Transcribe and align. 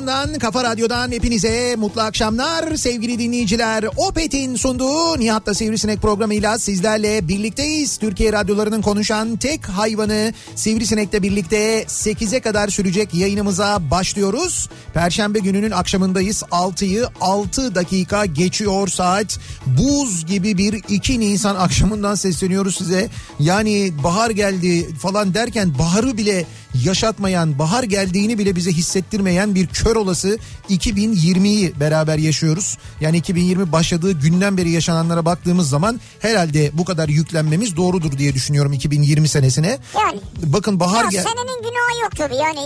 radyosundan, 0.00 0.38
kafa 0.38 0.64
radyodan 0.64 1.12
hepinize 1.12 1.76
mutlu 1.76 2.00
akşamlar 2.00 2.76
sevgili 2.76 3.18
dinleyiciler. 3.18 3.84
Opet'in 3.96 4.56
sunduğu 4.56 5.20
Nihat'la 5.20 5.54
Sivrisinek 5.54 6.02
programıyla 6.02 6.58
sizlerle 6.58 7.28
birlikteyiz. 7.28 7.96
Türkiye 7.96 8.32
radyolarının 8.32 8.82
konuşan 8.82 9.36
tek 9.36 9.68
hayvanı 9.68 10.32
Sivrisinek'le 10.54 11.22
birlikte 11.22 11.82
8'e 11.82 12.40
kadar 12.40 12.68
sürecek 12.68 13.14
yayınımıza 13.14 13.90
başlıyoruz. 13.90 14.68
Perşembe 14.94 15.38
gününün 15.38 15.70
akşamındayız. 15.70 16.42
6'yı 16.50 17.06
6 17.20 17.74
dakika 17.74 18.26
geçiyor 18.26 18.88
saat. 18.88 19.38
Buz 19.66 20.26
gibi 20.26 20.58
bir 20.58 20.82
2 20.88 21.20
Nisan 21.20 21.56
akşamından 21.56 22.14
sesleniyoruz 22.14 22.76
size. 22.76 23.08
Yani 23.40 23.92
bahar 24.04 24.30
geldi 24.30 24.94
falan 24.94 25.34
derken 25.34 25.78
baharı 25.78 26.16
bile 26.16 26.46
yaşatmayan, 26.84 27.58
bahar 27.58 27.82
geldiğini 27.84 28.38
bile 28.38 28.56
bize 28.56 28.70
hissettirmeyen 28.72 29.54
bir 29.54 29.66
kör 29.66 29.96
olası 29.96 30.38
2020'yi 30.70 31.72
beraber 31.80 32.18
yaşıyoruz. 32.18 32.78
Yani 33.00 33.16
2020 33.16 33.72
başladığı 33.72 34.12
günden 34.12 34.56
beri 34.56 34.70
yaşananlara 34.70 35.24
baktığımız 35.24 35.68
zaman 35.68 36.00
herhalde 36.20 36.70
bu 36.74 36.84
kadar 36.84 37.08
yüklenmemiz 37.08 37.76
doğrudur 37.76 38.18
diye 38.18 38.34
düşünüyorum 38.34 38.72
2020 38.72 39.28
senesine. 39.28 39.78
Yani. 39.98 40.20
Bakın 40.42 40.80
bahar 40.80 41.04
Ya 41.04 41.10
gel... 41.10 41.22
senenin 41.22 41.62
günahı 41.62 42.02
yok 42.02 42.16
tabii 42.16 42.34
yani 42.36 42.60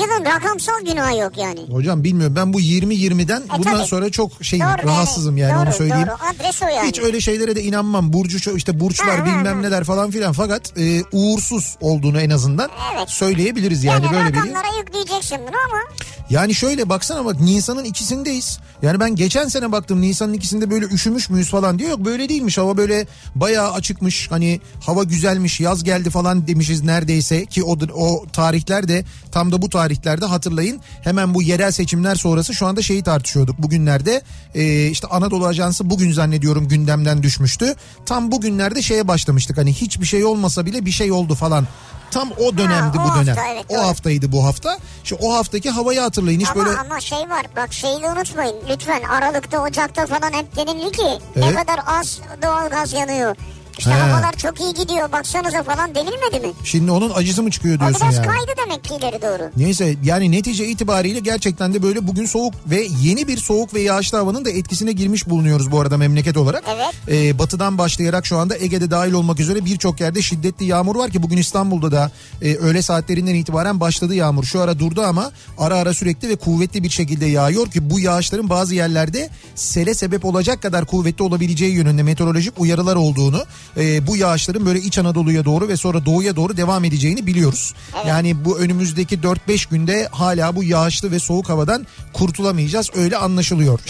yılın 0.00 0.24
rakamsal 0.24 0.80
günahı 0.86 1.16
yok 1.18 1.32
yani. 1.38 1.60
Hocam 1.70 2.04
bilmiyorum 2.04 2.36
ben 2.36 2.52
bu 2.52 2.60
20-20'den 2.60 3.42
bundan 3.58 3.74
E, 3.74 3.76
tabii. 3.78 3.86
sonra 3.88 4.10
çok 4.10 4.32
şeyim 4.44 4.66
Doğru, 4.66 4.88
rahatsızım 4.88 5.36
yani 5.36 5.54
doğru, 5.54 5.62
onu 5.68 5.72
söyleyeyim. 5.72 6.06
Doğru 6.06 6.16
adres 6.34 6.62
o 6.62 6.66
yani. 6.66 6.88
Hiç 6.88 6.98
öyle 7.00 7.20
şeylere 7.20 7.56
de 7.56 7.62
inanmam. 7.62 8.12
Burcu 8.12 8.56
işte 8.56 8.80
burçlar 8.80 9.08
Ha, 9.20 9.22
ha, 9.22 9.26
bilmem 9.26 9.56
ha. 9.56 9.60
neler 9.60 9.84
falan 9.84 10.10
filan 10.10 10.32
fakat 10.32 10.78
e, 10.78 11.02
uğursuz 11.12 11.76
olduğunu 11.80 12.20
en 12.20 12.30
azından 12.30 12.70
Evet. 12.96 13.08
Söyleyebiliriz 13.44 13.84
yani, 13.84 14.04
yani 14.04 14.14
böyle 14.16 14.32
bir. 14.32 14.38
rakamlara 14.38 14.78
yükleyeceksin 14.78 15.38
bunu 15.38 15.56
ama 15.68 15.82
Yani 16.30 16.54
şöyle 16.54 16.88
baksana 16.88 17.24
bak 17.24 17.40
Nisan'ın 17.40 17.84
ikisindeyiz. 17.84 18.58
Yani 18.82 19.00
ben 19.00 19.16
geçen 19.16 19.48
sene 19.48 19.72
baktım 19.72 20.00
Nisan'ın 20.00 20.32
ikisinde 20.32 20.70
böyle 20.70 20.86
üşümüş 20.86 21.30
müyüz 21.30 21.50
falan 21.50 21.78
diyor. 21.78 21.90
Yok 21.90 22.04
böyle 22.04 22.28
değilmiş 22.28 22.58
hava 22.58 22.76
böyle 22.76 23.06
bayağı 23.34 23.72
açıkmış. 23.72 24.30
Hani 24.30 24.60
hava 24.80 25.04
güzelmiş 25.04 25.60
yaz 25.60 25.84
geldi 25.84 26.10
falan 26.10 26.46
demişiz 26.46 26.82
neredeyse. 26.82 27.46
Ki 27.46 27.64
o, 27.64 27.78
o 27.94 28.26
tarihlerde 28.32 29.04
tam 29.32 29.52
da 29.52 29.62
bu 29.62 29.68
tarihlerde 29.68 30.26
hatırlayın. 30.26 30.80
Hemen 31.02 31.34
bu 31.34 31.42
yerel 31.42 31.70
seçimler 31.70 32.14
sonrası 32.14 32.54
şu 32.54 32.66
anda 32.66 32.82
şeyi 32.82 33.02
tartışıyorduk. 33.02 33.58
Bugünlerde 33.58 34.22
e, 34.54 34.86
işte 34.86 35.06
Anadolu 35.06 35.46
Ajansı 35.46 35.90
bugün 35.90 36.12
zannediyorum 36.12 36.68
gündemden 36.68 37.22
düşmüştü. 37.22 37.74
Tam 38.06 38.32
bugünlerde 38.32 38.82
şeye 38.82 39.08
başlamıştık. 39.08 39.58
Hani 39.58 39.72
hiçbir 39.72 40.06
şey 40.06 40.24
olmasa 40.24 40.66
bile 40.66 40.86
bir 40.86 40.90
şey 40.90 41.12
oldu 41.12 41.34
falan. 41.34 41.66
Tam 42.14 42.30
o 42.38 42.58
dönemdi 42.58 42.98
Ha, 42.98 43.04
o 43.04 43.08
bu 43.10 43.14
dönem. 43.14 43.36
hafta, 43.36 43.48
evet, 43.52 43.64
o 43.68 43.74
doğru. 43.74 43.82
haftaydı 43.82 44.32
bu 44.32 44.44
hafta. 44.44 44.78
İşte 45.04 45.16
o 45.20 45.34
haftaki 45.34 45.70
havayı 45.70 46.00
hatırlayın. 46.00 46.40
Hiç 46.40 46.48
ama 46.50 46.64
böyle 46.66 46.78
ama 46.78 47.00
şey 47.00 47.18
var 47.18 47.46
bak 47.56 47.72
şeyi 47.72 48.02
de 48.02 48.06
unutmayın 48.10 48.56
lütfen 48.70 49.02
Aralık'ta 49.02 49.62
Ocak'ta 49.62 50.06
falan 50.06 50.32
hep 50.32 50.56
denildi 50.56 50.92
ki 50.92 51.02
ne 51.36 51.44
Evet. 51.46 51.54
kadar 51.56 51.80
az 51.86 52.20
doğal 52.42 52.68
gaz 52.70 52.92
yanıyor. 52.92 53.36
İşte 53.78 53.90
He. 53.90 53.94
havalar 53.94 54.32
çok 54.36 54.60
iyi 54.60 54.74
gidiyor 54.74 55.12
baksanıza 55.12 55.62
falan 55.62 55.94
denilmedi 55.94 56.40
mi? 56.46 56.52
Şimdi 56.64 56.90
onun 56.90 57.10
acısı 57.10 57.42
mı 57.42 57.50
çıkıyor 57.50 57.76
O 57.76 57.80
diyorsun 57.80 58.00
biraz 58.02 58.14
yani. 58.16 58.26
kaydı 58.26 58.52
demek 58.64 58.84
ki 58.84 58.94
ileri 58.94 59.22
doğru. 59.22 59.50
Neyse 59.56 59.96
yani 60.04 60.32
netice 60.32 60.66
itibariyle 60.66 61.18
gerçekten 61.20 61.74
de 61.74 61.82
böyle 61.82 62.06
bugün 62.06 62.26
soğuk 62.26 62.54
ve 62.66 62.86
yeni 63.02 63.28
bir 63.28 63.36
soğuk 63.38 63.74
ve 63.74 63.80
yağışlı 63.80 64.18
havanın 64.18 64.44
da 64.44 64.50
etkisine 64.50 64.92
girmiş 64.92 65.28
bulunuyoruz 65.28 65.72
bu 65.72 65.80
arada 65.80 65.96
memleket 65.98 66.36
olarak. 66.36 66.64
Evet. 66.74 66.94
Ee, 67.08 67.38
batıdan 67.38 67.78
başlayarak 67.78 68.26
şu 68.26 68.38
anda 68.38 68.56
Ege'de 68.58 68.90
dahil 68.90 69.12
olmak 69.12 69.40
üzere 69.40 69.64
birçok 69.64 70.00
yerde 70.00 70.22
şiddetli 70.22 70.64
yağmur 70.66 70.96
var 70.96 71.10
ki 71.10 71.22
bugün 71.22 71.36
İstanbul'da 71.36 71.92
da 71.92 72.10
e, 72.42 72.54
öğle 72.54 72.82
saatlerinden 72.82 73.34
itibaren 73.34 73.80
başladı 73.80 74.14
yağmur. 74.14 74.44
Şu 74.44 74.60
ara 74.60 74.78
durdu 74.78 75.02
ama 75.02 75.30
ara 75.58 75.74
ara 75.76 75.94
sürekli 75.94 76.28
ve 76.28 76.36
kuvvetli 76.36 76.82
bir 76.82 76.90
şekilde 76.90 77.26
yağıyor 77.26 77.70
ki 77.70 77.90
bu 77.90 78.00
yağışların 78.00 78.50
bazı 78.50 78.74
yerlerde 78.74 79.30
sele 79.54 79.94
sebep 79.94 80.24
olacak 80.24 80.62
kadar 80.62 80.84
kuvvetli 80.84 81.22
olabileceği 81.22 81.74
yönünde 81.74 82.02
meteorolojik 82.02 82.60
uyarılar 82.60 82.96
olduğunu 82.96 83.42
e, 83.76 84.06
bu 84.06 84.16
yağışların 84.16 84.66
böyle 84.66 84.78
İç 84.78 84.98
Anadolu'ya 84.98 85.44
doğru 85.44 85.68
ve 85.68 85.76
sonra 85.76 86.06
doğuya 86.06 86.36
doğru 86.36 86.56
devam 86.56 86.84
edeceğini 86.84 87.26
biliyoruz. 87.26 87.74
Yani 88.06 88.44
bu 88.44 88.58
önümüzdeki 88.58 89.18
4-5 89.18 89.70
günde 89.70 90.08
hala 90.12 90.56
bu 90.56 90.64
yağışlı 90.64 91.10
ve 91.10 91.18
soğuk 91.18 91.48
havadan 91.48 91.86
kurtulamayacağız 92.12 92.90
öyle 92.94 93.16
anlaşılıyor. 93.16 93.80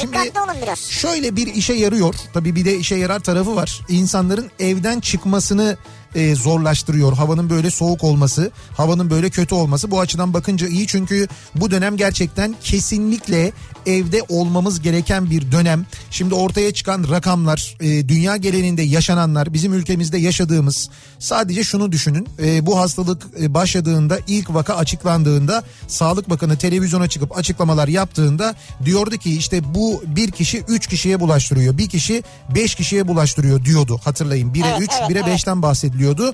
Biraz. 0.63 0.79
Şöyle 0.79 1.37
bir 1.37 1.47
işe 1.47 1.73
yarıyor. 1.75 2.15
Tabii 2.35 2.55
bir 2.55 2.65
de 2.65 2.77
işe 2.77 2.95
yarar 2.95 3.21
tarafı 3.21 3.57
var. 3.57 3.81
İnsanların 3.89 4.51
evden 4.59 5.01
çıkmasını 5.01 5.77
e, 6.15 6.35
zorlaştırıyor. 6.35 7.13
Havanın 7.13 7.51
böyle 7.51 7.71
soğuk 7.71 8.05
olması, 8.05 8.51
havanın 8.77 9.11
böyle 9.11 9.31
kötü 9.31 9.55
olması 9.55 9.91
bu 9.91 10.01
açıdan 10.01 10.35
bakınca 10.35 10.69
iyi 10.69 10.87
çünkü 10.87 11.29
bu 11.55 11.71
dönem 11.71 11.97
gerçekten 11.97 12.55
kesinlikle 12.63 13.53
evde 13.87 14.23
olmamız 14.29 14.83
gereken 14.83 15.31
bir 15.31 15.53
dönem. 15.53 15.87
Şimdi 16.11 16.35
ortaya 16.35 16.73
çıkan 16.75 17.07
rakamlar, 17.11 17.77
e, 17.81 18.09
dünya 18.09 18.37
genelinde 18.37 18.83
yaşananlar, 18.83 19.53
bizim 19.55 19.73
ülkemizde 19.73 20.19
yaşadığımız 20.19 20.91
sadece 21.19 21.65
şunu 21.65 21.93
düşünün. 21.93 22.29
E, 22.43 22.67
bu 22.67 22.79
hastalık 22.79 23.27
e, 23.41 23.55
başladığında 23.55 24.19
ilk 24.27 24.55
vaka 24.55 24.75
açıklandığında 24.75 25.63
Sağlık 25.89 26.31
Bakanı 26.31 26.59
televizyona 26.59 27.09
çıkıp 27.09 27.39
açıklamalar 27.39 27.89
yaptığında 27.89 28.55
diyordu 28.85 29.17
ki 29.17 29.37
işte 29.37 29.75
bu 29.75 30.03
bir 30.07 30.31
kişi 30.31 30.65
üç 30.69 30.87
kişiye 30.87 31.21
bulaştırıyor. 31.21 31.79
Bir 31.79 31.89
kişi 31.89 32.23
beş 32.55 32.75
kişiye 32.75 33.09
bulaştırıyor 33.09 33.65
diyordu 33.65 34.01
hatırlayın. 34.05 34.55
Bire 34.55 34.67
Evet, 34.69 34.83
üç, 34.83 34.91
evet, 35.01 35.11
bire 35.11 35.19
evet. 35.19 35.29
beşten 35.29 35.63
bahsediliyordu. 35.63 36.33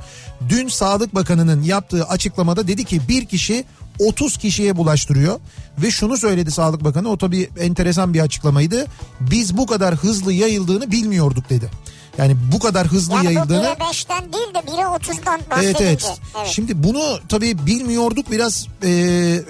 Dün 0.49 0.69
Sağlık 0.69 1.14
Bakanı'nın 1.14 1.62
yaptığı 1.62 2.05
açıklamada 2.05 2.69
dedi 2.69 2.85
ki 2.85 3.00
bir 3.08 3.26
kişi 3.26 3.64
30 3.98 4.37
kişiye 4.37 4.76
bulaştırıyor 4.76 5.40
ve 5.82 5.90
şunu 5.90 6.16
söyledi 6.16 6.50
Sağlık 6.50 6.84
Bakanı 6.84 7.08
o 7.08 7.19
tabii 7.19 7.48
enteresan 7.58 8.14
bir 8.14 8.20
açıklamaydı. 8.20 8.87
Biz 9.20 9.56
bu 9.56 9.66
kadar 9.66 9.94
hızlı 9.94 10.32
yayıldığını 10.32 10.92
bilmiyorduk 10.92 11.50
dedi. 11.50 11.70
Yani 12.18 12.36
bu 12.52 12.58
kadar 12.58 12.86
hızlı 12.86 13.14
Yani 13.14 13.24
yayıldığını... 13.24 13.76
bu 13.80 13.84
1'e 13.84 13.90
5'ten 13.90 14.32
değil 14.32 14.54
de 14.54 14.58
1'e 14.58 14.82
30'dan 14.82 15.40
bahsedince. 15.50 15.84
Evet 15.84 16.08
evet. 16.36 16.46
Şimdi 16.46 16.82
bunu 16.82 17.18
tabii 17.28 17.66
bilmiyorduk 17.66 18.30
biraz 18.30 18.66
e, 18.82 18.90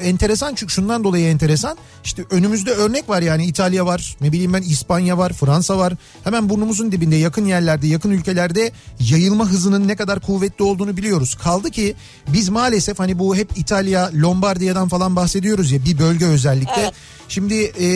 enteresan 0.03 0.55
çünkü 0.55 0.73
şundan 0.73 1.05
dolayı 1.05 1.27
enteresan. 1.27 1.77
İşte 2.05 2.25
önümüzde 2.31 2.71
örnek 2.71 3.09
var 3.09 3.23
yani 3.23 3.45
İtalya 3.45 3.87
var 3.87 4.17
ne 4.21 4.33
bileyim 4.33 4.53
ben 4.53 4.63
İspanya 4.63 5.19
var 5.19 5.33
Fransa 5.33 5.79
var. 5.79 5.93
Hemen 6.25 6.49
burnumuzun 6.49 6.93
dibinde 6.93 7.17
yakın 7.17 7.45
yerlerde 7.45 7.87
yakın 7.87 8.11
ülkelerde 8.11 8.73
yayılma 9.01 9.47
hızının 9.47 9.89
ne 9.89 9.97
kadar 9.97 10.21
kuvvetli 10.21 10.65
olduğunu 10.65 10.97
biliyoruz. 10.97 11.35
Kaldı 11.35 11.71
ki 11.71 11.95
biz 12.29 12.49
maalesef 12.49 12.99
hani 12.99 13.19
bu 13.19 13.37
hep 13.37 13.59
İtalya 13.59 14.11
Lombardiya'dan 14.15 14.89
falan 14.89 15.17
bahsediyoruz 15.17 15.73
ya 15.73 15.85
bir 15.85 15.99
bölge 15.99 16.27
özellikle. 16.27 16.83
Evet. 16.83 16.95
Şimdi 17.29 17.55
e, 17.81 17.87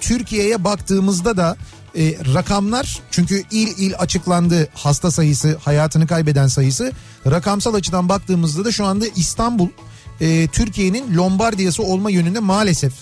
Türkiye'ye 0.00 0.64
baktığımızda 0.64 1.36
da 1.36 1.56
e, 1.96 2.34
rakamlar 2.34 2.98
çünkü 3.10 3.42
il 3.50 3.78
il 3.78 3.94
açıklandı 3.98 4.68
hasta 4.74 5.10
sayısı 5.10 5.58
hayatını 5.64 6.06
kaybeden 6.06 6.46
sayısı. 6.46 6.92
Rakamsal 7.30 7.74
açıdan 7.74 8.08
baktığımızda 8.08 8.64
da 8.64 8.72
şu 8.72 8.84
anda 8.84 9.06
İstanbul 9.16 9.68
e, 10.20 10.46
Türkiye'nin 10.46 11.16
Lombardiyası 11.16 11.82
olma 11.82 12.10
yönünde 12.10 12.40
maalesef 12.40 12.92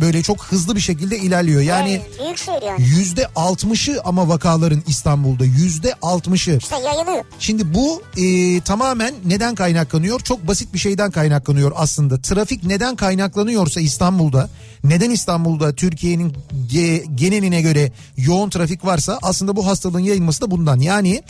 böyle 0.00 0.22
çok 0.22 0.44
hızlı 0.44 0.76
bir 0.76 0.80
şekilde 0.80 1.18
ilerliyor. 1.18 1.60
Yani 1.60 2.02
şehir 2.36 2.62
yani. 2.66 2.82
yüzde 2.82 3.26
altmışı 3.36 4.00
ama 4.04 4.28
vakaların 4.28 4.82
İstanbul'da 4.86 5.44
yüzde 5.44 5.94
altmışı. 6.02 6.58
İşte 6.62 6.76
yayılıyor. 6.76 7.24
Şimdi 7.38 7.74
bu 7.74 8.02
e, 8.16 8.60
tamamen 8.60 9.14
neden 9.24 9.54
kaynaklanıyor? 9.54 10.20
Çok 10.20 10.48
basit 10.48 10.74
bir 10.74 10.78
şeyden 10.78 11.10
kaynaklanıyor 11.10 11.72
aslında. 11.74 12.20
Trafik 12.20 12.64
neden 12.64 12.96
kaynaklanıyorsa 12.96 13.80
İstanbul'da, 13.80 14.48
neden 14.84 15.10
İstanbul'da 15.10 15.74
Türkiye'nin 15.74 16.36
ge- 16.72 17.16
geneline 17.16 17.62
göre 17.62 17.92
yoğun 18.16 18.50
trafik 18.50 18.84
varsa 18.84 19.18
aslında 19.22 19.56
bu 19.56 19.66
hastalığın 19.66 20.00
yayılması 20.00 20.40
da 20.42 20.50
bundan. 20.50 20.80
Yani 20.80 21.22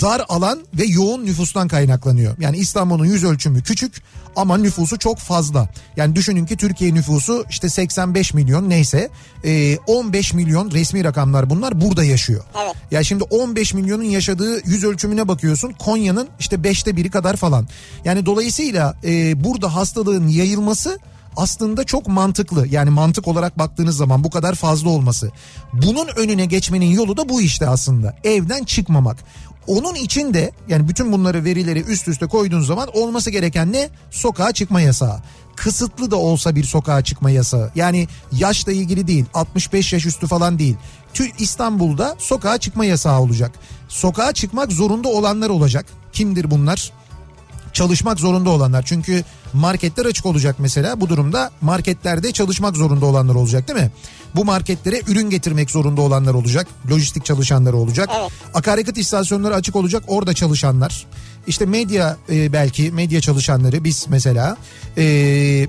dar 0.00 0.22
alan 0.28 0.60
ve 0.74 0.84
yoğun 0.84 1.26
nüfustan 1.26 1.68
kaynaklanıyor. 1.68 2.34
Yani 2.40 2.56
İstanbul'un 2.56 3.04
yüz 3.04 3.24
ölçümü 3.24 3.62
küçük 3.62 4.02
ama 4.36 4.56
nüfusu 4.56 4.98
çok 4.98 5.18
fazla. 5.18 5.68
Yani 5.96 6.16
düşünün 6.16 6.46
ki 6.46 6.56
Türkiye 6.56 6.94
nüfusu 6.94 7.44
işte 7.50 7.68
85 8.14 8.34
milyon 8.34 8.70
neyse 8.70 9.10
e, 9.44 9.76
15 9.86 10.34
milyon 10.34 10.70
resmi 10.70 11.04
rakamlar 11.04 11.50
bunlar 11.50 11.80
burada 11.80 12.04
yaşıyor. 12.04 12.44
Evet. 12.64 12.74
Ya 12.90 13.04
şimdi 13.04 13.24
15 13.24 13.74
milyonun 13.74 14.02
yaşadığı 14.04 14.68
yüz 14.68 14.84
ölçümüne 14.84 15.28
bakıyorsun 15.28 15.72
Konya'nın 15.78 16.28
işte 16.38 16.64
beşte 16.64 16.96
biri 16.96 17.10
kadar 17.10 17.36
falan. 17.36 17.68
Yani 18.04 18.26
dolayısıyla 18.26 18.96
e, 19.04 19.44
burada 19.44 19.74
hastalığın 19.74 20.28
yayılması 20.28 20.98
aslında 21.36 21.84
çok 21.84 22.08
mantıklı. 22.08 22.66
Yani 22.68 22.90
mantık 22.90 23.28
olarak 23.28 23.58
baktığınız 23.58 23.96
zaman 23.96 24.24
bu 24.24 24.30
kadar 24.30 24.54
fazla 24.54 24.90
olması. 24.90 25.30
Bunun 25.72 26.08
önüne 26.16 26.46
geçmenin 26.46 26.90
yolu 26.90 27.16
da 27.16 27.28
bu 27.28 27.40
işte 27.40 27.68
aslında. 27.68 28.16
Evden 28.24 28.64
çıkmamak. 28.64 29.16
Onun 29.66 29.94
için 29.94 30.34
de 30.34 30.52
yani 30.68 30.88
bütün 30.88 31.12
bunları 31.12 31.44
verileri 31.44 31.80
üst 31.80 32.08
üste 32.08 32.26
koyduğun 32.26 32.60
zaman 32.60 32.88
olması 32.96 33.30
gereken 33.30 33.72
ne? 33.72 33.88
Sokağa 34.10 34.52
çıkma 34.52 34.80
yasağı. 34.80 35.20
Kısıtlı 35.56 36.10
da 36.10 36.16
olsa 36.16 36.54
bir 36.54 36.64
sokağa 36.64 37.04
çıkma 37.04 37.30
yasağı. 37.30 37.70
Yani 37.74 38.08
yaşla 38.32 38.72
ilgili 38.72 39.06
değil 39.06 39.24
65 39.34 39.92
yaş 39.92 40.06
üstü 40.06 40.26
falan 40.26 40.58
değil. 40.58 40.76
Tüm 41.14 41.30
İstanbul'da 41.38 42.16
sokağa 42.18 42.58
çıkma 42.58 42.84
yasağı 42.84 43.20
olacak. 43.20 43.52
Sokağa 43.88 44.32
çıkmak 44.32 44.72
zorunda 44.72 45.08
olanlar 45.08 45.50
olacak. 45.50 45.86
Kimdir 46.12 46.50
bunlar? 46.50 46.92
Çalışmak 47.72 48.20
zorunda 48.20 48.50
olanlar. 48.50 48.82
Çünkü 48.86 49.24
marketler 49.52 50.06
açık 50.06 50.26
olacak 50.26 50.56
mesela. 50.58 51.00
Bu 51.00 51.08
durumda 51.08 51.50
marketlerde 51.60 52.32
çalışmak 52.32 52.76
zorunda 52.76 53.06
olanlar 53.06 53.34
olacak 53.34 53.68
değil 53.68 53.78
mi? 53.78 53.90
Bu 54.34 54.44
marketlere 54.44 55.00
ürün 55.06 55.30
getirmek 55.30 55.70
zorunda 55.70 56.00
olanlar 56.00 56.34
olacak. 56.34 56.66
Lojistik 56.90 57.24
çalışanları 57.24 57.76
olacak. 57.76 58.10
Evet. 58.20 58.30
Akaryakıt 58.54 58.98
istasyonları 58.98 59.54
açık 59.54 59.76
olacak. 59.76 60.02
Orada 60.06 60.34
çalışanlar. 60.34 61.06
İşte 61.46 61.66
medya 61.66 62.16
e, 62.30 62.52
belki 62.52 62.92
medya 62.92 63.20
çalışanları 63.20 63.84
biz 63.84 64.06
mesela 64.08 64.56
e, 64.96 65.02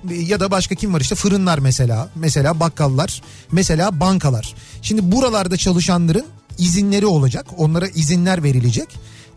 ya 0.09 0.39
da 0.39 0.51
başka 0.51 0.75
kim 0.75 0.93
var 0.93 1.01
işte 1.01 1.15
fırınlar 1.15 1.59
mesela 1.59 2.09
mesela 2.15 2.59
bakkallar 2.59 3.21
mesela 3.51 3.99
bankalar. 3.99 4.53
Şimdi 4.81 5.11
buralarda 5.11 5.57
çalışanların 5.57 6.25
izinleri 6.57 7.05
olacak 7.05 7.45
onlara 7.57 7.87
izinler 7.87 8.43
verilecek. 8.43 8.87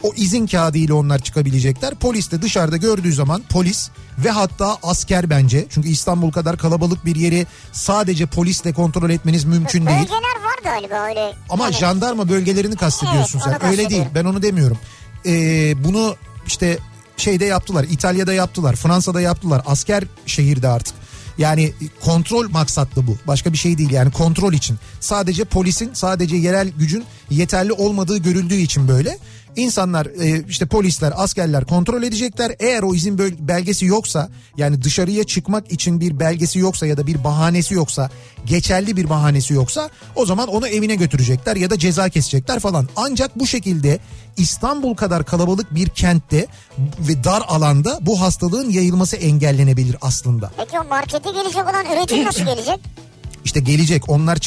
O 0.04 0.12
izin 0.16 0.46
kağıdı 0.46 0.78
ile 0.78 0.92
onlar 0.92 1.18
çıkabilecekler. 1.18 1.94
Polis 1.94 2.30
de 2.30 2.42
dışarıda 2.42 2.76
gördüğü 2.76 3.12
zaman 3.12 3.42
polis 3.50 3.90
ve 4.18 4.30
hatta 4.30 4.76
asker 4.82 5.30
bence. 5.30 5.66
Çünkü 5.70 5.88
İstanbul 5.88 6.30
kadar 6.30 6.56
kalabalık 6.58 7.04
bir 7.04 7.16
yeri 7.16 7.46
sadece 7.72 8.26
polisle 8.26 8.72
kontrol 8.72 9.10
etmeniz 9.10 9.44
mümkün 9.44 9.86
değil. 9.86 9.98
Bölgeler 9.98 10.18
var 10.18 10.58
galiba 10.64 11.08
öyle. 11.08 11.32
Ama 11.50 11.64
Yani 11.64 11.74
jandarma 11.74 12.28
bölgelerini 12.28 12.76
kastediyorsun 12.76 13.40
Evet, 13.48 13.58
sen. 13.60 13.70
Öyle 13.70 13.90
değil. 13.90 14.04
Ben 14.14 14.24
onu 14.24 14.42
demiyorum. 14.42 14.78
Ee, 15.26 15.84
bunu 15.84 16.16
işte 16.46 16.78
şeyde 17.16 17.44
yaptılar. 17.44 17.86
İtalya'da 17.90 18.32
yaptılar. 18.32 18.76
Fransa'da 18.76 19.20
yaptılar. 19.20 19.62
Asker 19.66 20.04
şehirde 20.26 20.68
artık. 20.68 20.94
Yani 21.38 21.72
kontrol 22.00 22.50
maksatlı 22.50 23.06
bu. 23.06 23.16
Başka 23.26 23.52
bir 23.52 23.58
şey 23.58 23.78
değil 23.78 23.90
yani 23.90 24.12
kontrol 24.12 24.52
için. 24.52 24.78
Sadece 25.00 25.44
polisin, 25.44 25.90
sadece 25.92 26.36
yerel 26.36 26.68
gücün 26.68 27.04
yeterli 27.30 27.72
olmadığı 27.72 28.18
görüldüğü 28.18 28.56
için 28.56 28.88
böyle. 28.88 29.18
İnsanlar 29.56 30.06
e, 30.06 30.44
işte 30.48 30.66
polisler, 30.66 31.12
askerler 31.16 31.64
kontrol 31.64 32.02
edecekler. 32.02 32.52
Eğer 32.60 32.82
o 32.82 32.94
izin 32.94 33.18
belgesi 33.48 33.86
yoksa 33.86 34.28
yani 34.56 34.82
dışarıya 34.82 35.24
çıkmak 35.24 35.72
için 35.72 36.00
bir 36.00 36.20
belgesi 36.20 36.58
yoksa 36.58 36.86
ya 36.86 36.96
da 36.96 37.06
bir 37.06 37.24
bahanesi 37.24 37.74
yoksa, 37.74 38.10
geçerli 38.46 38.96
bir 38.96 39.08
bahanesi 39.08 39.54
yoksa 39.54 39.90
o 40.16 40.26
zaman 40.26 40.48
onu 40.48 40.68
evine 40.68 40.94
götürecekler 40.94 41.56
ya 41.56 41.70
da 41.70 41.78
ceza 41.78 42.08
kesecekler 42.08 42.60
falan. 42.60 42.88
Ancak 42.96 43.38
bu 43.38 43.46
şekilde 43.46 43.98
İstanbul 44.36 44.94
kadar 44.94 45.24
kalabalık 45.24 45.74
bir 45.74 45.88
kentte 45.88 46.46
ve 46.98 47.24
dar 47.24 47.42
alanda 47.48 47.98
bu 48.00 48.20
hastalığın 48.20 48.70
yayılması 48.70 49.16
engellenebilir 49.16 49.96
aslında. 50.00 50.50
Peki 50.56 50.80
o 50.80 50.84
markete 50.88 51.30
gelecek 51.30 51.62
olan 51.62 51.86
üretim 51.86 52.24
nasıl 52.24 52.44
gelecek? 52.44 52.80
İşte 53.44 53.60
gelecek 53.60 54.08
onlar? 54.08 54.38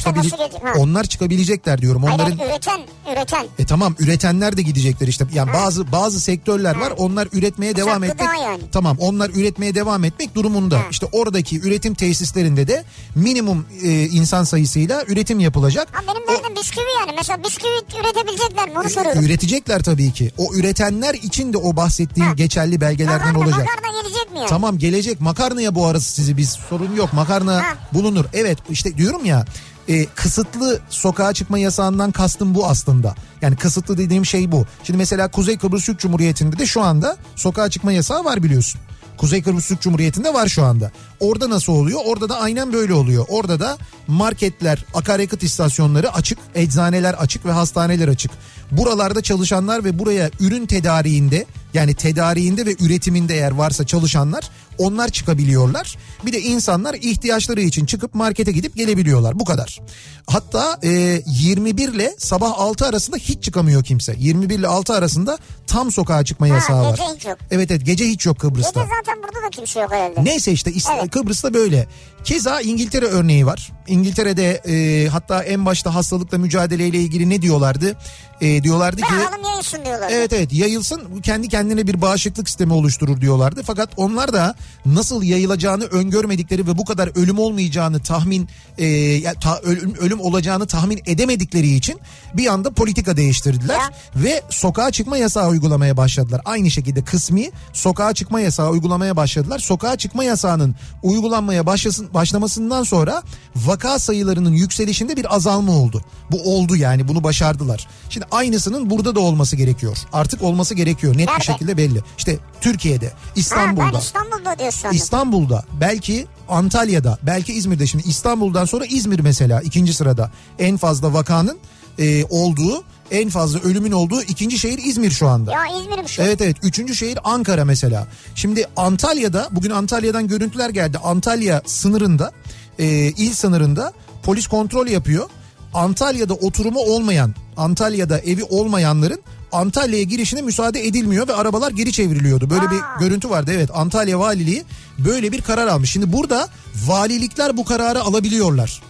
Ha. 0.64 0.74
onlar 0.78 1.04
çıkabilecekler 1.04 1.82
diyorum. 1.82 2.04
Onların 2.04 2.38
hayır, 2.38 2.52
üreten, 2.52 2.80
üreten. 3.14 3.46
e 3.60 3.66
tamam 3.66 3.96
üretenler 4.00 4.58
de 4.58 4.62
gidecekler 4.62 5.08
işte. 5.08 5.26
Yani 5.34 5.54
bazı 5.54 5.92
bazı 5.92 6.20
sektörler 6.20 6.76
var. 6.76 6.94
Onlar 6.98 7.28
üretmeye 7.34 7.76
devam 7.76 8.02
gıda 8.02 8.14
etmek. 8.14 8.30
yani. 8.44 8.62
Tamam 8.72 8.98
onlar 9.00 9.30
üretmeye 9.30 9.76
devam 9.76 10.04
etmek 10.04 10.36
durumunda. 10.36 10.82
İşte 10.92 11.06
oradaki 11.12 11.60
üretim 11.60 11.94
tesislerinde 11.94 12.68
de 12.68 12.84
minimum 13.16 13.66
e, 13.84 14.04
insan 14.06 14.44
sayısıyla 14.44 15.04
üretim 15.08 15.40
yapılacak. 15.40 15.88
Ha 15.92 16.02
benim 16.08 16.24
O- 16.24 16.44
derdim 16.44 16.56
bisküvi 16.56 16.86
yani. 17.00 17.12
Mesela 17.18 17.44
bisküvi 17.44 18.00
üretebilecekler 18.02 18.70
mi 18.70 18.80
onu 18.80 18.90
soruyorum. 18.90 19.24
üretecekler 19.26 19.84
tabii 19.84 20.12
ki. 20.14 20.32
O 20.38 20.54
üretenler 20.56 21.14
için 21.14 21.54
de 21.54 21.58
o 21.58 21.76
bahsettiğim 21.76 22.28
Ha. 22.30 22.34
geçerli 22.36 22.82
belgelerden 22.82 23.18
Makarna, 23.34 23.40
olacak. 23.40 23.60
makarna 23.60 24.02
gelecek 24.02 24.27
mi 24.38 24.42
yani? 24.42 24.50
Tamam 24.50 24.78
gelecek 24.78 25.22
makarnaya 25.22 25.76
bu 25.76 25.86
arası 25.86 26.14
sizi 26.14 26.38
biz 26.38 26.50
sorun 26.70 26.96
yok 26.96 27.14
makarna 27.14 27.54
Ha. 27.56 27.78
bulunur. 27.94 28.26
Evet 28.34 28.58
işte 28.70 28.98
diyorum 28.98 29.26
ya 29.26 29.46
e, 29.88 30.06
kısıtlı 30.06 30.80
sokağa 30.90 31.34
çıkma 31.34 31.60
yasağından 31.60 32.12
kastım 32.12 32.56
bu 32.56 32.68
aslında. 32.68 33.16
Yani 33.42 33.56
kısıtlı 33.56 33.98
dediğim 33.98 34.26
şey 34.26 34.52
bu. 34.52 34.66
Şimdi 34.84 34.98
mesela 34.98 35.32
Kuzey 35.32 35.58
Kıbrıs 35.58 35.86
Türk 35.86 36.00
Cumhuriyeti'nde 36.00 36.60
de 36.60 36.66
şu 36.66 36.82
anda 36.82 37.18
sokağa 37.36 37.70
çıkma 37.70 37.92
yasağı 37.92 38.26
var 38.26 38.44
biliyorsun. 38.44 38.82
Kuzey 39.18 39.42
Kıbrıs 39.44 39.68
Türk 39.68 39.82
Cumhuriyeti'nde 39.82 40.34
var 40.34 40.48
şu 40.48 40.64
anda. 40.64 40.92
Orada 41.20 41.50
nasıl 41.50 41.74
oluyor? 41.74 42.00
Orada 42.06 42.30
da 42.30 42.40
aynen 42.40 42.74
böyle 42.74 42.94
oluyor. 42.94 43.26
Orada 43.30 43.60
da 43.60 43.78
marketler, 44.08 44.86
akaryakıt 44.94 45.44
istasyonları 45.44 46.14
açık, 46.14 46.40
eczaneler 46.56 47.14
açık 47.14 47.46
ve 47.46 47.52
hastaneler 47.52 48.08
açık. 48.08 48.32
Buralarda 48.72 49.22
çalışanlar 49.22 49.84
ve 49.84 50.00
buraya 50.00 50.30
ürün 50.40 50.66
tedariğinde 50.66 51.46
yani 51.74 51.94
tedariğinde 51.94 52.66
ve 52.66 52.76
üretiminde 52.80 53.36
eğer 53.36 53.52
varsa 53.52 53.86
çalışanlar 53.86 54.50
onlar 54.78 55.10
çıkabiliyorlar. 55.10 55.98
Bir 56.26 56.34
de 56.34 56.42
insanlar 56.42 56.94
ihtiyaçları 56.94 57.62
için 57.62 57.86
çıkıp 57.86 58.16
markete 58.16 58.52
gidip 58.52 58.76
gelebiliyorlar. 58.76 59.40
Bu 59.40 59.46
kadar. 59.46 59.80
Hatta 60.28 60.80
e, 60.84 61.22
21 61.26 61.90
ile 61.94 62.16
sabah 62.18 62.52
6 62.60 62.86
arasında 62.86 63.18
hiç 63.18 63.44
çıkamıyor 63.44 63.84
kimse. 63.84 64.16
21 64.18 64.60
ile 64.60 64.68
6 64.68 64.94
arasında 64.94 65.38
tam 65.68 65.92
sokağa 65.92 66.26
çıkma 66.26 66.48
yasağı 66.48 66.84
var. 66.84 67.00
hiç 67.16 67.26
yok. 67.26 67.38
Evet 67.52 67.72
evet 67.72 67.86
gece 67.86 68.06
hiç 68.08 68.26
yok 68.26 68.40
Kıbrıs'ta. 68.40 68.82
Gece 68.84 68.94
zaten 68.98 69.24
burada 69.24 69.46
da 69.48 69.50
kimse 69.50 69.80
yok 69.80 69.92
herhalde. 69.92 70.24
Neyse 70.26 70.52
işte 70.52 70.72
İs- 70.72 71.00
Evet. 71.00 71.12
Kıbrıs'ta 71.12 71.54
böyle. 71.54 71.88
Keza 72.24 72.62
İngiltere 72.62 73.06
örneği 73.06 73.46
var. 73.46 73.72
İngiltere'de 73.88 74.52
e, 74.68 75.08
hatta 75.08 75.44
en 75.44 75.66
başta 75.66 75.96
hastalıkla 75.96 76.38
mücadeleyle 76.38 76.98
ilgili 76.98 77.30
ne 77.30 77.42
diyorlardı? 77.42 77.96
E, 78.42 78.64
diyorlardı 78.64 79.02
ki 79.02 79.08
Bırakalım 79.18 79.44
yayılsın 79.46 79.86
diyorlar. 79.86 80.10
evet 80.12 80.34
evet 80.34 80.54
yayılsın 80.54 81.22
kendi 81.24 81.50
kendine 81.50 81.88
bir 81.88 82.02
bağışıklık 82.02 82.50
sistemi 82.50 82.74
oluşturur 82.74 83.22
diyorlardı. 83.22 83.64
Fakat 83.66 83.90
onlar 83.98 84.34
da 84.34 84.56
nasıl 84.86 85.24
yayılacağını 85.24 85.84
öngörmedikleri 85.84 86.68
ve 86.68 86.78
bu 86.78 86.86
kadar 86.86 87.12
ölüm 87.16 87.40
olmayacağını 87.40 88.00
tahmin 88.00 88.48
e, 88.78 89.24
ta- 89.34 89.60
ölüm, 89.60 89.96
ölüm 89.96 90.20
olacağını 90.20 90.68
tahmin 90.68 91.02
edemedikleri 91.06 91.76
için 91.76 92.00
bir 92.34 92.48
anda 92.48 92.72
politika 92.74 93.18
değiştirdiler 93.18 93.80
Ya. 93.80 93.90
ve 94.16 94.42
sokağa 94.50 94.92
çıkma 94.92 95.18
yasağı 95.18 95.48
uygulamaya 95.50 95.98
başladılar. 95.98 96.42
Aynı 96.46 96.72
şekilde 96.72 97.04
kısmi 97.04 97.50
sokağa 97.74 98.14
çıkma 98.14 98.40
yasağı 98.40 98.70
uygulamaya 98.70 99.16
başladılar. 99.16 99.60
Sokağa 99.60 99.96
çıkma 99.98 100.24
yasağının 100.24 100.76
uygulanmaya 101.04 101.66
başlasın, 101.66 102.14
başlamasından 102.14 102.84
sonra 102.84 103.24
vaka 103.56 104.00
sayılarının 104.00 104.54
yükselişinde 104.54 105.18
bir 105.18 105.36
azalma 105.36 105.72
oldu. 105.72 106.02
Bu 106.32 106.56
oldu 106.56 106.76
yani 106.76 107.08
bunu 107.08 107.24
başardılar. 107.24 107.88
Şimdi 108.10 108.26
aynısının 108.32 108.90
burada 108.90 109.16
da 109.16 109.20
olması 109.20 109.56
gerekiyor. 109.56 109.98
Artık 110.14 110.42
olması 110.44 110.76
gerekiyor 110.76 111.14
net 111.18 111.28
bir 111.28 111.32
Nerede? 111.32 111.44
şekilde 111.44 111.78
belli. 111.78 112.02
İşte 112.18 112.38
Türkiye'de, 112.62 113.08
Ha, 113.08 113.14
İstanbul'da. 113.36 113.94
ben 113.94 114.00
İstanbul'da 114.00 114.57
diyorsun. 114.60 114.80
sandım. 114.80 114.98
İstanbul'da 114.98 115.66
belki 115.82 116.28
Antalya'da 116.50 117.18
belki 117.24 117.54
İzmir'de 117.54 117.88
şimdi 117.88 118.08
İstanbul'dan 118.08 118.66
sonra 118.66 118.86
İzmir 118.86 119.20
mesela 119.20 119.62
ikinci 119.62 119.94
sırada 119.94 120.32
en 120.60 120.78
fazla 120.78 121.14
vakanın 121.14 121.58
e, 122.00 122.26
olduğu 122.26 122.84
en 123.12 123.30
fazla 123.30 123.60
ölümün 123.60 123.92
olduğu 123.92 124.22
ikinci 124.22 124.60
şehir 124.60 124.78
İzmir 124.78 125.12
şu 125.12 125.28
anda. 125.28 125.52
Ya 125.52 125.82
İzmir'im 125.82 126.08
şu. 126.08 126.22
Evet 126.22 126.42
evet 126.42 126.58
üçüncü 126.64 126.96
şehir 126.96 127.20
Ankara 127.24 127.66
mesela. 127.66 128.08
Şimdi 128.36 128.66
Antalya'da 128.78 129.48
bugün 129.52 129.70
Antalya'dan 129.70 130.28
görüntüler 130.28 130.70
geldi. 130.70 130.98
Antalya 130.98 131.62
sınırında 131.66 132.32
e, 132.80 132.86
il 133.08 133.34
sınırında 133.34 133.94
polis 134.24 134.48
kontrol 134.48 134.88
yapıyor. 134.88 135.30
Antalya'da 135.74 136.34
oturumu 136.34 136.80
olmayan 136.80 137.36
Antalya'da 137.58 138.20
evi 138.20 138.44
olmayanların 138.44 139.22
Antalya'ya 139.52 140.04
girişine 140.04 140.42
müsaade 140.42 140.88
edilmiyor 140.88 141.28
ve 141.28 141.34
arabalar 141.34 141.72
geri 141.72 141.92
çevriliyordu. 141.92 142.50
Böyle 142.50 142.72
bir 142.72 142.76
Aa. 142.78 142.98
görüntü 143.00 143.30
vardı 143.30 143.52
evet 143.56 143.70
Antalya 143.74 144.20
Valiliği 144.20 144.64
böyle 145.00 145.32
bir 145.32 145.42
karar 145.42 145.68
almış. 145.68 145.92
Şimdi 145.92 146.14
burada 146.14 146.50
valilikler 146.86 147.58
bu 147.58 147.66
kararı 147.66 148.02
alabiliyorlar. 148.02 148.82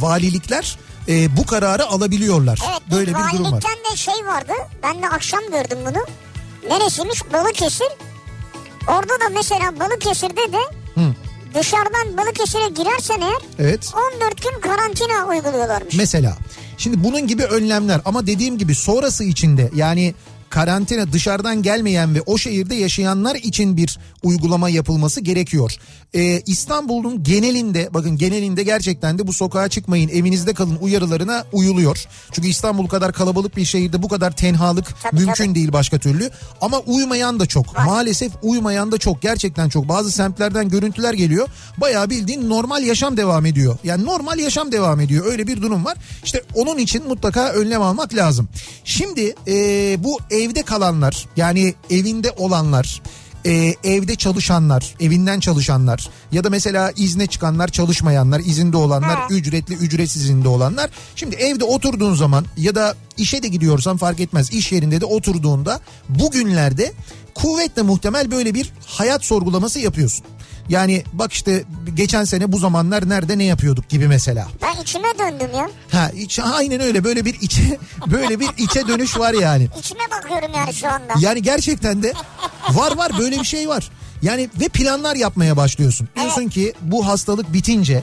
Valilikler 0.00 0.78
e, 1.08 1.36
bu 1.36 1.46
kararı 1.46 1.86
alabiliyorlar. 1.86 2.58
Evet 2.70 2.82
böyle 2.90 3.10
bir 3.10 3.14
durum 3.14 3.24
var. 3.24 3.32
valilikten 3.52 3.92
de 3.92 3.96
şey 3.96 4.26
vardı. 4.26 4.52
Ben 4.82 5.02
de 5.02 5.08
akşam 5.08 5.40
gördüm 5.50 5.78
bunu. 5.86 6.04
Neresiymiş? 6.74 7.22
Balıkesir. 7.32 7.88
Orada 8.88 9.08
da 9.20 9.28
mesela 9.34 9.80
Balıkesir'de 9.80 10.52
de 10.52 10.58
Hı. 10.94 11.14
dışarıdan 11.54 12.16
Balıkesir'e 12.16 12.68
girersen 12.68 13.20
eğer 13.20 13.42
Evet. 13.58 13.92
14 14.16 14.42
gün 14.42 14.60
karantina 14.60 15.26
uyguluyorlarmış. 15.28 15.94
Mesela 15.94 16.36
şimdi 16.78 17.04
bunun 17.04 17.26
gibi 17.26 17.44
önlemler 17.44 18.00
ama 18.04 18.26
dediğim 18.26 18.58
gibi 18.58 18.74
sonrası 18.74 19.24
içinde 19.24 19.70
yani 19.74 20.14
karantina 20.54 21.12
dışarıdan 21.12 21.62
gelmeyen 21.62 22.14
ve 22.14 22.20
o 22.26 22.38
şehirde 22.38 22.74
yaşayanlar 22.74 23.34
için 23.34 23.76
bir 23.76 23.98
uygulama 24.22 24.68
yapılması 24.68 25.20
gerekiyor. 25.20 25.76
Ee, 26.14 26.42
İstanbul'un 26.46 27.22
genelinde 27.22 27.88
bakın 27.94 28.16
genelinde 28.16 28.62
gerçekten 28.62 29.18
de 29.18 29.26
bu 29.26 29.32
sokağa 29.32 29.68
çıkmayın 29.68 30.08
evinizde 30.08 30.54
kalın 30.54 30.76
uyarılarına 30.80 31.44
uyuluyor. 31.52 32.04
Çünkü 32.32 32.48
İstanbul 32.48 32.86
kadar 32.86 33.12
kalabalık 33.12 33.56
bir 33.56 33.64
şehirde 33.64 34.02
bu 34.02 34.08
kadar 34.08 34.36
tenhalık 34.36 34.86
Tabii, 35.02 35.16
mümkün 35.16 35.44
tabii. 35.44 35.54
değil 35.54 35.72
başka 35.72 35.98
türlü. 35.98 36.30
Ama 36.60 36.78
uymayan 36.78 37.40
da 37.40 37.46
çok. 37.46 37.78
Maalesef 37.86 38.32
uymayan 38.42 38.92
da 38.92 38.98
çok. 38.98 39.22
Gerçekten 39.22 39.68
çok. 39.68 39.88
Bazı 39.88 40.10
semtlerden 40.10 40.68
görüntüler 40.68 41.14
geliyor. 41.14 41.48
Bayağı 41.78 42.10
bildiğin 42.10 42.48
normal 42.48 42.84
yaşam 42.84 43.16
devam 43.16 43.46
ediyor. 43.46 43.78
Yani 43.84 44.04
normal 44.04 44.38
yaşam 44.38 44.72
devam 44.72 45.00
ediyor. 45.00 45.26
Öyle 45.26 45.46
bir 45.46 45.62
durum 45.62 45.84
var. 45.84 45.96
İşte 46.24 46.42
onun 46.54 46.78
için 46.78 47.08
mutlaka 47.08 47.48
önlem 47.48 47.82
almak 47.82 48.14
lazım. 48.14 48.48
Şimdi 48.84 49.34
e, 49.46 49.54
bu 50.04 50.18
evde 50.44 50.62
kalanlar 50.62 51.26
yani 51.36 51.74
evinde 51.90 52.30
olanlar 52.30 53.02
e, 53.46 53.74
evde 53.84 54.14
çalışanlar, 54.16 54.94
evinden 55.00 55.40
çalışanlar 55.40 56.08
ya 56.32 56.44
da 56.44 56.50
mesela 56.50 56.92
izne 56.96 57.26
çıkanlar, 57.26 57.68
çalışmayanlar, 57.68 58.40
izinde 58.40 58.76
olanlar, 58.76 59.16
Ha. 59.16 59.26
ücretli, 59.30 59.74
ücretsiz 59.74 60.22
izinde 60.22 60.48
olanlar. 60.48 60.90
Şimdi 61.16 61.36
evde 61.36 61.64
oturduğun 61.64 62.14
zaman 62.14 62.46
ya 62.56 62.74
da 62.74 62.94
işe 63.16 63.42
de 63.42 63.48
gidiyorsan 63.48 63.96
fark 63.96 64.20
etmez. 64.20 64.52
iş 64.52 64.72
yerinde 64.72 65.00
de 65.00 65.04
oturduğunda 65.04 65.80
bugünlerde 66.08 66.92
kuvvetle 67.34 67.82
muhtemel 67.82 68.30
böyle 68.30 68.54
bir 68.54 68.72
hayat 68.86 69.24
sorgulaması 69.24 69.80
yapıyorsun. 69.80 70.24
Yani 70.68 71.04
bak 71.12 71.32
işte 71.32 71.64
geçen 71.94 72.24
sene 72.24 72.52
bu 72.52 72.58
zamanlar 72.58 73.08
nerede 73.08 73.38
ne 73.38 73.44
yapıyorduk 73.44 73.88
gibi 73.88 74.08
mesela. 74.08 74.48
Ben 74.62 74.82
içime 74.82 75.08
döndüm 75.18 75.48
ya. 75.56 75.70
Ha 75.92 76.10
iç, 76.10 76.38
aynen 76.38 76.80
öyle 76.80 77.04
böyle 77.04 77.24
bir 77.24 77.34
içe 77.40 77.78
böyle 78.06 78.40
bir 78.40 78.48
içe 78.58 78.88
dönüş 78.88 79.18
var 79.18 79.34
yani. 79.34 79.68
İçime 79.78 80.00
bakıyorum 80.10 80.50
yani 80.56 80.74
şu 80.74 80.88
anda. 80.88 81.12
Yani 81.20 81.42
gerçekten 81.42 82.02
de 82.02 82.12
var 82.70 82.96
var 82.96 83.12
böyle 83.18 83.40
bir 83.40 83.44
şey 83.44 83.68
var. 83.68 83.90
Yani 84.22 84.48
ve 84.60 84.68
planlar 84.68 85.16
yapmaya 85.16 85.56
başlıyorsun. 85.56 86.08
Diyorsun 86.16 86.48
ki 86.48 86.74
bu 86.80 87.06
hastalık 87.06 87.52
bitince 87.52 88.02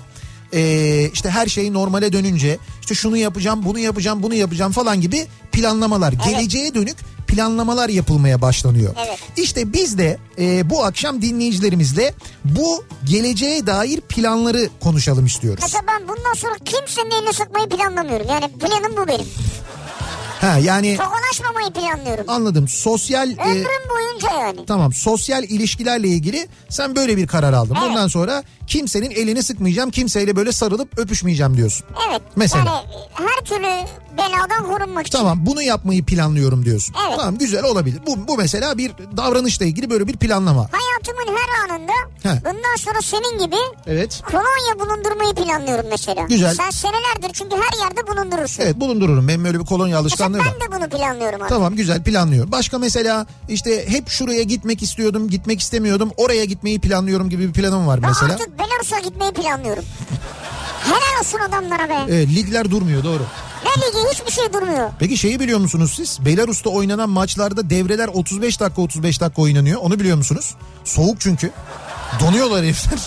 e, 0.54 1.10
işte 1.14 1.30
her 1.30 1.48
şey 1.48 1.74
normale 1.74 2.14
dönünce 2.14 2.58
işte 2.82 2.96
şunu 2.96 3.18
yapacağım 3.18 3.62
bunu 3.66 3.80
yapacağım 3.80 4.24
bunu 4.24 4.36
yapacağım 4.36 4.72
falan 4.72 5.02
gibi 5.02 5.28
planlamalar 5.52 6.14
geleceğe 6.14 6.74
dönük 6.74 6.98
planlamalar 7.28 7.90
yapılmaya 7.90 8.42
başlanıyor. 8.42 8.96
Evet. 9.08 9.20
İşte 9.38 9.74
biz 9.74 9.98
de 9.98 10.18
e, 10.40 10.70
bu 10.70 10.84
akşam 10.84 11.22
dinleyicilerimizle 11.22 12.14
bu 12.46 12.84
geleceğe 13.04 13.68
dair 13.68 14.02
planları 14.02 14.70
konuşalım 14.80 15.26
istiyoruz. 15.26 15.60
Mesela 15.64 15.84
ben 15.88 16.08
bundan 16.08 16.34
sonra 16.34 16.54
kimsenin 16.66 17.12
elini 17.12 17.34
sıkmayı 17.34 17.70
planlamıyorum. 17.70 18.28
Yani 18.30 18.48
planım 18.60 18.98
bu 18.98 19.08
benim. 19.08 19.26
Ha 20.42 20.58
yani 20.58 20.98
Tokalaşmamayı 20.98 21.72
planlıyorum. 21.74 22.26
anladım 22.28 22.68
sosyal 22.68 23.30
e, 23.32 23.36
Ömrüm 23.44 23.90
boyunca 23.90 24.32
yani. 24.40 24.66
Tamam 24.66 24.94
sosyal 24.94 25.44
ilişkilerle 25.44 26.08
ilgili 26.08 26.48
sen 26.70 26.96
böyle 26.96 27.18
bir 27.18 27.28
karar 27.28 27.54
aldın. 27.54 27.76
Evet. 27.80 27.90
Bundan 27.90 28.08
sonra 28.08 28.44
kimsenin 28.68 29.12
elini 29.12 29.44
sıkmayacağım 29.44 29.92
kimseyle 29.92 30.36
böyle 30.36 30.52
sarılıp 30.52 31.00
öpüşmeyeceğim 31.00 31.58
diyorsun. 31.58 31.86
Evet. 32.10 32.22
Mesela. 32.36 32.66
Yani 32.66 32.80
her 33.14 33.46
türlü 33.46 33.88
beladan 34.18 34.66
korunmak 34.68 35.08
için. 35.08 35.18
Tamam 35.18 35.46
bunu 35.46 35.62
yapmayı 35.62 36.06
planlıyorum 36.06 36.66
diyorsun. 36.66 36.96
Evet. 37.08 37.18
Tamam 37.18 37.38
güzel 37.38 37.64
olabilir. 37.64 38.00
Bu, 38.08 38.28
bu 38.28 38.38
mesela 38.38 38.78
bir 38.78 38.92
davranışla 39.18 39.66
ilgili 39.66 39.90
böyle 39.90 40.08
bir 40.08 40.18
planlama. 40.18 40.70
Hayatımın 40.72 41.38
her 41.38 41.70
anında 41.76 41.92
He. 42.24 42.30
bundan 42.46 42.76
sonra 42.78 43.02
senin 43.02 43.46
gibi 43.46 43.56
Evet. 43.88 44.22
kolonya 44.32 44.80
bulundurmayı 44.80 45.34
planlıyorum 45.34 45.86
mesela. 45.90 46.22
Güzel. 46.30 46.56
Sen 46.56 46.70
senelerdir 46.70 47.30
çünkü 47.34 47.56
her 47.56 47.84
yerde 47.84 48.08
bulundurursun. 48.08 48.64
Evet 48.64 48.76
bulundururum. 48.80 49.28
Benim 49.28 49.46
öyle 49.46 49.60
bir 49.60 49.66
kolonya 49.66 50.02
Mesela 50.02 50.18
var. 50.40 50.48
ben 50.62 50.68
de 50.68 50.76
bunu 50.78 50.90
planlıyorum 50.90 51.42
abi. 51.42 51.50
Tamam 51.50 51.76
güzel 51.76 52.04
planlıyor. 52.04 52.52
Başka 52.52 52.78
mesela 52.80 53.26
işte 53.50 53.90
hep 53.90 54.10
şuraya 54.10 54.44
gitmek 54.44 54.82
istiyordum 54.84 55.30
gitmek 55.30 55.60
istemiyordum. 55.62 56.12
Oraya 56.18 56.46
gitmeyi 56.46 56.80
planlıyorum 56.80 57.30
gibi 57.30 57.48
bir 57.48 57.54
planım 57.54 57.88
var 57.88 58.02
Ben 58.04 58.10
mesela. 58.10 58.34
artık 58.34 58.60
Belarus'a 58.60 59.00
gitmeyi 59.00 59.32
planlıyorum. 59.32 59.84
Helal 60.84 61.20
olsun 61.20 61.40
adamlara 61.40 61.90
be. 61.90 61.96
Evet, 62.10 62.30
ligler 62.36 62.72
durmuyor 62.72 63.04
doğru. 63.04 63.24
Ne 63.66 63.72
ligi 63.82 64.10
hiçbir 64.14 64.32
şey 64.32 64.54
durmuyor. 64.54 64.90
Peki 65.00 65.18
şeyi 65.18 65.40
biliyor 65.40 65.60
musunuz 65.60 65.94
siz? 65.96 66.26
Belarus'ta 66.26 66.70
oynanan 66.70 67.10
maçlarda 67.10 67.70
devreler 67.70 68.08
35 68.08 68.60
dakika 68.60 68.82
35 68.82 69.22
dakika 69.22 69.42
oynanıyor. 69.42 69.80
Onu 69.82 70.00
biliyor 70.00 70.18
musunuz? 70.18 70.56
Soğuk 70.84 71.20
çünkü. 71.22 71.52
Donuyorlar 72.20 72.64
herifler. 72.64 73.00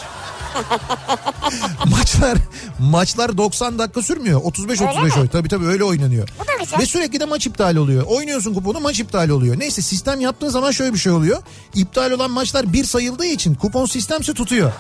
maçlar 1.91 2.39
maçlar 2.79 3.39
90 3.39 3.79
dakika 3.79 4.03
sürmüyor. 4.03 4.41
35 4.45 4.81
Öyle 4.81 4.91
35 4.91 5.15
mi? 5.17 5.21
oy. 5.23 5.29
Tabii 5.29 5.49
tabii 5.49 5.67
öyle 5.67 5.85
oynanıyor. 5.85 6.29
Bu 6.41 6.49
da 6.49 6.53
güzel. 6.65 6.79
Ve 6.79 6.87
sürekli 6.87 7.21
de 7.21 7.25
maç 7.25 7.47
iptal 7.47 7.77
oluyor. 7.77 8.05
Oynuyorsun 8.07 8.55
kuponu 8.55 8.81
maç 8.81 9.01
iptal 9.01 9.29
oluyor. 9.29 9.59
Neyse 9.59 9.83
sistem 9.83 10.21
yaptığın 10.21 10.49
zaman 10.49 10.71
şöyle 10.71 10.93
bir 10.93 10.99
şey 10.99 11.13
oluyor. 11.13 11.43
İptal 11.75 12.11
olan 12.11 12.31
maçlar 12.31 12.73
bir 12.73 12.85
sayıldığı 12.85 13.27
için 13.27 13.55
kupon 13.55 13.87
sistemse 13.87 14.35
tutuyor. 14.35 14.73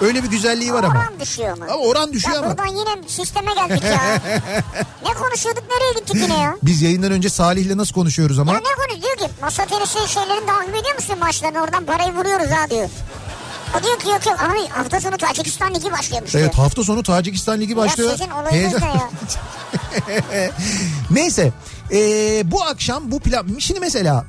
Öyle 0.00 0.22
bir 0.22 0.28
güzelliği 0.28 0.72
var 0.72 0.84
ama. 0.84 1.00
Oran 1.00 1.20
düşüyor 1.20 1.48
ama. 1.52 1.64
Ama 1.64 1.76
oran 1.84 2.12
düşüyor 2.12 2.34
Ya 2.34 2.40
ama. 2.40 2.50
buradan 2.50 2.66
yine 2.66 3.08
sisteme 3.08 3.54
geldik 3.54 3.84
ya. 3.84 4.00
ne 5.04 5.14
konuşuyorduk 5.14 5.64
nereye 5.70 6.00
gittik 6.00 6.16
yine 6.16 6.38
ya? 6.38 6.56
Biz 6.62 6.82
yayından 6.82 7.12
önce 7.12 7.28
Salih'le 7.30 7.76
nasıl 7.76 7.94
konuşuyoruz 7.94 8.38
ama? 8.38 8.52
Ya 8.52 8.58
ne 8.58 8.64
konu 8.64 9.02
diyor 9.02 9.16
ki 9.16 9.34
masa 9.42 9.64
tenisi 9.66 10.12
şeylerini 10.14 10.46
takip 10.46 10.74
ediyor 10.76 10.94
musun 10.94 11.16
maçlarını 11.20 11.60
oradan 11.62 11.84
parayı 11.84 12.12
vuruyoruz 12.12 12.50
ha 12.50 12.70
diyor. 12.70 12.88
O 13.80 13.82
diyor 13.84 13.98
ki 13.98 14.08
yok 14.08 14.26
yok 14.26 14.40
abi 14.40 14.68
hafta 14.68 15.00
sonu 15.00 15.16
Tacikistan 15.16 15.74
Ligi 15.74 15.92
başlıyormuş 15.92 16.34
Evet 16.34 16.52
diyor. 16.52 16.64
hafta 16.64 16.84
sonu 16.84 17.02
Tacikistan 17.02 17.60
Ligi 17.60 17.76
başlıyor. 17.76 18.10
Ya 18.10 18.16
sizin 18.16 18.30
olayınız 18.30 18.82
ne 18.82 18.88
ya? 18.88 19.10
Neyse 21.10 21.52
ee, 21.92 22.42
bu 22.50 22.64
akşam 22.64 23.10
bu 23.10 23.20
plan 23.20 23.46
şimdi 23.58 23.80
mesela 23.80 24.26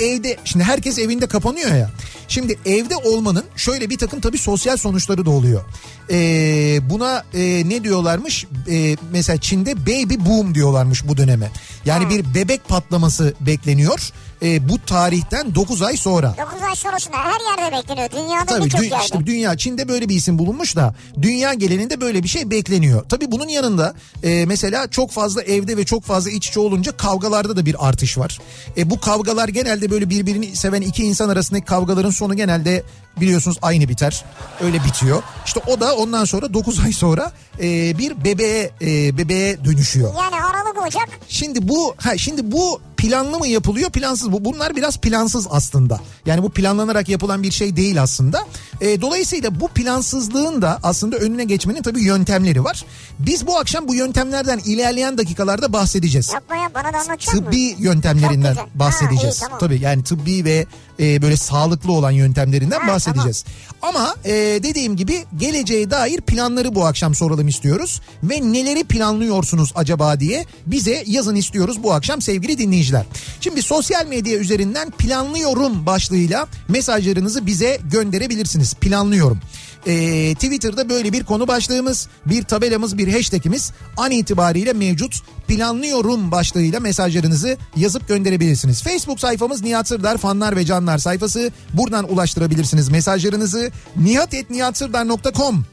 evde 0.00 0.36
şimdi 0.44 0.64
herkes 0.64 0.98
evinde 0.98 1.26
kapanıyor 1.26 1.74
ya. 1.74 1.90
Şimdi 2.28 2.58
evde 2.66 2.96
olmanın 2.96 3.44
şöyle 3.56 3.90
bir 3.90 3.98
takım 3.98 4.20
tabii 4.20 4.38
sosyal 4.38 4.76
sonuçları 4.76 5.26
da 5.26 5.30
oluyor. 5.30 5.62
Ee, 6.10 6.78
buna 6.90 7.24
e, 7.34 7.68
ne 7.68 7.84
diyorlarmış? 7.84 8.46
Ee, 8.70 8.96
mesela 9.12 9.40
Çin'de 9.40 9.86
baby 9.86 10.14
boom 10.26 10.54
diyorlarmış 10.54 11.08
bu 11.08 11.16
döneme. 11.16 11.50
Yani 11.84 12.08
bir 12.08 12.34
bebek 12.34 12.68
patlaması 12.68 13.34
bekleniyor. 13.40 14.12
Ee, 14.42 14.68
bu 14.68 14.78
tarihten 14.86 15.54
9 15.54 15.82
ay 15.82 15.96
sonra. 15.96 16.34
9 16.52 16.62
ay 16.62 16.74
sonrasında 16.76 17.16
her 17.16 17.40
yerde 17.64 17.76
bekleniyor. 17.76 18.10
Dünyada 18.10 18.44
Tabii 18.46 18.64
birçok 18.64 18.80
dü- 18.80 18.84
yerde. 18.84 19.04
işte 19.04 19.26
dünya 19.26 19.56
Çin'de 19.56 19.88
böyle 19.88 20.08
bir 20.08 20.14
isim 20.14 20.38
bulunmuş 20.38 20.76
da 20.76 20.94
dünya 21.22 21.54
genelinde 21.54 22.00
böyle 22.00 22.22
bir 22.22 22.28
şey 22.28 22.50
bekleniyor. 22.50 23.04
Tabii 23.08 23.30
bunun 23.32 23.48
yanında 23.48 23.94
e, 24.22 24.46
mesela 24.46 24.88
çok 24.90 25.10
fazla 25.10 25.42
evde 25.42 25.76
ve 25.76 25.84
çok 25.84 26.04
fazla 26.04 26.30
iç 26.30 26.48
içe 26.48 26.60
olunca 26.60 26.96
kavgalarda 26.96 27.56
da 27.56 27.66
bir 27.66 27.88
artış 27.88 28.18
var. 28.18 28.38
E, 28.76 28.90
bu 28.90 29.00
kavgalar 29.00 29.48
genelde 29.48 29.90
böyle 29.90 30.10
birbirini 30.10 30.56
seven 30.56 30.80
iki 30.82 31.02
insan 31.02 31.28
arasındaki 31.28 31.64
kavgaların 31.64 32.10
sonu 32.10 32.34
genelde 32.36 32.82
biliyorsunuz 33.20 33.58
aynı 33.62 33.88
biter. 33.88 34.24
Öyle 34.60 34.84
bitiyor. 34.84 35.22
İşte 35.46 35.60
o 35.66 35.80
da 35.80 35.96
ondan 35.96 36.24
sonra 36.24 36.54
9 36.54 36.80
ay 36.84 36.92
sonra 36.92 37.32
e, 37.60 37.98
bir 37.98 38.24
bebeğe 38.24 38.70
e, 38.82 39.18
bebeğe 39.18 39.64
dönüşüyor. 39.64 40.14
Yani 40.14 40.44
Aralık 40.44 40.86
Ocak 40.86 41.08
Şimdi 41.28 41.68
bu 41.68 41.94
ha 41.96 42.18
şimdi 42.18 42.52
bu 42.52 42.80
planlı 42.96 43.38
mı 43.38 43.46
yapılıyor 43.46 43.90
plansız 43.90 44.32
bu 44.32 44.44
bunlar 44.44 44.76
biraz 44.76 44.98
plansız 44.98 45.46
aslında. 45.50 46.00
Yani 46.26 46.42
bu 46.42 46.50
planlanarak 46.50 47.08
yapılan 47.08 47.42
bir 47.42 47.50
şey 47.50 47.76
değil 47.76 48.02
aslında. 48.02 48.46
E, 48.80 49.00
dolayısıyla 49.00 49.60
bu 49.60 49.68
plansızlığın 49.68 50.62
da 50.62 50.78
aslında 50.82 51.16
önüne 51.16 51.44
geçmenin 51.44 51.82
tabii 51.82 52.02
yöntemleri 52.02 52.64
var. 52.64 52.84
Biz 53.18 53.46
bu 53.46 53.58
akşam 53.58 53.88
bu 53.88 53.94
yöntemlerden 53.94 54.58
ilerleyen 54.64 55.18
dakikalarda 55.18 55.72
bahsedeceğiz. 55.72 56.32
yapma 56.32 56.56
ya 56.56 56.70
bana 56.74 56.92
da? 56.92 57.16
Tıbbi 57.16 57.74
yöntemlerinden 57.78 58.54
Çok 58.54 58.64
güzel. 58.64 58.78
bahsedeceğiz. 58.78 59.42
Ha, 59.42 59.46
iyi, 59.46 59.48
tamam. 59.48 59.58
Tabii 59.58 59.80
yani 59.80 60.04
tıbbi 60.04 60.44
ve 60.44 60.66
e, 61.00 61.22
böyle 61.22 61.36
sağlıklı 61.36 61.92
olan 61.92 62.10
yöntemlerinden 62.10 62.80
Ha, 62.80 62.88
bahsedeceğiz. 62.88 63.44
Ama 63.82 64.14
e, 64.24 64.32
dediğim 64.62 64.96
gibi 64.96 65.24
geleceğe 65.36 65.90
dair 65.90 66.20
planları 66.20 66.74
bu 66.74 66.86
akşam 66.86 67.14
soralım 67.14 67.48
istiyoruz. 67.48 68.00
Ve 68.22 68.52
neleri 68.52 68.84
planlıyorsunuz 68.84 69.72
acaba 69.74 70.20
diye 70.20 70.46
bize 70.66 71.04
yazın 71.06 71.34
istiyoruz 71.34 71.82
bu 71.82 71.92
akşam 71.92 72.22
sevgili 72.22 72.58
dinleyiciler. 72.58 73.04
Şimdi 73.40 73.62
sosyal 73.62 74.06
medya 74.06 74.38
üzerinden 74.38 74.90
planlıyorum 74.90 75.86
başlığıyla 75.86 76.46
mesajlarınızı 76.68 77.46
bize 77.46 77.78
gönderebilirsiniz. 77.90 78.74
Planlıyorum. 78.74 79.40
E, 79.86 80.34
Twitter'da 80.34 80.88
böyle 80.88 81.12
bir 81.12 81.24
konu 81.24 81.48
başlığımız, 81.48 82.08
bir 82.26 82.42
tabelamız, 82.42 82.98
bir 82.98 83.12
hashtagimiz 83.12 83.72
an 83.96 84.10
itibariyle 84.10 84.72
mevcut. 84.72 85.14
Planlıyorum 85.48 86.30
başlığıyla 86.30 86.80
mesajlarınızı 86.80 87.56
yazıp 87.76 88.08
gönderebilirsiniz. 88.08 88.82
Facebook 88.82 89.20
sayfamız 89.20 89.62
Nihat 89.62 89.88
Sırdar 89.88 90.18
fanlar 90.18 90.56
ve 90.56 90.64
canlar 90.64 90.98
sayfası. 90.98 91.50
Buradan 91.72 92.12
ulaştırabilirsiniz 92.12 92.88
mesajlarınızı. 92.88 93.70
nihatetnihatsırdar.com 93.96 95.64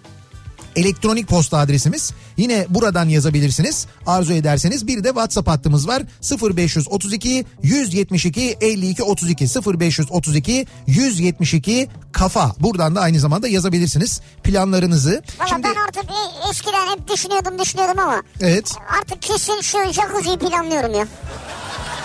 elektronik 0.75 1.27
posta 1.27 1.57
adresimiz. 1.57 2.11
Yine 2.37 2.65
buradan 2.69 3.09
yazabilirsiniz. 3.09 3.87
Arzu 4.07 4.33
ederseniz 4.33 4.87
bir 4.87 5.03
de 5.03 5.07
WhatsApp 5.07 5.47
hattımız 5.47 5.87
var. 5.87 6.03
0532 6.55 7.45
172 7.63 8.57
52 8.61 9.03
32 9.03 9.45
0532 9.79 10.67
172 10.87 11.89
kafa. 12.11 12.55
Buradan 12.59 12.95
da 12.95 13.01
aynı 13.01 13.19
zamanda 13.19 13.47
yazabilirsiniz 13.47 14.21
planlarınızı. 14.43 15.21
Valla 15.39 15.63
ben 15.63 15.75
artık 15.87 16.03
e- 16.03 16.49
eskiden 16.49 16.87
hep 16.87 17.07
düşünüyordum 17.09 17.59
düşünüyordum 17.59 17.99
ama 17.99 18.23
evet 18.41 18.75
artık 19.01 19.21
kesin 19.21 19.61
şu 19.61 19.77
jacuzziyi 19.93 20.37
planlıyorum 20.37 20.93
ya. 20.93 21.07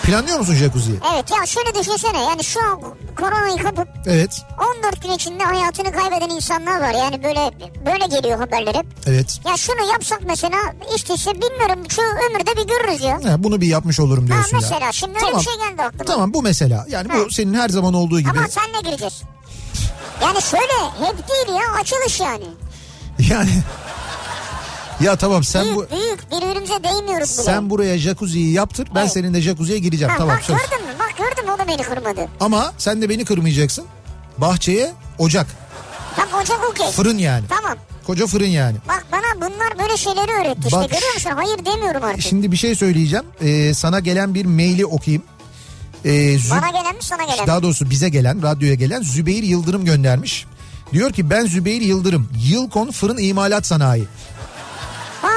Planlıyor 0.09 0.39
musun 0.39 0.53
jacuzziyi? 0.55 0.99
Evet 1.13 1.31
ya 1.31 1.45
şöyle 1.45 1.75
düşünsene 1.75 2.23
yani 2.23 2.43
şu 2.43 2.59
an 2.63 2.81
koronayı 3.19 3.57
kapıp 3.57 3.87
Evet. 4.05 4.41
14 4.77 5.03
gün 5.03 5.11
içinde 5.11 5.43
hayatını 5.43 5.91
kaybeden 5.91 6.29
insanlar 6.29 6.81
var. 6.81 6.91
Yani 6.93 7.23
böyle 7.23 7.51
böyle 7.85 8.05
geliyor 8.15 8.39
haberler 8.39 8.75
hep. 8.75 8.85
Evet. 9.07 9.39
Ya 9.47 9.57
şunu 9.57 9.91
yapsak 9.91 10.19
mesela 10.25 10.57
istese 10.95 11.31
bilmiyorum 11.35 11.79
şu 11.89 12.01
ömürde 12.01 12.51
bir 12.57 12.67
görürüz 12.67 13.01
ya. 13.03 13.15
Ha, 13.31 13.43
bunu 13.43 13.61
bir 13.61 13.67
yapmış 13.67 13.99
olurum 13.99 14.23
Ha 14.27 14.33
diyorsun 14.33 14.57
ya. 14.57 14.61
mesela 14.61 14.91
şimdi 14.91 15.13
öyle 15.13 15.25
Tamam. 15.25 15.39
bir 15.39 15.45
şey 15.45 15.53
geldi 15.55 15.81
aklıma. 15.83 16.05
Tamam 16.05 16.33
bu 16.33 16.41
mesela. 16.41 16.85
Yani 16.89 17.09
bu 17.09 17.13
Ha. 17.13 17.23
senin 17.31 17.53
her 17.53 17.69
zaman 17.69 17.93
olduğu 17.93 18.19
gibi. 18.19 18.29
Ama 18.29 18.47
senle 18.47 18.81
gireceğiz. 18.89 19.21
Yani 20.21 20.41
şöyle 20.41 21.07
hep 21.07 21.27
değil 21.29 21.57
ya 21.59 21.73
açılış 21.81 22.19
yani. 22.19 22.45
Yani 23.29 23.49
ya 25.01 25.15
tamam 25.15 25.43
sen 25.43 25.63
büyük 25.63 25.75
bu 25.77 25.87
büyük 25.95 26.31
birbirimize 26.31 26.83
değmiyoruz 26.83 27.33
bile. 27.33 27.43
sen 27.43 27.69
buraya 27.69 27.97
jacuzziyi 27.97 28.51
yaptır. 28.51 28.87
Ben 28.95 29.01
Evet. 29.01 29.11
senin 29.11 29.33
de 29.33 29.41
jacuzziye 29.41 29.79
gireceğim. 29.79 30.11
Ha, 30.11 30.17
tamam 30.17 30.35
bak 30.35 30.43
söz. 30.43 30.57
gördün 30.57 30.85
mü? 30.87 30.93
Bak 30.99 31.13
gördün 31.17 31.45
mü 31.45 31.51
o 31.55 31.59
da 31.59 31.67
beni 31.67 31.81
kırmadı. 31.83 32.27
Ama 32.39 32.73
sen 32.77 33.01
de 33.01 33.09
beni 33.09 33.25
kırmayacaksın. 33.25 33.85
Bahçeye 34.37 34.91
ocak. 35.19 35.47
Tam 36.15 36.41
ocak 36.41 36.69
okey. 36.71 36.91
Fırın 36.91 37.17
yani. 37.17 37.43
Tamam. 37.49 37.77
Koca 38.07 38.27
fırın 38.27 38.45
yani. 38.45 38.77
Bak 38.87 39.05
bana 39.11 39.35
bunlar 39.35 39.79
böyle 39.79 39.97
şeyleri 39.97 40.31
öğretti 40.31 40.61
işte. 40.65 40.77
Bak- 40.77 40.89
Görüyor 40.91 41.13
musun? 41.13 41.31
Hayır 41.35 41.65
demiyorum 41.65 42.03
artık. 42.03 42.21
Şimdi 42.21 42.51
bir 42.51 42.57
şey 42.57 42.75
söyleyeceğim. 42.75 43.25
Ee, 43.41 43.73
sana 43.73 43.99
gelen 43.99 44.35
bir 44.35 44.45
maili 44.45 44.85
okuyayım. 44.85 45.23
Ee, 46.05 46.09
Zü- 46.09 46.51
Bana 46.51 46.67
gelen 46.69 46.95
mi 46.95 47.01
sana 47.03 47.23
gelen 47.23 47.39
mi? 47.41 47.47
Daha 47.47 47.63
doğrusu 47.63 47.89
bize 47.89 48.09
gelen, 48.09 48.43
radyoya 48.43 48.73
gelen 48.73 49.01
Zübeyir 49.01 49.43
Yıldırım 49.43 49.85
göndermiş. 49.85 50.45
Diyor 50.93 51.11
ki 51.13 51.29
ben 51.29 51.45
Zübeyir 51.45 51.81
Yıldırım. 51.81 52.29
Yılkon 52.49 52.91
Fırın 52.91 53.17
İmalat 53.17 53.65
Sanayi. 53.65 54.05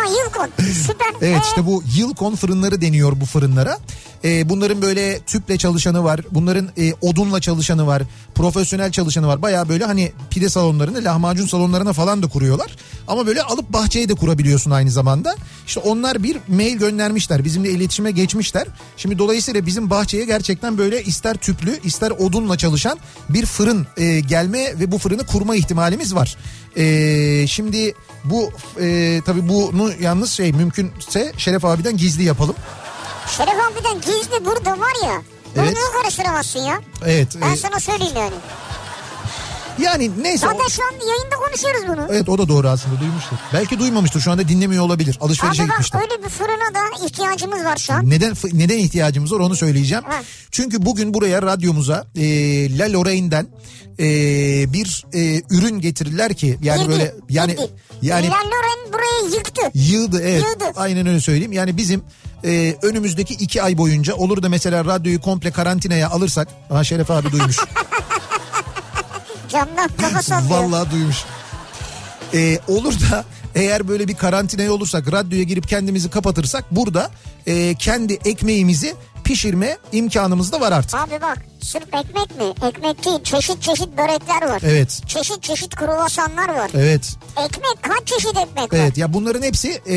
Yılkon. 0.05 0.49
Süper. 0.87 1.07
Evet 1.23 1.37
Ee, 1.37 1.47
işte 1.49 1.67
bu 1.67 1.83
Yılkon 1.97 2.35
fırınları 2.35 2.81
deniyor 2.81 3.21
bu 3.21 3.25
fırınlara. 3.25 3.79
Ee, 4.25 4.49
bunların 4.49 4.83
böyle 4.83 5.19
tüple 5.19 5.59
çalışanı 5.59 6.05
var. 6.05 6.21
Bunların 6.31 6.69
e, 6.79 6.93
odunla 7.01 7.41
çalışanı 7.41 7.87
var. 7.87 8.03
Profesyonel 8.35 8.93
çalışanı 8.93 9.27
var. 9.27 9.43
Baya 9.43 9.69
böyle 9.69 9.85
hani 9.85 10.13
pide 10.31 10.49
salonlarını 10.49 11.05
lahmacun 11.05 11.47
salonlarına 11.47 11.93
falan 11.93 12.23
da 12.23 12.27
kuruyorlar. 12.27 12.77
Ama 13.09 13.27
böyle 13.27 13.43
alıp 13.43 13.73
bahçeye 13.73 14.09
de 14.09 14.15
kurabiliyorsun 14.15 14.71
aynı 14.71 14.91
zamanda. 14.91 15.37
İşte 15.67 15.81
onlar 15.81 16.23
bir 16.23 16.37
mail 16.49 16.77
göndermişler. 16.77 17.45
Bizimle 17.45 17.71
iletişime 17.71 18.11
geçmişler. 18.11 18.67
Şimdi 18.97 19.19
dolayısıyla 19.19 19.67
bizim 19.67 19.91
bahçeye 19.91 20.25
gerçekten 20.25 20.79
böyle 20.79 21.03
ister 21.05 21.37
tüplü 21.37 21.79
ister 21.85 22.11
odunla 22.11 22.59
çalışan 22.59 22.99
bir 23.29 23.47
fırın 23.47 23.87
e, 23.97 24.21
gelme 24.21 24.81
ve 24.81 24.93
bu 24.93 24.99
fırını 24.99 25.27
kurma 25.27 25.57
ihtimalimiz 25.57 26.15
var. 26.15 26.37
E, 26.77 27.47
şimdi 27.47 27.95
bu 28.25 28.53
e, 28.81 29.21
tabii 29.27 29.49
bunu 29.49 29.93
yalnız 30.01 30.33
şey 30.33 30.53
mümkünse 30.53 31.33
Şeref 31.37 31.65
abiden 31.65 31.97
gizli 31.97 32.23
yapalım. 32.23 32.55
Şeref 33.37 33.55
abiden 33.55 34.01
gizli 34.01 34.45
burada 34.45 34.71
var 34.71 35.07
ya. 35.07 35.23
Bunu 35.57 35.65
Evet. 35.65 35.77
karıştıramazsın 36.03 36.61
ya. 36.61 36.81
Evet. 37.05 37.29
Ben 37.41 37.53
e, 37.53 37.57
sana 37.57 37.81
söyleyeyim 37.81 38.17
yani. 38.17 38.35
Yani 39.79 40.11
neyse. 40.23 40.47
Zaten 40.47 40.65
o- 40.67 40.71
şu 40.71 40.83
an 40.85 40.93
yayında 41.09 41.37
konuşuyoruz 41.47 41.83
bunu. 41.89 42.07
Evet 42.17 42.29
o 42.29 42.39
da 42.39 42.49
doğru 42.49 42.69
aslında 42.69 43.01
duymuştur. 43.01 43.37
Belki 43.53 43.79
duymamıştır 43.79 44.21
şu 44.21 44.31
anda 44.33 44.49
dinlemiyor 44.49 44.85
olabilir. 44.85 45.19
Alışverişe 45.21 45.63
Abi 45.63 45.69
bak 45.69 45.77
gitmiştir. 45.79 45.99
öyle 45.99 46.25
bir 46.25 46.29
fırına 46.29 46.75
da 46.75 47.07
ihtiyacımız 47.07 47.65
var 47.65 47.77
şu 47.77 47.93
an. 47.93 48.11
Neden 48.11 48.35
neden 48.53 48.79
ihtiyacımız 48.79 49.33
var 49.33 49.39
onu 49.41 49.57
söyleyeceğim. 49.57 50.05
Ha. 50.05 50.23
Çünkü 50.51 50.87
bugün 50.87 51.15
buraya 51.15 51.43
radyomuza 51.43 52.07
e, 52.17 52.79
La 52.79 52.93
Lorraine'den 52.93 53.47
e, 53.99 54.05
bir 54.73 55.05
e, 55.15 55.43
ürün 55.51 55.81
getirirler 55.81 56.35
ki 56.35 56.59
yani 56.63 56.79
Girdi, 56.83 56.91
böyle 56.93 57.15
yani 57.31 57.53
girdi. 57.53 57.71
yani 58.03 58.27
Bilal 58.27 58.37
Loren 58.37 58.93
burayı 58.93 59.35
yıktı. 59.35 59.63
Yığdı 59.75 60.21
evet. 60.23 60.43
Yığdı. 60.55 60.65
Aynen 60.77 61.07
öyle 61.07 61.21
söyleyeyim. 61.21 61.53
Yani 61.53 61.77
bizim 61.77 62.03
e, 62.45 62.77
önümüzdeki 62.83 63.35
iki 63.35 63.63
ay 63.63 63.79
boyunca 63.79 64.15
olur 64.15 64.43
da 64.43 64.49
mesela 64.49 64.85
radyoyu 64.85 65.21
komple 65.21 65.51
karantinaya 65.51 66.11
alırsak. 66.11 66.49
Ha 66.69 66.85
Şeref 66.85 67.11
abi 67.11 67.33
duymuş. 67.33 67.57
Camdan 69.53 69.91
kafa 70.01 70.23
sallıyor. 70.23 70.61
Vallahi 70.63 70.91
duymuş. 70.91 71.25
E, 72.35 72.59
olur 72.69 72.95
da 73.11 73.25
eğer 73.55 73.89
böyle 73.89 74.09
bir 74.09 74.15
karantinaya 74.15 74.73
olursak 74.73 75.13
radyoya 75.13 75.43
girip 75.43 75.69
kendimizi 75.69 76.11
kapatırsak 76.11 76.65
burada 76.71 77.11
e, 77.47 77.75
kendi 77.75 78.15
ekmeğimizi 78.25 78.95
pişirme 79.25 79.79
imkanımız 79.93 80.53
da 80.53 80.61
var 80.61 80.73
artık. 80.73 80.95
Abi 81.01 81.23
bak 81.23 81.39
sırf 81.63 81.83
ekmek 81.95 82.39
mi? 82.39 82.69
Ekmek 82.69 83.05
değil 83.05 83.23
çeşit 83.25 83.63
çeşit 83.63 83.89
börekler 83.99 84.49
var. 84.49 84.63
Evet. 84.65 85.01
Çeşit 85.07 85.43
çeşit 85.43 85.75
kruvasanlar 85.77 86.49
var. 86.49 86.71
Evet. 86.75 87.17
Ekmek 87.37 87.83
kaç 87.83 88.07
çeşit 88.07 88.37
ekmek 88.37 88.73
var? 88.73 88.79
Evet 88.79 88.97
ya 88.99 89.13
bunların 89.13 89.43
hepsi 89.43 89.83
e, 89.89 89.95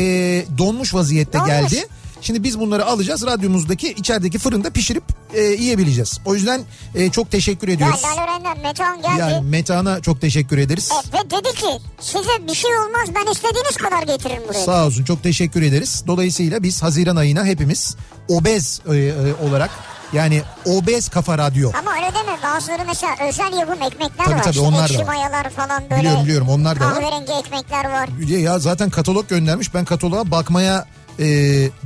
donmuş 0.58 0.94
vaziyette 0.94 1.38
Donmuş. 1.38 1.50
geldi. 1.50 1.86
Şimdi 2.20 2.42
biz 2.42 2.60
bunları 2.60 2.84
alacağız 2.86 3.26
radyomuzdaki 3.26 3.92
içerideki 3.92 4.38
fırında 4.38 4.70
pişirip 4.70 5.04
e, 5.34 5.40
yiyebileceğiz. 5.42 6.20
O 6.24 6.34
yüzden 6.34 6.60
e, 6.94 7.10
çok 7.10 7.30
teşekkür 7.30 7.68
Ya 7.68 7.74
ediyoruz. 7.74 8.00
Laloren'den 8.04 8.58
Metehan 8.62 9.02
geldi. 9.02 9.20
Yani 9.20 9.40
Metehan'a 9.50 10.00
çok 10.00 10.20
teşekkür 10.20 10.58
ederiz. 10.58 10.90
E, 10.92 11.18
ve 11.18 11.30
dedi 11.30 11.54
ki 11.54 11.66
size 12.00 12.48
bir 12.48 12.54
şey 12.54 12.70
olmaz 12.78 13.08
ben 13.14 13.32
istediğiniz 13.32 13.76
kadar 13.76 14.02
getiririm 14.02 14.42
buraya. 14.48 14.64
Sağ 14.64 14.86
olsun 14.86 15.04
çok 15.04 15.22
teşekkür 15.22 15.62
ederiz. 15.62 16.04
Dolayısıyla 16.06 16.62
biz 16.62 16.82
Haziran 16.82 17.16
ayına 17.16 17.44
hepimiz 17.44 17.96
obez 18.28 18.80
e, 18.90 18.96
e, 18.96 19.12
olarak 19.48 19.70
yani 20.12 20.42
obez 20.64 21.08
kafa 21.08 21.38
radyo. 21.38 21.70
Ama 21.80 21.94
öyle 21.94 22.06
deme 22.14 22.38
bazıları 22.42 22.82
mesela 22.86 23.14
özel 23.28 23.52
yapım 23.58 23.82
ekmekler 23.82 24.24
Tabii 24.24 24.34
var. 24.34 24.42
tabii, 24.42 24.50
İşte 24.54 24.66
onlar 24.66 24.80
da 24.80 24.84
ekşi 24.84 24.98
var. 24.98 25.04
mayalar 25.14 25.50
falan 25.50 25.82
böyle. 25.90 26.00
Biliyorum, 26.02 26.24
biliyorum, 26.24 26.48
onlar 26.48 26.80
da 26.80 26.84
var. 26.84 26.94
Kahverengi 26.94 27.32
ekmekler 27.32 27.84
var. 27.84 28.08
Ya 28.28 28.58
zaten 28.58 28.90
katalog 28.90 29.28
göndermiş 29.28 29.74
ben 29.74 29.84
kataloğa 29.84 30.30
bakmaya 30.30 30.86
e, 31.18 31.26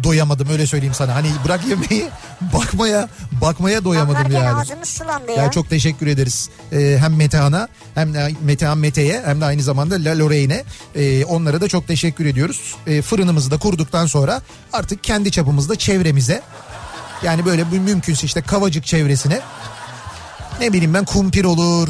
doyamadım 0.04 0.48
öyle 0.52 0.66
söyleyeyim 0.66 0.94
sana. 0.94 1.14
Hani 1.14 1.28
bırak 1.44 1.60
yemeği 1.68 2.08
bakmaya 2.40 3.08
bakmaya 3.32 3.84
doyamadım 3.84 4.14
Bakarken 4.24 4.44
yani. 4.44 4.60
ağzımız 4.60 4.88
sulandı 4.88 5.30
ya. 5.36 5.42
Ya 5.42 5.50
çok 5.50 5.70
teşekkür 5.70 6.06
ederiz. 6.06 6.48
Ee, 6.72 6.96
hem 7.00 7.16
Metehan'a 7.16 7.68
hem 7.94 8.14
de 8.14 8.32
Metehan 8.42 8.78
Mete'ye 8.78 9.22
hem 9.24 9.40
de 9.40 9.44
aynı 9.44 9.62
zamanda 9.62 9.94
La 9.94 10.18
Lorraine'e 10.18 10.64
Ee, 10.94 11.24
onlara 11.24 11.60
da 11.60 11.68
çok 11.68 11.88
teşekkür 11.88 12.26
ediyoruz. 12.26 12.74
Ee, 12.86 13.02
fırınımızı 13.02 13.50
da 13.50 13.58
kurduktan 13.58 14.06
sonra 14.06 14.42
artık 14.72 15.04
kendi 15.04 15.30
çapımızda 15.30 15.76
çevremize 15.76 16.42
yani 17.22 17.44
böyle 17.44 17.64
mümkünse 17.64 18.26
işte 18.26 18.42
Kavacık 18.42 18.86
çevresine 18.86 19.40
ne 20.60 20.72
bileyim 20.72 20.94
ben 20.94 21.04
kumpir 21.04 21.44
olur. 21.44 21.88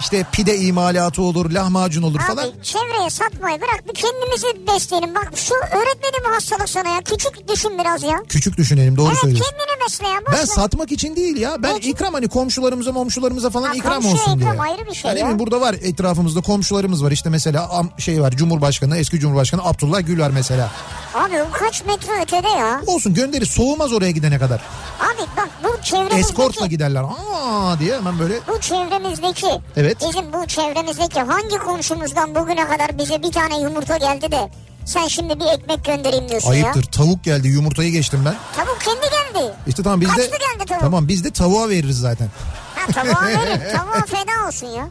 İşte 0.00 0.24
pide 0.32 0.58
imalatı 0.58 1.22
olur, 1.22 1.50
lahmacun 1.50 2.02
olur 2.02 2.20
falan. 2.20 2.42
Abi 2.48 2.62
çevreye 2.62 3.10
satmayı 3.10 3.60
bırak 3.60 3.88
bir 3.88 3.94
kendimizi 3.94 4.66
besleyelim. 4.74 5.14
Bak 5.14 5.32
şu 5.36 5.54
öğretmenim 5.54 6.32
hastalık 6.34 6.68
sana 6.68 6.88
ya. 6.88 7.00
Küçük 7.02 7.48
düşün 7.48 7.78
biraz 7.78 8.02
ya. 8.02 8.22
Küçük 8.28 8.56
düşünelim 8.56 8.96
doğru 8.96 9.08
evet 9.08 9.18
söylüyorsun. 9.18 9.46
kendini 9.50 9.84
besle 9.86 10.08
ya. 10.08 10.20
boş 10.26 10.32
Ben 10.32 10.38
ver. 10.40 10.44
satmak 10.46 10.92
için 10.92 11.16
değil 11.16 11.36
ya. 11.36 11.62
Ben 11.62 11.76
için? 11.76 11.90
ikram 11.90 12.14
hani 12.14 12.28
komşularımıza 12.28 12.92
momşularımıza 12.92 13.50
falan 13.50 13.68
Ha, 13.68 13.74
ikram 13.74 14.06
olsun 14.06 14.40
diye. 14.40 14.50
ikram 14.50 14.60
ayrı 14.60 14.86
bir 14.86 14.94
şey 14.94 15.08
Yani 15.08 15.20
ya. 15.20 15.38
Burada 15.38 15.60
var 15.60 15.74
etrafımızda 15.82 16.40
komşularımız 16.40 17.04
var. 17.04 17.10
İşte 17.10 17.30
mesela 17.30 17.64
am- 17.64 18.00
şey 18.00 18.22
var 18.22 18.30
Cumhurbaşkanı, 18.30 18.96
eski 18.98 19.20
Cumhurbaşkanı 19.20 19.64
Abdullah 19.64 20.06
Gül 20.06 20.20
var 20.20 20.30
mesela. 20.30 20.70
Abi 21.14 21.42
o 21.42 21.46
kaç 21.52 21.84
metre 21.84 22.22
ötede 22.22 22.48
ya. 22.48 22.82
Olsun 22.86 23.14
gönderi 23.14 23.46
soğumaz 23.46 23.92
oraya 23.92 24.10
gidene 24.10 24.38
kadar. 24.38 24.60
Abi 25.00 25.22
bak 25.36 25.48
bu 25.64 25.82
çevremizdeki... 25.82 26.20
Eskortla 26.20 26.66
giderler. 26.66 27.02
Aa 27.02 27.78
diye 27.78 27.96
hemen 27.96 28.18
böyle 28.18 28.34
Bu 28.48 28.60
çevremizdeki, 28.60 29.60
Evet. 29.76 29.96
bizim 30.08 30.32
bu 30.32 30.46
çevremizdeki 30.46 31.20
hangi 31.20 31.58
komşumuzdan 31.58 32.34
bugüne 32.34 32.68
kadar 32.68 32.98
bize 32.98 33.22
bir 33.22 33.32
tane 33.32 33.60
yumurta 33.60 33.96
geldi 33.96 34.32
de 34.32 34.50
sen 34.84 35.06
şimdi 35.08 35.40
bir 35.40 35.44
ekmek 35.46 35.84
göndereyim 35.84 36.28
diyorsun 36.28 36.50
ayıptır. 36.50 36.84
ya. 36.84 36.90
Tavuk 36.90 37.24
geldi 37.24 37.48
yumurtayı 37.48 37.90
geçtim 37.92 38.22
ben. 38.24 38.34
Tavuk 38.56 38.80
kendi 38.80 39.00
geldi. 39.00 39.52
İşte 39.66 39.82
tamam 39.82 40.00
biz 40.00 40.08
de 40.08 40.12
Kaçtı 40.14 40.30
geldi 40.30 40.66
tavuk? 40.68 40.80
tamam 40.80 41.08
biz 41.08 41.24
de 41.24 41.30
tavuğa 41.30 41.68
veririz 41.68 42.00
zaten. 42.00 42.28
Ha 42.74 42.92
tavuğa 42.92 43.26
verin. 43.26 43.60
Tavuğa 43.76 44.00
feda 44.06 44.48
olsun 44.48 44.66
ya. 44.66 44.88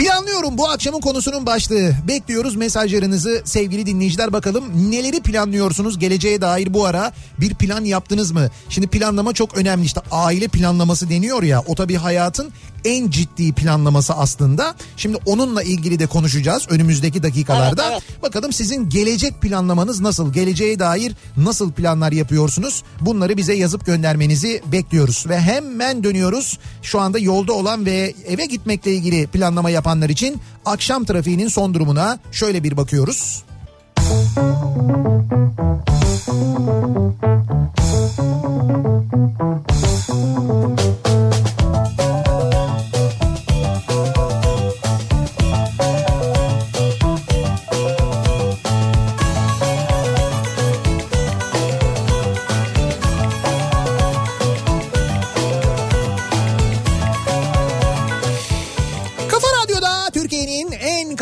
Planlıyorum 0.00 0.58
bu 0.58 0.68
akşamın 0.68 1.00
konusunun 1.00 1.46
başlığı. 1.46 1.92
Bekliyoruz 2.08 2.56
mesajlarınızı 2.56 3.42
sevgili 3.44 3.86
dinleyiciler 3.86 4.32
bakalım 4.32 4.90
neleri 4.90 5.20
planlıyorsunuz 5.22 5.98
geleceğe 5.98 6.40
dair 6.40 6.74
bu 6.74 6.86
ara 6.86 7.12
bir 7.40 7.54
plan 7.54 7.84
yaptınız 7.84 8.32
mı? 8.32 8.48
Şimdi 8.68 8.86
planlama 8.86 9.32
çok 9.32 9.56
önemli 9.56 9.84
işte 9.84 10.00
aile 10.10 10.48
planlaması 10.48 11.10
deniyor 11.10 11.42
ya 11.42 11.62
o 11.66 11.74
tabii 11.74 11.94
hayatın 11.94 12.52
en 12.84 13.10
ciddi 13.10 13.52
planlaması 13.52 14.14
aslında. 14.14 14.74
Şimdi 14.96 15.18
onunla 15.26 15.62
ilgili 15.62 15.98
de 15.98 16.06
konuşacağız 16.06 16.66
önümüzdeki 16.70 17.22
dakikalarda. 17.22 17.90
Evet, 17.92 18.22
Bakalım 18.22 18.52
sizin 18.52 18.88
gelecek 18.88 19.40
planlamanız 19.40 20.00
nasıl? 20.00 20.32
Geleceğe 20.32 20.78
dair 20.78 21.12
nasıl 21.36 21.72
planlar 21.72 22.12
yapıyorsunuz? 22.12 22.82
Bunları 23.00 23.36
bize 23.36 23.54
yazıp 23.54 23.86
göndermenizi 23.86 24.62
bekliyoruz. 24.66 25.24
Ve 25.28 25.40
hemen 25.40 26.04
dönüyoruz. 26.04 26.58
Şu 26.82 27.00
anda 27.00 27.18
yolda 27.18 27.52
olan 27.52 27.86
ve 27.86 28.14
eve 28.26 28.46
gitmekle 28.46 28.94
ilgili 28.94 29.26
planlama 29.26 29.70
yapanlar 29.70 30.08
için 30.08 30.40
akşam 30.64 31.04
trafiğinin 31.04 31.48
son 31.48 31.74
durumuna 31.74 32.18
şöyle 32.32 32.62
bir 32.64 32.76
bakıyoruz. 32.76 33.44
Kafa 40.50 40.99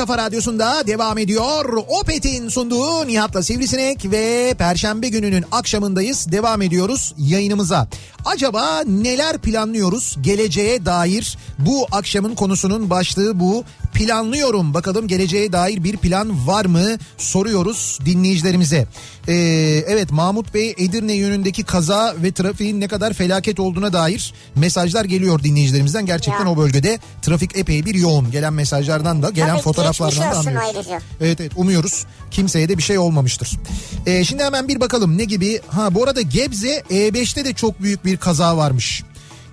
kafa 0.09 0.23
radyosunda 0.23 0.87
devam 0.87 1.19
ediyor. 1.19 1.85
Opet'in 1.89 2.49
sunduğu 2.49 3.07
Nihat'la 3.07 3.43
Sivrisinek 3.43 4.11
ve 4.11 4.55
Perşembe 4.59 5.09
gününün 5.09 5.45
akşamındayız. 5.53 6.33
Devam 6.33 6.63
ediyoruz 6.63 7.15
yayınımıza. 7.19 7.89
Acaba 8.25 8.83
neler 8.87 9.39
planlıyoruz 9.39 10.17
geleceğe 10.21 10.87
dair? 10.87 11.39
Bu 11.59 11.87
akşamın 11.93 12.35
konusunun 12.35 12.91
başlığı 12.91 13.41
bu. 13.41 13.65
Planlıyorum 13.95 14.75
bakalım 14.75 15.09
geleceğe 15.09 15.53
dair 15.53 15.85
bir 15.85 15.97
plan 15.97 16.47
var 16.47 16.65
mı? 16.65 16.87
Soruyoruz 17.19 17.99
dinleyicilerimize. 18.05 18.87
Ee, 19.29 19.33
evet 19.89 20.11
Mahmut 20.11 20.55
Bey 20.55 20.75
Edirne 20.79 21.13
yönündeki 21.13 21.63
kaza 21.65 22.15
ve 22.23 22.33
trafiğin 22.33 22.81
ne 22.81 22.89
kadar 22.89 23.13
felaket 23.13 23.61
olduğuna 23.61 23.93
dair 23.93 24.35
mesajlar 24.55 25.05
geliyor 25.05 25.43
dinleyicilerimizden. 25.43 26.07
Gerçekten 26.07 26.45
Ya. 26.47 26.51
o 26.53 26.57
bölgede 26.57 26.99
trafik 27.23 27.57
epey 27.57 27.85
bir 27.85 27.95
yoğun. 27.95 28.31
Gelen 28.31 28.53
mesajlardan 28.53 29.23
da 29.23 29.31
gelen 29.31 29.49
Tabii, 29.49 29.63
fotoğraflardan 29.63 30.33
da 30.33 30.37
anlıyoruz. 30.39 30.63
ayrıca. 30.77 31.01
Evet 31.21 31.41
evet 31.41 31.53
umuyoruz 31.57 32.07
kimseye 32.31 32.69
de 32.69 32.79
bir 32.79 32.83
şey 32.83 32.99
olmamıştır. 32.99 33.51
Ee, 34.07 34.25
şimdi 34.25 34.43
hemen 34.45 34.69
bir 34.69 34.81
bakalım 34.81 35.19
ne 35.19 35.25
gibi. 35.25 35.61
Ha 35.69 35.95
bu 35.95 36.05
arada 36.05 36.21
Gebze 36.21 36.83
E5'te 36.91 37.45
de 37.45 37.53
çok 37.53 37.83
büyük 37.83 38.05
bir 38.05 38.17
kaza 38.17 38.57
varmış. 38.57 39.03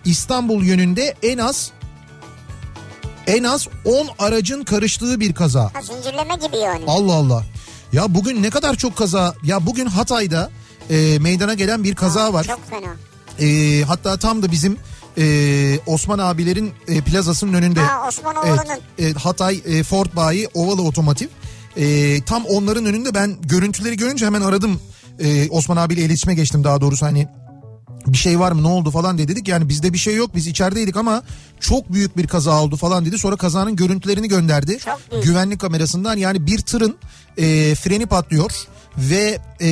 İstanbul 0.06 0.64
yönünde 0.64 1.14
en 1.24 1.38
az 1.38 1.72
en 3.28 3.44
az 3.44 3.68
10 3.86 4.08
aracın 4.20 4.64
karıştığı 4.64 5.20
bir 5.20 5.34
kaza. 5.34 5.64
Ha, 5.64 5.82
zincirleme 5.82 6.36
gibi 6.36 6.58
yani. 6.58 6.84
Allah 6.88 7.14
Allah. 7.14 7.44
Ya 7.94 8.16
bugün 8.16 8.44
ne 8.44 8.50
kadar 8.50 8.76
çok 8.76 8.98
kaza. 8.98 9.36
Ya 9.44 9.66
bugün 9.66 9.86
Hatay'da 9.86 10.52
e, 10.90 11.20
meydana 11.20 11.54
gelen 11.54 11.84
bir 11.84 11.96
kaza 11.96 12.34
var. 12.34 12.44
Çok 12.44 12.70
fena. 12.70 12.96
E, 13.40 13.82
hatta 13.84 14.18
tam 14.18 14.44
da 14.44 14.52
bizim 14.52 14.78
e, 15.18 15.80
Osman 15.86 16.20
abilerin 16.20 16.74
e, 16.88 17.02
plazasının 17.02 17.54
önünde. 17.54 17.80
Ha 17.80 18.08
Osmanoğlu'nun. 18.08 18.58
Evet, 18.68 18.82
evet, 19.00 19.18
Hatay 19.18 19.62
e, 19.66 19.84
Ford 19.84 20.08
Bayi 20.16 20.48
Ovalı 20.54 20.82
Otomotiv. 20.82 21.28
E, 21.78 22.22
tam 22.22 22.46
onların 22.46 22.86
önünde 22.86 23.14
ben 23.14 23.36
görüntüleri 23.42 23.98
görünce 23.98 24.26
hemen 24.26 24.42
aradım. 24.42 24.80
E, 25.20 25.50
Osman 25.50 25.78
abiyle 25.78 26.02
iletişime 26.02 26.34
geçtim 26.34 26.64
daha 26.64 26.82
doğrusu 26.82 27.06
hani 27.06 27.28
bir 28.16 28.20
şey 28.20 28.40
var 28.40 28.52
mı 28.52 28.64
ne 28.64 28.68
oldu 28.68 28.92
falan 28.92 29.18
diye 29.18 29.28
dedik. 29.28 29.48
Yani 29.48 29.70
bizde 29.70 29.94
bir 29.94 29.98
şey 29.98 30.16
yok 30.16 30.36
biz 30.36 30.48
içerideydik 30.48 30.98
ama 30.98 31.24
çok 31.60 31.94
büyük 31.94 32.18
bir 32.18 32.28
kaza 32.28 32.62
oldu 32.62 32.76
falan 32.76 33.06
dedi. 33.06 33.18
Sonra 33.18 33.36
kazanın 33.36 33.76
görüntülerini 33.76 34.28
gönderdi. 34.28 34.78
Güvenlik 35.24 35.60
kamerasından 35.60 36.18
yani 36.18 36.48
bir 36.48 36.60
tırın 36.60 36.96
e, 37.38 37.76
freni 37.76 38.06
patlıyor 38.06 38.52
ve 38.98 39.40
e, 39.62 39.70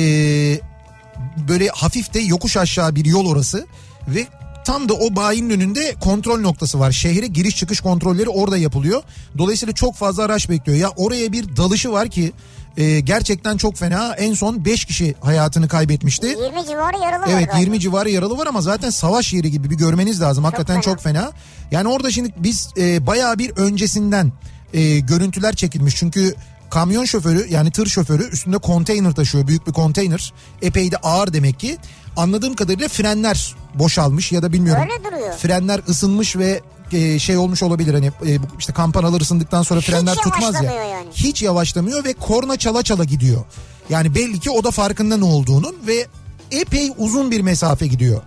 böyle 1.48 1.68
hafif 1.68 2.14
de 2.14 2.20
yokuş 2.20 2.56
aşağı 2.56 2.94
bir 2.94 3.04
yol 3.04 3.26
orası 3.26 3.66
ve 4.08 4.26
tam 4.64 4.88
da 4.88 4.94
o 4.94 5.16
bayinin 5.16 5.50
önünde 5.50 5.94
kontrol 6.00 6.40
noktası 6.40 6.80
var. 6.80 6.92
Şehre 6.92 7.26
giriş 7.26 7.56
çıkış 7.56 7.80
kontrolleri 7.80 8.28
orada 8.28 8.56
yapılıyor. 8.56 9.02
Dolayısıyla 9.38 9.74
çok 9.74 9.96
fazla 9.96 10.22
araç 10.22 10.50
bekliyor. 10.50 10.78
Ya 10.78 10.90
oraya 10.96 11.32
bir 11.32 11.56
dalışı 11.56 11.92
var 11.92 12.08
ki 12.08 12.32
e, 12.76 13.00
gerçekten 13.00 13.56
çok 13.56 13.76
fena. 13.76 14.14
En 14.14 14.34
son 14.34 14.64
5 14.64 14.84
kişi 14.84 15.14
hayatını 15.20 15.68
kaybetmişti. 15.68 16.26
20 16.26 16.66
civarı 16.66 16.96
yaralı 16.96 17.22
var 17.22 17.28
Evet 17.28 17.46
galiba. 17.46 17.58
20 17.58 17.80
civarı 17.80 18.10
yaralı 18.10 18.38
var 18.38 18.46
ama 18.46 18.60
zaten 18.60 18.90
savaş 18.90 19.32
yeri 19.32 19.50
gibi 19.50 19.70
bir 19.70 19.76
görmeniz 19.76 20.20
lazım. 20.20 20.44
Hakikaten 20.44 20.74
fena. 20.74 20.82
çok 20.82 21.00
fena. 21.00 21.32
Yani 21.70 21.88
orada 21.88 22.10
şimdi 22.10 22.34
biz 22.36 22.68
e, 22.76 23.06
bayağı 23.06 23.38
bir 23.38 23.50
öncesinden 23.50 24.32
e, 24.74 24.98
görüntüler 24.98 25.54
çekilmiş. 25.54 25.96
Çünkü 25.96 26.34
kamyon 26.70 27.04
şoförü 27.04 27.46
yani 27.50 27.70
tır 27.70 27.86
şoförü 27.86 28.30
üstünde 28.30 28.58
konteyner 28.58 29.12
taşıyor. 29.12 29.46
Büyük 29.46 29.66
bir 29.66 29.72
konteyner. 29.72 30.32
Epey 30.62 30.90
de 30.90 30.96
ağır 30.96 31.32
demek 31.32 31.60
ki. 31.60 31.78
Anladığım 32.16 32.54
kadarıyla 32.54 32.88
frenler 32.88 33.54
boşalmış 33.74 34.32
ya 34.32 34.42
da 34.42 34.52
bilmiyorum. 34.52 34.82
Öyle 34.82 35.04
duruyor. 35.04 35.32
Frenler 35.32 35.80
ısınmış 35.88 36.36
ve 36.36 36.60
e, 36.92 37.18
şey 37.18 37.36
olmuş 37.36 37.62
olabilir 37.62 37.94
hani 37.94 38.06
e, 38.06 38.38
işte 38.58 38.72
kampanalar 38.72 39.20
ısındıktan 39.20 39.62
sonra 39.62 39.80
Hiç 39.80 39.86
frenler 39.86 40.14
tutmaz 40.14 40.54
ya. 40.54 40.72
yani. 40.72 41.08
Hiç 41.12 41.42
yavaşlamıyor 41.42 42.04
ve 42.04 42.12
korna 42.12 42.56
çala 42.56 42.82
çala 42.82 43.04
gidiyor. 43.04 43.44
Yani 43.90 44.14
belli 44.14 44.40
ki 44.40 44.50
o 44.50 44.64
da 44.64 44.70
farkında 44.70 45.16
ne 45.16 45.24
olduğunun 45.24 45.76
ve 45.86 46.06
epey 46.50 46.92
uzun 46.98 47.30
bir 47.30 47.40
mesafe 47.40 47.86
gidiyor. 47.86 48.22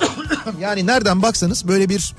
yani 0.60 0.86
nereden 0.86 1.22
baksanız 1.22 1.68
böyle 1.68 1.88
bir 1.88 2.14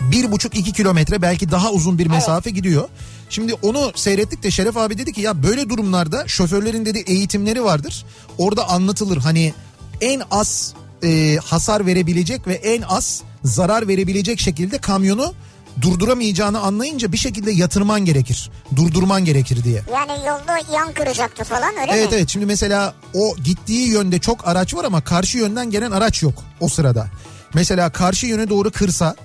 bir 0.00 0.32
buçuk 0.32 0.56
iki 0.56 0.72
kilometre 0.72 1.22
belki 1.22 1.50
daha 1.50 1.70
uzun 1.70 1.98
bir 1.98 2.06
mesafe 2.06 2.50
gidiyor. 2.50 2.88
Şimdi 3.30 3.54
onu 3.54 3.92
seyrettik 3.94 4.42
de 4.42 4.50
Şeref 4.50 4.76
abi 4.76 4.98
dedi 4.98 5.12
ki 5.12 5.20
ya 5.20 5.42
böyle 5.42 5.68
durumlarda 5.68 6.28
şoförlerin 6.28 6.86
dedi 6.86 6.98
eğitimleri 6.98 7.64
vardır. 7.64 8.04
Orada 8.38 8.68
anlatılır 8.68 9.16
hani 9.16 9.54
en 10.00 10.22
az 10.30 10.74
e, 11.04 11.38
hasar 11.44 11.86
verebilecek 11.86 12.46
ve 12.46 12.54
en 12.54 12.82
az 12.82 13.22
zarar 13.46 13.88
verebilecek 13.88 14.40
şekilde 14.40 14.78
kamyonu 14.78 15.34
durduramayacağını 15.82 16.60
anlayınca 16.60 17.12
bir 17.12 17.16
şekilde 17.16 17.50
yatırman 17.52 18.04
gerekir. 18.04 18.50
Durdurman 18.76 19.24
gerekir 19.24 19.64
diye. 19.64 19.82
Yani 19.92 20.26
yolda 20.26 20.58
yan 20.74 20.92
kıracaktı 20.92 21.44
falan 21.44 21.70
öyle 21.80 21.92
Evet 21.92 22.10
mi? 22.10 22.16
evet 22.16 22.28
şimdi 22.28 22.46
mesela 22.46 22.94
o 23.14 23.36
gittiği 23.44 23.88
yönde 23.88 24.18
çok 24.18 24.48
araç 24.48 24.74
var 24.74 24.84
ama 24.84 25.00
karşı 25.00 25.38
yönden 25.38 25.70
gelen 25.70 25.90
araç 25.90 26.22
yok 26.22 26.34
o 26.60 26.68
sırada. 26.68 27.06
Mesela 27.54 27.90
karşı 27.90 28.26
yöne 28.26 28.48
doğru 28.48 28.70
kırsa 28.70 29.16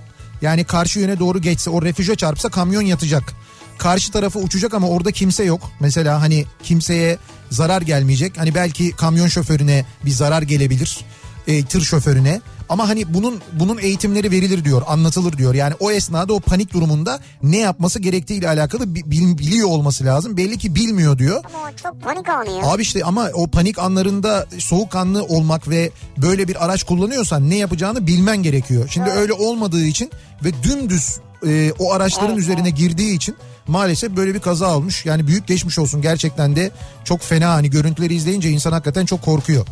yani 0.41 0.63
karşı 0.63 0.99
yöne 0.99 1.19
doğru 1.19 1.41
geçse 1.41 1.69
o 1.69 1.81
refüje 1.81 2.15
çarpsa 2.15 2.49
kamyon 2.49 2.81
yatacak. 2.81 3.33
Karşı 3.77 4.11
tarafa 4.11 4.39
uçacak 4.39 4.73
ama 4.73 4.87
orada 4.89 5.11
kimse 5.11 5.43
yok. 5.43 5.71
Mesela 5.79 6.21
hani 6.21 6.45
kimseye 6.63 7.17
zarar 7.49 7.81
gelmeyecek. 7.81 8.37
Hani 8.37 8.55
belki 8.55 8.91
kamyon 8.91 9.27
şoförüne 9.27 9.85
bir 10.05 10.11
zarar 10.11 10.41
gelebilir. 10.41 10.99
E, 11.47 11.65
tır 11.65 11.81
şoförüne. 11.81 12.41
Ama 12.71 12.89
hani 12.89 13.13
bunun 13.13 13.41
bunun 13.59 13.77
eğitimleri 13.77 14.31
verilir 14.31 14.65
diyor, 14.65 14.81
anlatılır 14.87 15.37
diyor. 15.37 15.53
Yani 15.55 15.73
o 15.79 15.91
esnada 15.91 16.33
o 16.33 16.39
panik 16.39 16.73
durumunda 16.73 17.19
ne 17.43 17.57
yapması 17.57 17.99
gerektiğiyle 17.99 18.47
alakalı 18.49 18.95
bi- 18.95 19.11
bil- 19.11 19.37
biliyor 19.37 19.67
olması 19.69 20.05
lazım. 20.05 20.37
Belli 20.37 20.57
ki 20.57 20.75
bilmiyor 20.75 21.17
diyor. 21.17 21.43
Ama 21.55 21.71
çok 21.83 22.01
panik 22.01 22.29
anı 22.29 22.49
ya. 22.51 22.65
Abi 22.71 22.81
işte 22.81 23.03
ama 23.05 23.29
o 23.33 23.47
panik 23.47 23.79
anlarında 23.79 24.45
soğukkanlı 24.57 25.23
olmak 25.23 25.69
ve 25.69 25.91
böyle 26.17 26.47
bir 26.47 26.65
araç 26.65 26.83
kullanıyorsan 26.83 27.49
ne 27.49 27.55
yapacağını 27.55 28.07
bilmen 28.07 28.43
gerekiyor. 28.43 28.89
Şimdi 28.89 29.09
öyle 29.09 29.33
olmadığı 29.33 29.85
için 29.85 30.11
ve 30.43 30.63
dümdüz 30.63 31.17
e, 31.47 31.71
o 31.79 31.93
araçların 31.93 32.29
Evet, 32.33 32.39
üzerine 32.39 32.69
girdiği 32.69 33.15
için 33.15 33.35
maalesef 33.67 34.15
böyle 34.15 34.33
bir 34.33 34.39
kaza 34.39 34.75
olmuş. 34.77 35.05
Yani 35.05 35.27
büyük 35.27 35.47
geçmiş 35.47 35.79
olsun 35.79 36.01
gerçekten 36.01 36.55
de 36.55 36.71
çok 37.03 37.21
fena 37.21 37.49
hani 37.49 37.69
görüntüleri 37.69 38.13
izleyince 38.15 38.49
insan 38.49 38.71
hakikaten 38.71 39.05
çok 39.05 39.21
korkuyor. 39.21 39.65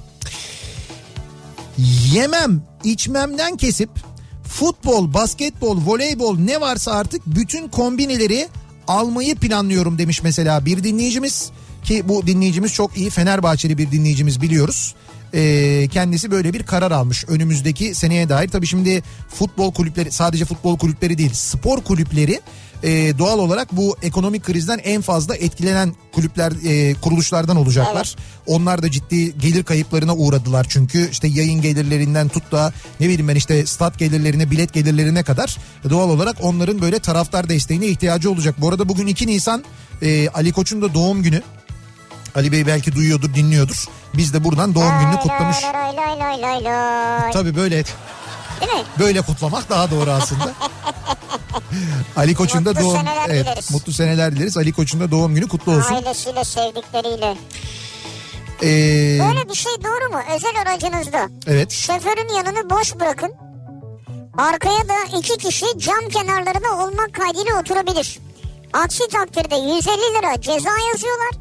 Yemem 2.14 2.62
içmemden 2.84 3.58
kesip 3.58 3.90
futbol, 4.44 5.14
basketbol, 5.14 5.78
voleybol 5.86 6.40
ne 6.40 6.62
varsa 6.62 6.92
artık 6.92 7.22
bütün 7.26 7.68
kombineleri 7.68 8.48
almayı 8.88 9.36
planlıyorum 9.36 9.98
demiş 9.98 10.24
mesela 10.24 10.66
bir 10.66 10.84
dinleyicimiz. 10.84 11.52
Ki 11.84 12.10
bu 12.10 12.28
dinleyicimiz 12.28 12.74
çok 12.74 12.98
iyi 12.98 13.10
Fenerbahçeli 13.10 13.78
bir 13.78 13.92
dinleyicimiz 13.92 14.42
biliyoruz. 14.42 14.96
Ee, 15.34 15.88
kendisi 15.92 16.32
böyle 16.32 16.54
bir 16.54 16.64
karar 16.64 16.92
almış 16.92 17.26
önümüzdeki 17.28 17.96
seneye 17.96 18.30
dair. 18.30 18.48
Tabii 18.48 18.68
şimdi 18.68 19.04
futbol 19.30 19.74
kulüpleri 19.74 20.12
sadece 20.12 20.46
futbol 20.46 20.78
kulüpleri 20.78 21.18
değil 21.18 21.34
spor 21.34 21.82
kulüpleri 21.84 22.42
e, 22.84 23.18
doğal 23.18 23.40
olarak 23.40 23.78
bu 23.78 23.98
ekonomik 24.02 24.44
krizden 24.44 24.80
en 24.84 25.02
fazla 25.02 25.36
etkilenen 25.36 25.96
kulüpler 26.12 26.52
e, 26.66 26.94
kuruluşlardan 26.94 27.58
olacaklar. 27.58 28.16
Onlar 28.48 28.84
da 28.84 28.92
ciddi 28.92 29.38
gelir 29.38 29.64
kayıplarına 29.64 30.16
uğradılar 30.16 30.66
çünkü 30.70 31.10
işte 31.12 31.28
yayın 31.28 31.62
gelirlerinden 31.62 32.28
tut 32.30 32.52
da 32.52 32.74
ne 33.00 33.06
bileyim 33.06 33.28
ben 33.28 33.36
işte 33.36 33.66
stat 33.66 34.00
gelirlerine 34.00 34.52
bilet 34.52 34.74
gelirlerine 34.74 35.24
kadar 35.24 35.58
doğal 35.90 36.10
olarak 36.10 36.36
onların 36.42 36.82
böyle 36.82 37.00
taraftar 37.00 37.50
desteğine 37.50 37.88
ihtiyacı 37.88 38.32
olacak. 38.32 38.56
Bu 38.58 38.70
arada 38.70 38.90
bugün 38.90 39.08
2 39.08 39.28
Nisan 39.28 39.64
e, 40.02 40.30
Ali 40.30 40.52
Koç'un 40.52 40.82
da 40.82 40.94
doğum 40.94 41.24
günü. 41.24 41.42
Ali 42.36 42.52
Bey 42.52 42.68
belki 42.68 42.96
duyuyordur 42.96 43.34
dinliyordur. 43.34 43.86
Biz 44.14 44.34
de 44.34 44.44
buradan 44.44 44.76
doğum 44.76 45.00
gününü 45.00 45.20
kutlamış. 45.20 45.58
Tabii 47.34 47.56
böyle 47.56 47.84
Değil 48.62 48.72
mi? 48.74 48.84
böyle 49.00 49.22
kutlamak 49.22 49.70
daha 49.70 49.92
doğru 49.92 50.12
aslında. 50.12 50.54
Ali 52.18 52.36
Koç'un 52.36 52.66
da 52.66 52.76
doğum 52.80 52.98
seneler 52.98 53.30
evet, 53.30 53.46
dileriz. 53.46 53.72
mutlu 53.72 53.94
seneler 53.94 54.36
dileriz. 54.36 54.58
Ali 54.58 54.74
Koç'un 54.74 55.00
da 55.00 55.12
doğum 55.12 55.36
günü 55.36 55.48
kutlu 55.48 55.72
olsun. 55.72 55.96
Ailesiyle 55.96 56.44
sevdikleriyle. 56.44 57.38
Ee, 58.64 59.20
Böyle 59.28 59.50
bir 59.50 59.56
şey 59.56 59.72
doğru 59.84 60.14
mu? 60.14 60.22
Özel 60.36 60.62
aracınızda 60.62 61.30
evet. 61.48 61.72
şoförün 61.72 62.34
yanını 62.36 62.70
boş 62.70 62.96
bırakın. 62.96 63.32
Arkaya 64.38 64.90
da 64.90 65.18
iki 65.18 65.38
kişi 65.38 65.66
cam 65.78 66.10
kenarlarında 66.10 66.84
olmak 66.84 67.14
kaydıyla 67.14 67.60
oturabilir. 67.60 68.20
Aksi 68.74 69.08
takdirde 69.08 69.56
150 69.56 69.74
lira 69.98 70.42
ceza 70.42 70.70
yazıyorlar. 70.92 71.32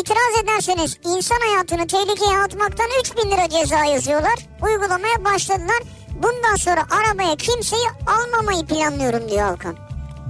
İtiraz 0.00 0.42
ederseniz 0.42 0.96
insan 1.04 1.36
hayatını 1.48 1.86
tehlikeye 1.86 2.38
atmaktan 2.38 2.86
3000 3.00 3.30
lira 3.30 3.48
ceza 3.48 3.84
yazıyorlar. 3.84 4.34
Uygulamaya 4.62 5.24
başladılar. 5.24 5.82
Bundan 6.14 6.56
sonra 6.56 6.84
arabaya 6.90 7.36
kimseyi 7.36 7.82
almamayı 8.06 8.66
planlıyorum 8.66 9.28
diyor 9.30 9.42
Alkan. 9.52 9.76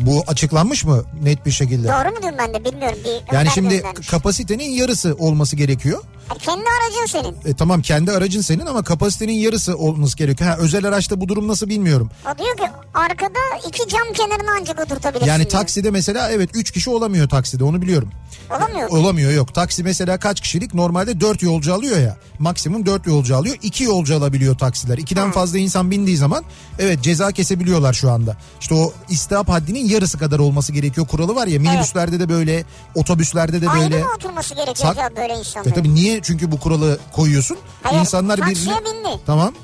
Bu 0.00 0.24
açıklanmış 0.26 0.84
mı 0.84 1.04
net 1.22 1.46
bir 1.46 1.50
şekilde? 1.50 1.88
Doğru 1.88 2.14
mu 2.14 2.22
diyorum 2.22 2.38
ben 2.38 2.54
de 2.54 2.64
bilmiyorum. 2.64 2.98
Bir 3.04 3.34
Yani 3.34 3.48
şimdi 3.50 3.76
göndermiş. 3.76 4.08
kapasitenin 4.08 4.70
yarısı 4.70 5.14
olması 5.18 5.56
gerekiyor. 5.56 6.02
Yani 6.30 6.38
kendi 6.38 6.64
aracın 6.70 7.06
senin. 7.06 7.52
E, 7.52 7.56
tamam 7.56 7.82
kendi 7.82 8.12
aracın 8.12 8.40
senin 8.40 8.66
ama 8.66 8.82
kapasitenin 8.84 9.32
yarısı 9.32 9.76
olması 9.76 10.16
gerekiyor. 10.16 10.50
Ha, 10.50 10.56
özel 10.58 10.84
araçta 10.88 11.20
bu 11.20 11.28
durum 11.28 11.48
nasıl 11.48 11.68
bilmiyorum. 11.68 12.10
O 12.34 12.38
diyor 12.38 12.56
ki 12.56 12.62
arkada 12.94 13.38
iki 13.68 13.88
cam 13.88 14.12
kenarına 14.14 14.50
ancak 14.60 14.80
oturtabilirsin 14.80 15.26
Yani 15.26 15.40
diyor. 15.40 15.50
takside 15.50 15.90
mesela 15.90 16.30
evet 16.30 16.50
3 16.54 16.70
kişi 16.70 16.90
olamıyor 16.90 17.28
takside 17.28 17.64
onu 17.64 17.82
biliyorum. 17.82 18.10
Olamıyor? 18.50 18.88
Olamıyor 18.90 19.32
yok. 19.32 19.54
Taksi 19.54 19.82
mesela 19.84 20.18
kaç 20.18 20.40
kişilik? 20.40 20.74
Normalde 20.74 21.20
4 21.20 21.42
yolcu 21.42 21.74
alıyor 21.74 21.98
ya. 21.98 22.16
Maksimum 22.38 22.86
4 22.86 23.06
yolcu 23.06 23.36
alıyor. 23.36 23.56
2 23.62 23.84
yolcu 23.84 24.16
alabiliyor 24.16 24.58
taksiler. 24.58 24.98
2'den 24.98 25.30
fazla 25.32 25.58
insan 25.58 25.90
bindiği 25.90 26.16
zaman 26.16 26.44
evet 26.78 27.02
ceza 27.02 27.32
kesebiliyorlar 27.32 27.92
şu 27.92 28.10
anda. 28.10 28.36
İşte 28.60 28.74
o 28.74 28.92
istihap 29.08 29.48
haddinin 29.48 29.88
yarısı 29.88 30.18
kadar 30.18 30.38
olması 30.38 30.72
gerekiyor 30.72 31.06
kuralı 31.06 31.34
var 31.34 31.46
ya. 31.46 31.60
Minibüslerde 31.60 32.20
de 32.20 32.28
böyle, 32.28 32.64
otobüslerde 32.94 33.62
de 33.62 33.70
Ayrı 33.70 33.90
böyle. 33.90 34.02
mı 34.02 34.08
oturması 34.16 34.54
gerekiyor 34.54 34.90
acaba 34.92 35.08
böyle 35.16 35.34
insanların? 35.38 35.70
E 35.70 35.74
tabii 35.74 35.94
niye? 35.94 36.17
Çünkü 36.22 36.52
bu 36.52 36.60
kuralı 36.60 36.98
koyuyorsun. 37.12 37.58
Hayır, 37.82 38.00
İnsanlar 38.00 38.36
taksiye 38.36 38.76
birbirine... 38.76 38.94
bindi. 38.94 39.20
Tamam. 39.26 39.54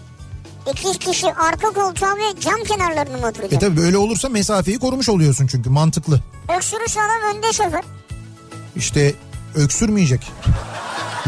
İki 0.72 0.98
kişi 0.98 1.26
arka 1.34 1.68
koltuğa 1.70 2.16
ve 2.16 2.40
cam 2.40 2.64
kenarlarına 2.68 3.16
mı 3.16 3.26
oturacak? 3.26 3.52
E 3.52 3.58
tabii 3.58 3.76
böyle 3.76 3.96
olursa 3.98 4.28
mesafeyi 4.28 4.78
korumuş 4.78 5.08
oluyorsun 5.08 5.46
çünkü 5.46 5.70
mantıklı. 5.70 6.20
Öksürürse 6.56 7.00
adam 7.00 7.36
önde 7.36 7.52
şoför. 7.52 7.80
İşte 8.76 9.14
öksürmeyecek. 9.54 10.32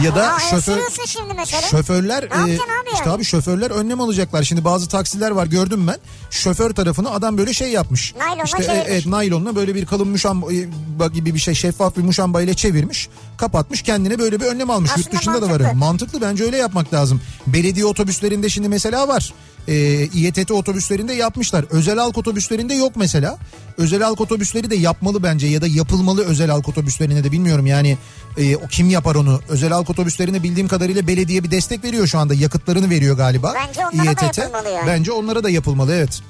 Ya 0.03 0.15
da 0.15 0.35
Aa, 0.35 0.39
şoför 0.39 0.81
şimdi 1.07 1.35
mesela. 1.37 1.63
şoförler 1.63 2.23
e, 2.23 2.43
abi 2.43 2.59
işte 2.95 3.11
abi 3.11 3.25
şoförler 3.25 3.71
önlem 3.71 4.01
alacaklar. 4.01 4.43
Şimdi 4.43 4.65
bazı 4.65 4.89
taksiler 4.89 5.31
var 5.31 5.47
gördüm 5.47 5.87
ben. 5.87 5.97
Şoför 6.31 6.71
tarafını 6.71 7.11
adam 7.11 7.39
böyle 7.39 7.53
şey 7.53 7.69
yapmış. 7.73 8.15
Naylonla 8.19 8.45
işte 8.45 8.73
e, 8.73 8.85
evet 8.89 9.07
naylonla 9.07 9.57
böyle 9.57 9.75
bir 9.75 9.87
kalın 9.87 10.09
muşamba 10.09 10.53
e, 10.53 10.69
gibi 11.15 11.35
bir 11.35 11.39
şey 11.39 11.55
şeffaf 11.55 11.97
bir 11.97 12.03
muşamba 12.03 12.43
ile 12.43 12.55
çevirmiş. 12.55 13.09
Kapatmış 13.37 13.83
kendine 13.83 14.19
böyle 14.19 14.41
bir 14.41 14.45
önlem 14.45 14.71
almış. 14.71 14.91
Yurt 14.91 15.01
Aslında 15.01 15.19
dışında 15.19 15.43
da 15.43 15.47
var. 15.47 15.61
mantıklı. 15.61 15.75
Mantıklı 15.79 16.21
bence 16.21 16.45
öyle 16.45 16.57
yapmak 16.57 16.95
lazım. 16.95 17.21
Belediye 17.47 17.87
otobüslerinde 17.87 18.49
şimdi 18.49 18.69
mesela 18.69 19.09
var. 19.09 19.33
E, 19.69 19.75
İETT 20.07 20.51
otobüslerinde 20.51 21.13
yapmışlar. 21.13 21.65
Özel 21.71 21.99
halk 21.99 22.19
otobüslerinde 22.19 22.75
yok 22.75 22.93
mesela. 22.97 23.39
Özel 23.79 24.03
halk 24.03 24.21
otobüsleri 24.21 24.71
de 24.71 24.77
yapmalı 24.77 25.23
bence 25.23 25.47
ya 25.47 25.63
da 25.63 25.67
yapılmalı 25.67 26.25
özel 26.25 26.51
halk 26.51 26.69
otobüslerine 26.69 27.25
de 27.25 27.33
bilmiyorum 27.33 27.67
yani 27.67 27.99
e, 28.39 28.57
o 28.57 28.67
kim 28.67 28.91
yapar 28.91 29.15
onu. 29.15 29.41
Özel 29.49 29.71
halk 29.71 29.91
otobüslerine 29.91 30.43
bildiğim 30.43 30.69
kadarıyla 30.69 31.07
belediye 31.07 31.45
bir 31.45 31.51
destek 31.51 31.85
veriyor 31.85 32.07
şu 32.07 32.19
anda. 32.19 32.35
Yakıtlarını 32.35 32.91
veriyor 32.91 33.17
galiba. 33.17 33.55
Bence 33.55 33.81
onlara 33.87 34.17
da 34.17 34.25
yapılmalı 34.25 34.69
yani. 34.69 34.87
Bence 34.87 35.13
onlara 35.13 35.45
da 35.45 35.51
yapılmalı 35.51 35.95
evet. 35.95 36.23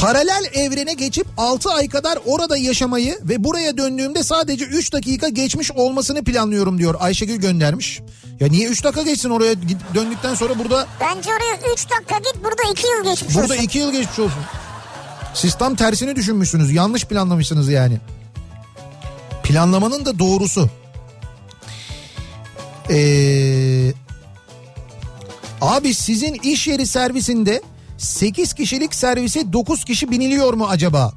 Paralel 0.00 0.44
evrene 0.52 0.94
geçip 0.94 1.26
6 1.36 1.70
ay 1.70 1.88
kadar 1.88 2.18
orada 2.26 2.56
yaşamayı 2.56 3.18
ve 3.22 3.44
buraya 3.44 3.76
döndüğümde 3.76 4.22
sadece 4.22 4.64
3 4.64 4.92
dakika 4.92 5.28
geçmiş 5.28 5.70
olmasını 5.72 6.24
planlıyorum 6.24 6.78
diyor. 6.78 6.94
Ayşegül 6.98 7.36
göndermiş. 7.36 8.00
Ya 8.40 8.48
niye 8.48 8.68
3 8.68 8.84
dakika 8.84 9.02
geçsin 9.02 9.30
oraya 9.30 9.54
döndükten 9.94 10.34
sonra 10.34 10.58
burada 10.58 10.86
Bence 11.00 11.30
oraya 11.30 11.72
3 11.72 11.90
dakika 11.90 12.18
git 12.18 12.44
burada 12.44 12.62
2 12.72 12.86
yıl 12.86 13.04
geçmiş 13.04 13.34
burada 13.34 13.54
olsun. 13.54 13.64
2 13.64 13.78
yıl 13.78 13.92
geçmiş 13.92 14.18
olsun. 14.18 14.42
Siz 15.34 15.54
tam 15.54 15.74
tersini 15.74 16.16
düşünmüşsünüz. 16.16 16.72
Yanlış 16.72 17.04
planlamışsınız 17.04 17.68
yani. 17.68 17.98
Planlamanın 19.42 20.04
da 20.04 20.18
doğrusu. 20.18 20.70
Ee, 22.90 23.92
abi 25.60 25.94
sizin 25.94 26.34
iş 26.34 26.66
yeri 26.66 26.86
servisinde 26.86 27.62
8 27.98 28.52
kişilik 28.52 28.94
servise 28.94 29.52
9 29.52 29.84
kişi 29.84 30.10
biniliyor 30.10 30.54
mu 30.54 30.66
acaba? 30.68 31.12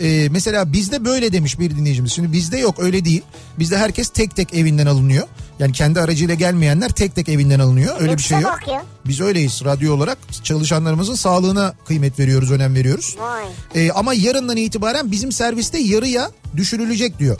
Ee, 0.00 0.28
mesela 0.30 0.72
bizde 0.72 1.04
böyle 1.04 1.32
demiş 1.32 1.58
bir 1.58 1.70
dinleyicimiz. 1.70 2.12
Şimdi 2.12 2.32
bizde 2.32 2.58
yok 2.58 2.78
öyle 2.78 3.04
değil. 3.04 3.22
Bizde 3.58 3.78
herkes 3.78 4.08
tek 4.08 4.36
tek 4.36 4.54
evinden 4.54 4.86
alınıyor. 4.86 5.28
Yani 5.58 5.72
kendi 5.72 6.00
aracıyla 6.00 6.34
gelmeyenler 6.34 6.88
tek 6.88 7.14
tek 7.14 7.28
evinden 7.28 7.58
alınıyor. 7.58 8.00
Öyle 8.00 8.16
bir 8.16 8.22
şey 8.22 8.40
yok. 8.40 8.58
Biz 9.06 9.20
öyleyiz 9.20 9.64
radyo 9.64 9.94
olarak 9.96 10.18
çalışanlarımızın 10.44 11.14
sağlığına 11.14 11.74
kıymet 11.86 12.18
veriyoruz, 12.18 12.50
önem 12.50 12.74
veriyoruz. 12.74 13.16
Ee, 13.74 13.90
ama 13.90 14.14
yarından 14.14 14.56
itibaren 14.56 15.10
bizim 15.10 15.32
serviste 15.32 15.78
yarıya 15.78 16.30
düşürülecek 16.56 17.18
diyor. 17.18 17.38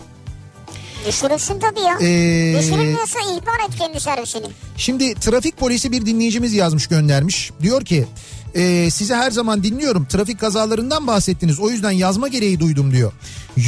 Düşürülsün 1.07 1.59
tabii 1.61 1.81
ya. 1.81 1.98
Ee, 2.09 2.59
Düşürülmüyorsa 2.59 3.18
ihbar 3.20 3.68
et 3.68 3.78
kendi 3.78 4.00
servisini. 4.00 4.46
Şimdi 4.76 5.14
trafik 5.14 5.57
polisi 5.57 5.92
bir 5.92 6.07
dinleyicimiz 6.07 6.55
yazmış 6.55 6.87
göndermiş. 6.87 7.50
Diyor 7.62 7.85
ki 7.85 8.07
e, 8.55 8.91
sizi 8.91 9.15
her 9.15 9.31
zaman 9.31 9.62
dinliyorum. 9.62 10.05
Trafik 10.05 10.41
kazalarından 10.41 11.07
bahsettiniz. 11.07 11.61
O 11.61 11.71
yüzden 11.71 11.91
yazma 11.91 12.29
gereği 12.29 12.61
duydum 12.61 12.93
diyor. 12.93 13.12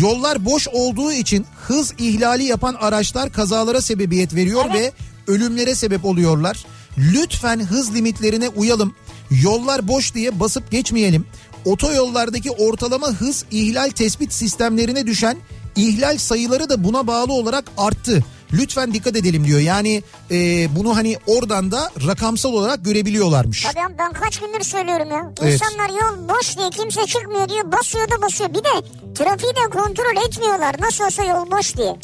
Yollar 0.00 0.44
boş 0.44 0.68
olduğu 0.68 1.12
için 1.12 1.46
hız 1.66 1.94
ihlali 1.98 2.44
yapan 2.44 2.74
araçlar 2.80 3.32
kazalara 3.32 3.80
sebebiyet 3.80 4.34
veriyor 4.34 4.64
Evet. 4.70 4.74
ve 4.76 4.92
ölümlere 5.32 5.74
sebep 5.74 6.04
oluyorlar. 6.04 6.64
Lütfen 6.98 7.60
hız 7.60 7.94
limitlerine 7.94 8.48
uyalım. 8.48 8.94
Yollar 9.30 9.88
boş 9.88 10.14
diye 10.14 10.40
basıp 10.40 10.70
geçmeyelim. 10.70 11.26
Otoyollardaki 11.64 12.50
ortalama 12.50 13.08
hız 13.08 13.44
ihlal 13.50 13.90
tespit 13.90 14.32
sistemlerine 14.32 15.06
düşen 15.06 15.36
ihlal 15.76 16.18
sayıları 16.18 16.68
da 16.68 16.84
buna 16.84 17.06
bağlı 17.06 17.32
olarak 17.32 17.64
arttı. 17.76 18.24
Lütfen 18.52 18.94
dikkat 18.94 19.16
edelim 19.16 19.44
diyor. 19.44 19.60
Yani 19.60 20.02
e, 20.30 20.68
bunu 20.76 20.96
hani 20.96 21.16
oradan 21.26 21.70
da 21.70 21.90
rakamsal 22.06 22.52
olarak 22.52 22.84
görebiliyorlarmış. 22.84 23.62
Tabii 23.62 23.86
abi 23.86 23.94
ben 23.98 24.12
kaç 24.12 24.38
gündür 24.38 24.60
söylüyorum 24.64 25.10
ya. 25.10 25.32
Evet. 25.42 25.52
İnsanlar 25.52 25.88
yol 25.88 26.28
boş 26.28 26.58
diye 26.58 26.70
kimse 26.70 27.06
çıkmıyor 27.06 27.48
diyor. 27.48 27.72
Basıyor 27.72 28.10
da 28.10 28.22
basıyor. 28.22 28.50
Bir 28.50 28.64
de 28.64 28.88
trafiği 29.14 29.52
de 29.52 29.70
kontrol 29.70 30.26
etmiyorlar. 30.28 30.76
Nasıl 30.80 31.04
olsa 31.04 31.24
yol 31.24 31.50
boş 31.50 31.76
diye. 31.76 31.96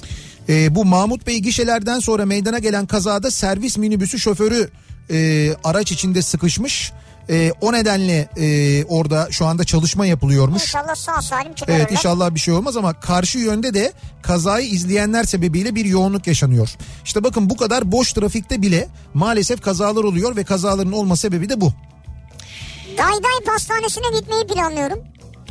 E, 0.48 0.74
bu 0.74 0.84
Mahmut 0.84 1.26
Bey 1.26 1.38
gişelerden 1.38 1.98
sonra 1.98 2.26
meydana 2.26 2.58
gelen 2.58 2.86
kazada 2.86 3.30
servis 3.30 3.78
minibüsü 3.78 4.18
şoförü 4.18 4.70
e, 5.10 5.50
araç 5.64 5.92
içinde 5.92 6.22
sıkışmış. 6.22 6.92
E, 7.28 7.52
o 7.60 7.72
nedenle 7.72 8.28
e, 8.36 8.84
orada 8.84 9.28
şu 9.30 9.46
anda 9.46 9.64
çalışma 9.64 10.06
yapılıyormuş. 10.06 10.62
İnşallah 10.62 10.94
sağ 10.94 11.22
salim 11.22 11.54
çıkar 11.54 11.72
Evet 11.74 11.92
inşallah 11.92 12.34
bir 12.34 12.40
şey 12.40 12.54
olmaz 12.54 12.76
ama 12.76 13.00
karşı 13.00 13.38
yönde 13.38 13.74
de 13.74 13.92
kazayı 14.22 14.68
izleyenler 14.68 15.24
sebebiyle 15.24 15.74
bir 15.74 15.84
yoğunluk 15.84 16.26
yaşanıyor. 16.26 16.76
İşte 17.04 17.24
bakın 17.24 17.50
bu 17.50 17.56
kadar 17.56 17.92
boş 17.92 18.12
trafikte 18.12 18.62
bile 18.62 18.88
maalesef 19.14 19.62
kazalar 19.62 20.04
oluyor 20.04 20.36
ve 20.36 20.44
kazaların 20.44 20.92
olma 20.92 21.16
sebebi 21.16 21.48
de 21.48 21.60
bu. 21.60 21.72
Dayday 22.98 23.44
pastanesine 23.46 24.18
gitmeyi 24.20 24.46
planlıyorum. 24.46 24.98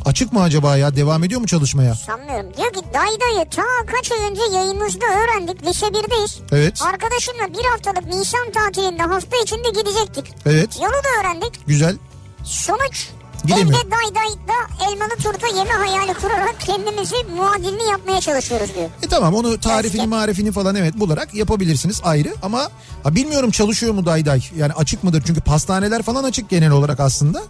Açık 0.04 0.32
mı 0.32 0.42
acaba 0.42 0.76
ya? 0.76 0.96
Devam 0.96 1.24
ediyor 1.24 1.40
mu 1.40 1.46
çalışmaya? 1.46 1.94
Sanmıyorum. 1.94 2.46
Diyor 2.56 2.72
ki 2.72 2.80
day 2.94 3.08
dayı 3.20 3.48
ta 3.50 3.62
kaç 3.86 4.12
ay 4.12 4.30
önce 4.30 4.42
yayınınızda 4.56 5.06
öğrendik. 5.06 5.66
Lise 5.66 5.86
1'deyiz. 5.86 6.38
Evet. 6.52 6.82
Arkadaşımla 6.82 7.58
bir 7.58 7.64
haftalık 7.64 8.14
Nisan 8.14 8.52
tatilinde 8.52 9.02
hafta 9.02 9.36
içinde 9.44 9.68
gidecektik. 9.80 10.34
Evet. 10.46 10.76
Yolu 10.82 10.92
da 10.92 11.20
öğrendik. 11.20 11.66
Güzel. 11.66 11.96
Sonuç 12.44 13.08
Gidemiyor. 13.44 13.68
evde 13.80 13.90
day 13.90 14.14
dayda 14.14 14.90
elmalı 14.92 15.16
turta 15.22 15.46
yeme 15.46 15.70
hayali 15.70 16.14
kurarak 16.14 16.60
kendimizi 16.60 17.14
muadilini 17.36 17.82
yapmaya 17.90 18.20
çalışıyoruz 18.20 18.74
diyor. 18.74 18.88
E 19.02 19.08
tamam 19.08 19.34
onu 19.34 19.60
tarifini 19.60 20.06
marifini 20.06 20.52
falan 20.52 20.74
evet 20.76 20.94
bularak 20.96 21.34
yapabilirsiniz 21.34 22.00
ayrı 22.04 22.34
ama 22.42 22.70
ha, 23.02 23.14
bilmiyorum 23.14 23.50
çalışıyor 23.50 23.94
mu 23.94 24.06
Dayday 24.06 24.42
yani 24.56 24.72
açık 24.72 25.04
mıdır 25.04 25.22
çünkü 25.26 25.40
pastaneler 25.40 26.02
falan 26.02 26.24
açık 26.24 26.50
genel 26.50 26.70
olarak 26.70 27.00
aslında 27.00 27.42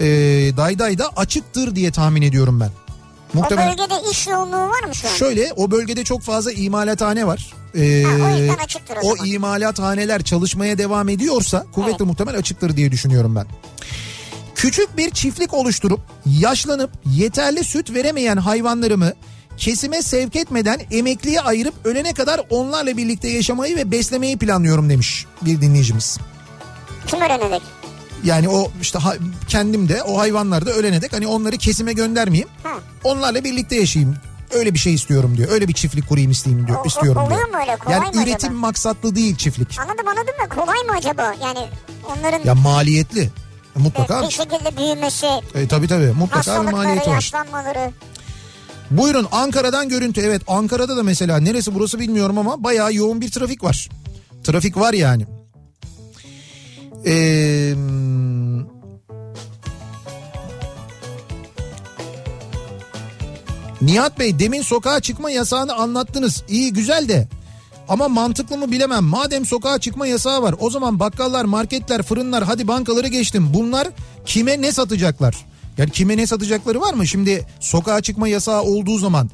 ee, 0.00 0.06
Dayday 0.56 0.98
da 0.98 1.08
açıktır 1.16 1.74
diye 1.74 1.90
tahmin 1.90 2.22
ediyorum 2.22 2.60
ben. 2.60 2.70
O 3.34 3.38
Muhtemelen 3.38 3.78
bölgede 3.78 4.10
iş 4.10 4.26
yoğunluğu 4.26 4.56
var 4.70 4.84
mı 4.88 4.94
şu 4.94 5.08
an? 5.08 5.12
şöyle 5.12 5.52
o 5.56 5.70
bölgede 5.70 6.04
çok 6.04 6.22
fazla 6.22 6.52
imalathane 6.52 7.26
var. 7.26 7.52
Ee, 7.76 8.02
Ha, 8.02 8.56
o 9.02 9.08
o 9.08 9.12
o 9.12 9.24
imalathaneler 9.24 10.22
çalışmaya 10.22 10.78
devam 10.78 11.08
ediyorsa 11.08 11.66
kuvvetle 11.74 12.04
muhtemel 12.04 12.36
açıktır 12.38 12.76
diye 12.76 12.92
düşünüyorum 12.92 13.36
ben. 13.36 13.46
Küçük 14.54 14.96
bir 14.96 15.10
çiftlik 15.10 15.54
oluşturup 15.54 16.00
yaşlanıp 16.26 16.90
yeterli 17.06 17.64
süt 17.64 17.94
veremeyen 17.94 18.36
hayvanlarımı 18.36 19.12
kesime 19.56 20.02
sevk 20.02 20.36
etmeden 20.36 20.80
emekliye 20.90 21.40
ayırıp 21.40 21.74
ölene 21.84 22.12
kadar 22.14 22.40
onlarla 22.50 22.96
birlikte 22.96 23.28
yaşamayı 23.28 23.76
ve 23.76 23.90
beslemeyi 23.90 24.36
planlıyorum 24.36 24.90
demiş 24.90 25.26
bir 25.42 25.60
dinleyicimiz. 25.60 26.18
Kim 27.06 27.20
öğrenecek? 27.20 27.62
Yani 28.24 28.48
o 28.48 28.70
işte 28.82 28.98
ha- 28.98 29.16
kendim 29.48 29.88
de 29.88 30.02
o 30.02 30.18
hayvanlar 30.18 30.66
da 30.66 30.70
ölene 30.72 31.02
dek 31.02 31.12
hani 31.12 31.26
onları 31.26 31.56
kesime 31.56 31.92
göndermeyeyim. 31.92 32.48
Ha. 32.62 32.70
Onlarla 33.04 33.44
birlikte 33.44 33.76
yaşayayım. 33.76 34.16
Öyle 34.52 34.74
bir 34.74 34.78
şey 34.78 34.94
istiyorum 34.94 35.36
diyor. 35.36 35.50
Öyle 35.50 35.68
bir 35.68 35.72
çiftlik 35.72 36.08
kurayım 36.08 36.30
isteyeyim 36.30 36.66
diyor. 36.66 36.78
O- 36.84 36.86
istiyorum 36.86 37.22
oluyor 37.22 37.38
diyor. 37.38 37.48
mu 37.50 37.56
öyle? 37.60 37.76
Kolay 37.76 37.94
yani 37.96 38.04
mı 38.04 38.10
acaba? 38.10 38.22
üretim 38.30 38.54
maksatlı 38.54 39.14
değil 39.14 39.36
çiftlik. 39.36 39.78
Anladım 39.80 40.08
anladım 40.08 40.34
da 40.44 40.48
kolay 40.54 40.78
mı 40.78 40.92
acaba? 40.98 41.34
Yani 41.42 41.58
onların 42.18 42.44
Ya 42.44 42.54
maliyetli. 42.54 43.20
E, 43.76 43.78
Mutlaka. 43.80 44.22
bir 44.22 44.30
şekilde 44.30 44.76
büyümesi, 44.76 45.26
E, 45.54 45.68
tabii 45.68 45.88
tabii 45.88 46.12
mutlaka 46.12 46.66
bir 46.66 46.72
maliyeti 46.72 47.10
var. 47.10 47.14
yaşlanmaları. 47.14 47.90
Buyurun 48.90 49.26
Ankara'dan 49.32 49.88
görüntü. 49.88 50.20
Evet 50.20 50.42
Ankara'da 50.46 50.96
da 50.96 51.02
mesela 51.02 51.40
neresi 51.40 51.74
burası 51.74 51.98
bilmiyorum 51.98 52.38
ama 52.38 52.64
bayağı 52.64 52.94
yoğun 52.94 53.20
bir 53.20 53.30
trafik 53.30 53.64
var. 53.64 53.88
Trafik 54.44 54.76
var 54.76 54.92
yani. 54.92 55.26
Ee, 57.06 57.74
Nihat 63.82 64.18
Bey 64.18 64.38
demin 64.38 64.62
sokağa 64.62 65.00
çıkma 65.00 65.30
yasağını 65.30 65.74
anlattınız. 65.74 66.44
İyi 66.48 66.72
güzel 66.72 67.08
de 67.08 67.28
ama 67.88 68.08
mantıklı 68.08 68.58
mı 68.58 68.70
bilemem. 68.70 69.04
Madem 69.04 69.46
sokağa 69.46 69.78
çıkma 69.78 70.06
yasağı 70.06 70.42
var 70.42 70.54
o 70.60 70.70
zaman 70.70 71.00
bakkallar, 71.00 71.44
marketler, 71.44 72.02
fırınlar 72.02 72.44
hadi 72.44 72.68
bankaları 72.68 73.08
geçtim. 73.08 73.50
Bunlar 73.54 73.88
kime 74.26 74.60
ne 74.60 74.72
satacaklar? 74.72 75.34
Yani 75.78 75.90
kime 75.90 76.16
ne 76.16 76.26
satacakları 76.26 76.80
var 76.80 76.94
mı? 76.94 77.06
Şimdi 77.06 77.46
sokağa 77.60 78.00
çıkma 78.00 78.28
yasağı 78.28 78.62
olduğu 78.62 78.98
zaman 78.98 79.30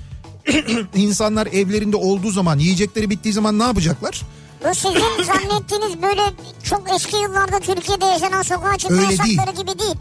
insanlar 0.94 1.46
evlerinde 1.46 1.96
olduğu 1.96 2.31
zaman 2.31 2.59
yiyecekleri 2.59 3.11
bittiği 3.11 3.35
zaman 3.35 3.59
ne 3.59 3.62
yapacaklar? 3.62 4.22
Bu 4.64 4.74
sizin 4.74 5.22
zannettiğiniz 5.33 6.03
böyle 6.03 6.22
çok 6.62 6.94
eski 6.96 7.16
yıllarda 7.16 7.61
Türkiye'de 7.61 8.05
yaşanan 8.05 8.42
sokağa 8.42 8.79
çıkma 8.79 8.96
Öyle 8.96 9.12
yasakları 9.12 9.57
gibi 9.57 9.79
değil. 9.79 9.96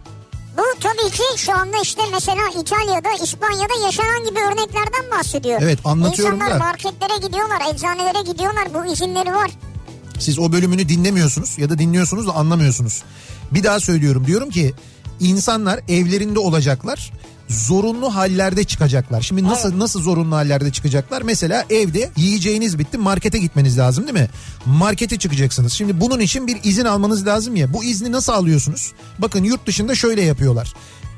Bu 0.57 0.61
tabii 0.79 1.11
ki 1.11 1.23
şu 1.37 1.53
anda 1.53 1.77
işte 1.83 2.01
mesela 2.11 2.41
İtalya'da, 2.61 3.23
İspanya'da 3.23 3.85
yaşanan 3.85 4.23
gibi 4.29 4.39
örneklerden 4.39 5.11
bahsediyor. 5.17 5.59
Evet, 5.61 5.79
anlatıyorum 5.85 6.35
İnsanlar 6.35 6.55
da. 6.55 6.63
marketlere 6.63 7.27
gidiyorlar, 7.27 7.61
eczanelere 7.73 8.31
gidiyorlar. 8.31 8.73
Bu 8.73 8.93
izinleri 8.93 9.31
var. 9.33 9.51
Siz 10.19 10.39
o 10.39 10.51
bölümünü 10.51 10.89
dinlemiyorsunuz 10.89 11.57
ya 11.59 11.69
da 11.69 11.77
dinliyorsunuz 11.77 12.27
da 12.27 12.35
anlamıyorsunuz. 12.35 13.03
Bir 13.51 13.63
daha 13.63 13.79
söylüyorum 13.79 14.27
diyorum 14.27 14.49
ki 14.49 14.73
insanlar 15.19 15.79
evlerinde 15.87 16.39
olacaklar. 16.39 17.11
Zorunlu 17.47 18.15
hallerde 18.15 18.63
çıkacaklar. 18.63 19.21
Şimdi 19.21 19.43
nasıl 19.43 19.79
nasıl 19.79 20.01
zorunlu 20.01 20.35
hallerde 20.35 20.71
çıkacaklar? 20.71 21.21
Mesela 21.21 21.65
evde 21.69 22.11
yiyeceğiniz 22.17 22.79
bitti 22.79 22.97
markete 22.97 23.37
gitmeniz 23.39 23.77
lazım 23.77 24.03
değil 24.03 24.19
mi? 24.19 24.29
Markete 24.65 25.17
çıkacaksınız. 25.17 25.73
Şimdi 25.73 25.99
bunun 25.99 26.19
için 26.19 26.47
bir 26.47 26.57
izin 26.63 26.85
almanız 26.85 27.27
lazım 27.27 27.55
ya. 27.55 27.73
Bu 27.73 27.83
izni 27.83 28.11
nasıl 28.11 28.33
alıyorsunuz? 28.33 28.91
Bakın 29.19 29.43
yurt 29.43 29.67
dışında 29.67 29.95
şöyle 29.95 30.21
yapıyorlar. 30.21 30.73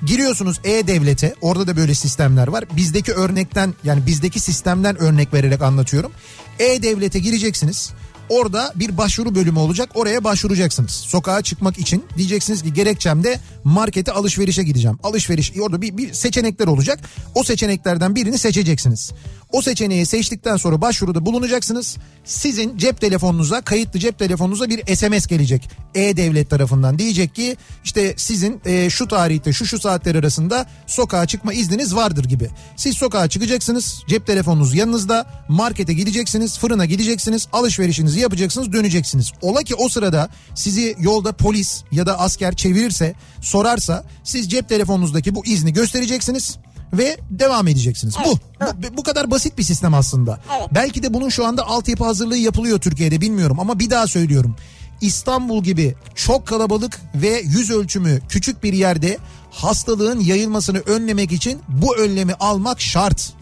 Giriyorsunuz 0.05 0.59
E-Devlet'e 0.63 1.35
orada 1.41 1.67
da 1.67 1.77
böyle 1.77 1.95
sistemler 1.95 2.47
var. 2.47 2.63
Bizdeki 2.77 3.13
örnekten 3.13 3.73
yani 3.83 4.05
bizdeki 4.05 4.39
sistemden 4.39 5.01
örnek 5.01 5.33
vererek 5.33 5.61
anlatıyorum. 5.61 6.11
E-Devlet'e 6.59 7.19
gireceksiniz. 7.19 7.91
Orada 8.29 8.73
bir 8.75 8.97
başvuru 8.97 9.35
bölümü 9.35 9.59
olacak. 9.59 9.89
Oraya 9.95 10.23
başvuracaksınız. 10.23 10.91
Sokağa 10.91 11.41
çıkmak 11.41 11.79
için 11.79 12.05
diyeceksiniz 12.17 12.63
ki 12.63 12.73
gerekçemde 12.73 13.39
markete 13.63 14.11
alışverişe 14.11 14.63
gideceğim. 14.63 14.99
Alışveriş 15.03 15.53
orada 15.61 15.81
bir, 15.81 15.97
bir 15.97 16.13
seçenekler 16.13 16.67
olacak. 16.67 16.99
O 17.35 17.43
seçeneklerden 17.43 18.15
birini 18.15 18.38
seçeceksiniz. 18.38 19.11
O 19.55 19.61
seçeneği 19.61 20.05
seçtikten 20.05 20.57
sonra 20.57 20.81
başvuruda 20.81 21.25
bulunacaksınız. 21.25 21.97
Sizin 22.23 22.77
cep 22.77 23.01
telefonunuza, 23.01 23.61
kayıtlı 23.61 23.99
cep 23.99 24.19
telefonunuza 24.19 24.69
bir 24.69 24.95
SMS 24.95 25.27
gelecek. 25.27 25.69
E-Devlet 25.95 26.49
tarafından 26.49 26.99
diyecek 26.99 27.35
ki 27.35 27.57
işte 27.83 28.13
sizin 28.17 28.61
e, 28.65 28.89
şu 28.89 29.07
tarihte 29.07 29.53
şu 29.53 29.65
şu 29.65 29.79
saatler 29.79 30.15
arasında 30.15 30.65
sokağa 30.87 31.25
çıkma 31.25 31.53
izniniz 31.53 31.95
vardır 31.95 32.25
gibi. 32.25 32.49
Siz 32.75 32.97
sokağa 32.97 33.27
çıkacaksınız. 33.27 34.03
Cep 34.07 34.27
telefonunuz 34.27 34.75
yanınızda. 34.75 35.25
Markete 35.49 35.93
gideceksiniz, 35.93 36.59
fırına 36.59 36.85
gideceksiniz, 36.85 37.47
alışverişinizi 37.53 38.19
yapacaksınız, 38.19 38.73
döneceksiniz. 38.73 39.31
Ola 39.41 39.63
ki 39.63 39.75
o 39.75 39.89
sırada 39.89 40.29
sizi 40.55 40.95
yolda 40.99 41.31
polis 41.31 41.83
ya 41.91 42.05
da 42.05 42.19
asker 42.19 42.55
çevirirse, 42.55 43.15
sorarsa 43.41 44.03
siz 44.23 44.49
cep 44.49 44.69
telefonunuzdaki 44.69 45.35
bu 45.35 45.45
izni 45.45 45.73
göstereceksiniz 45.73 46.57
ve 46.93 47.17
devam 47.30 47.67
edeceksiniz. 47.67 48.15
Bu, 48.26 48.39
bu 48.62 48.98
bu 48.98 49.04
kadar 49.04 49.32
basit 49.32 49.58
bir 49.58 49.63
sistem 49.63 49.93
aslında. 49.93 50.39
Evet. 50.58 50.67
Belki 50.71 51.04
de 51.04 51.13
bunun 51.13 51.30
şu 51.30 51.45
anda 51.45 51.67
altyapı 51.67 52.04
hazırlığı 52.04 52.38
yapılıyor 52.38 52.80
Türkiye'de 52.80 53.21
bilmiyorum 53.21 53.60
ama 53.60 53.80
bir 53.80 53.89
daha 53.89 54.08
söylüyorum. 54.08 54.56
İstanbul 55.02 55.63
gibi 55.63 55.95
çok 56.15 56.48
kalabalık 56.48 57.02
ve 57.15 57.41
yüz 57.45 57.71
ölçümü 57.71 58.21
küçük 58.30 58.63
bir 58.63 58.74
yerde 58.74 59.17
hastalığın 59.52 60.19
yayılmasını 60.19 60.80
önlemek 60.80 61.32
için 61.32 61.62
bu 61.67 61.98
önlemi 61.98 62.34
almak 62.34 62.82
şart. 62.82 63.34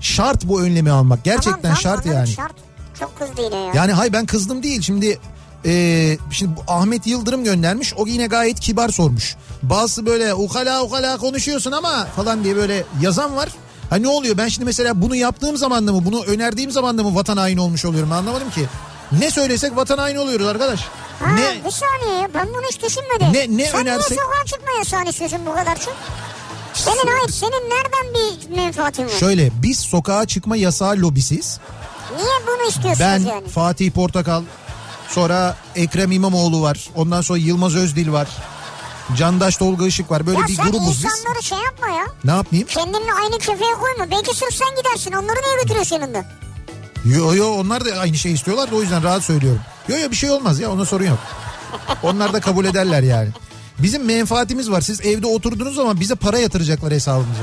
Şart 0.00 0.44
bu 0.44 0.62
önlemi 0.62 0.90
almak. 0.90 1.24
Gerçekten 1.24 1.62
Tamam, 1.62 1.78
tamam, 1.82 2.02
şart 2.02 2.06
yani. 2.06 2.28
Şart. 2.28 2.54
Çok 3.00 3.18
kızdı 3.18 3.42
yine 3.42 3.56
ya. 3.56 3.72
Yani 3.74 3.92
hay 3.92 4.12
ben 4.12 4.26
kızdım 4.26 4.62
değil 4.62 4.82
şimdi 4.82 5.18
e, 5.66 6.18
şimdi 6.30 6.56
bu 6.56 6.72
Ahmet 6.72 7.06
Yıldırım 7.06 7.44
göndermiş 7.44 7.94
o 7.94 8.06
yine 8.06 8.26
gayet 8.26 8.60
kibar 8.60 8.88
sormuş. 8.88 9.36
Bazısı 9.62 10.06
böyle 10.06 10.34
ukala 10.34 10.82
ukala 10.82 11.16
konuşuyorsun 11.18 11.72
ama 11.72 12.04
falan 12.16 12.44
diye 12.44 12.56
böyle 12.56 12.84
yazan 13.00 13.36
var. 13.36 13.48
Ha 13.90 13.96
ne 13.96 14.08
oluyor 14.08 14.36
ben 14.38 14.48
şimdi 14.48 14.64
mesela 14.64 15.02
bunu 15.02 15.16
yaptığım 15.16 15.56
zaman 15.56 15.86
da 15.86 15.92
mı 15.92 16.04
bunu 16.04 16.24
önerdiğim 16.24 16.70
zaman 16.70 16.98
da 16.98 17.02
mı 17.02 17.14
vatan 17.14 17.36
haini 17.36 17.60
olmuş 17.60 17.84
oluyorum 17.84 18.12
anlamadım 18.12 18.50
ki. 18.50 18.66
Ne 19.18 19.30
söylesek 19.30 19.76
vatan 19.76 19.98
haini 19.98 20.18
oluyoruz 20.18 20.46
arkadaş. 20.46 20.80
Ha, 21.20 21.30
Ne 21.30 21.64
bir 21.66 21.70
saniye 21.70 22.20
ya 22.22 22.28
ben 22.34 22.48
bunu 22.48 22.62
hiç 22.70 22.82
düşünmedim. 22.82 23.26
Ne- 23.32 23.62
ne 23.64 23.66
Sen 23.70 23.80
önersek- 23.80 24.10
niye 24.10 24.20
sokağa 24.20 24.44
çıkma 24.46 24.72
yasağını 24.78 25.08
istiyorsun 25.10 25.38
bu 25.46 25.52
kadar 25.54 25.76
çok? 25.80 25.96
Senin 26.74 27.12
hayır 27.16 27.28
senin 27.30 27.70
nereden 27.70 28.14
bir 28.14 28.56
menfaatin 28.56 29.04
var? 29.04 29.10
şöyle 29.10 29.50
biz 29.62 29.78
sokağa 29.78 30.26
çıkma 30.26 30.56
yasağı 30.56 30.92
lobisiyiz. 30.96 31.58
Niye 32.16 32.28
bunu 32.46 32.68
istiyorsunuz 32.68 33.00
Ben 33.00 33.18
yani? 33.18 33.48
Fatih 33.48 33.90
Portakal 33.90 34.42
sonra 35.10 35.56
Ekrem 35.76 36.12
İmamoğlu 36.12 36.62
var. 36.62 36.88
Ondan 36.94 37.20
sonra 37.20 37.38
Yılmaz 37.38 37.76
Özdil 37.76 38.12
var. 38.12 38.28
Candaş 39.16 39.56
Tolga 39.56 39.86
Işık 39.86 40.10
var. 40.10 40.26
Böyle 40.26 40.38
ya 40.40 40.46
bir 40.46 40.54
sen 40.54 40.70
grubuz 40.70 40.88
biz. 40.88 41.04
insanları 41.04 41.42
şey 41.42 41.58
yapma 41.58 41.88
ya. 41.88 42.06
Ne 42.24 42.30
yapmayayım? 42.30 42.68
Kendini 42.68 43.12
aynı 43.22 43.38
kefeye 43.38 43.72
koyma. 43.80 44.10
Belki 44.10 44.36
sırf 44.36 44.54
sen 44.54 44.68
gidersin. 44.76 45.12
Onları 45.12 45.36
niye 45.42 45.62
götürüyorsun 45.62 45.96
yanında? 45.96 46.24
Yo 47.04 47.34
yo 47.34 47.48
onlar 47.50 47.84
da 47.84 47.90
aynı 47.98 48.16
şey 48.16 48.32
istiyorlar 48.32 48.70
da 48.70 48.74
o 48.76 48.82
yüzden 48.82 49.02
rahat 49.02 49.22
söylüyorum. 49.24 49.60
Yo 49.88 49.98
yo 49.98 50.10
bir 50.10 50.16
şey 50.16 50.30
olmaz 50.30 50.60
ya 50.60 50.70
ona 50.72 50.84
sorun 50.84 51.04
yok. 51.04 51.18
Onlar 52.02 52.32
da 52.32 52.40
kabul 52.40 52.64
ederler 52.64 53.02
yani. 53.02 53.28
Bizim 53.78 54.04
menfaatimiz 54.04 54.70
var. 54.70 54.80
Siz 54.80 55.00
evde 55.00 55.26
oturduğunuz 55.26 55.74
zaman 55.74 56.00
bize 56.00 56.14
para 56.14 56.38
yatıracaklar 56.38 56.92
hesabımıza. 56.92 57.42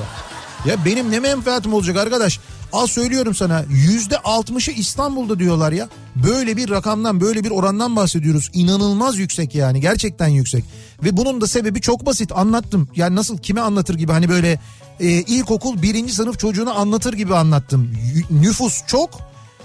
Ya 0.65 0.85
benim 0.85 1.11
ne 1.11 1.19
menfaatim 1.19 1.73
olacak 1.73 1.97
arkadaş? 1.97 2.39
Az 2.73 2.89
söylüyorum 2.89 3.35
sana 3.35 3.63
yüzde 3.69 4.17
altmışı 4.17 4.71
İstanbul'da 4.71 5.39
diyorlar 5.39 5.71
ya. 5.71 5.89
Böyle 6.15 6.57
bir 6.57 6.69
rakamdan 6.69 7.21
böyle 7.21 7.43
bir 7.43 7.51
orandan 7.51 7.95
bahsediyoruz. 7.95 8.49
İnanılmaz 8.53 9.17
yüksek 9.17 9.55
yani 9.55 9.81
gerçekten 9.81 10.27
yüksek. 10.27 10.65
Ve 11.03 11.17
bunun 11.17 11.41
da 11.41 11.47
sebebi 11.47 11.81
çok 11.81 12.05
basit 12.05 12.31
anlattım. 12.31 12.89
Yani 12.95 13.15
nasıl 13.15 13.37
kime 13.37 13.61
anlatır 13.61 13.95
gibi 13.95 14.11
hani 14.11 14.29
böyle 14.29 14.59
e, 14.99 15.05
ilkokul 15.07 15.81
birinci 15.81 16.13
sınıf 16.13 16.39
çocuğuna 16.39 16.73
anlatır 16.73 17.13
gibi 17.13 17.35
anlattım. 17.35 17.91
Nüfus 18.29 18.81
çok 18.87 19.09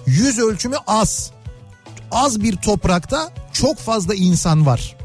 yüz 0.06 0.38
ölçümü 0.38 0.76
az. 0.86 1.30
Az 2.10 2.42
bir 2.42 2.56
toprakta 2.56 3.30
çok 3.52 3.78
fazla 3.78 4.14
insan 4.14 4.66
var. 4.66 4.96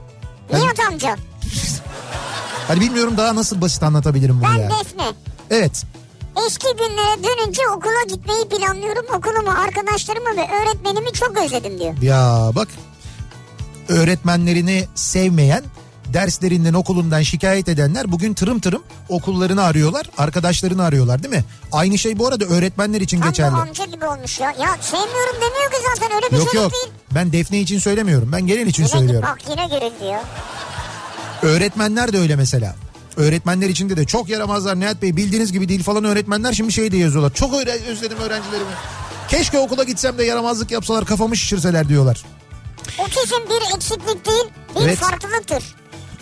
Yani- 0.54 0.64
Nihat 0.64 0.80
amca. 0.92 1.16
Hani 2.68 2.82
bilmiyorum 2.82 3.14
daha 3.18 3.36
nasıl 3.36 3.62
basit 3.62 3.84
anlatabilirim 3.84 4.36
bunu 4.42 4.50
Ben 4.50 4.56
ya. 4.64 4.70
Defne. 4.70 5.04
Evet. 5.50 5.84
Eski 6.46 6.68
günlere 6.78 7.24
dönünce 7.24 7.62
okula 7.76 8.04
gitmeyi 8.10 8.48
planlıyorum. 8.50 9.06
Okulumu, 9.18 9.50
arkadaşlarımı 9.60 10.30
ve 10.38 10.48
öğretmenimi 10.62 11.14
çok 11.14 11.38
özledim 11.38 11.80
diyor. 11.80 11.94
Ya 12.02 12.50
bak 12.56 12.68
öğretmenlerini 13.90 14.88
sevmeyen 14.96 15.64
derslerinden 16.14 16.74
okulundan 16.74 17.22
şikayet 17.22 17.70
edenler 17.70 18.12
bugün 18.12 18.34
tırım 18.34 18.60
tırım 18.60 18.84
okullarını 19.10 19.64
arıyorlar 19.64 20.10
arkadaşlarını 20.18 20.84
arıyorlar 20.84 21.24
değil 21.24 21.34
mi? 21.36 21.44
Aynı 21.72 21.98
şey 21.98 22.20
bu 22.20 22.28
arada 22.28 22.46
öğretmenler 22.46 23.02
için 23.02 23.20
Tam 23.20 23.30
geçerli. 23.30 23.54
bu 23.56 23.58
amca 23.58 23.86
gibi 23.86 24.06
olmuş 24.06 24.40
ya. 24.40 24.48
Ya 24.60 24.78
sevmiyorum 24.82 25.36
demiyor 25.36 25.72
ki 25.72 25.78
zaten 25.96 26.16
öyle 26.16 26.26
bir 26.32 26.38
Yok 26.38 26.46
çocuk 26.46 26.54
yok 26.56 26.74
değil. 26.74 26.88
ben 27.12 27.32
Defne 27.32 27.60
için 27.60 27.80
söylemiyorum 27.80 28.32
ben 28.32 28.48
genel 28.48 28.68
için 28.68 28.84
Yine 28.84 28.92
söylüyorum. 29.00 29.30
bak 29.32 29.40
yine 29.50 29.68
görüldü 29.68 30.04
ya. 30.12 30.24
Öğretmenler 31.42 32.14
de 32.14 32.18
öyle 32.20 32.36
mesela. 32.36 32.76
Öğretmenler 33.18 33.70
içinde 33.70 33.98
de 33.98 34.06
çok 34.06 34.30
yaramazlar 34.30 34.80
Nihat 34.80 35.02
Bey 35.02 35.18
bildiğiniz 35.18 35.52
gibi 35.52 35.70
değil 35.70 35.84
falan 35.84 36.04
öğretmenler 36.04 36.54
şimdi 36.54 36.72
şey 36.72 36.92
diye 36.92 37.02
yazıyorlar. 37.02 37.34
Çok 37.34 37.54
özledim 37.90 38.18
öğrencilerimi. 38.18 38.70
Keşke 39.30 39.60
okula 39.60 39.84
gitsem 39.84 40.18
de 40.18 40.24
yaramazlık 40.24 40.72
yapsalar 40.72 41.06
kafamı 41.06 41.38
şişirseler 41.38 41.90
diyorlar. 41.90 42.26
Otizm 43.00 43.50
bir 43.50 43.76
eksiklik 43.76 44.26
değil, 44.26 44.46
bir 44.76 44.82
Evet. 44.86 44.98
farklılıktır. 44.98 45.64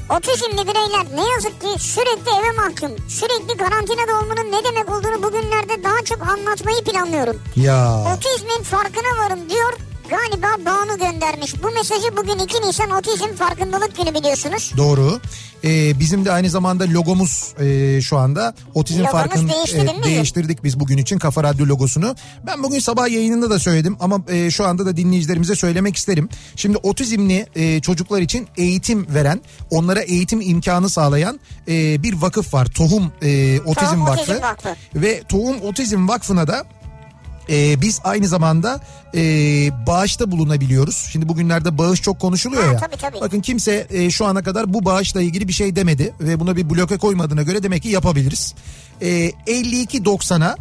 Otizmli 0.10 0.68
bireyler 0.68 1.06
ne 1.16 1.30
yazık 1.34 1.62
ki 1.62 1.68
sürekli 1.84 2.32
eve 2.40 2.52
mahkum, 2.52 3.10
sürekli 3.10 3.58
karantinada 3.58 4.20
olmanın 4.22 4.52
ne 4.52 4.64
demek 4.64 4.90
olduğunu 4.92 5.24
bugünlerde 5.24 5.84
daha 5.84 6.04
çok 6.06 6.28
anlatmayı 6.28 6.84
planlıyorum. 6.84 7.42
Ya 7.56 8.00
Otizmin 8.18 8.64
farkına 8.64 9.26
varım 9.26 9.50
diyor. 9.50 9.74
Galiba 10.10 10.48
Banu 10.66 10.98
göndermiş. 10.98 11.64
Bu 11.64 11.72
mesajı 11.72 12.18
bugün 12.18 12.40
2 12.40 12.62
Nisan 12.62 12.92
Otizm 12.92 13.36
Farkındalık 13.36 13.98
Günü 13.98 14.14
biliyorsunuz. 14.14 14.74
doğru. 14.78 15.20
Ee, 15.64 16.00
bizim 16.00 16.26
de 16.26 16.32
aynı 16.32 16.50
zamanda 16.50 16.84
logomuz 16.84 17.54
e, 17.60 18.02
şu 18.02 18.18
anda 18.18 18.54
otizm 18.74 19.00
Logomuz 19.00 19.12
farkın 19.22 19.50
değişti 19.50 19.78
değil 19.88 19.98
mi? 19.98 20.04
değiştirdik 20.04 20.64
biz 20.64 20.80
bugün 20.80 20.98
için 20.98 21.20
Kafa 21.20 21.44
Radyo 21.44 21.66
logosunu. 21.68 22.16
Ben 22.46 22.64
bugün 22.64 22.80
sabah 22.80 23.10
yayınında 23.10 23.50
da 23.50 23.60
söyledim 23.60 23.98
ama 24.00 24.20
e, 24.30 24.52
şu 24.52 24.66
anda 24.66 24.86
da 24.86 24.98
dinleyicilerimize 24.98 25.56
söylemek 25.56 25.96
isterim. 25.96 26.30
Şimdi 26.56 26.78
otizmli 26.78 27.48
e, 27.56 27.82
çocuklar 27.82 28.22
için 28.22 28.48
eğitim 28.58 29.08
veren, 29.14 29.42
onlara 29.72 30.02
eğitim 30.02 30.42
imkanı 30.42 30.90
sağlayan 30.90 31.40
e, 31.68 32.04
bir 32.04 32.14
vakıf 32.22 32.54
var. 32.54 32.66
Tohum 32.66 33.12
e, 33.22 33.60
Otizm 33.60 33.86
Tohum 33.86 34.02
Vakfı. 34.08 34.22
Otizm 34.22 34.42
Vakfı. 34.44 34.76
Ve 34.96 35.24
Tohum 35.30 35.62
Otizm 35.62 36.08
Vakfı'na 36.08 36.48
da 36.48 36.66
e, 37.50 37.82
biz 37.82 38.00
aynı 38.04 38.28
zamanda 38.28 38.80
e, 39.16 39.20
bağışta 39.88 40.32
bulunabiliyoruz. 40.32 41.08
Şimdi 41.12 41.30
bugünlerde 41.30 41.78
bağış 41.78 42.02
çok 42.02 42.20
konuşuluyor 42.20 42.64
Ha, 42.64 42.72
ya. 42.74 42.78
tabii, 42.78 42.98
tabii. 42.98 43.22
Bakın 43.22 43.42
kimse 43.42 43.88
e, 43.90 44.10
şu 44.10 44.26
ana 44.26 44.44
kadar 44.44 44.74
bu 44.74 44.86
bağışla 44.86 45.22
ilgili 45.22 45.48
bir 45.48 45.54
şey 45.54 45.76
demedi 45.76 46.14
ve 46.20 46.40
buna 46.40 46.56
bir 46.56 46.70
bloke 46.70 46.98
koymadığına 46.98 47.42
göre 47.44 47.64
demek 47.64 47.84
ki 47.84 47.90
yapabiliriz. 47.90 48.56
E, 49.02 49.08
52.90'a 49.30 50.56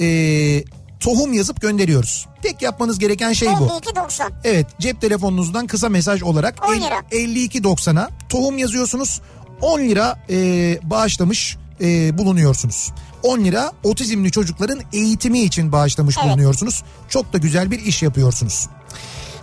e, 0.00 0.64
tohum 1.00 1.32
yazıp 1.32 1.60
gönderiyoruz. 1.60 2.26
Tek 2.42 2.62
yapmanız 2.62 2.98
gereken 2.98 3.32
şey 3.32 3.48
bu. 3.48 3.52
52.90. 3.52 4.30
Evet 4.44 4.66
cep 4.80 5.00
telefonunuzdan 5.00 5.66
kısa 5.66 5.88
mesaj 5.88 6.22
olarak 6.22 6.68
10 6.68 6.74
el- 6.74 6.80
lira. 6.82 6.98
52.90'a 7.10 8.10
tohum 8.28 8.58
yazıyorsunuz. 8.58 9.20
10 9.60 9.80
lira 9.80 10.18
e, 10.30 10.36
bağışlamış 10.82 11.56
e, 11.80 12.18
bulunuyorsunuz. 12.18 12.92
10 13.22 13.38
lira 13.38 13.72
otizmli 13.84 14.30
çocukların 14.30 14.80
eğitimi 14.92 15.40
için 15.40 15.72
bağışlamış 15.72 16.16
Evet. 16.18 16.28
bulunuyorsunuz. 16.28 16.82
Çok 17.08 17.32
da 17.32 17.38
güzel 17.38 17.70
bir 17.70 17.78
iş 17.78 18.02
yapıyorsunuz. 18.02 18.68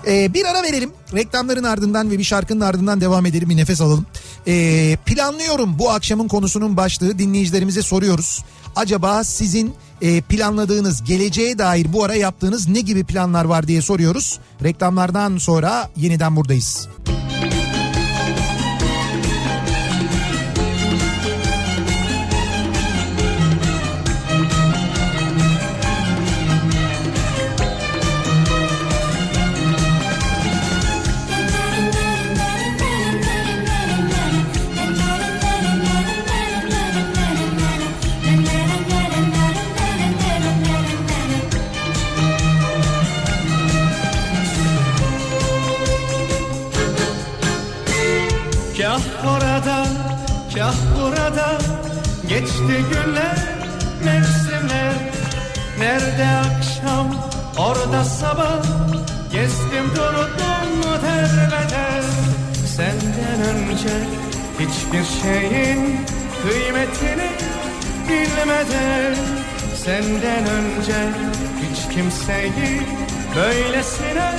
E, 0.08 0.34
bir 0.34 0.46
ara 0.46 0.64
verelim. 0.64 0.92
Reklamların 1.14 1.64
ardından 1.64 2.12
ve 2.12 2.20
bir 2.20 2.24
şarkının 2.24 2.62
ardından 2.62 3.02
devam 3.02 3.26
edelim. 3.26 3.50
Bir 3.50 3.58
nefes 3.58 3.82
alalım. 3.82 4.06
E, 4.48 4.98
planlıyorum 5.06 5.80
bu 5.80 5.90
akşamın 5.90 6.28
konusunun 6.28 6.78
başlığı. 6.78 7.20
Dinleyicilerimize 7.20 7.82
soruyoruz. 7.82 8.44
Acaba 8.76 9.24
sizin 9.24 9.74
e, 10.02 10.22
planladığınız 10.22 11.04
geleceğe 11.04 11.58
dair 11.58 11.94
bu 11.94 12.04
ara 12.04 12.16
yaptığınız 12.16 12.68
ne 12.68 12.80
gibi 12.82 13.04
planlar 13.04 13.46
var 13.46 13.68
diye 13.68 13.82
soruyoruz. 13.82 14.40
Reklamlardan 14.64 15.38
sonra 15.38 15.90
yeniden 15.98 16.36
buradayız. 16.36 16.88
Kah 17.06 17.15
Geçti 52.40 52.86
günler, 52.92 53.38
mevsimler 54.06 54.94
Nerede 55.80 56.28
akşam, 56.28 57.16
orada 57.58 58.04
sabah. 58.04 58.64
Gezdim 59.32 59.90
durdum 59.96 60.84
derbeder 61.04 62.04
Senden 62.66 63.42
önce 63.56 63.90
hiçbir 64.60 65.22
şeyin 65.22 66.00
kıymetini 66.42 67.30
bilmeden. 68.10 69.16
Senden 69.76 70.46
önce 70.48 71.10
hiç 71.62 71.96
kimseyi 71.96 72.82
böylesine 73.36 74.32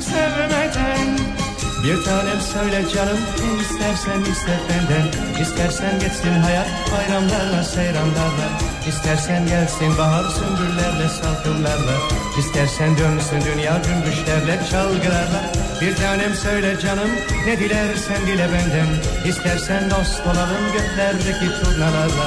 sevmeden 0.00 1.37
bir 1.84 2.04
tanem 2.04 2.40
söyle 2.40 2.84
canım 2.94 3.18
ne 3.40 3.62
istersen 3.62 4.20
iste 4.20 4.60
benden. 4.68 5.40
İstersen 5.42 5.98
geçsin 6.00 6.32
hayat 6.32 6.68
bayramlarla 6.92 7.64
seyranlarla. 7.64 8.48
İstersen 8.88 9.46
gelsin 9.46 9.98
bahar 9.98 10.24
sümbüllerle 10.30 11.08
salkımlarla. 11.08 11.94
İstersen 12.38 12.98
dönsün 12.98 13.40
dünya 13.52 13.82
cümbüşlerle 13.82 14.60
çalgılarla. 14.70 15.52
Bir 15.80 15.96
tanem 15.96 16.34
söyle 16.34 16.80
canım 16.80 17.10
ne 17.46 17.58
dilersen 17.58 18.26
dile 18.26 18.48
benden. 18.52 18.88
İstersen 19.28 19.90
dost 19.90 20.20
olalım 20.26 20.64
göklerdeki 20.72 21.62
turnalarla. 21.62 22.26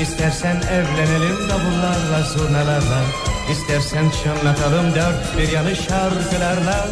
İstersen 0.00 0.56
evlenelim 0.56 1.48
davullarla 1.48 2.22
zurnalarla. 2.22 3.00
İstersen 3.52 4.10
çınlatalım 4.10 4.94
dört 4.94 5.38
bir 5.38 5.52
yanı 5.52 5.76
şarkılarla 5.76 6.88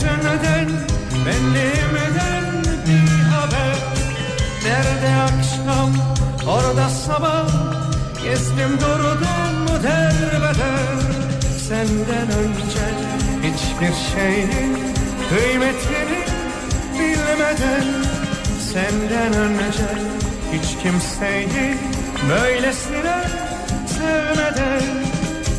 gökyüzünden, 0.00 0.68
benliğimden 1.26 2.64
bir 2.86 3.22
haber. 3.22 3.76
Nerede 4.64 5.14
akşam, 5.22 5.92
orada 6.48 6.88
sabah. 6.88 7.48
Gezdim 8.24 8.80
durdum 8.80 9.82
derbeder. 9.82 10.96
Senden 11.68 12.28
önce 12.38 12.86
hiçbir 13.42 13.94
şeyin 14.14 14.78
kıymetini 15.28 16.20
bilmeden. 16.98 17.84
Senden 18.72 19.32
önce 19.34 19.88
hiç 20.52 20.82
kimseyi 20.82 21.76
böylesine 22.28 23.24
sevmeden. 23.86 24.82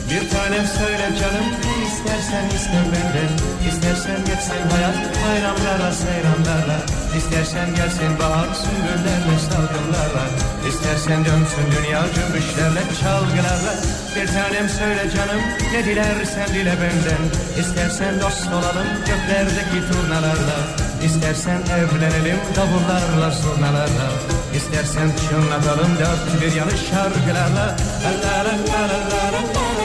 Bir 0.10 0.30
tanem 0.30 0.66
söyle 0.66 1.10
canım 1.20 1.67
İstersen 2.08 2.50
iste 2.58 2.82
benden 2.92 3.32
İstersen 3.70 4.20
geçsin 4.26 4.64
hayat. 4.72 4.96
Bayramlara 5.24 5.92
seyranlarla 5.92 6.78
İstersen 7.18 7.76
gelsin 7.76 8.20
bahar 8.20 8.48
sümbüllerle 8.62 9.36
salgınlarla 9.50 10.26
İstersen 10.70 11.26
dönsün 11.26 11.68
dünya 11.76 12.02
cümbüşlerle 12.16 12.82
çalgılarla 13.02 13.74
Bir 14.16 14.28
tanem 14.28 14.70
söyle 14.70 15.04
canım 15.16 15.42
ne 15.74 15.86
dilersen 15.86 16.48
dile 16.48 16.76
benden. 16.82 17.24
İstersen 17.62 18.22
dost 18.22 18.48
olalım 18.48 18.88
göklerdeki 19.10 19.80
turnalarla. 19.92 20.58
İstersen 21.06 21.62
evlenelim 21.78 22.40
davullarla 22.56 23.32
zurnalarla. 23.32 24.08
İstersen 24.56 25.10
çınlatalım 25.24 25.92
dört 26.00 26.42
bir 26.42 26.56
yanı 26.56 26.78
şarkılarla. 26.90 27.76
La 28.04 28.12
la 28.24 28.38
la 28.46 28.54
la 28.72 28.98
la 29.12 29.34
la. 29.34 29.77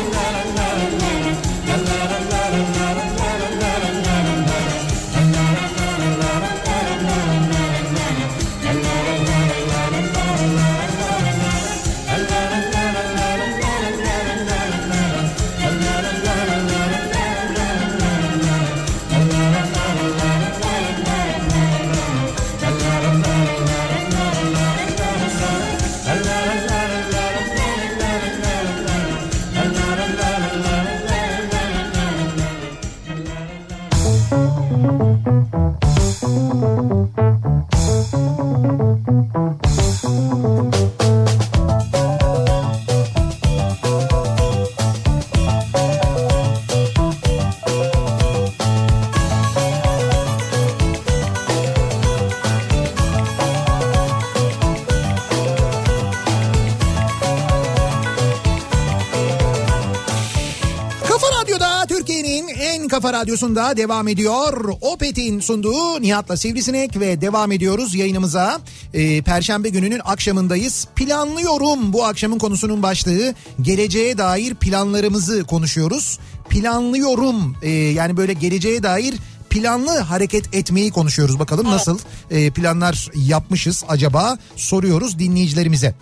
Radyosunda 63.33 63.77
devam 63.77 64.09
ediyor. 64.09 64.75
Opet'in 64.81 65.41
sunduğu 65.41 66.03
Nihat'la 66.03 66.37
Sivrisinek 66.37 67.01
ve 67.01 67.21
devam 67.21 67.53
ediyoruz 67.53 67.95
yayınımıza. 67.95 68.61
Ee, 68.95 69.23
Perşembe 69.23 69.69
gününün 69.69 70.01
akşamındayız. 70.05 70.89
Planlıyorum 70.97 71.93
bu 71.93 72.05
akşamın 72.05 72.39
konusunun 72.39 72.83
başlığı. 72.83 73.35
Geleceğe 73.63 74.19
dair 74.19 74.55
planlarımızı 74.55 75.45
konuşuyoruz. 75.45 76.19
Planlıyorum 76.49 77.57
ee, 77.63 77.71
yani 77.71 78.17
böyle 78.17 78.33
geleceğe 78.33 78.83
dair 78.83 79.15
planlı 79.51 79.99
hareket 79.99 80.55
etmeyi 80.55 80.91
konuşuyoruz. 80.91 81.39
Bakalım 81.39 81.67
nasıl 81.67 81.99
e, 82.31 82.51
planlar 82.51 83.11
yapmışız 83.15 83.85
acaba 83.89 84.39
soruyoruz 84.57 85.19
dinleyicilerimize. 85.19 85.95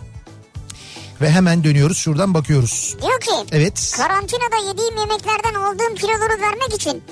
Ve 1.21 1.29
hemen 1.29 1.63
dönüyoruz 1.63 1.97
şuradan 1.97 2.33
bakıyoruz. 2.33 2.97
Diyor 3.01 3.19
ki 3.21 3.31
Evet. 3.51 3.93
karantinada 3.97 4.67
yediğim 4.69 4.97
yemeklerden 4.97 5.53
aldığım 5.53 5.95
kiloları 5.95 6.41
vermek 6.41 6.73
için 6.73 7.03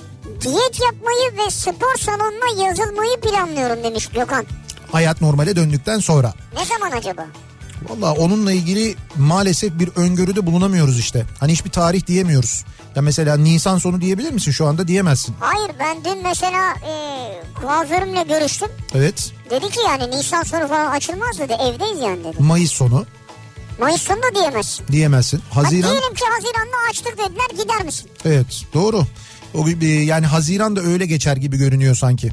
diyet 0.42 0.80
yapmayı 0.82 1.38
ve 1.38 1.52
spor 1.52 1.96
salonuna 2.00 2.66
yazılmayı 2.68 3.20
planlıyorum 3.22 3.84
demiş 3.84 4.08
Gökhan. 4.08 4.46
Hayat 4.92 5.22
normale 5.22 5.56
döndükten 5.56 6.00
sonra. 6.00 6.34
Ne 6.54 6.66
zaman 6.66 6.92
acaba? 6.98 7.26
Valla 7.90 8.14
onunla 8.14 8.52
ilgili 8.52 8.96
maalesef 9.18 9.80
bir 9.80 9.90
öngörüde 9.96 10.46
bulunamıyoruz 10.46 11.00
işte. 11.00 11.26
Hani 11.40 11.52
hiçbir 11.52 11.70
tarih 11.70 12.08
diyemiyoruz. 12.08 12.66
Ya 12.96 13.02
mesela 13.02 13.38
Nisan 13.38 13.78
sonu 13.78 14.02
diyebilir 14.02 14.32
misin? 14.32 14.52
Şu 14.52 14.66
anda 14.68 14.88
diyemezsin. 14.88 15.36
Hayır 15.40 15.72
ben 15.80 16.06
dün 16.06 16.24
mesela 16.24 16.74
e, 16.74 16.94
kuaförümle 17.62 18.24
görüştüm. 18.24 18.70
Evet. 18.96 19.32
Dedi 19.50 19.70
ki 19.70 19.80
yani 19.88 20.12
Nisan 20.18 20.44
sonu 20.44 20.68
falan 20.68 20.92
açılmaz 20.92 21.40
dedi 21.40 21.54
evdeyiz 21.54 22.00
yani 22.02 22.24
dedi. 22.24 22.36
Mayıs 22.44 22.72
sonu 22.72 23.06
Mayıs 23.80 24.02
sonu 24.02 24.18
da 24.18 24.36
diyemezsin. 24.36 24.88
diyemezsin. 24.88 25.42
Ha, 25.50 25.64
Haziran 25.64 25.92
diyelim 25.92 26.14
ki 26.14 26.24
Haziran'da 26.36 26.78
açtık 26.90 27.18
dediler 27.18 27.64
gider 27.64 27.86
misin? 27.86 28.10
evet 28.26 28.64
doğru. 28.74 29.04
O 29.54 29.66
gibi 29.66 29.88
yani 29.88 30.26
Haziran 30.26 30.76
da 30.76 30.82
öyle 30.82 31.06
geçer 31.06 31.38
gibi 31.38 31.58
görünüyor 31.58 31.95
sanki. 31.95 32.32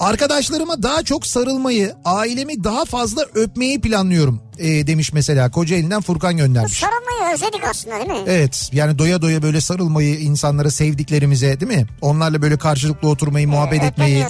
Arkadaşlarıma 0.00 0.82
daha 0.82 1.02
çok 1.02 1.26
sarılmayı, 1.26 1.94
ailemi 2.04 2.64
daha 2.64 2.84
fazla 2.84 3.22
öpmeyi 3.34 3.80
planlıyorum 3.80 4.42
e, 4.58 4.86
demiş 4.86 5.12
mesela. 5.12 5.50
Kocaeli'nden 5.50 6.00
Furkan 6.00 6.36
göndermiş. 6.36 6.78
Sarılmayı 6.78 7.34
özledik 7.34 7.64
aslında 7.70 7.96
değil 7.96 8.10
mi? 8.10 8.24
Evet 8.26 8.70
yani 8.72 8.98
doya 8.98 9.22
doya 9.22 9.42
böyle 9.42 9.60
sarılmayı 9.60 10.18
insanlara 10.18 10.70
sevdiklerimize 10.70 11.60
değil 11.60 11.72
mi? 11.72 11.86
Onlarla 12.00 12.42
böyle 12.42 12.58
karşılıklı 12.58 13.08
oturmayı, 13.08 13.48
muhabbet 13.48 13.82
etmeyi. 13.82 14.26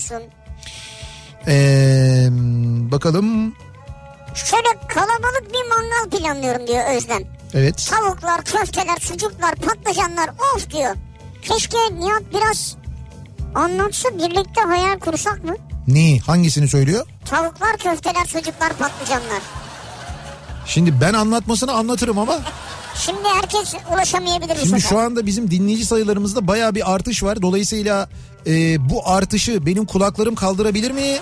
Ee, 1.46 2.28
bakalım 2.90 3.54
Şöyle 4.34 4.68
kalabalık 4.88 5.46
bir 5.52 5.68
mangal 5.68 6.18
planlıyorum 6.18 6.66
diyor 6.66 6.96
Özlem. 6.96 7.22
evet. 7.54 7.90
Tavuklar, 7.90 8.44
köfteler, 8.44 8.96
sucuklar, 9.00 9.54
patlıcanlar 9.54 10.30
of 10.54 10.70
diyor. 10.70 10.96
Keşke 11.49 11.76
Nihat 11.99 12.22
biraz 12.34 12.76
anlatsa 13.55 14.09
birlikte 14.09 14.61
hayal 14.61 14.99
kursak 14.99 15.44
mı? 15.44 15.57
Ne 15.88 16.18
hangisini 16.18 16.68
söylüyor? 16.68 17.07
Tavuklar, 17.24 17.76
köfteler, 17.76 18.24
sucuklar, 18.24 18.72
patlıcanlar. 18.72 19.42
Şimdi 20.66 21.01
ben 21.01 21.14
anlatmasını 21.14 21.72
anlatırım 21.72 22.18
ama 22.18 22.38
Şimdi 22.94 23.28
herkes 23.34 23.74
ulaşamayabilir 23.92 24.57
şimdi 24.62 24.80
şu 24.80 24.99
anda 24.99 25.26
bizim 25.26 25.51
dinleyici 25.51 25.86
sayılarımızda 25.86 26.46
baya 26.46 26.74
bir 26.74 26.92
artış 26.94 27.22
var. 27.22 27.42
Dolayısıyla 27.42 28.09
e, 28.46 28.88
bu 28.90 29.09
artışı 29.09 29.66
benim 29.66 29.86
kulaklarım 29.86 30.34
kaldırabilir 30.34 30.90
mi? 30.90 31.18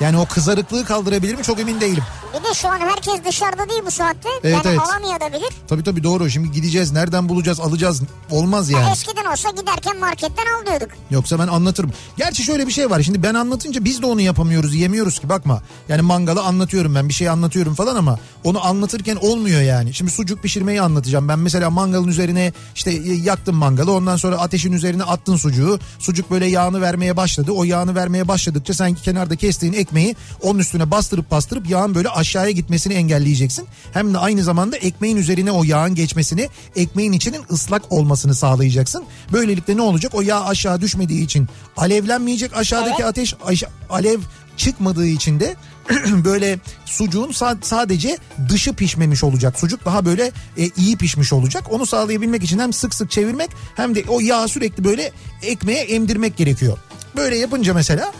Yani 0.00 0.18
o 0.18 0.26
kızarıklığı 0.26 0.84
kaldırabilir 0.84 1.34
mi 1.34 1.42
çok 1.42 1.60
emin 1.60 1.80
değilim. 1.80 2.02
Bir 2.34 2.44
de 2.44 2.54
şu 2.54 2.68
an 2.68 2.78
herkes 2.80 3.24
dışarıda 3.24 3.68
değil 3.68 3.82
bu 3.86 3.90
saatte. 3.90 4.28
Evet, 4.44 4.54
yani 4.54 4.62
evet. 4.66 4.80
alamayabilir. 4.80 5.50
Tabii 5.68 5.84
tabii 5.84 6.02
doğru 6.02 6.30
şimdi 6.30 6.52
gideceğiz 6.52 6.92
nereden 6.92 7.28
bulacağız 7.28 7.60
alacağız 7.60 8.02
olmaz 8.30 8.70
yani. 8.70 8.90
Eskiden 8.92 9.24
olsa 9.24 9.50
giderken 9.50 9.98
marketten 10.00 10.44
al 10.46 10.66
diyorduk. 10.66 10.88
Yoksa 11.10 11.38
ben 11.38 11.48
anlatırım. 11.48 11.92
Gerçi 12.16 12.42
şöyle 12.42 12.66
bir 12.66 12.72
şey 12.72 12.90
var. 12.90 13.02
Şimdi 13.02 13.22
ben 13.22 13.34
anlatınca 13.34 13.84
biz 13.84 14.02
de 14.02 14.06
onu 14.06 14.20
yapamıyoruz, 14.20 14.74
yemiyoruz 14.74 15.18
ki 15.18 15.28
bakma. 15.28 15.62
Yani 15.88 16.02
mangalı 16.02 16.42
anlatıyorum 16.42 16.94
ben 16.94 17.08
bir 17.08 17.14
şey 17.14 17.28
anlatıyorum 17.28 17.74
falan 17.74 17.96
ama 17.96 18.18
onu 18.44 18.66
anlatırken 18.66 19.16
olmuyor 19.16 19.60
yani. 19.60 19.94
Şimdi 19.94 20.10
sucuk 20.10 20.42
pişirmeyi 20.42 20.82
anlatacağım. 20.82 21.28
Ben 21.28 21.38
mesela 21.38 21.70
mangalın 21.70 22.08
üzerine 22.08 22.52
işte 22.74 22.90
yaktım 23.24 23.56
mangalı. 23.56 23.92
Ondan 23.92 24.16
sonra 24.16 24.38
ateşin 24.38 24.72
üzerine 24.72 25.02
attın 25.02 25.36
sucuğu. 25.36 25.78
Sucuk 25.98 26.30
böyle 26.30 26.46
yağını 26.46 26.80
vermeye 26.80 27.16
başladı. 27.16 27.52
O 27.52 27.64
yağını 27.64 27.94
vermeye 27.94 28.28
başladıkça 28.28 28.74
sen 28.74 28.94
kenarda 28.94 29.36
kestiğin 29.36 29.72
ekmeği 29.90 30.16
onun 30.42 30.58
üstüne 30.58 30.90
bastırıp 30.90 31.30
bastırıp 31.30 31.70
yağın 31.70 31.94
böyle 31.94 32.08
aşağıya 32.08 32.50
gitmesini 32.50 32.94
engelleyeceksin. 32.94 33.66
Hem 33.92 34.14
de 34.14 34.18
aynı 34.18 34.42
zamanda 34.42 34.76
ekmeğin 34.76 35.16
üzerine 35.16 35.52
o 35.52 35.64
yağın 35.64 35.94
geçmesini, 35.94 36.48
ekmeğin 36.76 37.12
içinin 37.12 37.42
ıslak 37.52 37.92
olmasını 37.92 38.34
sağlayacaksın. 38.34 39.04
Böylelikle 39.32 39.76
ne 39.76 39.82
olacak? 39.82 40.14
O 40.14 40.20
yağ 40.20 40.44
aşağı 40.44 40.80
düşmediği 40.80 41.24
için 41.24 41.48
alevlenmeyecek 41.76 42.56
aşağıdaki 42.56 43.04
ateş 43.04 43.34
aşa- 43.34 43.70
alev 43.90 44.20
çıkmadığı 44.56 45.06
için 45.06 45.40
de 45.40 45.56
böyle 46.24 46.58
sucuğun 46.84 47.28
sa- 47.30 47.62
sadece 47.62 48.18
dışı 48.48 48.74
pişmemiş 48.74 49.24
olacak. 49.24 49.58
Sucuk 49.58 49.84
daha 49.84 50.04
böyle 50.04 50.30
e, 50.58 50.70
iyi 50.76 50.96
pişmiş 50.96 51.32
olacak. 51.32 51.64
Onu 51.70 51.86
sağlayabilmek 51.86 52.42
için 52.42 52.58
hem 52.58 52.72
sık 52.72 52.94
sık 52.94 53.10
çevirmek 53.10 53.50
hem 53.76 53.94
de 53.94 54.04
o 54.08 54.20
yağı 54.20 54.48
sürekli 54.48 54.84
böyle 54.84 55.12
ekmeğe 55.42 55.80
emdirmek 55.80 56.36
gerekiyor. 56.36 56.78
Böyle 57.16 57.38
yapınca 57.38 57.74
mesela 57.74 58.12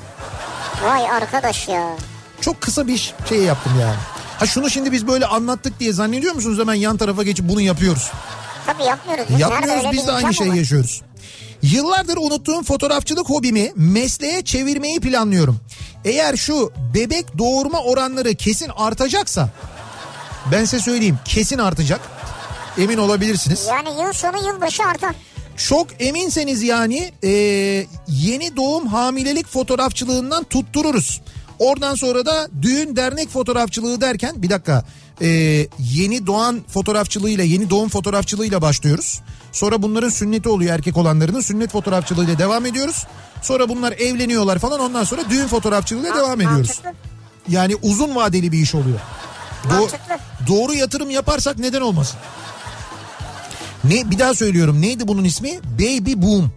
Vay 0.85 1.11
arkadaş 1.11 1.69
ya. 1.69 1.97
çok 2.41 2.61
kısa 2.61 2.87
bir 2.89 3.15
şey 3.29 3.39
yaptım 3.39 3.73
yani. 3.81 3.97
Ha 4.39 4.47
şunu 4.47 4.71
şimdi 4.71 4.93
biz 4.93 5.07
böyle 5.07 5.27
anlattık 5.27 5.81
diye 5.81 5.93
zannediyor 5.93 6.35
musunuz 6.35 6.59
hemen 6.59 6.75
yan 6.75 6.97
tarafa 6.97 7.23
geçip 7.23 7.49
bunu 7.49 7.61
yapıyoruz? 7.61 8.11
Tabii 8.67 8.83
yapmıyoruz. 8.83 9.31
Nerede 9.31 9.43
Yapmıyoruz 9.43 9.93
biz 9.93 10.07
de 10.07 10.13
aynı 10.13 10.35
şeyi 10.35 10.57
yaşıyoruz. 10.57 11.03
Yıllardır 11.63 12.17
unuttuğum 12.17 12.63
fotoğrafçılık 12.63 13.31
hobimi 13.31 13.73
mesleğe 13.77 14.43
çevirmeyi 14.45 15.01
planlıyorum. 15.01 15.61
Eğer 16.05 16.37
şu 16.37 16.73
bebek 16.95 17.39
doğurma 17.39 17.79
oranları 17.81 18.35
kesin 18.35 18.71
artacaksa 18.77 19.49
ben 20.53 20.65
size 20.65 20.83
söyleyeyim 20.83 21.19
kesin 21.25 21.59
artacak. 21.59 22.01
Emin 22.79 22.99
olabilirsiniz. 22.99 23.67
Yani 23.69 24.03
yıl 24.03 24.13
sonu 24.13 24.47
yılbaşı 24.47 24.83
artar. 24.85 25.15
Çok 25.69 25.87
eminseniz 25.99 26.63
yani 26.63 27.13
e, 27.25 27.31
yeni 28.09 28.57
doğum 28.57 28.87
hamilelik 28.87 29.47
fotoğrafçılığından 29.49 30.45
tuttururuz. 30.45 31.21
Oradan 31.59 31.95
sonra 31.95 32.27
da 32.27 32.49
düğün 32.63 32.97
dernek 32.97 33.29
fotoğrafçılığı 33.29 34.01
derken 34.01 34.43
bir 34.43 34.51
dakika 34.51 34.85
e, 35.23 35.29
yeni 35.79 36.27
doğan 36.27 36.61
fotoğrafçılığıyla 36.69 37.45
yeni 37.45 37.71
doğum 37.71 37.89
fotoğrafçılığıyla 37.89 38.63
başlıyoruz. 38.63 39.21
Sonra 39.53 39.83
bunların 39.83 40.09
sünneti 40.09 40.49
oluyor 40.49 40.75
erkek 40.75 40.97
olanlarının 40.97 41.41
sünnet 41.41 41.71
fotoğrafçılığıyla 41.71 42.39
devam 42.39 42.67
ediyoruz. 42.67 43.07
Sonra 43.43 43.69
bunlar 43.69 43.93
evleniyorlar 43.93 44.59
falan 44.59 44.81
ondan 44.81 45.05
sonra 45.05 45.31
düğün 45.31 45.47
fotoğrafçılığıyla 45.47 46.17
devam 46.17 46.41
ediyoruz. 46.41 46.81
Yani 47.49 47.77
uzun 47.83 48.15
vadeli 48.15 48.53
bir 48.53 48.59
iş 48.59 48.75
oluyor. 48.75 48.99
Do- 49.65 49.91
doğru 50.47 50.75
yatırım 50.75 51.11
yaparsak 51.11 51.59
neden 51.59 51.81
olmasın? 51.81 52.19
Ne 53.85 54.11
bir 54.11 54.19
daha 54.19 54.35
söylüyorum 54.35 54.81
neydi 54.81 55.09
bunun 55.09 55.25
ismi? 55.25 55.59
Baby 55.79 56.13
boom 56.17 56.51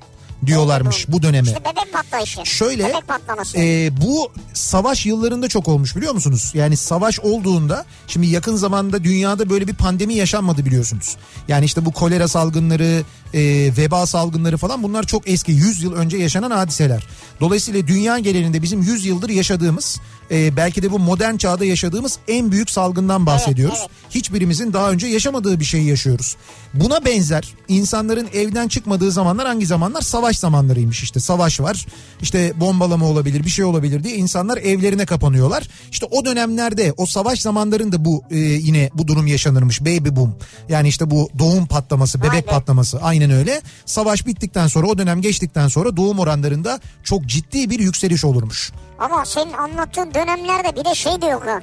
diyorlarmış 0.46 1.06
bu 1.08 1.22
döneme. 1.24 1.48
İşte 1.48 1.60
bebek 1.62 1.94
patlayışı. 1.94 2.46
Şöyle 2.46 2.84
Bebek 2.84 3.08
patlaması. 3.08 3.58
e, 3.58 3.90
bu 4.02 4.32
savaş 4.54 5.06
yıllarında 5.06 5.48
çok 5.48 5.68
olmuş 5.68 5.96
biliyor 5.96 6.14
musunuz? 6.14 6.52
Yani 6.54 6.78
savaş 6.78 7.20
olduğunda 7.20 7.86
şimdi 8.08 8.28
yakın 8.28 8.56
zamanda 8.56 9.04
dünyada 9.04 9.50
böyle 9.50 9.68
bir 9.68 9.74
pandemi 9.76 10.14
yaşanmadı 10.14 10.66
biliyorsunuz. 10.66 11.16
Yani 11.48 11.66
işte 11.66 11.86
bu 11.86 11.92
kolera 11.92 12.28
salgınları, 12.28 13.02
e, 13.34 13.42
veba 13.78 14.06
salgınları 14.06 14.58
falan 14.58 14.84
bunlar 14.84 15.04
çok 15.04 15.30
eski 15.30 15.52
100 15.52 15.84
yıl 15.84 15.94
önce 15.94 16.18
yaşanan 16.18 16.52
hadiseler. 16.52 17.08
Dolayısıyla 17.40 17.88
dünya 17.88 18.20
genelinde 18.20 18.62
bizim 18.62 18.82
100 18.82 19.06
yıldır 19.06 19.30
yaşadığımız 19.30 20.00
e, 20.32 20.58
belki 20.58 20.84
de 20.84 20.92
bu 20.92 21.00
modern 21.00 21.38
çağda 21.38 21.66
yaşadığımız 21.66 22.20
en 22.28 22.52
büyük 22.52 22.70
salgından 22.70 23.26
bahsediyoruz. 23.26 23.80
evet. 23.80 23.90
Hiçbirimizin 24.10 24.74
daha 24.74 24.92
önce 24.92 25.08
yaşamadığı 25.08 25.60
bir 25.60 25.66
şeyi 25.66 25.86
yaşıyoruz. 25.86 26.36
Buna 26.74 27.06
benzer 27.06 27.54
insanların 27.68 28.28
evden 28.34 28.68
çıkmadığı 28.68 29.12
zamanlar 29.12 29.48
hangi 29.48 29.66
zamanlar? 29.66 30.02
Savaş 30.02 30.40
zamanlarıymış 30.40 31.04
işte. 31.04 31.20
Savaş 31.20 31.60
var. 31.60 31.86
İşte 32.22 32.54
bombalama 32.60 33.06
olabilir, 33.06 33.46
bir 33.46 33.50
şey 33.50 33.66
olabilir 33.66 34.04
diye 34.04 34.16
insanlar 34.16 34.58
evlerine 34.58 35.06
kapanıyorlar. 35.06 35.68
İşte 35.92 36.06
o 36.12 36.26
dönemlerde, 36.26 36.94
o 36.98 37.06
savaş 37.06 37.42
zamanlarında 37.42 38.06
bu 38.06 38.24
e, 38.32 38.38
yine 38.38 38.90
bu 38.94 39.08
durum 39.08 39.28
yaşanırmış. 39.28 39.82
Baby 39.82 40.10
boom. 40.16 40.36
Yani 40.70 40.88
işte 40.88 41.12
bu 41.12 41.30
doğum 41.40 41.66
patlaması, 41.66 42.22
bebek 42.22 42.48
be. 42.48 42.52
patlaması. 42.52 43.00
Aynen 43.02 43.32
öyle. 43.32 43.62
Savaş 43.86 44.28
bittikten 44.28 44.68
sonra, 44.68 44.88
o 44.88 44.98
dönem 44.98 45.22
geçtikten 45.22 45.68
sonra 45.68 45.98
doğum 45.98 46.20
oranlarında 46.20 46.80
çok 47.04 47.26
ciddi 47.26 47.70
bir 47.70 47.80
yükseliş 47.80 48.26
olurmuş. 48.26 48.72
Ama 49.04 49.26
senin 49.26 49.54
anlattığın 49.54 50.14
dönemlerde 50.14 50.76
bir 50.76 50.86
de 50.86 50.95
şey 50.95 51.22
de 51.22 51.26
yok 51.26 51.47
ha. 51.47 51.60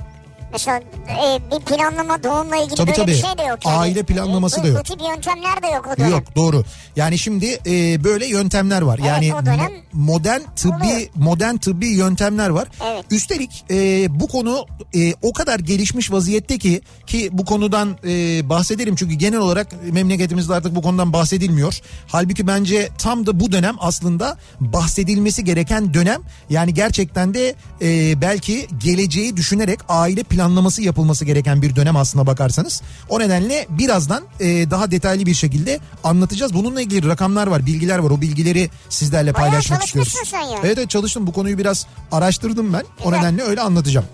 Mesela 0.53 0.81
e, 1.09 1.41
bir 1.51 1.65
planlama 1.65 2.23
doğumla 2.23 2.57
ilgili 2.57 2.75
Tabii, 2.75 2.87
böyle 2.87 2.97
tabii. 2.97 3.11
bir 3.11 3.17
şey 3.17 3.39
de 3.39 3.43
yok. 3.43 3.67
yani. 3.67 3.77
Aile 3.77 4.03
planlaması 4.03 4.61
bu, 4.61 4.65
da 4.65 4.69
yok. 4.69 4.79
Bu 4.79 4.83
tip 4.83 5.01
yöntemler 5.01 5.63
de 5.63 5.67
yok 5.67 5.89
o 5.95 5.97
dönem. 5.97 6.11
Yok 6.11 6.37
doğru. 6.37 6.65
Yani 6.97 7.19
şimdi 7.19 7.59
e, 7.67 8.05
böyle 8.05 8.27
yöntemler 8.27 8.83
var. 8.83 9.01
Evet, 9.03 9.09
yani 9.09 9.47
dönem 9.47 9.61
mo- 9.61 9.81
modern 9.93 10.41
tıbbi 10.57 10.75
oluyor. 10.75 11.01
modern 11.15 11.57
tıbbi 11.57 11.87
yöntemler 11.87 12.49
var. 12.49 12.69
Evet. 12.93 13.05
Üstelik 13.11 13.65
e, 13.71 14.07
bu 14.21 14.29
konu 14.29 14.67
e, 14.95 15.15
o 15.23 15.33
kadar 15.33 15.59
gelişmiş 15.61 16.13
vaziyette 16.13 16.59
ki 16.59 16.81
ki 17.07 17.29
bu 17.33 17.45
konudan 17.45 17.97
e, 18.05 18.49
bahsedelim 18.49 18.97
çünkü 18.97 19.15
genel 19.15 19.39
olarak 19.39 19.69
memleketimizde 19.93 20.55
artık 20.55 20.75
bu 20.75 20.83
konudan 20.83 21.13
bahsedilmiyor. 21.13 21.81
Halbuki 22.07 22.47
bence 22.47 22.89
tam 22.99 23.27
da 23.27 23.41
bu 23.41 23.53
dönem 23.53 23.77
aslında 23.79 24.37
bahsedilmesi 24.61 25.45
gereken 25.45 25.95
dönem. 25.95 26.21
Yani 26.51 26.75
gerçekten 26.75 27.35
de 27.35 27.55
e, 27.83 28.21
belki 28.21 28.67
geleceği 28.85 29.37
düşünerek 29.37 29.79
aile 29.89 30.23
planlaması 30.23 30.40
yapılması 30.83 31.25
gereken 31.25 31.63
bir 31.63 31.77
dönem 31.77 31.97
aslına 31.97 32.27
bakarsanız. 32.27 32.83
O 33.09 33.21
nedenle 33.21 33.67
birazdan 33.69 34.25
e, 34.41 34.71
daha 34.71 34.91
detaylı 34.91 35.27
bir 35.27 35.35
şekilde 35.35 35.81
anlatacağız. 36.05 36.55
Bununla 36.55 36.81
ilgili 36.81 37.09
rakamlar 37.09 37.47
var, 37.47 37.67
bilgiler 37.67 37.99
var. 37.99 38.11
O 38.11 38.21
bilgileri 38.21 38.71
sizlerle 38.89 39.35
Bayağı 39.35 39.49
paylaşmak 39.51 39.85
istiyoruz. 39.85 40.13
çalışmışsın 40.13 40.39
sen 40.39 40.47
ya. 40.55 40.59
Evet 40.65 40.79
evet 40.79 40.91
çalıştım. 40.91 41.27
Bu 41.27 41.33
konuyu 41.33 41.59
biraz 41.59 41.87
araştırdım 42.13 42.73
ben. 42.73 42.85
O 43.05 43.05
Güzel. 43.11 43.19
nedenle 43.19 43.43
öyle 43.43 43.61
anlatacağım. 43.61 44.07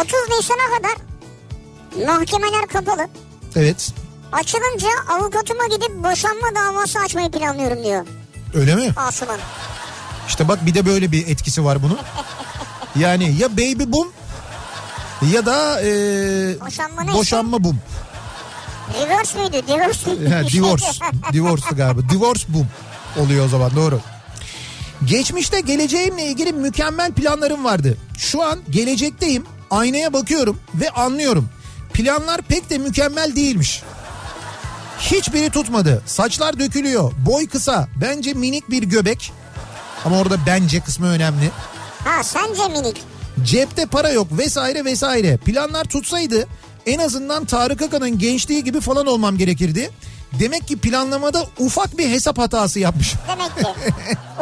30 0.00 0.12
Nisan'a 0.30 0.76
kadar 0.78 0.96
mahkemeler 2.08 2.66
kapalı. 2.66 3.08
Evet. 3.56 3.92
Açılınca 4.32 4.88
avukatıma 5.10 5.66
gidip 5.66 6.04
boşanma 6.04 6.46
davası 6.54 6.98
açmayı 6.98 7.30
planlıyorum 7.30 7.84
diyor 7.84 8.06
Öyle 8.54 8.74
mi? 8.74 8.92
Asuman. 8.96 9.38
İşte 10.28 10.48
bak 10.48 10.66
bir 10.66 10.74
de 10.74 10.86
böyle 10.86 11.12
bir 11.12 11.28
etkisi 11.28 11.64
var 11.64 11.82
bunun. 11.82 11.98
Yani 13.00 13.34
ya 13.38 13.52
baby 13.52 13.92
boom 13.92 14.08
ya 15.22 15.46
da 15.46 15.80
e, 15.82 15.90
Boşanma 16.60 17.12
boşanma 17.12 17.64
boom. 17.64 17.78
Divorce 18.94 19.38
müydü? 19.38 19.66
Divorce? 19.68 20.28
Ha, 20.28 20.42
divorce. 20.52 20.86
Divorce'tu 21.32 21.76
galiba. 21.76 22.00
Divorce 22.08 22.44
boom 22.48 22.66
oluyor 23.20 23.44
o 23.44 23.48
zaman 23.48 23.76
doğru. 23.76 24.00
Geçmişte 25.04 25.60
geleceğimle 25.60 26.24
ilgili 26.26 26.52
mükemmel 26.52 27.12
planlarım 27.12 27.64
vardı. 27.64 27.96
Şu 28.18 28.42
an 28.42 28.58
gelecekteyim. 28.70 29.44
Aynaya 29.70 30.12
bakıyorum 30.12 30.60
ve 30.74 30.90
anlıyorum. 30.90 31.48
Planlar 31.92 32.42
pek 32.42 32.70
de 32.70 32.78
mükemmel 32.78 33.36
değilmiş. 33.36 33.82
Hiçbiri 34.98 35.50
tutmadı. 35.50 36.02
Saçlar 36.06 36.58
dökülüyor. 36.58 37.12
Boy 37.26 37.46
kısa. 37.48 37.88
Bence 38.00 38.32
minik 38.34 38.70
bir 38.70 38.82
göbek. 38.82 39.32
Ama 40.04 40.18
orada 40.18 40.36
bence 40.46 40.80
kısmı 40.80 41.06
önemli. 41.08 41.50
Ha 42.04 42.24
sence 42.24 42.68
minik. 42.68 43.02
Cepte 43.44 43.86
para 43.86 44.10
yok 44.10 44.26
vesaire 44.38 44.84
vesaire. 44.84 45.36
Planlar 45.36 45.84
tutsaydı 45.84 46.46
en 46.86 46.98
azından 46.98 47.44
Tarık 47.44 47.82
Akan'ın 47.82 48.18
gençliği 48.18 48.64
gibi 48.64 48.80
falan 48.80 49.06
olmam 49.06 49.38
gerekirdi. 49.38 49.90
Demek 50.40 50.68
ki 50.68 50.76
planlamada 50.76 51.46
ufak 51.58 51.98
bir 51.98 52.08
hesap 52.08 52.38
hatası 52.38 52.80
yapmış. 52.80 53.14
Demek 53.28 53.56
ki 53.56 53.82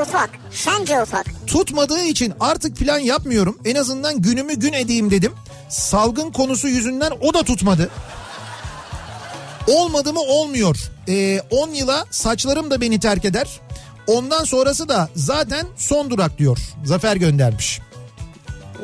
ufak. 0.03 0.31
Sence 0.51 1.03
ufak. 1.03 1.27
Tutmadığı 1.47 2.05
için 2.05 2.33
artık 2.41 2.77
plan 2.77 2.99
yapmıyorum. 2.99 3.59
En 3.65 3.75
azından 3.75 4.23
günümü 4.23 4.55
gün 4.55 4.73
edeyim 4.73 5.11
dedim. 5.11 5.33
Salgın 5.69 6.31
konusu 6.31 6.69
yüzünden 6.69 7.13
o 7.21 7.35
da 7.35 7.43
tutmadı. 7.43 7.91
Olmadı 9.69 10.13
mı 10.13 10.21
olmuyor. 10.21 10.77
Ee, 11.09 11.41
10 11.51 11.69
yıla 11.69 12.07
saçlarım 12.11 12.71
da 12.71 12.81
beni 12.81 13.01
terk 13.01 13.25
eder. 13.25 13.61
Ondan 14.07 14.45
sonrası 14.45 14.89
da 14.89 15.09
zaten 15.17 15.67
son 15.77 16.11
durak 16.11 16.39
diyor. 16.39 16.59
Zafer 16.85 17.17
göndermiş. 17.17 17.81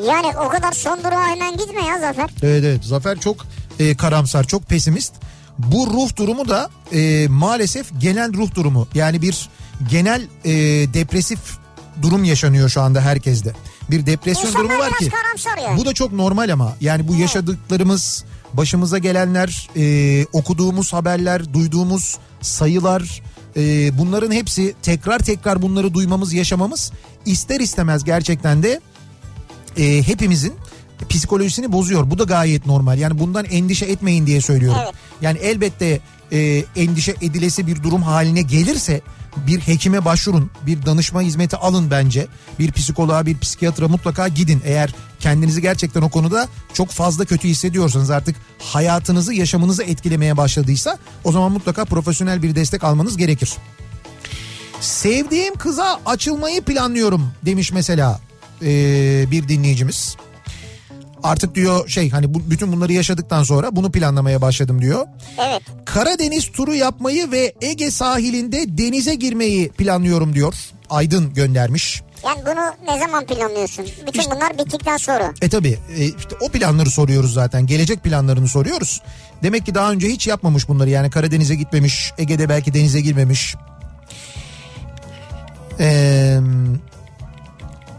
Yani 0.06 0.26
o 0.46 0.48
kadar 0.48 0.72
son 0.72 0.98
durağa 0.98 1.28
hemen 1.28 1.56
gitme 1.56 1.82
ya 1.84 1.98
Zafer. 1.98 2.30
Evet 2.42 2.64
evet 2.64 2.84
Zafer 2.84 3.18
çok 3.20 3.36
e, 3.78 3.96
karamsar 3.96 4.44
çok 4.44 4.68
pesimist. 4.68 5.14
Bu 5.58 5.86
ruh 5.86 6.16
durumu 6.16 6.48
da 6.48 6.70
e, 6.92 7.28
maalesef 7.28 7.86
genel 8.00 8.32
ruh 8.32 8.54
durumu. 8.54 8.88
Yani 8.94 9.22
bir 9.22 9.48
genel 9.90 10.22
e, 10.44 10.52
depresif 10.94 11.38
durum 12.02 12.24
yaşanıyor 12.24 12.68
şu 12.68 12.80
anda 12.80 13.00
herkeste. 13.00 13.52
Bir 13.90 14.06
depresyon 14.06 14.46
İnsanlar 14.46 14.68
durumu 14.68 14.82
var 14.82 14.92
ki. 14.98 15.10
yani. 15.64 15.76
Bu 15.80 15.86
da 15.86 15.92
çok 15.94 16.12
normal 16.12 16.48
ama 16.52 16.76
yani 16.80 17.08
bu 17.08 17.14
yaşadıklarımız 17.14 18.24
başımıza 18.52 18.98
gelenler 18.98 19.68
e, 19.76 20.26
okuduğumuz 20.32 20.92
haberler 20.92 21.54
duyduğumuz 21.54 22.18
sayılar 22.40 23.22
e, 23.56 23.98
bunların 23.98 24.32
hepsi 24.32 24.74
tekrar 24.82 25.18
tekrar 25.18 25.62
bunları 25.62 25.94
duymamız 25.94 26.32
yaşamamız 26.32 26.92
ister 27.26 27.60
istemez 27.60 28.04
gerçekten 28.04 28.62
de 28.62 28.80
e, 29.76 30.02
hepimizin 30.02 30.54
psikolojisini 31.08 31.72
bozuyor. 31.72 32.10
Bu 32.10 32.18
da 32.18 32.24
gayet 32.24 32.66
normal. 32.66 32.98
Yani 32.98 33.18
bundan 33.18 33.44
endişe 33.44 33.86
etmeyin 33.86 34.26
diye 34.26 34.40
söylüyorum. 34.40 34.80
Evet. 34.84 34.94
Yani 35.22 35.38
elbette 35.38 36.00
e, 36.32 36.64
endişe 36.76 37.14
edilesi 37.20 37.66
bir 37.66 37.82
durum 37.82 38.02
haline 38.02 38.42
gelirse 38.42 39.00
bir 39.36 39.60
hekime 39.60 40.04
başvurun, 40.04 40.50
bir 40.66 40.86
danışma 40.86 41.22
hizmeti 41.22 41.56
alın 41.56 41.90
bence. 41.90 42.26
Bir 42.58 42.72
psikoloğa, 42.72 43.26
bir 43.26 43.38
psikiyatra 43.38 43.88
mutlaka 43.88 44.28
gidin. 44.28 44.62
Eğer 44.64 44.94
kendinizi 45.20 45.62
gerçekten 45.62 46.02
o 46.02 46.08
konuda 46.08 46.48
çok 46.72 46.88
fazla 46.88 47.24
kötü 47.24 47.48
hissediyorsanız 47.48 48.10
artık 48.10 48.36
hayatınızı, 48.58 49.34
yaşamınızı 49.34 49.82
etkilemeye 49.82 50.36
başladıysa 50.36 50.98
o 51.24 51.32
zaman 51.32 51.52
mutlaka 51.52 51.84
profesyonel 51.84 52.42
bir 52.42 52.54
destek 52.54 52.84
almanız 52.84 53.16
gerekir. 53.16 53.52
Sevdiğim 54.80 55.54
kıza 55.54 56.00
açılmayı 56.06 56.62
planlıyorum 56.62 57.32
demiş 57.42 57.72
mesela 57.72 58.20
ee, 58.62 59.30
bir 59.30 59.48
dinleyicimiz. 59.48 60.16
Artık 61.22 61.54
diyor 61.54 61.88
şey 61.88 62.10
hani 62.10 62.34
bu, 62.34 62.50
bütün 62.50 62.72
bunları 62.72 62.92
yaşadıktan 62.92 63.42
sonra 63.42 63.76
bunu 63.76 63.92
planlamaya 63.92 64.40
başladım 64.42 64.82
diyor. 64.82 65.06
Evet. 65.38 65.62
Karadeniz 65.84 66.52
turu 66.52 66.74
yapmayı 66.74 67.30
ve 67.30 67.54
Ege 67.60 67.90
sahilinde 67.90 68.78
denize 68.78 69.14
girmeyi 69.14 69.68
planlıyorum 69.68 70.34
diyor. 70.34 70.54
Aydın 70.90 71.34
göndermiş. 71.34 72.02
Yani 72.24 72.40
bunu 72.46 72.92
ne 72.94 72.98
zaman 72.98 73.26
planlıyorsun? 73.26 73.86
Bütün 74.06 74.20
İşte- 74.20 74.32
bunlar 74.36 74.58
bittikten 74.58 74.96
sonra. 74.96 75.32
E 75.42 75.48
tabi 75.48 75.78
işte 76.18 76.36
o 76.40 76.48
planları 76.48 76.90
soruyoruz 76.90 77.32
zaten. 77.32 77.66
Gelecek 77.66 78.02
planlarını 78.04 78.48
soruyoruz. 78.48 79.02
Demek 79.42 79.66
ki 79.66 79.74
daha 79.74 79.92
önce 79.92 80.08
hiç 80.08 80.26
yapmamış 80.26 80.68
bunları. 80.68 80.90
Yani 80.90 81.10
Karadeniz'e 81.10 81.54
gitmemiş, 81.54 82.12
Ege'de 82.18 82.48
belki 82.48 82.74
denize 82.74 83.00
girmemiş. 83.00 83.54
Ee, 85.80 86.38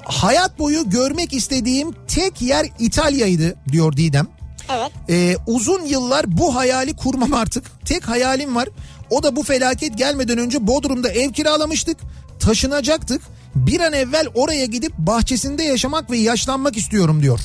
hayat 0.05 0.59
boyu 0.59 0.89
görmek 0.89 1.33
istediğim 1.33 1.91
tek 2.07 2.41
yer 2.41 2.65
İtalya'ydı 2.79 3.55
diyor 3.71 3.97
Didem. 3.97 4.27
Evet. 4.69 4.91
Ee, 5.09 5.35
uzun 5.47 5.85
yıllar 5.85 6.37
bu 6.37 6.55
hayali 6.55 6.95
kurmam 6.95 7.33
artık. 7.33 7.85
Tek 7.85 8.07
hayalim 8.07 8.55
var. 8.55 8.69
O 9.09 9.23
da 9.23 9.35
bu 9.35 9.43
felaket 9.43 9.97
gelmeden 9.97 10.37
önce 10.37 10.67
Bodrum'da 10.67 11.09
ev 11.09 11.31
kiralamıştık. 11.31 11.97
Taşınacaktık. 12.39 13.21
Bir 13.55 13.79
an 13.79 13.93
evvel 13.93 14.27
oraya 14.35 14.65
gidip 14.65 14.97
bahçesinde 14.97 15.63
yaşamak 15.63 16.11
ve 16.11 16.17
yaşlanmak 16.17 16.77
istiyorum 16.77 17.21
diyor. 17.21 17.39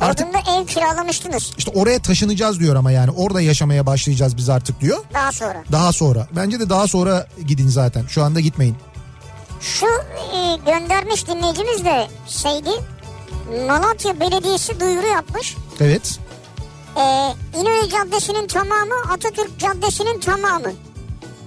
Artık 0.00 0.26
Bodrum'da 0.28 0.60
ev 0.60 0.66
kiralamıştınız 0.66 1.52
işte 1.58 1.70
oraya 1.74 1.98
taşınacağız 1.98 2.60
diyor 2.60 2.76
ama 2.76 2.90
yani 2.92 3.10
orada 3.10 3.40
yaşamaya 3.40 3.86
başlayacağız 3.86 4.36
biz 4.36 4.48
artık 4.48 4.80
diyor. 4.80 4.98
daha 5.14 5.32
sonra. 5.32 5.64
Daha 5.72 5.92
sonra. 5.92 6.28
Bence 6.36 6.60
de 6.60 6.68
daha 6.70 6.86
sonra 6.86 7.26
gidin 7.46 7.68
zaten. 7.68 8.06
Şu 8.08 8.22
anda 8.22 8.40
gitmeyin. 8.40 8.76
Şu 9.64 9.86
e, 9.86 10.56
göndermiş 10.66 11.28
dinleyicimiz 11.28 11.84
de 11.84 12.08
şeydi. 12.26 12.70
Malatya 13.66 14.20
Belediyesi 14.20 14.80
duyuru 14.80 15.06
yapmış. 15.06 15.56
Evet. 15.80 16.18
E, 16.96 17.02
İnönü 17.58 17.88
Caddesi'nin 17.88 18.46
tamamı 18.46 18.94
Atatürk 19.12 19.58
Caddesi'nin 19.58 20.20
tamamı. 20.20 20.72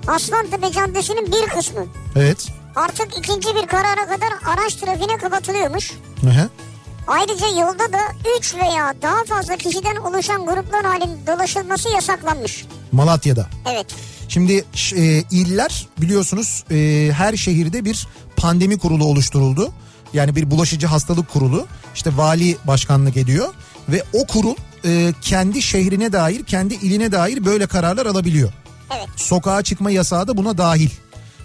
Aslantepe 0.08 0.72
Caddesi'nin 0.72 1.32
bir 1.32 1.48
kısmı. 1.48 1.86
Evet. 2.16 2.48
Artık 2.76 3.18
ikinci 3.18 3.56
bir 3.56 3.68
karara 3.68 4.08
kadar 4.08 4.30
araç 4.48 4.74
trafiğine 4.76 5.18
kapatılıyormuş. 5.18 5.92
Hı 6.22 6.28
hı. 6.30 6.50
Ayrıca 7.08 7.48
yolda 7.48 7.94
da 7.94 8.00
3 8.40 8.56
veya 8.56 8.94
daha 9.02 9.24
fazla 9.24 9.58
kişiden 9.58 9.96
oluşan 9.96 10.46
gruplar 10.46 10.86
halinde 10.86 11.28
dolaşılması 11.28 11.90
yasaklanmış. 11.90 12.66
Malatya'da. 12.92 13.48
Evet. 13.72 13.96
Şimdi 14.28 14.66
e, 14.96 15.04
iller 15.32 15.88
biliyorsunuz 16.02 16.64
e, 16.72 17.10
her 17.14 17.36
şehirde 17.38 17.86
bir 17.86 18.08
pandemi 18.38 18.78
kurulu 18.78 19.06
oluşturuldu. 19.06 19.72
Yani 20.14 20.36
bir 20.36 20.52
bulaşıcı 20.52 20.88
hastalık 20.88 21.30
kurulu. 21.34 21.68
İşte 21.96 22.18
vali 22.18 22.58
başkanlık 22.68 23.18
ediyor 23.18 23.54
ve 23.90 24.04
o 24.14 24.28
kurul 24.28 24.56
e, 24.86 25.14
kendi 25.22 25.62
şehrine 25.62 26.14
dair, 26.14 26.44
kendi 26.44 26.74
iline 26.74 27.12
dair 27.12 27.46
böyle 27.46 27.68
kararlar 27.68 28.06
alabiliyor. 28.06 28.52
Evet. 28.98 29.08
Sokağa 29.16 29.62
çıkma 29.64 29.92
yasağı 29.92 30.28
da 30.28 30.38
buna 30.38 30.58
dahil. 30.58 30.90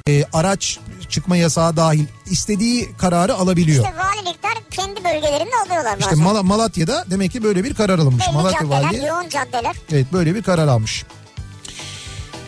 E, 0.08 0.24
araç 0.32 0.78
çıkma 1.08 1.36
yasağı 1.36 1.76
dahil. 1.76 2.04
istediği 2.30 2.88
kararı 2.98 3.34
alabiliyor. 3.34 3.84
İşte 3.84 3.96
valilikler 3.98 4.52
kendi 4.70 5.04
bölgelerinde 5.04 5.56
alıyorlar 5.66 5.98
İşte. 5.98 6.14
Mal- 6.14 6.42
Malatya'da 6.42 7.04
demek 7.10 7.32
ki 7.32 7.42
böyle 7.42 7.64
bir 7.64 7.74
karar 7.74 7.98
alınmış. 7.98 8.26
Belli 8.26 8.34
Malatya 8.34 8.60
caddeler, 8.60 8.82
Valiliği 8.82 9.06
yoğun 9.06 9.28
caddeler. 9.28 9.76
Evet 9.92 10.06
böyle 10.12 10.34
bir 10.34 10.42
karar 10.42 10.68
almış. 10.68 11.04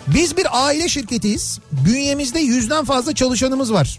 Biz 0.07 0.37
bir 0.37 0.47
aile 0.67 0.89
şirketiyiz. 0.89 1.59
Bünyemizde 1.73 2.41
yüzden 2.41 2.85
fazla 2.85 3.15
çalışanımız 3.15 3.73
var. 3.73 3.99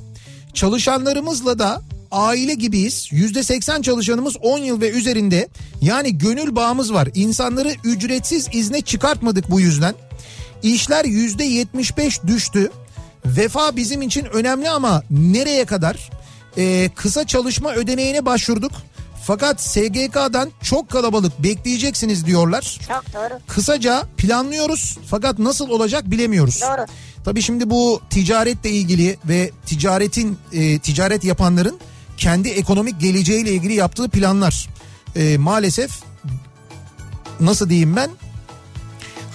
Çalışanlarımızla 0.53 1.59
da 1.59 1.81
aile 2.11 2.53
gibiyiz. 2.53 3.07
Yüzde 3.11 3.43
seksen 3.43 3.81
çalışanımız 3.81 4.35
10 4.41 4.57
yıl 4.57 4.81
ve 4.81 4.89
üzerinde. 4.89 5.47
Yani 5.81 6.17
gönül 6.17 6.55
bağımız 6.55 6.93
var. 6.93 7.09
İnsanları 7.15 7.73
ücretsiz 7.83 8.47
izne 8.53 8.81
çıkartmadık 8.81 9.51
bu 9.51 9.59
yüzden. 9.59 9.95
İşler 10.63 11.05
yüzde 11.05 11.43
yetmiş 11.43 11.97
beş 11.97 12.23
düştü. 12.23 12.71
Vefa 13.25 13.75
bizim 13.75 14.01
için 14.01 14.25
önemli 14.25 14.69
ama 14.69 15.03
nereye 15.09 15.65
kadar? 15.65 16.09
Ee, 16.57 16.89
kısa 16.95 17.27
çalışma 17.27 17.73
ödeneğine 17.73 18.25
başvurduk. 18.25 18.71
Fakat 19.27 19.61
SGK'dan 19.61 20.51
çok 20.61 20.89
kalabalık 20.89 21.43
bekleyeceksiniz 21.43 22.25
diyorlar. 22.25 22.79
Çok 22.87 23.13
doğru. 23.13 23.39
Kısaca 23.47 24.03
planlıyoruz 24.17 24.97
fakat 25.09 25.39
nasıl 25.39 25.69
olacak 25.69 26.11
bilemiyoruz. 26.11 26.61
Doğru. 26.61 26.85
Tabii 27.23 27.41
şimdi 27.41 27.69
bu 27.69 28.01
ticaretle 28.09 28.69
ilgili 28.69 29.17
ve 29.25 29.51
ticaretin 29.65 30.37
e, 30.53 30.79
ticaret 30.79 31.23
yapanların 31.23 31.79
kendi 32.17 32.49
ekonomik 32.49 32.99
geleceğiyle 32.99 33.51
ilgili 33.51 33.73
yaptığı 33.73 34.09
planlar 34.09 34.69
e, 35.15 35.37
maalesef 35.37 35.91
nasıl 37.39 37.69
diyeyim 37.69 37.95
ben 37.95 38.09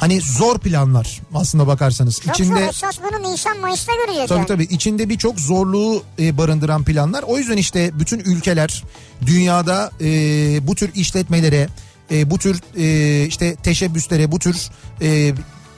hani 0.00 0.20
zor 0.20 0.58
planlar 0.58 1.20
aslında 1.34 1.66
bakarsanız 1.66 2.20
Çok 2.20 2.34
içinde 2.34 2.60
zor. 2.60 2.68
Esas 2.68 2.98
bunu 3.02 3.32
Nisan 3.32 3.60
Mayıs'ta 3.60 3.92
göreceğiz 3.94 4.28
Tabii 4.28 4.38
yani. 4.38 4.48
tabii 4.48 4.64
içinde 4.64 5.08
birçok 5.08 5.40
zorluğu 5.40 6.02
e, 6.18 6.38
barındıran 6.38 6.84
planlar. 6.84 7.22
O 7.22 7.38
yüzden 7.38 7.56
işte 7.56 7.90
bütün 7.98 8.18
ülkeler 8.18 8.84
dünyada 9.26 9.90
e, 10.00 10.06
bu 10.66 10.74
tür 10.74 10.90
işletmelere, 10.94 11.68
e, 12.10 12.30
bu 12.30 12.38
tür 12.38 12.60
e, 12.76 13.26
işte 13.26 13.56
teşebbüslere, 13.56 14.32
bu 14.32 14.38
tür 14.38 14.56
e, 15.02 15.34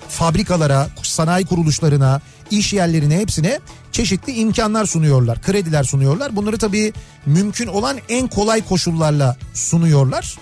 fabrikalara, 0.09 0.89
sanayi 1.03 1.47
kuruluşlarına, 1.47 2.21
iş 2.51 2.73
yerlerine 2.73 3.19
hepsine 3.19 3.61
çeşitli 3.93 4.33
imkanlar 4.33 4.87
sunuyorlar, 4.87 5.43
krediler 5.43 5.85
sunuyorlar. 5.85 6.37
Bunları 6.37 6.59
tabii 6.59 6.93
mümkün 7.27 7.67
olan 7.67 7.99
en 8.09 8.29
kolay 8.29 8.67
koşullarla 8.69 9.37
sunuyorlar. 9.55 10.39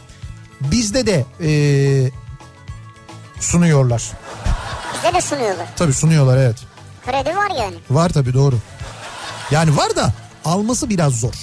Bizde 0.60 1.06
de 1.06 1.24
e, 1.40 1.50
sunuyorlar. 3.40 4.10
Bize 4.94 5.14
de 5.14 5.20
sunuyorlar. 5.20 5.66
Tabii 5.76 5.92
sunuyorlar 5.92 6.36
evet. 6.36 6.56
Kredi 7.06 7.36
var 7.36 7.50
yani. 7.58 7.74
Var 7.90 8.08
tabii 8.10 8.34
doğru. 8.34 8.56
Yani 9.50 9.76
var 9.76 9.96
da 9.96 10.12
alması 10.44 10.88
biraz 10.90 11.20
zor. 11.20 11.34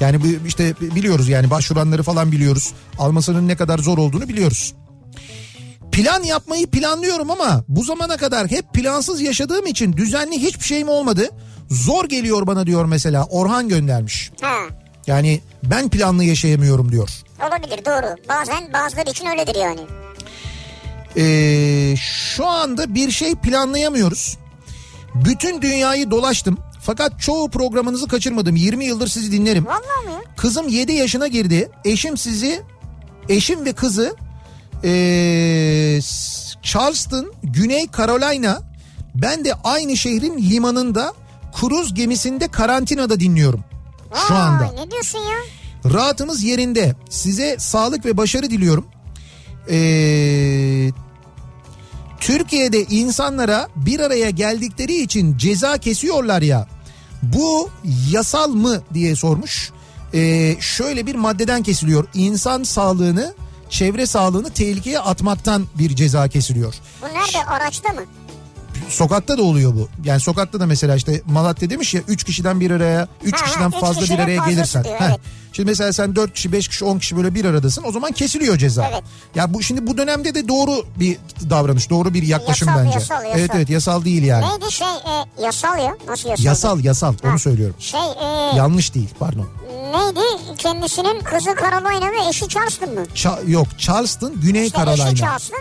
Yani 0.00 0.22
bu 0.22 0.46
işte 0.46 0.74
biliyoruz 0.80 1.28
yani 1.28 1.50
başvuranları 1.50 2.02
falan 2.02 2.32
biliyoruz. 2.32 2.72
Almasının 2.98 3.48
ne 3.48 3.56
kadar 3.56 3.78
zor 3.78 3.98
olduğunu 3.98 4.28
biliyoruz. 4.28 4.74
Plan 5.92 6.22
yapmayı 6.22 6.66
planlıyorum 6.66 7.30
ama 7.30 7.64
bu 7.68 7.84
zamana 7.84 8.16
kadar 8.16 8.50
hep 8.50 8.74
plansız 8.74 9.20
yaşadığım 9.20 9.66
için 9.66 9.92
düzenli 9.92 10.38
hiçbir 10.42 10.64
şeyim 10.64 10.88
olmadı. 10.88 11.28
Zor 11.70 12.04
geliyor 12.08 12.46
bana 12.46 12.66
diyor 12.66 12.84
mesela 12.84 13.24
Orhan 13.24 13.68
göndermiş. 13.68 14.30
Ha. 14.40 14.56
Yani 15.06 15.40
ben 15.62 15.88
planlı 15.88 16.24
yaşayamıyorum 16.24 16.92
diyor. 16.92 17.10
Olabilir 17.48 17.84
doğru. 17.84 18.16
Bazen 18.28 18.72
bazıları 18.72 19.10
için 19.10 19.26
öyledir 19.26 19.54
yani. 19.54 19.80
Ee, 21.16 21.94
şu 21.96 22.46
anda 22.46 22.94
bir 22.94 23.10
şey 23.10 23.34
planlayamıyoruz. 23.34 24.38
Bütün 25.14 25.62
dünyayı 25.62 26.10
dolaştım. 26.10 26.58
Fakat 26.80 27.20
çoğu 27.20 27.50
programınızı 27.50 28.08
kaçırmadım. 28.08 28.56
20 28.56 28.84
yıldır 28.84 29.08
sizi 29.08 29.32
dinlerim. 29.32 29.66
Vallahi 29.66 30.06
mi? 30.06 30.24
Kızım 30.36 30.68
7 30.68 30.92
yaşına 30.92 31.28
girdi. 31.28 31.70
Eşim 31.84 32.16
sizi, 32.16 32.62
eşim 33.28 33.64
ve 33.64 33.72
kızı 33.72 34.16
ee, 34.84 36.00
Charleston, 36.62 37.32
Güney 37.42 37.86
Carolina. 37.98 38.62
Ben 39.14 39.44
de 39.44 39.54
aynı 39.64 39.96
şehrin 39.96 40.38
limanında 40.38 41.14
kruz 41.60 41.94
gemisinde 41.94 42.48
karantinada 42.48 43.20
dinliyorum. 43.20 43.64
Şu 44.28 44.34
Vay, 44.34 44.40
anda. 44.40 44.72
Ne 44.72 44.90
diyorsun 44.90 45.18
ya? 45.18 45.38
Rahatımız 45.92 46.42
yerinde. 46.42 46.94
Size 47.10 47.56
sağlık 47.58 48.04
ve 48.04 48.16
başarı 48.16 48.50
diliyorum. 48.50 48.86
Ee, 49.70 50.90
Türkiye'de 52.20 52.84
insanlara 52.84 53.68
bir 53.76 54.00
araya 54.00 54.30
geldikleri 54.30 55.02
için 55.02 55.38
ceza 55.38 55.78
kesiyorlar 55.78 56.42
ya. 56.42 56.68
Bu 57.22 57.70
yasal 58.10 58.48
mı 58.48 58.82
diye 58.94 59.16
sormuş. 59.16 59.70
Ee, 60.14 60.56
şöyle 60.60 61.06
bir 61.06 61.14
maddeden 61.14 61.62
kesiliyor. 61.62 62.06
İnsan 62.14 62.62
sağlığını, 62.62 63.34
çevre 63.70 64.06
sağlığını 64.06 64.50
tehlikeye 64.50 64.98
atmaktan 64.98 65.66
bir 65.78 65.96
ceza 65.96 66.28
kesiliyor. 66.28 66.74
Bu 67.02 67.06
nerede? 67.06 67.44
Araçta 67.50 67.88
mı? 67.92 68.00
Sokakta 68.90 69.38
da 69.38 69.42
oluyor 69.42 69.74
bu. 69.74 69.88
Yani 70.04 70.20
sokakta 70.20 70.60
da 70.60 70.66
mesela 70.66 70.96
işte 70.96 71.22
Malatya 71.26 71.70
demiş 71.70 71.94
ya 71.94 72.00
3 72.08 72.24
kişiden 72.24 72.60
bir 72.60 72.70
araya 72.70 73.08
3 73.24 73.34
Ha, 73.34 73.40
ha, 73.40 73.44
kişiden 73.44 73.68
üç 73.68 73.74
fazla 73.80 74.02
bir 74.14 74.18
araya 74.18 74.44
gelirsen. 74.48 74.84
Heh. 74.84 74.90
evet. 75.00 75.20
Şimdi 75.52 75.68
mesela 75.70 75.92
sen 75.92 76.16
4 76.16 76.34
kişi 76.34 76.52
5 76.52 76.68
kişi 76.68 76.84
10 76.84 76.98
kişi 76.98 77.16
böyle 77.16 77.34
bir 77.34 77.44
aradasın 77.44 77.84
o 77.86 77.92
zaman 77.92 78.12
kesiliyor 78.12 78.58
ceza. 78.58 78.88
Evet. 78.92 79.02
Ya 79.34 79.54
bu 79.54 79.62
şimdi 79.62 79.86
bu 79.86 79.98
dönemde 79.98 80.34
de 80.34 80.48
doğru 80.48 80.84
bir 80.96 81.16
davranış 81.50 81.90
doğru 81.90 82.14
bir 82.14 82.22
yaklaşım 82.22 82.68
Yasal, 82.68 82.84
bence. 82.84 82.94
yasal, 82.98 83.24
yasal. 83.24 83.38
Evet 83.38 83.50
evet 83.54 83.70
yasal 83.70 84.04
değil 84.04 84.22
yani. 84.22 84.44
Neydi 84.48 84.72
şey 84.72 84.86
e, 84.88 85.42
yasal 85.44 85.78
ya? 85.78 85.96
Nasıl 86.08 86.28
yasal? 86.28 86.44
Yasal 86.44 86.84
yasal 86.84 87.12
Ha. 87.22 87.28
onu 87.30 87.38
söylüyorum. 87.38 87.76
Şey 87.78 88.00
e, 88.00 88.56
Yanlış 88.56 88.94
değil 88.94 89.08
pardon. 89.18 89.46
neydi? 89.92 90.20
Kendisinin 90.58 91.20
kızı 91.20 91.54
Carolina 91.60 92.06
ve 92.12 92.28
eşi 92.28 92.48
Charleston 92.48 92.94
mı? 92.94 93.00
Ça- 93.14 93.50
yok 93.50 93.66
Charleston 93.78 94.40
Güney 94.40 94.66
İşte 94.66 94.78
Carolina. 94.78 95.06
eşi 95.08 95.16
Charleston. 95.16 95.58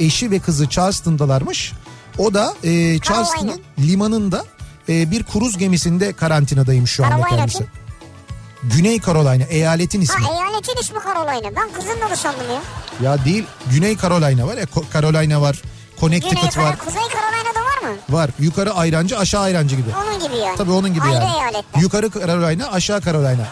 Eşi 0.00 0.30
ve 0.30 0.38
kızı 0.38 0.68
Charleston'dalarmış. 0.68 1.72
O 2.18 2.34
da 2.34 2.54
e, 2.64 2.98
Charleston'ın 2.98 3.60
limanında 3.78 4.44
e, 4.88 5.10
bir 5.10 5.22
kruz 5.24 5.58
gemisinde 5.58 6.12
karantinadaymış 6.12 6.90
şu 6.90 7.04
anda 7.04 7.14
Carolina 7.16 7.36
kendisi. 7.36 7.58
kim? 7.58 7.66
Güney 8.62 9.00
Carolina 9.00 9.44
eyaletin 9.44 10.00
ismi. 10.00 10.24
Ha 10.24 10.32
eyaletin 10.34 10.76
ismi 10.80 10.98
Carolina. 11.04 11.56
Ben 11.56 11.72
kızın 11.72 12.00
adı 12.08 12.16
sandım 12.16 12.46
ya. 12.50 12.60
Ya 13.10 13.24
değil 13.24 13.44
Güney 13.70 13.96
Carolina 13.96 14.46
var 14.46 14.56
Ko- 14.56 14.84
Carolina 14.92 15.40
var. 15.42 15.62
Güney 16.00 16.20
Connecticut 16.20 16.44
var. 16.44 16.52
Carolina, 16.52 16.78
Kuzey 16.78 17.02
Carolina'da 17.02 17.60
var 17.60 17.90
mı? 17.92 17.96
Var. 18.10 18.30
Yukarı 18.38 18.72
ayrancı 18.74 19.18
aşağı 19.18 19.40
ayrancı 19.42 19.76
gibi. 19.76 19.90
Onun 20.04 20.28
gibi 20.28 20.36
yani. 20.36 20.56
Tabii 20.56 20.70
onun 20.72 20.94
gibi 20.94 21.02
Ayrı 21.04 21.14
yani. 21.14 21.36
eyaletler. 21.36 21.80
Yukarı 21.80 22.10
Carolina 22.10 22.70
aşağı 22.72 23.00
Carolina. 23.00 23.46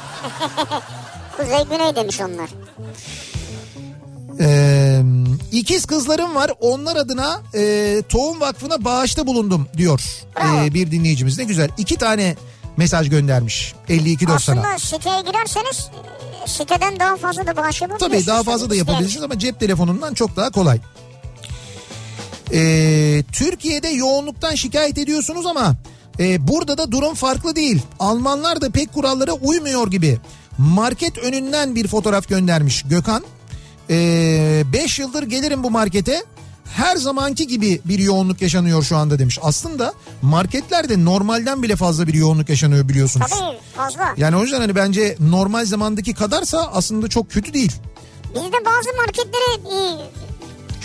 Kuzey 1.36 1.64
güney 1.64 1.96
demiş 1.96 2.20
onlar. 2.20 2.50
Ee, 4.40 5.02
ikiz 5.52 5.86
kızlarım 5.86 6.34
var 6.34 6.50
onlar 6.60 6.96
adına 6.96 7.42
e, 7.54 8.02
Tohum 8.08 8.40
Vakfı'na 8.40 8.84
bağışta 8.84 9.26
bulundum 9.26 9.68
diyor 9.76 10.00
e, 10.44 10.74
bir 10.74 10.90
dinleyicimiz. 10.90 11.38
Ne 11.38 11.44
güzel 11.44 11.68
iki 11.78 11.96
tane 11.96 12.36
mesaj 12.76 13.10
göndermiş 13.10 13.74
52.90'a. 13.88 14.34
Aslında 14.34 14.78
siteye 14.78 15.20
girerseniz 15.20 15.88
e, 16.44 16.48
siteden 16.48 17.00
daha 17.00 17.16
fazla 17.16 17.46
da 17.46 17.56
bağış 17.56 17.82
yapabilirsiniz. 17.82 18.24
Tabii 18.24 18.26
daha 18.26 18.42
fazla 18.42 18.70
da 18.70 18.74
yapabilirsiniz 18.74 19.22
ama 19.22 19.38
cep 19.38 19.60
telefonundan 19.60 20.14
çok 20.14 20.36
daha 20.36 20.50
kolay. 20.50 20.80
Ee, 22.52 23.24
Türkiye'de 23.32 23.88
yoğunluktan 23.88 24.54
şikayet 24.54 24.98
ediyorsunuz 24.98 25.46
ama 25.46 25.74
e, 26.20 26.48
burada 26.48 26.78
da 26.78 26.92
durum 26.92 27.14
farklı 27.14 27.56
değil. 27.56 27.82
Almanlar 27.98 28.60
da 28.60 28.70
pek 28.70 28.92
kurallara 28.92 29.32
uymuyor 29.32 29.90
gibi. 29.90 30.18
Market 30.58 31.18
önünden 31.18 31.74
bir 31.74 31.88
fotoğraf 31.88 32.28
göndermiş 32.28 32.82
Gökhan. 32.82 33.24
5 33.88 34.98
yıldır 34.98 35.22
gelirim 35.22 35.62
bu 35.62 35.70
markete. 35.70 36.24
Her 36.76 36.96
zamanki 36.96 37.46
gibi 37.46 37.80
bir 37.84 37.98
yoğunluk 37.98 38.42
yaşanıyor 38.42 38.82
şu 38.82 38.96
anda 38.96 39.18
demiş. 39.18 39.38
Aslında 39.42 39.94
marketlerde 40.22 41.04
normalden 41.04 41.62
bile 41.62 41.76
fazla 41.76 42.06
bir 42.06 42.14
yoğunluk 42.14 42.48
yaşanıyor 42.48 42.88
biliyorsunuz. 42.88 43.30
Tabii 43.30 43.58
fazla. 43.76 44.14
Yani 44.16 44.36
o 44.36 44.42
yüzden 44.42 44.60
hani 44.60 44.74
bence 44.74 45.16
normal 45.20 45.64
zamandaki 45.64 46.14
kadarsa 46.14 46.70
aslında 46.72 47.08
çok 47.08 47.30
kötü 47.30 47.52
değil. 47.54 47.72
Bizde 48.34 48.64
bazı 48.64 48.96
marketlere 48.96 49.76
e, 49.76 49.98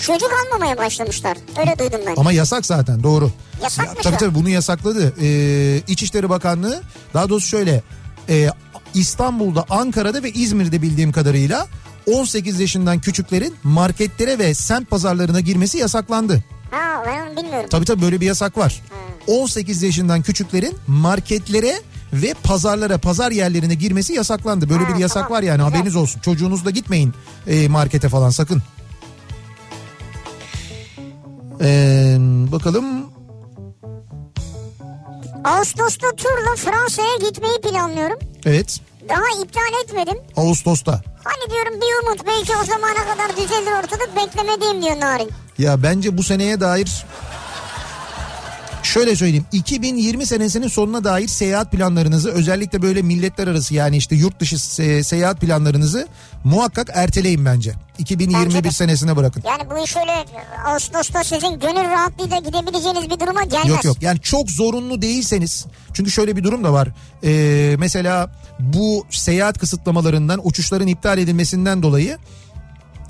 çocuk 0.02 0.30
almamaya 0.45 0.78
başlamışlar. 0.78 1.38
Öyle 1.60 1.80
duydum 1.80 1.99
ben. 2.08 2.16
Ama 2.18 2.32
yasak 2.32 2.66
zaten 2.66 3.04
doğru. 3.04 3.32
Yasakmış 3.64 3.95
Ya, 3.97 4.12
tabii 4.12 4.18
tabii 4.18 4.36
bunu 4.36 4.49
yasakladı. 4.49 5.14
Ee, 5.22 5.82
İçişleri 5.88 6.30
Bakanlığı 6.30 6.82
daha 7.14 7.30
doğrusu 7.30 7.47
şöyle 7.47 7.84
e, 8.30 8.49
İstanbul'da, 8.93 9.66
Ankara'da 9.70 10.24
ve 10.24 10.32
İzmir'de 10.32 10.82
bildiğim 10.82 11.12
kadarıyla 11.12 11.68
18 12.08 12.60
yaşından 12.60 12.99
küçüklerin 12.99 13.56
marketlere 13.64 14.39
ve 14.39 14.54
semt 14.54 14.89
pazarlarına 14.89 15.39
girmesi 15.39 15.78
yasaklandı. 15.78 16.43
Ha 16.72 17.04
ben 17.08 17.28
onu 17.28 17.38
bilmiyorum. 17.38 17.70
Tabii 17.70 17.86
tabii 17.86 18.02
böyle 18.02 18.22
bir 18.22 18.26
yasak 18.26 18.58
var. 18.58 18.82
18 19.28 19.84
yaşından 19.84 20.22
küçüklerin 20.22 20.78
marketlere 20.88 21.82
ve 22.14 22.34
pazarlara, 22.43 22.97
pazar 22.97 23.32
yerlerine 23.32 23.74
girmesi 23.76 24.14
yasaklandı. 24.14 24.70
Böyle 24.70 24.84
Ha, 24.84 24.93
bir 24.95 24.99
yasak 24.99 25.24
tamam. 25.24 25.32
var 25.32 25.43
yani 25.43 25.58
Güzel. 25.58 25.70
haberiniz 25.72 25.95
olsun. 25.95 26.22
Çocuğunuzla 26.22 26.70
gitmeyin 26.72 27.14
e, 27.47 27.68
markete 27.68 28.10
falan 28.10 28.30
sakın. 28.30 28.62
Ee, 31.64 32.18
bakalım 32.52 32.86
Ağustos'ta 35.43 36.12
turla 36.16 36.56
Fransa'ya 36.56 37.16
gitmeyi 37.30 37.62
planlıyorum. 37.62 38.18
evet 38.45 38.80
Daha 39.10 39.43
iptal 39.43 39.74
etmedim. 39.84 40.18
Ağustos'ta. 40.38 41.02
Hani 41.24 41.52
diyorum 41.52 41.74
bir 41.82 42.08
umut 42.08 42.28
belki 42.28 42.52
o 42.62 42.64
zamana 42.66 42.93
kadar 43.14 43.38
düzelir 43.38 43.72
ortalık 43.84 44.10
beklemediğim 44.16 44.82
diyor 44.82 44.99
Narin. 44.99 45.30
Ya 45.58 45.84
bence 45.84 46.18
bu 46.18 46.24
seneye 46.24 46.60
dair 46.60 47.06
Şöyle 48.84 49.15
söyleyeyim 49.15 49.45
2020 49.51 50.25
senesinin 50.25 50.67
sonuna 50.67 51.03
dair 51.03 51.27
seyahat 51.27 51.71
planlarınızı 51.71 52.32
özellikle 52.32 52.82
böyle 52.82 53.01
milletler 53.01 53.47
arası 53.47 53.73
yani 53.73 53.97
işte 53.97 54.15
yurt 54.15 54.39
dışı 54.39 54.55
se- 54.55 55.03
seyahat 55.03 55.41
planlarınızı 55.41 56.07
muhakkak 56.43 56.89
erteleyin 56.93 57.45
bence. 57.45 57.73
2021 57.97 58.45
Bence 58.45 58.63
de. 58.63 58.71
senesine 58.71 59.15
bırakın. 59.15 59.43
Yani 59.47 59.69
bu 59.69 59.84
iş 59.84 59.95
öyle 59.97 60.25
Ağustos'ta 60.65 61.23
sizin 61.23 61.59
gönül 61.59 61.89
rahatlığıyla 61.89 62.38
gidebileceğiniz 62.38 63.09
bir 63.09 63.19
duruma 63.19 63.43
gelmez. 63.43 63.67
Yok 63.69 63.84
yok 63.86 63.97
yani 64.01 64.19
çok 64.19 64.51
zorunlu 64.51 65.01
değilseniz 65.01 65.65
çünkü 65.93 66.11
şöyle 66.11 66.36
bir 66.36 66.43
durum 66.43 66.63
da 66.63 66.73
var 66.73 66.88
Ee, 67.23 67.75
mesela 67.79 68.29
bu 68.59 69.05
seyahat 69.09 69.59
kısıtlamalarından 69.59 70.39
uçuşların 70.47 70.88
iptal 70.88 71.17
edilmesinden 71.17 71.84
dolayı 71.84 72.17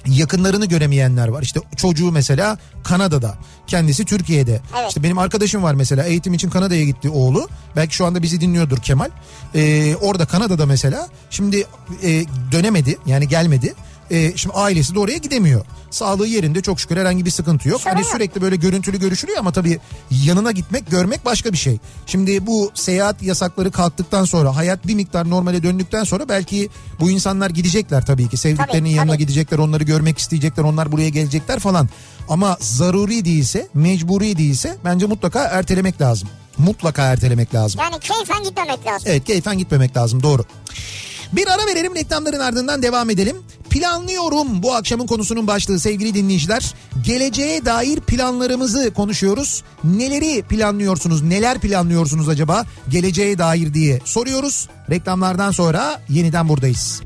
yakınlarını 0.05 0.65
göremeyenler 0.65 1.27
var. 1.27 1.41
İşte 1.41 1.59
çocuğu 1.77 2.11
mesela 2.11 2.57
Kanada'da, 2.83 3.37
kendisi 3.67 4.05
Türkiye'de. 4.05 4.61
Evet. 4.79 4.87
İşte 4.87 5.03
benim 5.03 5.17
arkadaşım 5.17 5.63
var 5.63 5.73
mesela 5.73 6.03
eğitim 6.03 6.33
için 6.33 6.49
Kanada'ya 6.49 6.85
gitti 6.85 7.09
oğlu. 7.09 7.49
Belki 7.75 7.95
şu 7.95 8.05
anda 8.05 8.23
bizi 8.23 8.41
dinliyordur 8.41 8.77
Kemal. 8.77 9.09
Ee, 9.55 9.95
orada 9.95 10.25
Kanada'da 10.25 10.65
mesela 10.65 11.07
şimdi 11.29 11.67
e, 12.03 12.25
dönemedi 12.51 12.97
yani 13.05 13.27
gelmedi. 13.27 13.73
Ee, 14.11 14.37
şimdi 14.37 14.55
ailesi 14.55 14.95
de 14.95 14.99
oraya 14.99 15.17
gidemiyor. 15.17 15.65
Sağlığı 15.91 16.27
yerinde 16.27 16.61
çok 16.61 16.79
şükür 16.79 16.97
herhangi 16.97 17.25
bir 17.25 17.31
sıkıntı 17.31 17.69
yok. 17.69 17.81
Sorun 17.81 17.95
Hani 17.95 18.05
sürekli 18.05 18.41
böyle 18.41 18.55
görüntülü 18.55 18.99
görüşülüyor 18.99 19.39
ama 19.39 19.51
tabii 19.51 19.79
yanına 20.11 20.51
gitmek 20.51 20.91
görmek 20.91 21.25
başka 21.25 21.51
bir 21.53 21.57
şey. 21.57 21.77
Şimdi 22.05 22.47
bu 22.47 22.71
seyahat 22.73 23.23
yasakları 23.23 23.71
kalktıktan 23.71 24.25
sonra 24.25 24.55
hayat 24.55 24.87
bir 24.87 24.95
miktar 24.95 25.29
normale 25.29 25.63
döndükten 25.63 26.03
sonra 26.03 26.29
belki 26.29 26.69
bu 26.99 27.11
insanlar 27.11 27.49
gidecekler 27.49 28.05
tabii 28.05 28.29
ki. 28.29 28.37
Sevdiklerinin 28.37 28.89
Tabii, 28.89 28.91
yanına 28.91 29.11
tabii. 29.11 29.21
gidecekler 29.21 29.57
onları 29.57 29.83
görmek 29.83 30.17
isteyecekler 30.17 30.63
onlar 30.63 30.91
buraya 30.91 31.09
gelecekler 31.09 31.59
falan. 31.59 31.89
Ama 32.29 32.57
zaruri 32.59 33.25
değilse 33.25 33.67
mecburi 33.73 34.37
değilse 34.37 34.77
bence 34.85 35.05
mutlaka 35.05 35.43
ertelemek 35.43 36.01
lazım. 36.01 36.29
Mutlaka 36.57 37.03
ertelemek 37.03 37.55
lazım. 37.55 37.81
Yani 37.83 37.99
keyfen 37.99 38.43
gitmemek 38.43 38.87
lazım. 38.87 39.07
Evet 39.11 39.25
keyfen 39.25 39.57
gitmemek 39.57 39.97
lazım 39.97 40.23
doğru. 40.23 40.45
Bir 41.31 41.47
ara 41.47 41.65
verelim 41.65 41.95
reklamların 41.95 42.39
ardından 42.39 42.81
devam 42.81 43.09
edelim. 43.09 43.37
Planlıyorum 43.69 44.63
bu 44.63 44.73
akşamın 44.73 45.07
konusunun 45.07 45.47
başlığı 45.47 45.79
sevgili 45.79 46.13
dinleyiciler. 46.13 46.73
Geleceğe 47.05 47.65
dair 47.65 47.99
planlarımızı 47.99 48.93
konuşuyoruz. 48.93 49.63
Neleri 49.83 50.41
planlıyorsunuz? 50.41 51.21
Neler 51.21 51.59
planlıyorsunuz 51.59 52.29
acaba 52.29 52.65
geleceğe 52.89 53.37
dair 53.37 53.73
diye 53.73 53.99
soruyoruz. 54.05 54.69
Reklamlardan 54.89 55.51
sonra 55.51 56.01
yeniden 56.09 56.49
buradayız. 56.49 57.01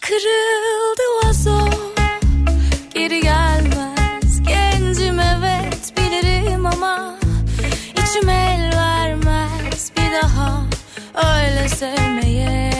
Kırıldı 0.00 1.02
vazo 1.24 1.70
Geri 2.94 3.20
gelmez 3.20 3.29
içim 8.10 8.28
el 8.28 8.70
vermez 8.76 9.92
bir 9.96 10.22
daha 10.22 10.62
öyle 11.14 11.68
sevmeye 11.68 12.79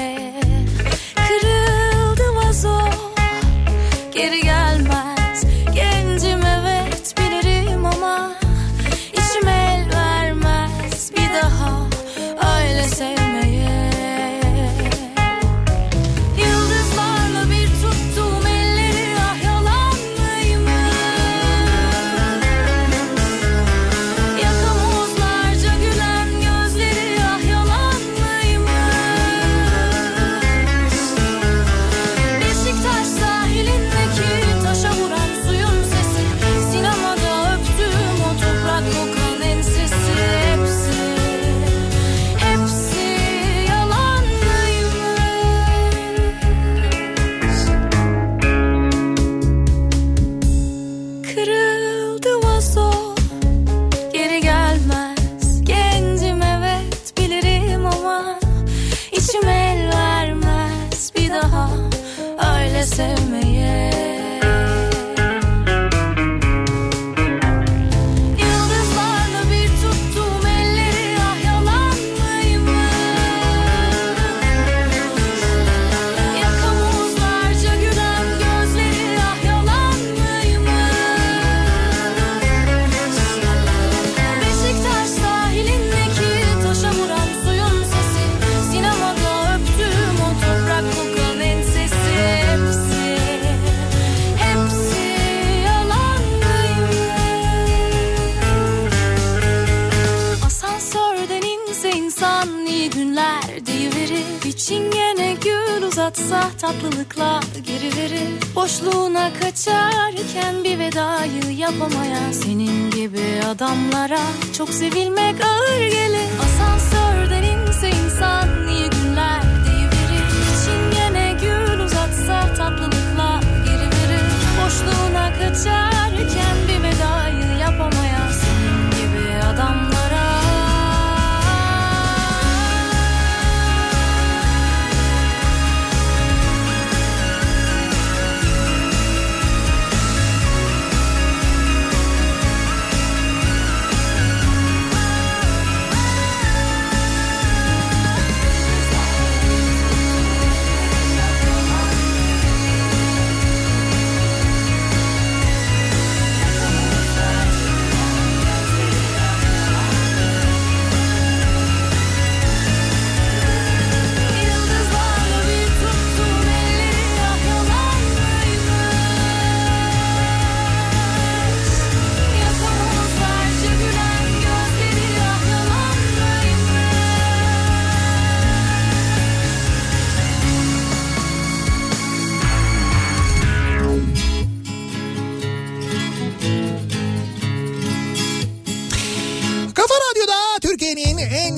günler 102.91 103.67
deyiverir. 103.67 104.25
Bir 104.45 104.53
çingene 104.53 105.37
gül 105.45 105.83
uzatsa 105.83 106.51
tatlılıkla 106.61 107.41
geri 107.67 107.97
verir 107.97 108.29
Boşluğuna 108.55 109.31
kaçarken 109.41 110.65
bir 110.65 110.79
vedayı 110.79 111.57
yapamayan 111.57 112.33
Senin 112.33 112.91
gibi 112.91 113.41
adamlara 113.47 114.21
çok 114.59 114.69
sevilmek 114.69 115.45
ağır 115.45 115.81
gelir. 115.81 116.29
Asansörden 116.45 117.43
inse 117.43 117.89
insan 117.89 118.69
iyi 118.69 118.91
günler 118.91 119.43
deyiverir. 119.67 120.25
Bir 120.37 120.57
çingene 120.65 121.37
gül 121.43 121.81
uzatsa 121.85 122.55
tatlılıkla 122.55 123.41
geri 123.65 123.87
verir 123.87 124.25
Boşluğuna 124.65 125.33
kaçarken 125.33 126.57
bir 126.69 126.83
vedayı 126.83 127.20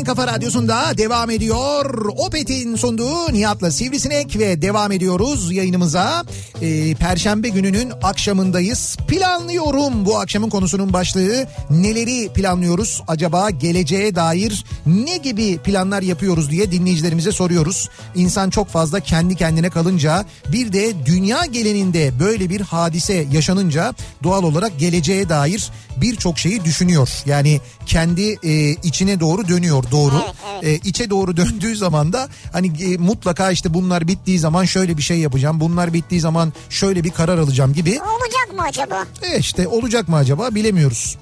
Modern 0.02 0.16
Kafa 0.16 0.34
Radyosu'nda 0.34 0.98
devam 0.98 1.30
ediyor. 1.30 2.08
Opet'in 2.16 2.76
sunduğu 2.76 3.32
Nihat'la 3.32 3.70
Sivrisinek 3.70 4.38
ve 4.38 4.62
devam 4.62 4.92
ediyoruz 4.92 5.52
yayınımıza. 5.52 6.24
Ee, 6.62 6.94
Perşembe 6.94 7.48
gününün 7.48 7.92
akşamındayız. 8.02 8.96
Planlıyorum 9.08 10.06
bu 10.06 10.18
akşamın 10.18 10.50
konusunun 10.50 10.92
başlığı. 10.92 11.46
Neleri 11.70 12.28
planlıyoruz? 12.32 13.02
Acaba 13.08 13.50
geleceğe 13.50 14.14
dair 14.14 14.64
ne 14.86 15.16
gibi 15.16 15.58
planlar 15.58 16.02
yapıyoruz 16.02 16.50
diye 16.50 16.72
dinleyicilerimize 16.72 17.32
soruyoruz. 17.32 17.88
İnsan 18.14 18.50
çok 18.50 18.68
fazla 18.68 19.00
kendi 19.00 19.34
kendine 19.36 19.70
kalınca 19.70 20.24
bir 20.52 20.72
de 20.72 21.06
dünya 21.06 21.46
geleninde 21.46 22.12
böyle 22.20 22.50
bir 22.50 22.60
hadise 22.60 23.26
yaşanınca 23.32 23.94
doğal 24.22 24.42
olarak 24.42 24.78
geleceğe 24.78 25.28
dair 25.28 25.70
birçok 25.96 26.38
şeyi 26.38 26.64
düşünüyor. 26.64 27.08
Yani 27.26 27.60
kendi 27.86 28.38
e, 28.42 28.70
içine 28.70 29.20
doğru 29.20 29.48
dönüyor 29.48 29.84
doğru. 29.92 30.14
Evet, 30.24 30.34
evet. 30.64 30.84
E, 30.84 30.88
içe 30.88 31.10
doğru 31.10 31.36
döndüğü 31.36 31.76
zaman 31.76 32.12
da 32.12 32.28
hani 32.52 32.82
e, 32.82 32.96
mutlaka 32.96 33.50
işte 33.50 33.74
bunlar 33.74 34.08
bittiği 34.08 34.38
zaman 34.38 34.64
şöyle 34.64 34.96
bir 34.96 35.02
şey 35.02 35.18
yapacağım. 35.18 35.60
Bunlar 35.60 35.92
bittiği 35.92 36.20
zaman 36.20 36.52
şöyle 36.70 37.04
bir 37.04 37.10
karar 37.10 37.38
alacağım 37.38 37.72
gibi. 37.74 37.90
Olacak 37.90 38.56
mı 38.56 38.62
acaba? 38.68 39.04
E 39.22 39.38
işte 39.38 39.68
olacak 39.68 40.08
mı 40.08 40.16
acaba 40.16 40.54
bilemiyoruz. 40.54 41.16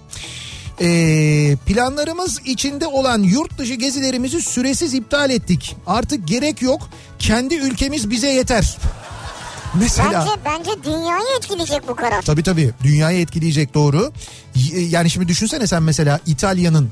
E, 0.80 1.56
planlarımız 1.66 2.40
içinde 2.44 2.86
olan 2.86 3.22
yurt 3.22 3.58
dışı 3.58 3.74
gezilerimizi 3.74 4.42
süresiz 4.42 4.94
iptal 4.94 5.30
ettik. 5.30 5.76
Artık 5.86 6.28
gerek 6.28 6.62
yok. 6.62 6.88
Kendi 7.18 7.54
ülkemiz 7.54 8.10
bize 8.10 8.28
yeter. 8.28 8.78
Mesela 9.80 10.26
Bence 10.26 10.30
bence 10.44 10.84
dünyayı 10.84 11.36
etkileyecek 11.38 11.88
bu 11.88 11.94
karar. 11.96 12.22
Tabii 12.22 12.42
tabii 12.42 12.70
dünyayı 12.82 13.20
etkileyecek 13.20 13.74
doğru. 13.74 14.12
Y- 14.54 14.88
Yani 14.88 15.10
şimdi 15.10 15.28
düşünsene 15.28 15.66
sen 15.66 15.82
mesela 15.82 16.20
İtalya'nın 16.26 16.90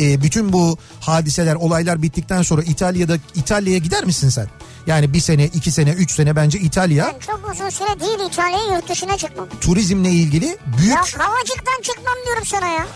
e, 0.00 0.22
bütün 0.22 0.52
bu 0.52 0.78
hadiseler 1.00 1.54
olaylar 1.54 2.02
bittikten 2.02 2.42
sonra 2.42 2.62
İtalya'da 2.62 3.16
İtalya'ya 3.34 3.78
gider 3.78 4.04
misin 4.04 4.28
sen? 4.28 4.46
Yani 4.86 5.12
bir 5.12 5.20
sene 5.20 5.44
iki 5.44 5.70
sene 5.70 5.90
üç 5.90 6.12
sene 6.12 6.36
bence 6.36 6.58
İtalya 6.58 7.12
Ben 7.14 7.18
çok 7.26 7.50
uzun 7.54 7.70
süre 7.70 8.00
değil 8.00 8.30
İtalya'ya 8.30 8.74
yurt 8.74 8.88
dışına 8.88 9.16
çıkmam. 9.16 9.48
turizmle 9.60 10.10
ilgili 10.10 10.58
büyük 10.78 10.92
Ya 10.94 11.00
havacıktan 11.26 11.82
çıkmam 11.82 12.14
diyorum 12.26 12.44
sana 12.46 12.66
ya. 12.68 12.86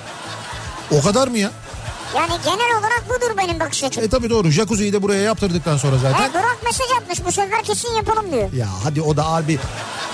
o 0.90 1.02
kadar 1.02 1.28
mı 1.28 1.38
ya? 1.38 1.50
Yani 2.16 2.32
genel 2.44 2.78
olarak 2.78 3.04
budur 3.08 3.36
benim 3.38 3.60
bakış 3.60 3.84
açım. 3.84 4.04
E 4.04 4.08
tabii 4.08 4.30
doğru 4.30 4.50
jacuzziyi 4.50 4.92
de 4.92 5.02
buraya 5.02 5.22
yaptırdıktan 5.22 5.76
sonra 5.76 5.98
zaten. 5.98 6.24
He, 6.28 6.32
Burak 6.32 6.58
mesaj 6.64 6.86
atmış 7.02 7.24
bu 7.24 7.32
sefer 7.32 7.62
kesin 7.64 7.92
yapalım 7.94 8.32
diyor. 8.32 8.52
Ya 8.52 8.66
hadi 8.84 9.02
o 9.02 9.16
da 9.16 9.26
abi 9.26 9.58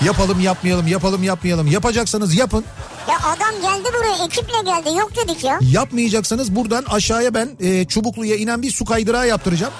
yapalım 0.05 0.39
yapmayalım 0.39 0.87
yapalım 0.87 1.23
yapmayalım 1.23 1.67
yapacaksanız 1.67 2.35
yapın. 2.35 2.65
Ya 3.09 3.17
adam 3.49 3.61
geldi 3.61 3.89
buraya 3.97 4.25
ekiple 4.25 4.61
geldi 4.65 4.97
yok 4.97 5.11
dedik 5.15 5.43
ya. 5.43 5.59
Yapmayacaksanız 5.71 6.55
buradan 6.55 6.83
aşağıya 6.89 7.33
ben 7.33 7.49
e, 7.59 7.85
Çubuklu'ya 7.85 8.35
inen 8.35 8.61
bir 8.61 8.71
su 8.71 8.85
kaydırağı 8.85 9.27
yaptıracağım. 9.27 9.73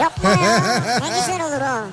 Yapma 0.00 0.30
ya 0.30 0.36
ne 1.00 1.08
güzel 1.20 1.42
olur 1.46 1.60
o. 1.60 1.86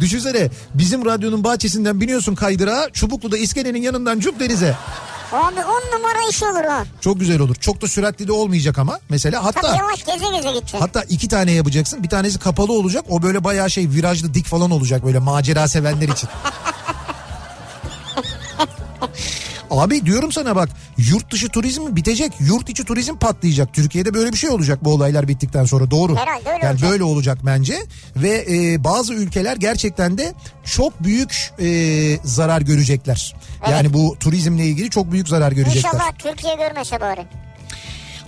Düşünsene 0.00 0.50
bizim 0.74 1.04
radyonun 1.06 1.44
bahçesinden 1.44 2.00
biniyorsun 2.00 2.34
kaydırağa 2.34 2.90
Çubuklu'da 2.92 3.38
iskelenin 3.38 3.82
yanından 3.82 4.20
cuk 4.20 4.40
denize. 4.40 4.76
Abi 5.32 5.60
on 5.60 5.96
numara 5.98 6.28
iş 6.30 6.42
olur 6.42 6.64
o. 6.64 6.84
Çok 7.00 7.20
güzel 7.20 7.40
olur. 7.40 7.54
Çok 7.54 7.82
da 7.82 7.86
süratli 7.88 8.28
de 8.28 8.32
olmayacak 8.32 8.78
ama 8.78 8.98
mesela 9.08 9.42
Tabii 9.42 9.66
hatta 9.66 9.76
yavaş 9.76 10.04
geze 10.04 10.36
geze 10.36 10.48
gideceksin. 10.48 10.78
hatta 10.78 11.02
iki 11.02 11.28
tane 11.28 11.52
yapacaksın. 11.52 12.02
Bir 12.02 12.08
tanesi 12.08 12.38
kapalı 12.38 12.72
olacak. 12.72 13.04
O 13.08 13.22
böyle 13.22 13.44
bayağı 13.44 13.70
şey 13.70 13.88
virajlı 13.88 14.34
dik 14.34 14.46
falan 14.46 14.70
olacak 14.70 15.04
böyle 15.04 15.18
macera 15.18 15.68
sevenler 15.68 16.08
için. 16.08 16.28
Abi 19.70 20.06
diyorum 20.06 20.32
sana 20.32 20.56
bak 20.56 20.68
yurt 20.98 21.30
dışı 21.30 21.48
turizm 21.48 21.96
bitecek. 21.96 22.32
Yurt 22.40 22.68
içi 22.68 22.84
turizm 22.84 23.16
patlayacak. 23.16 23.74
Türkiye'de 23.74 24.14
böyle 24.14 24.32
bir 24.32 24.36
şey 24.36 24.50
olacak 24.50 24.84
bu 24.84 24.92
olaylar 24.92 25.28
bittikten 25.28 25.64
sonra 25.64 25.90
doğru. 25.90 26.16
Herhalde 26.16 26.50
öyle 26.50 26.64
yani 26.64 26.72
olacak. 26.72 26.90
böyle 26.90 27.04
olacak 27.04 27.38
bence. 27.46 27.82
Ve 28.16 28.46
e, 28.50 28.84
bazı 28.84 29.14
ülkeler 29.14 29.56
gerçekten 29.56 30.18
de 30.18 30.34
çok 30.64 31.04
büyük 31.04 31.52
e, 31.60 31.68
zarar 32.24 32.60
görecekler. 32.60 33.36
Yani 33.70 33.92
bu 33.92 34.16
turizmle 34.20 34.66
ilgili 34.66 34.90
çok 34.90 35.12
büyük 35.12 35.28
zarar 35.28 35.52
görecekler. 35.52 35.90
İnşallah 35.90 36.12
Türkiye 36.18 36.54
görmese 36.54 37.00
bari. 37.00 37.26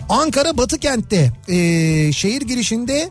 Ankara 0.09 0.57
Batı 0.57 0.78
kentte 0.78 1.32
e, 1.49 1.57
şehir 2.12 2.43
girişinde 2.43 3.11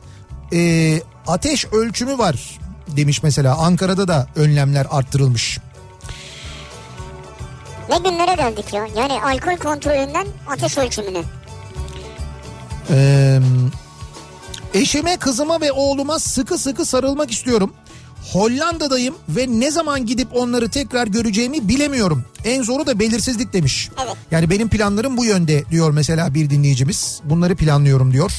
e, 0.53 1.01
ateş 1.27 1.65
ölçümü 1.65 2.17
var 2.17 2.59
demiş 2.87 3.23
mesela. 3.23 3.55
Ankara'da 3.57 4.07
da 4.07 4.27
önlemler 4.35 4.87
arttırılmış. 4.89 5.59
Ne 7.89 7.97
günlere 7.97 8.35
geldik 8.35 8.73
ya. 8.73 8.87
Yani 8.97 9.13
alkol 9.21 9.57
kontrolünden 9.57 10.27
ateş 10.47 10.77
ölçümüne. 10.77 11.21
Ee, 12.89 13.39
eşime, 14.73 15.17
kızıma 15.17 15.61
ve 15.61 15.71
oğluma 15.71 16.19
sıkı 16.19 16.57
sıkı 16.57 16.85
sarılmak 16.85 17.31
istiyorum. 17.31 17.73
Hollanda'dayım 18.33 19.15
ve 19.29 19.45
ne 19.49 19.71
zaman 19.71 20.05
gidip 20.05 20.27
onları 20.35 20.69
tekrar 20.69 21.07
göreceğimi 21.07 21.67
bilemiyorum. 21.67 22.25
En 22.45 22.63
zoru 22.63 22.85
da 22.85 22.99
belirsizlik 22.99 23.53
demiş. 23.53 23.89
Evet. 24.05 24.15
Yani 24.31 24.49
benim 24.49 24.69
planlarım 24.69 25.17
bu 25.17 25.25
yönde 25.25 25.63
diyor 25.71 25.91
mesela 25.91 26.33
bir 26.33 26.49
dinleyicimiz. 26.49 27.21
Bunları 27.23 27.55
planlıyorum 27.55 28.13
diyor. 28.13 28.31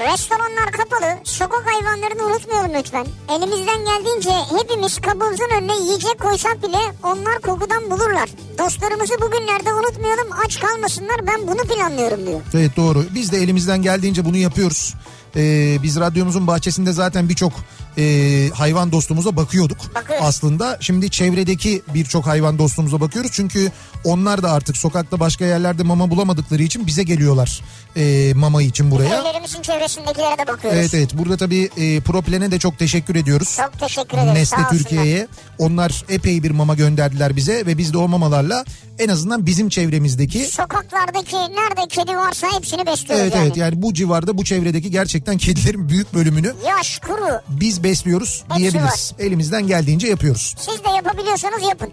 Restoranlar 0.00 0.72
kapalı. 0.72 1.18
Sokak 1.24 1.66
hayvanlarını 1.66 2.22
unutmayalım 2.26 2.72
lütfen. 2.74 3.06
Elimizden 3.28 3.84
geldiğince 3.84 4.30
hepimiz 4.30 4.98
kabımızın 5.00 5.48
önüne 5.58 5.76
yiyecek 5.76 6.20
koysak 6.20 6.62
bile 6.62 6.78
onlar 7.02 7.38
kokudan 7.42 7.90
bulurlar. 7.90 8.28
Dostlarımızı 8.58 9.14
bugünlerde 9.20 9.74
unutmayalım 9.74 10.28
aç 10.44 10.60
kalmasınlar 10.60 11.26
ben 11.26 11.46
bunu 11.46 11.62
planlıyorum 11.62 12.26
diyor. 12.26 12.40
Evet 12.54 12.76
doğru. 12.76 13.04
Biz 13.14 13.32
de 13.32 13.38
elimizden 13.38 13.82
geldiğince 13.82 14.24
bunu 14.24 14.36
yapıyoruz. 14.36 14.94
Ee, 15.36 15.76
biz 15.82 16.00
radyomuzun 16.00 16.46
bahçesinde 16.46 16.92
zaten 16.92 17.28
birçok 17.28 17.52
e, 17.98 18.48
hayvan 18.54 18.92
dostumuza 18.92 19.36
bakıyorduk. 19.36 19.94
Bakıyoruz. 19.94 20.26
Aslında 20.26 20.78
şimdi 20.80 21.10
çevredeki 21.10 21.82
birçok 21.94 22.26
hayvan 22.26 22.58
dostumuza 22.58 23.00
bakıyoruz. 23.00 23.30
Çünkü 23.34 23.72
onlar 24.04 24.42
da 24.42 24.52
artık 24.52 24.76
sokakta 24.76 25.20
başka 25.20 25.44
yerlerde 25.44 25.82
mama 25.82 26.10
bulamadıkları 26.10 26.62
için 26.62 26.86
bize 26.86 27.02
geliyorlar 27.02 27.60
e, 27.96 28.32
mama 28.34 28.62
için 28.62 28.90
buraya. 28.90 29.20
Evlerimizin 29.20 29.62
çevresindekilere 29.62 30.38
de 30.38 30.46
bakıyoruz. 30.46 30.78
Evet 30.80 30.94
evet 30.94 31.10
burada 31.18 31.36
tabii 31.36 31.70
e, 31.76 32.00
Proplen'e 32.00 32.50
de 32.50 32.58
çok 32.58 32.78
teşekkür 32.78 33.14
ediyoruz. 33.14 33.56
Çok 33.56 33.80
teşekkür 33.80 34.18
ederiz. 34.18 34.52
Olsunlar. 34.52 34.70
Türkiye'ye. 34.70 35.28
Onlar 35.58 36.04
epey 36.08 36.42
bir 36.42 36.50
mama 36.50 36.74
gönderdiler 36.74 37.36
bize 37.36 37.66
ve 37.66 37.78
biz 37.78 37.92
de 37.92 37.98
o 37.98 38.08
mamalarla 38.08 38.64
en 38.98 39.08
azından 39.08 39.46
bizim 39.46 39.68
çevremizdeki 39.68 40.44
Sokaklardaki 40.44 41.36
nerede 41.36 41.88
kedi 41.88 42.16
varsa 42.16 42.46
hepsini 42.56 42.86
besliyoruz 42.86 43.22
Evet 43.22 43.34
yani. 43.34 43.46
evet 43.46 43.56
yani 43.56 43.82
bu 43.82 43.94
civarda 43.94 44.38
bu 44.38 44.44
çevredeki 44.44 44.90
gerçekten 44.90 45.38
kedilerin 45.38 45.88
büyük 45.88 46.14
bölümünü 46.14 46.54
Yaş, 46.68 46.98
kuru. 46.98 47.40
biz 47.48 47.79
besliyoruz 47.84 48.44
Hepsi 48.48 48.58
diyebiliriz. 48.58 49.12
Elimizden 49.18 49.66
geldiğince 49.66 50.08
yapıyoruz. 50.08 50.54
Siz 50.58 50.84
de 50.84 50.88
yapabiliyorsanız 50.96 51.62
yapın. 51.62 51.92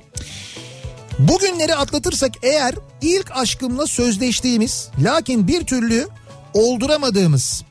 Bugünleri 1.20 1.76
atlatırsak 1.76 2.32
eğer 2.44 2.76
ilk 3.02 3.32
aşkımla 3.32 3.88
sözleştiğimiz 3.88 4.90
lakin 5.04 5.48
bir 5.48 5.66
türlü 5.66 6.08
olduramadığımız 6.54 7.64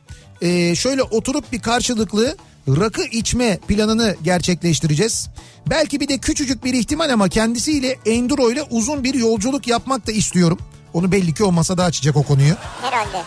e, 0.43 0.75
şöyle 0.75 1.03
oturup 1.03 1.53
bir 1.53 1.63
karşılıklı 1.63 2.37
rakı 2.69 3.05
içme 3.05 3.59
planını 3.69 4.17
gerçekleştireceğiz. 4.23 5.29
Belki 5.71 6.01
bir 6.01 6.09
de 6.09 6.19
küçücük 6.19 6.65
bir 6.65 6.75
ihtimal 6.75 7.11
ama 7.11 7.29
kendisiyle 7.29 7.99
enduro 8.07 8.51
ile 8.51 8.63
uzun 8.63 9.05
bir 9.05 9.15
yolculuk 9.15 9.69
yapmak 9.69 10.07
da 10.07 10.13
istiyorum. 10.13 10.59
Onu 10.95 11.13
belli 11.13 11.35
ki 11.35 11.45
o 11.45 11.53
masada 11.53 11.85
açacak 11.85 12.17
o 12.17 12.23
konuyu. 12.23 12.55
Herhalde. 12.83 13.23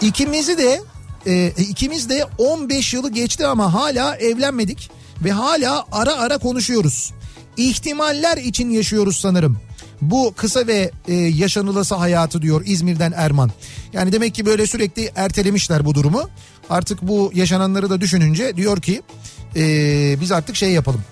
İkimizi 0.00 0.58
de 0.58 0.82
e, 1.26 1.52
ikimiz 1.58 2.08
de 2.08 2.24
15 2.38 2.94
yılı 2.94 3.10
geçti 3.10 3.46
ama 3.46 3.74
hala 3.74 4.16
evlenmedik 4.16 4.90
ve 5.24 5.32
hala 5.32 5.84
ara 5.92 6.14
ara 6.14 6.38
konuşuyoruz. 6.38 7.12
İhtimaller 7.56 8.36
için 8.36 8.70
yaşıyoruz 8.70 9.16
sanırım. 9.16 9.58
Bu 10.00 10.34
kısa 10.36 10.66
ve 10.66 10.90
e, 11.08 11.14
yaşanılası 11.14 11.94
hayatı 11.94 12.42
diyor 12.42 12.62
İzmir'den 12.66 13.12
Erman. 13.16 13.50
Yani 13.92 14.12
demek 14.12 14.34
ki 14.34 14.46
böyle 14.46 14.66
sürekli 14.66 15.12
ertelemişler 15.16 15.84
bu 15.84 15.94
durumu. 15.94 16.28
Artık 16.70 17.02
bu 17.02 17.30
yaşananları 17.34 17.90
da 17.90 18.00
düşününce 18.00 18.56
diyor 18.56 18.80
ki 18.82 19.02
e, 19.56 19.62
biz 20.20 20.32
artık 20.32 20.56
şey 20.56 20.70
yapalım. 20.70 21.04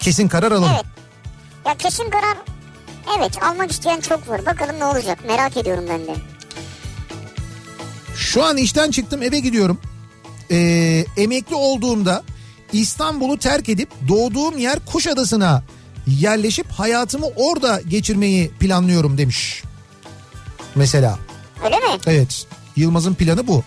Kesin 0.00 0.28
karar 0.28 0.52
alalım. 0.52 0.72
Evet. 0.74 0.84
Ya 1.66 1.74
kesin 1.74 2.10
karar 2.10 2.36
evet 3.18 3.42
almak 3.42 3.70
isteyen 3.70 4.00
çok 4.00 4.28
var. 4.28 4.46
Bakalım 4.46 4.78
ne 4.78 4.84
olacak 4.84 5.18
merak 5.26 5.56
ediyorum 5.56 5.84
ben 5.88 6.06
de. 6.06 6.29
Şu 8.20 8.44
an 8.44 8.56
işten 8.56 8.90
çıktım 8.90 9.22
eve 9.22 9.38
gidiyorum. 9.38 9.78
Ee, 10.50 11.04
emekli 11.16 11.54
olduğumda 11.54 12.22
İstanbul'u 12.72 13.38
terk 13.38 13.68
edip 13.68 13.88
doğduğum 14.08 14.58
yer 14.58 14.78
Kuşadası'na 14.86 15.62
yerleşip 16.06 16.66
hayatımı 16.70 17.26
orada 17.36 17.80
geçirmeyi 17.88 18.48
planlıyorum 18.48 19.18
demiş. 19.18 19.62
Mesela. 20.74 21.18
Öyle 21.64 21.76
mi? 21.76 21.98
Evet. 22.06 22.46
Yılmaz'ın 22.76 23.14
planı 23.14 23.46
bu. 23.46 23.62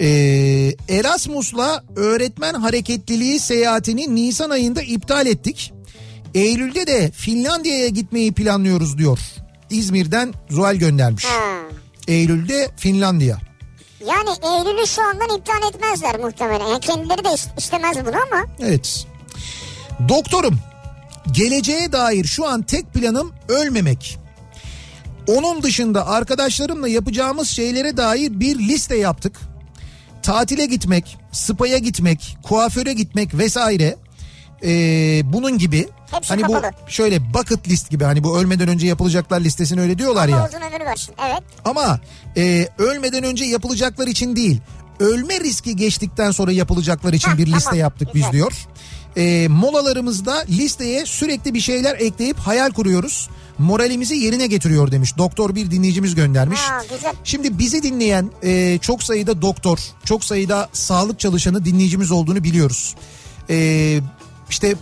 Ee, 0.00 0.74
Erasmus'la 0.88 1.84
öğretmen 1.96 2.54
hareketliliği 2.54 3.40
seyahatini 3.40 4.14
Nisan 4.14 4.50
ayında 4.50 4.82
iptal 4.82 5.26
ettik. 5.26 5.72
Eylül'de 6.34 6.86
de 6.86 7.10
Finlandiya'ya 7.10 7.88
gitmeyi 7.88 8.32
planlıyoruz 8.32 8.98
diyor. 8.98 9.18
İzmir'den 9.70 10.34
Zuhal 10.50 10.76
göndermiş. 10.76 11.24
Ha. 11.24 11.79
Eylül'de 12.08 12.68
Finlandiya. 12.76 13.38
Yani 14.08 14.30
Eylül'ü 14.30 14.86
şu 14.86 15.02
andan 15.02 15.36
iptal 15.38 15.68
etmezler 15.74 16.18
muhtemelen. 16.20 16.66
Yani 16.66 16.80
kendileri 16.80 17.24
de 17.24 17.28
is- 17.28 17.58
istemez 17.58 17.96
bunu 18.06 18.16
ama. 18.32 18.44
Evet. 18.60 19.06
Doktorum. 20.08 20.58
Geleceğe 21.32 21.92
dair 21.92 22.24
şu 22.24 22.48
an 22.48 22.62
tek 22.62 22.92
planım 22.94 23.32
ölmemek. 23.48 24.18
Onun 25.26 25.62
dışında 25.62 26.06
arkadaşlarımla 26.06 26.88
yapacağımız 26.88 27.48
şeylere 27.48 27.96
dair 27.96 28.40
bir 28.40 28.58
liste 28.58 28.96
yaptık. 28.96 29.40
Tatile 30.22 30.66
gitmek, 30.66 31.18
spa'ya 31.32 31.78
gitmek, 31.78 32.36
kuaföre 32.42 32.92
gitmek 32.92 33.34
vesaire. 33.34 33.96
Ee, 34.64 35.20
bunun 35.24 35.58
gibi 35.58 35.88
Hepsi 36.10 36.28
hani 36.28 36.44
bu 36.48 36.52
kapalı. 36.52 36.70
şöyle 36.88 37.34
bucket 37.34 37.68
list 37.68 37.90
gibi 37.90 38.04
hani 38.04 38.24
bu 38.24 38.38
ölmeden 38.38 38.68
önce 38.68 38.86
yapılacaklar 38.86 39.40
listesini 39.40 39.80
öyle 39.80 39.98
diyorlar 39.98 40.28
ya. 40.28 40.36
Allah 40.38 40.48
uzun 40.48 40.60
ömür 40.60 40.86
versin. 40.86 41.14
Evet. 41.28 41.42
Ama 41.64 42.00
e, 42.36 42.68
ölmeden 42.78 43.24
önce 43.24 43.44
yapılacaklar 43.44 44.06
için 44.06 44.36
değil. 44.36 44.60
Ölme 45.00 45.40
riski 45.40 45.76
geçtikten 45.76 46.30
sonra 46.30 46.52
yapılacaklar 46.52 47.12
için 47.12 47.30
Heh, 47.30 47.38
bir 47.38 47.46
liste 47.46 47.64
tamam. 47.64 47.78
yaptık 47.78 48.08
biz 48.14 48.20
Güzel. 48.22 48.32
diyor. 48.32 48.52
E, 49.16 49.48
molalarımızda 49.48 50.44
listeye 50.48 51.06
sürekli 51.06 51.54
bir 51.54 51.60
şeyler 51.60 51.94
ekleyip 52.00 52.38
hayal 52.38 52.70
kuruyoruz. 52.70 53.28
Moralimizi 53.58 54.14
yerine 54.16 54.46
getiriyor 54.46 54.90
demiş. 54.90 55.18
Doktor 55.18 55.54
bir 55.54 55.70
dinleyicimiz 55.70 56.14
göndermiş. 56.14 56.60
Ha, 56.60 56.82
güzel. 56.94 57.12
Şimdi 57.24 57.58
bizi 57.58 57.82
dinleyen 57.82 58.30
e, 58.42 58.78
çok 58.78 59.02
sayıda 59.02 59.42
doktor, 59.42 59.78
çok 60.04 60.24
sayıda 60.24 60.68
sağlık 60.72 61.20
çalışanı 61.20 61.64
dinleyicimiz 61.64 62.10
olduğunu 62.10 62.44
biliyoruz. 62.44 62.94
E, 63.50 64.00
işte 64.50 64.74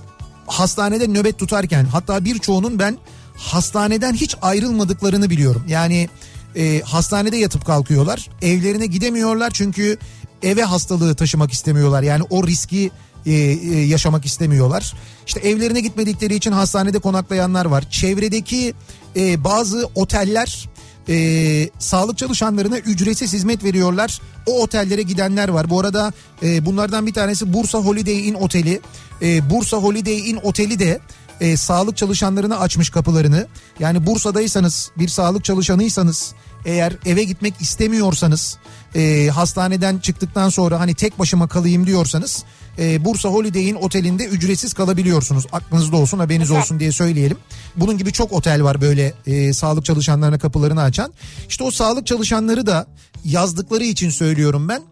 hastanede 0.49 1.09
nöbet 1.09 1.38
tutarken 1.38 1.84
hatta 1.84 2.24
birçoğunun 2.24 2.78
ben 2.78 2.99
hastaneden 3.36 4.14
hiç 4.14 4.36
ayrılmadıklarını 4.42 5.30
biliyorum. 5.30 5.64
Yani 5.68 6.09
e, 6.57 6.80
hastanede 6.80 7.36
yatıp 7.36 7.66
kalkıyorlar. 7.66 8.28
Evlerine 8.42 8.86
gidemiyorlar 8.86 9.51
çünkü 9.55 9.99
eve 10.42 10.62
hastalığı 10.62 11.14
taşımak 11.14 11.53
istemiyorlar. 11.53 12.03
Yani 12.03 12.22
o 12.30 12.46
riski 12.46 12.90
e, 13.26 13.32
e, 13.32 13.80
yaşamak 13.86 14.26
istemiyorlar. 14.26 14.94
İşte 15.26 15.40
evlerine 15.40 15.80
gitmedikleri 15.80 16.34
için 16.34 16.53
hastanede 16.53 16.99
konaklayanlar 16.99 17.66
var. 17.66 17.90
Çevredeki 17.90 18.74
e, 19.16 19.44
bazı 19.44 19.88
oteller 19.94 20.68
e, 21.09 21.71
sağlık 21.79 22.19
çalışanlarına 22.19 22.79
ücretsiz 22.79 23.33
hizmet 23.33 23.65
veriyorlar. 23.65 24.21
O 24.47 24.63
otellere 24.63 25.03
gidenler 25.03 25.49
var. 25.49 25.71
Bu 25.71 25.81
arada 25.81 26.13
e, 26.43 26.67
bunlardan 26.67 27.07
bir 27.07 27.13
tanesi 27.13 27.53
Bursa 27.53 27.79
Holiday 27.79 28.29
Inn 28.29 28.35
Oteli. 28.35 28.81
E, 29.23 29.51
Bursa 29.51 29.77
Holiday 29.77 30.31
Inn 30.31 30.37
Oteli 30.43 30.79
de 30.79 31.01
e, 31.41 31.57
sağlık 31.57 31.97
çalışanlarına 31.97 32.59
açmış 32.59 32.91
kapılarını. 32.91 33.47
Yani 33.81 34.07
Bursa'daysanız 34.07 34.91
bir 34.99 35.09
sağlık 35.09 35.45
çalışanıysanız 35.45 36.35
eğer 36.65 36.93
eve 37.07 37.25
gitmek 37.25 37.55
istemiyorsanız 37.61 38.59
e, 38.95 39.29
hastaneden 39.29 39.99
çıktıktan 39.99 40.49
sonra 40.49 40.81
hani 40.81 40.95
tek 40.95 41.19
başıma 41.19 41.49
kalayım 41.49 41.87
diyorsanız 41.87 42.45
e, 42.79 43.05
Bursa 43.05 43.29
Holiday 43.29 43.68
Inn 43.68 43.74
Oteli'nde 43.74 44.24
ücretsiz 44.24 44.74
kalabiliyorsunuz. 44.74 45.47
Aklınızda 45.53 45.97
olsun 45.97 46.18
haberiniz 46.18 46.49
Güzel. 46.49 46.62
olsun 46.62 46.81
diye 46.81 46.93
söyleyelim. 46.93 47.37
Bunun 47.76 47.99
gibi 47.99 48.12
çok 48.12 48.33
otel 48.33 48.62
var 48.62 48.81
böyle 48.81 49.12
e, 49.26 49.53
sağlık 49.53 49.85
çalışanlarına 49.85 50.39
kapılarını 50.39 50.83
açan. 50.83 51.12
İşte 51.49 51.64
o 51.64 51.70
sağlık 51.70 52.07
çalışanları 52.07 52.66
da 52.66 52.87
yazdıkları 53.24 53.85
için 53.85 54.11
söylüyorum 54.11 54.68
ben. 54.68 54.83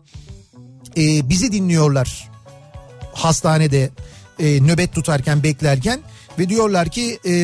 E, 0.96 1.28
bizi 1.28 1.52
dinliyorlar 1.52 2.28
hastanede 3.12 3.90
e, 4.38 4.60
nöbet 4.60 4.92
tutarken 4.92 5.42
beklerken 5.42 6.00
ve 6.38 6.48
diyorlar 6.48 6.88
ki 6.88 7.18
e, 7.26 7.34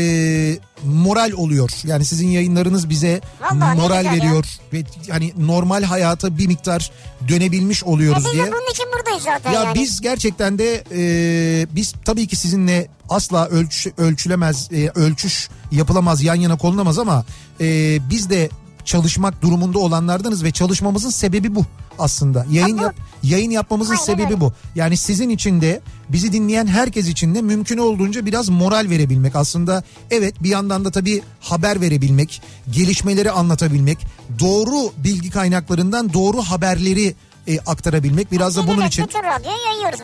moral 0.85 1.33
oluyor. 1.37 1.71
Yani 1.85 2.05
sizin 2.05 2.29
yayınlarınız 2.29 2.89
bize 2.91 3.21
Vallahi 3.41 3.79
moral 3.79 3.97
güzel 4.03 4.05
ya. 4.05 4.13
veriyor 4.13 4.47
ve 4.73 4.85
hani 5.11 5.33
normal 5.39 5.83
hayata 5.83 6.39
bir 6.39 6.47
miktar 6.47 6.91
dönebilmiş 7.29 7.83
Ya 7.83 7.89
oluyoruz 7.89 8.25
biz 8.25 8.33
diye. 8.33 8.45
de 8.47 8.53
bunun 8.53 8.71
için 8.71 8.87
buradayız 8.97 9.23
zaten 9.23 9.53
Ya 9.53 9.63
yani. 9.65 9.75
biz 9.75 10.01
gerçekten 10.01 10.59
de 10.59 10.85
e, 10.93 11.67
biz 11.75 11.95
tabii 12.05 12.27
ki 12.27 12.37
sizinle 12.37 12.89
asla 13.09 13.47
ölç, 13.49 13.87
ölçülemez, 13.99 14.69
e, 14.73 14.89
ölçüş 14.95 15.49
yapılamaz, 15.73 16.23
yan 16.23 16.35
yana 16.35 16.57
konulmaz 16.59 16.99
ama 16.99 17.25
e, 17.61 17.99
biz 18.11 18.31
de 18.31 18.49
çalışmak 18.85 19.43
durumunda 19.43 19.79
olanlardanız 19.79 20.45
ve 20.45 20.51
çalışmamızın 20.51 21.11
sebebi 21.11 21.55
bu 21.55 21.65
aslında. 21.99 22.47
Yayın 22.51 22.77
yap, 22.77 22.95
yayın 23.23 23.51
yapmamızın 23.51 23.95
Aynen 23.95 24.05
sebebi 24.05 24.27
öyle. 24.27 24.41
bu. 24.41 24.53
Yani 24.75 24.97
sizin 24.97 25.29
için 25.29 25.61
de 25.61 25.81
bizi 26.09 26.33
dinleyen 26.33 26.67
herkes 26.67 27.09
için 27.09 27.35
de 27.35 27.43
mümkün 27.43 27.79
olduğunca 27.79 28.27
biraz 28.27 28.49
moral 28.49 28.87
verebilmek. 28.91 29.37
Aslında 29.37 29.83
evet 30.11 30.43
bir 30.43 30.49
yandan 30.49 30.85
da 30.85 30.91
tabii 30.91 31.23
haber 31.41 31.81
verebilmek, 31.81 32.43
gelişmeleri 32.71 33.31
anlatabilmek, 33.31 33.99
doğru 34.39 34.93
bilgi 34.97 35.31
kaynaklarından 35.31 36.13
doğru 36.13 36.43
haberleri 36.43 37.15
e, 37.47 37.59
aktarabilmek. 37.59 38.33
Biraz 38.33 38.57
da 38.57 38.67
bunun 38.67 38.87
için. 38.87 39.09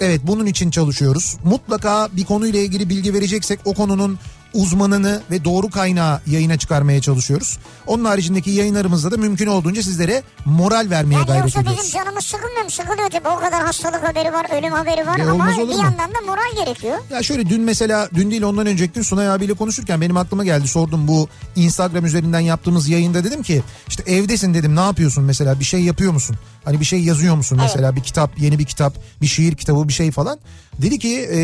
Evet 0.00 0.20
bunun 0.24 0.46
için 0.46 0.70
çalışıyoruz. 0.70 1.36
Mutlaka 1.44 2.08
bir 2.12 2.24
konuyla 2.24 2.60
ilgili 2.60 2.88
bilgi 2.88 3.14
vereceksek 3.14 3.60
o 3.64 3.74
konunun 3.74 4.18
uzmanını 4.54 5.22
ve 5.30 5.44
doğru 5.44 5.70
kaynağı 5.70 6.20
yayına 6.26 6.56
çıkarmaya 6.58 7.00
çalışıyoruz. 7.00 7.58
Onun 7.86 8.04
haricindeki 8.04 8.50
yayınlarımızda 8.50 9.10
da 9.10 9.16
mümkün 9.16 9.46
olduğunca 9.46 9.82
sizlere 9.82 10.22
moral 10.44 10.86
vermeye 10.90 11.14
Yani 11.14 11.26
gayret 11.26 11.44
yoksa 11.44 11.60
ediyoruz. 11.60 11.82
bizim 11.84 11.98
canımız 12.00 12.24
sıkılmıyor 12.24 12.64
mu? 12.64 12.70
Sıkılıyor 12.70 13.10
tabii. 13.10 13.28
O 13.28 13.40
kadar 13.40 13.62
hastalık 13.66 14.08
haberi 14.08 14.32
var, 14.32 14.46
ölüm 14.58 14.72
haberi 14.72 15.06
var 15.06 15.18
E, 15.18 15.30
ama 15.30 15.48
bir 15.48 15.62
mu? 15.64 15.70
yandan 15.70 16.10
da 16.14 16.20
moral 16.26 16.64
gerekiyor. 16.64 16.98
Ya 17.10 17.22
şöyle 17.22 17.48
dün 17.48 17.60
mesela 17.60 18.08
dün 18.14 18.30
değil 18.30 18.42
ondan 18.42 18.66
önceki 18.66 18.92
gün 18.92 19.02
Sunay 19.02 19.30
abiyle 19.30 19.54
konuşurken 19.54 20.00
benim 20.00 20.16
aklıma 20.16 20.44
geldi 20.44 20.68
sordum 20.68 21.08
bu 21.08 21.28
Instagram 21.56 22.04
üzerinden 22.04 22.40
yaptığımız 22.40 22.88
yayında 22.88 23.24
dedim 23.24 23.42
ki 23.42 23.62
işte 23.88 24.02
evdesin 24.12 24.54
dedim 24.54 24.76
ne 24.76 24.80
yapıyorsun 24.80 25.24
mesela 25.24 25.60
bir 25.60 25.64
şey 25.64 25.80
yapıyor 25.80 26.12
musun? 26.12 26.36
Hani 26.68 26.80
bir 26.80 26.84
şey 26.84 27.00
yazıyor 27.00 27.36
musun 27.36 27.58
mesela 27.62 27.96
bir 27.96 28.00
kitap 28.00 28.38
yeni 28.38 28.58
bir 28.58 28.64
kitap 28.64 28.94
bir 29.22 29.26
şiir 29.26 29.56
kitabı 29.56 29.88
bir 29.88 29.92
şey 29.92 30.10
falan. 30.10 30.38
Dedi 30.82 30.98
ki 30.98 31.28
e, 31.32 31.38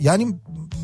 yani 0.00 0.28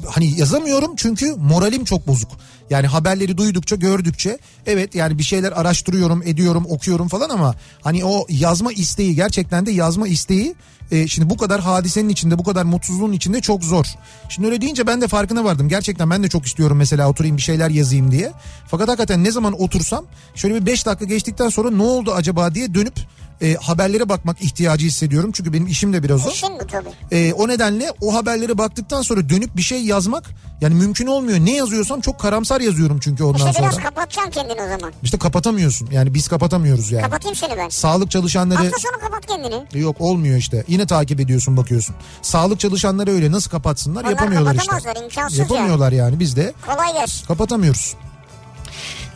hani 0.07 0.41
yazamıyorum 0.41 0.97
çünkü 0.97 1.35
moralim 1.35 1.85
çok 1.85 2.07
bozuk. 2.07 2.31
Yani 2.71 2.87
haberleri 2.87 3.37
duydukça 3.37 3.77
gördükçe 3.77 4.39
evet 4.67 4.95
yani 4.95 5.19
bir 5.19 5.23
şeyler 5.23 5.53
araştırıyorum 5.53 6.23
ediyorum 6.23 6.67
okuyorum 6.69 7.09
falan 7.09 7.31
ama 7.31 7.55
hani 7.83 8.05
o 8.05 8.27
yazma 8.29 8.73
isteği 8.73 9.15
gerçekten 9.15 9.67
de 9.67 9.71
yazma 9.71 10.09
isteği 10.09 10.55
e, 10.91 11.09
şimdi 11.09 11.31
bu 11.31 11.37
kadar 11.37 11.61
hadisenin 11.61 12.09
içinde 12.09 12.39
bu 12.39 12.45
kadar 12.45 12.65
mutsuzluğun 12.65 13.13
içinde 13.13 13.41
çok 13.41 13.65
zor. 13.65 13.87
Şimdi 14.29 14.49
öyle 14.49 14.61
deyince 14.61 14.87
ben 14.87 15.01
de 15.01 15.09
farkına 15.09 15.45
vardım. 15.45 15.69
Gerçekten 15.69 16.11
ben 16.11 16.23
de 16.23 16.29
çok 16.29 16.47
istiyorum 16.47 16.77
mesela 16.77 17.09
oturayım 17.09 17.37
bir 17.37 17.43
şeyler 17.43 17.71
yazayım 17.71 18.11
diye. 18.11 18.33
Fakat 18.69 18.89
hakikaten 18.89 19.25
ne 19.25 19.31
zaman 19.31 19.63
otursam 19.63 20.05
şöyle 20.35 20.55
bir 20.55 20.67
5 20.67 20.87
dakika 20.87 21.05
geçtikten 21.05 21.49
sonra 21.49 21.71
ne 21.71 21.83
oldu 21.83 22.13
acaba 22.13 22.55
diye 22.55 22.75
dönüp 22.75 22.95
e, 23.43 23.55
haberlere 23.55 24.09
bakmak 24.09 24.41
ihtiyacı 24.43 24.87
hissediyorum. 24.87 25.31
Çünkü 25.33 25.53
benim 25.53 25.67
işim 25.67 25.93
de 25.93 26.03
biraz 26.03 26.27
o. 26.27 26.31
İşin 26.31 26.49
bu 26.61 26.67
tabii. 26.67 26.89
E, 27.13 27.33
o 27.33 27.49
nedenle 27.49 27.93
o 28.01 28.15
haberlere 28.15 28.59
baktıktan 28.59 29.03
sonra 29.03 29.29
dönüp 29.29 29.57
bir 29.57 29.63
şey 29.63 29.85
yazmak 29.85 30.25
yani 30.61 30.75
mümkün 30.75 31.07
olmuyor. 31.07 31.39
Ne 31.39 31.57
yazıyorsam 31.57 32.01
çok 32.01 32.21
karamsar 32.21 32.61
yazıyorum 32.61 33.01
çünkü 33.01 33.25
ondan 33.25 33.39
İşte 33.39 33.53
sonra. 33.53 33.63
biraz 33.71 33.83
kapatacaksın 33.85 34.31
kendini 34.31 34.63
o 34.63 34.69
zaman. 34.69 34.93
İşte 35.03 35.19
kapatamıyorsun. 35.19 35.89
Yani 35.93 36.15
biz 36.15 36.29
kapatamıyoruz 36.29 36.93
yani. 36.93 37.03
Kapatayım 37.03 37.37
seni 37.37 37.57
ben. 37.59 37.69
Sağlık 37.69 38.11
çalışanları 38.11 38.59
Hafta 38.59 38.79
sonu 38.79 39.01
kapat 39.01 39.27
kendini. 39.27 39.83
yok 39.83 40.01
olmuyor 40.01 40.37
işte. 40.37 40.65
Yine 40.69 40.87
takip 40.87 41.21
ediyorsun 41.21 41.57
bakıyorsun. 41.57 41.95
Sağlık 42.23 42.61
çalışanları 42.61 43.11
öyle 43.11 43.33
nasıl 43.33 43.51
kapatsınlar 43.51 44.01
Onlar 44.03 44.11
yapamıyorlar 44.11 44.55
işte. 44.55 44.67
kapatamazlar, 44.67 45.03
imkansız 45.05 45.39
Yapamıyorlar 45.39 45.93
yani 45.93 46.21
biz 46.21 46.37
de 46.37 46.53
Kolay 46.67 46.93
gelsin. 46.93 47.27
kapatamıyoruz. 47.27 47.95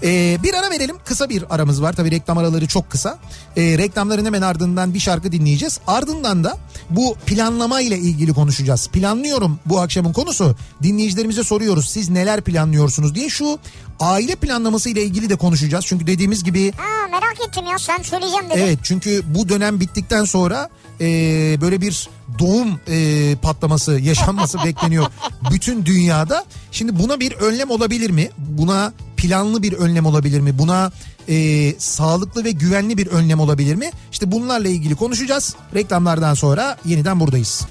Ee, 0.03 0.39
bir 0.43 0.55
ara 0.55 0.70
verelim. 0.70 0.97
Kısa 1.05 1.29
bir 1.29 1.55
aramız 1.55 1.83
var. 1.83 1.93
Tabii 1.93 2.11
reklam 2.11 2.39
araları 2.39 2.66
çok 2.66 2.91
kısa. 2.91 3.19
Ee, 3.57 3.79
reklamların 3.79 4.25
hemen 4.25 4.43
ardından 4.43 4.95
bir 4.95 5.01
şarkı 5.01 5.33
dinleyeceğiz. 5.33 5.81
Ardından 5.87 6.45
da 6.45 6.59
bu 6.91 7.16
planlama 7.27 7.81
ile 7.81 7.99
ilgili 7.99 8.33
konuşacağız. 8.33 8.89
Planlıyorum 8.89 9.59
bu 9.66 9.81
akşamın 9.81 10.12
konusu. 10.12 10.57
Dinleyicilerimize 10.83 11.45
soruyoruz. 11.45 11.89
Siz 11.91 12.09
neler 12.09 12.41
planlıyorsunuz 12.41 13.15
diye 13.15 13.29
şu 13.29 13.59
aile 14.01 14.35
planlaması 14.35 14.89
ile 14.91 15.03
ilgili 15.03 15.31
de 15.31 15.37
konuşacağız. 15.37 15.85
Çünkü 15.87 16.07
dediğimiz 16.07 16.45
gibi 16.45 16.73
Ha 16.77 17.09
merak 17.11 17.49
ettim 17.49 17.66
ya 17.66 17.79
sen 17.79 18.03
söyleyeceğim 18.03 18.51
dedin. 18.51 18.61
Evet 18.61 18.79
çünkü 18.83 19.23
bu 19.35 19.49
dönem 19.49 19.81
bittikten 19.81 20.25
sonra 20.25 20.69
e, 21.01 21.07
böyle 21.61 21.81
bir 21.81 22.09
doğum 22.39 22.81
e, 22.89 23.37
patlaması 23.43 23.93
yaşanması 24.01 24.59
bekleniyor 24.65 25.07
bütün 25.51 25.87
dünyada. 25.87 26.45
Şimdi 26.73 26.99
buna 26.99 27.20
bir 27.20 27.33
önlem 27.33 27.70
olabilir 27.70 28.11
mi? 28.11 28.31
Buna 28.39 28.93
planlı 29.16 29.62
bir 29.62 29.73
önlem 29.73 29.88
olabilir 29.97 30.40
mi? 30.40 30.59
Buna 30.59 30.93
e, 31.28 31.74
sağlıklı 31.78 32.44
ve 32.44 32.51
güvenli 32.51 32.98
bir 32.98 33.06
önlem 33.06 33.40
olabilir 33.40 33.74
mi? 33.74 33.90
İşte 34.12 34.32
bunlarla 34.32 34.69
ilgili 34.69 34.94
konuşacağız. 34.94 35.56
Reklamlardan 35.74 36.35
sonra 36.35 36.77
yeniden 36.85 37.20
buradayız. 37.20 37.66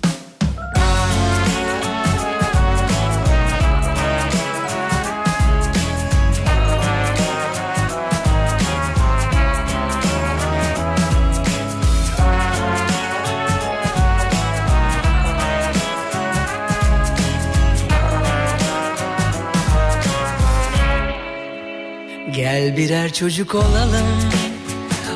Birer 22.78 23.14
çocuk 23.14 23.56
olalım 23.56 24.08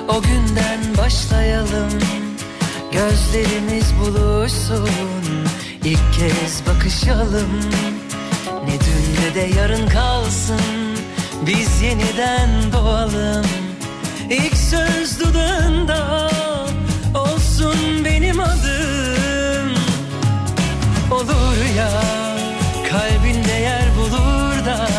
O 0.08 0.22
günden 0.22 0.98
başlayalım. 0.98 1.90
Gözlerimiz 2.92 3.94
buluşsun 4.00 4.90
İlk 5.84 6.14
kez 6.14 6.64
bakışalım. 6.68 7.60
Ne 8.66 8.74
dün 8.74 9.24
ne 9.24 9.36
de 9.36 9.60
yarın 9.60 9.88
kalsın 9.88 10.62
Biz 11.46 11.82
yeniden 11.82 12.50
doğalım. 12.74 13.46
İlk 14.30 14.58
söz 14.58 15.20
dudağında 15.20 16.32
Olsun 17.16 18.06
benim 18.06 18.40
adım. 18.40 19.74
Olur 21.12 21.76
ya 21.78 22.04
Kalbinde 22.90 23.52
yer 23.52 23.86
bulur 23.98 24.66
da 24.66 24.91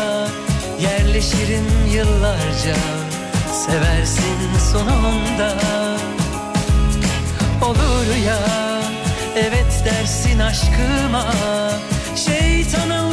Yerleşirim 1.13 1.65
yıllarca. 1.93 2.75
Seversin 3.65 4.57
sonunda. 4.71 5.57
Olur 7.61 8.15
ya 8.27 8.39
Evet 9.35 9.83
dersin 9.85 10.39
aşkıma. 10.39 11.33
Şeytana 12.15 13.12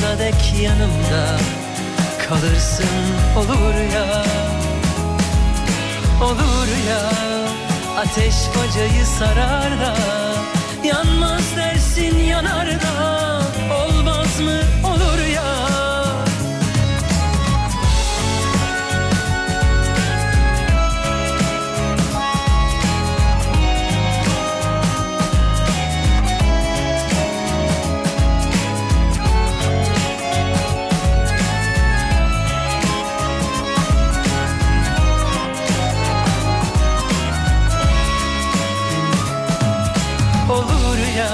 Sonsuza 0.00 0.18
dek 0.18 0.54
yanımda 0.62 1.38
Kalırsın 2.28 2.86
olur 3.36 3.94
ya. 3.94 4.24
Olur 6.24 6.68
ya 6.88 7.10
Ateş 7.98 8.34
bacayı 8.56 9.06
sarar 9.06 9.70
da 9.80 9.94
Yanmaz 10.84 11.56
dersin 11.56 12.18
yanar 12.18 12.66
da 12.66 13.40
Olmaz 13.74 14.40
mı 14.40 14.60
olur 40.50 40.98
ya 41.18 41.30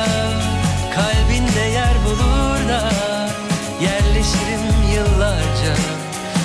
Kalbinde 0.95 1.61
yer 1.61 1.95
bulur 2.05 2.69
da 2.69 2.91
Yerleşirim 3.81 4.67
yıllarca 4.95 5.75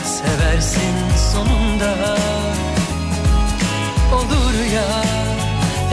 Seversin 0.06 0.96
sonunda. 1.34 2.18
Olur 4.14 4.74
ya 4.74 5.04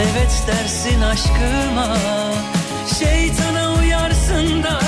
Evet 0.01 0.45
dersin 0.47 1.01
aşkıma 1.01 1.97
Şeytana 2.99 3.75
uyarsın 3.75 4.63
da 4.63 4.81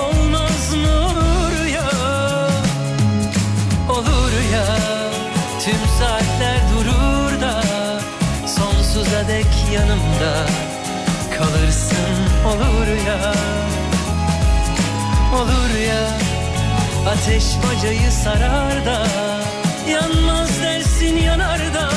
Olmaz 0.00 0.74
mı 0.74 1.06
olur 1.06 1.66
ya? 1.66 1.90
Olur 3.88 4.32
ya 4.52 4.76
Tüm 5.64 5.80
saatler 5.98 6.58
durur 6.74 7.40
da 7.40 7.62
Sonsuza 8.46 9.28
dek 9.28 9.46
yanımda 9.74 10.46
Kalırsın. 11.42 11.96
Olur 12.46 12.86
ya 13.06 13.34
Olur 15.34 15.78
ya. 15.88 16.08
Ateş 17.12 17.44
bacayı 17.66 18.12
sarar 18.12 18.86
da 18.86 19.06
Yanmaz 19.90 20.62
dersin 20.62 21.16
yanar 21.16 21.58
da 21.74 21.90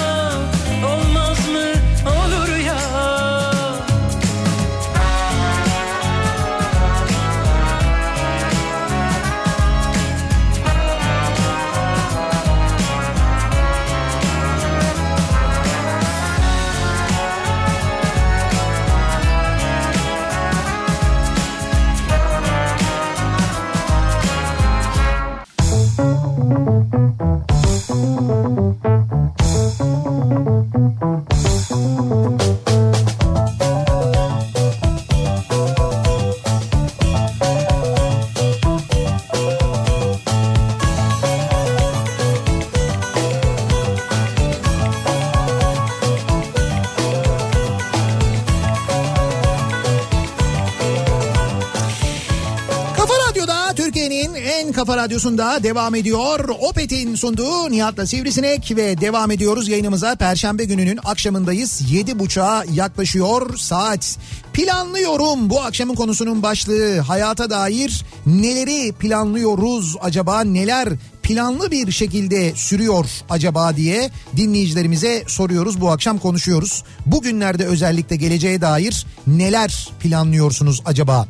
radyosunda 55.15 55.63
devam 55.63 55.95
ediyor. 55.95 56.49
Opet'in 56.59 57.15
sunduğu 57.15 57.71
Nihat'la 57.71 58.05
Sivrisinek 58.05 58.73
ve 58.75 59.01
devam 59.01 59.31
ediyoruz 59.31 59.67
yayınımıza. 59.67 60.15
Perşembe 60.15 60.65
gününün 60.65 60.99
akşamındayız. 61.05 61.81
7.30'a 61.81 62.65
yaklaşıyor 62.73 63.57
saat. 63.57 64.17
Planlıyorum 64.53 65.49
bu 65.49 65.61
akşamın 65.61 65.95
konusunun 65.95 66.43
başlığı. 66.43 66.99
Hayata 66.99 67.49
dair 67.49 68.03
neleri 68.25 68.91
planlıyoruz 68.91 69.95
acaba 70.01 70.41
neler 70.41 70.89
planlı 71.23 71.71
bir 71.71 71.91
şekilde 71.91 72.55
sürüyor 72.55 73.05
acaba 73.29 73.75
diye 73.75 74.09
dinleyicilerimize 74.37 75.23
soruyoruz. 75.27 75.81
Bu 75.81 75.91
akşam 75.91 76.17
konuşuyoruz. 76.17 76.83
Bugünlerde 77.05 77.65
özellikle 77.65 78.15
geleceğe 78.15 78.61
dair 78.61 79.05
neler 79.27 79.89
planlıyorsunuz 79.99 80.81
acaba? 80.85 81.27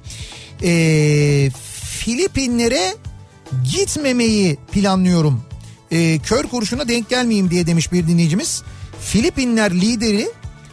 Ee, 0.63 1.49
Filipinlere 1.99 2.95
gitmemeyi 3.71 4.57
planlıyorum. 4.71 5.43
Ee, 5.91 6.19
kör 6.19 6.43
kurşuna 6.43 6.87
denk 6.87 7.09
gelmeyeyim 7.09 7.51
diye 7.51 7.67
demiş 7.67 7.91
bir 7.91 8.07
dinleyicimiz. 8.07 8.63
Filipinler 9.01 9.71
lideri 9.73 10.29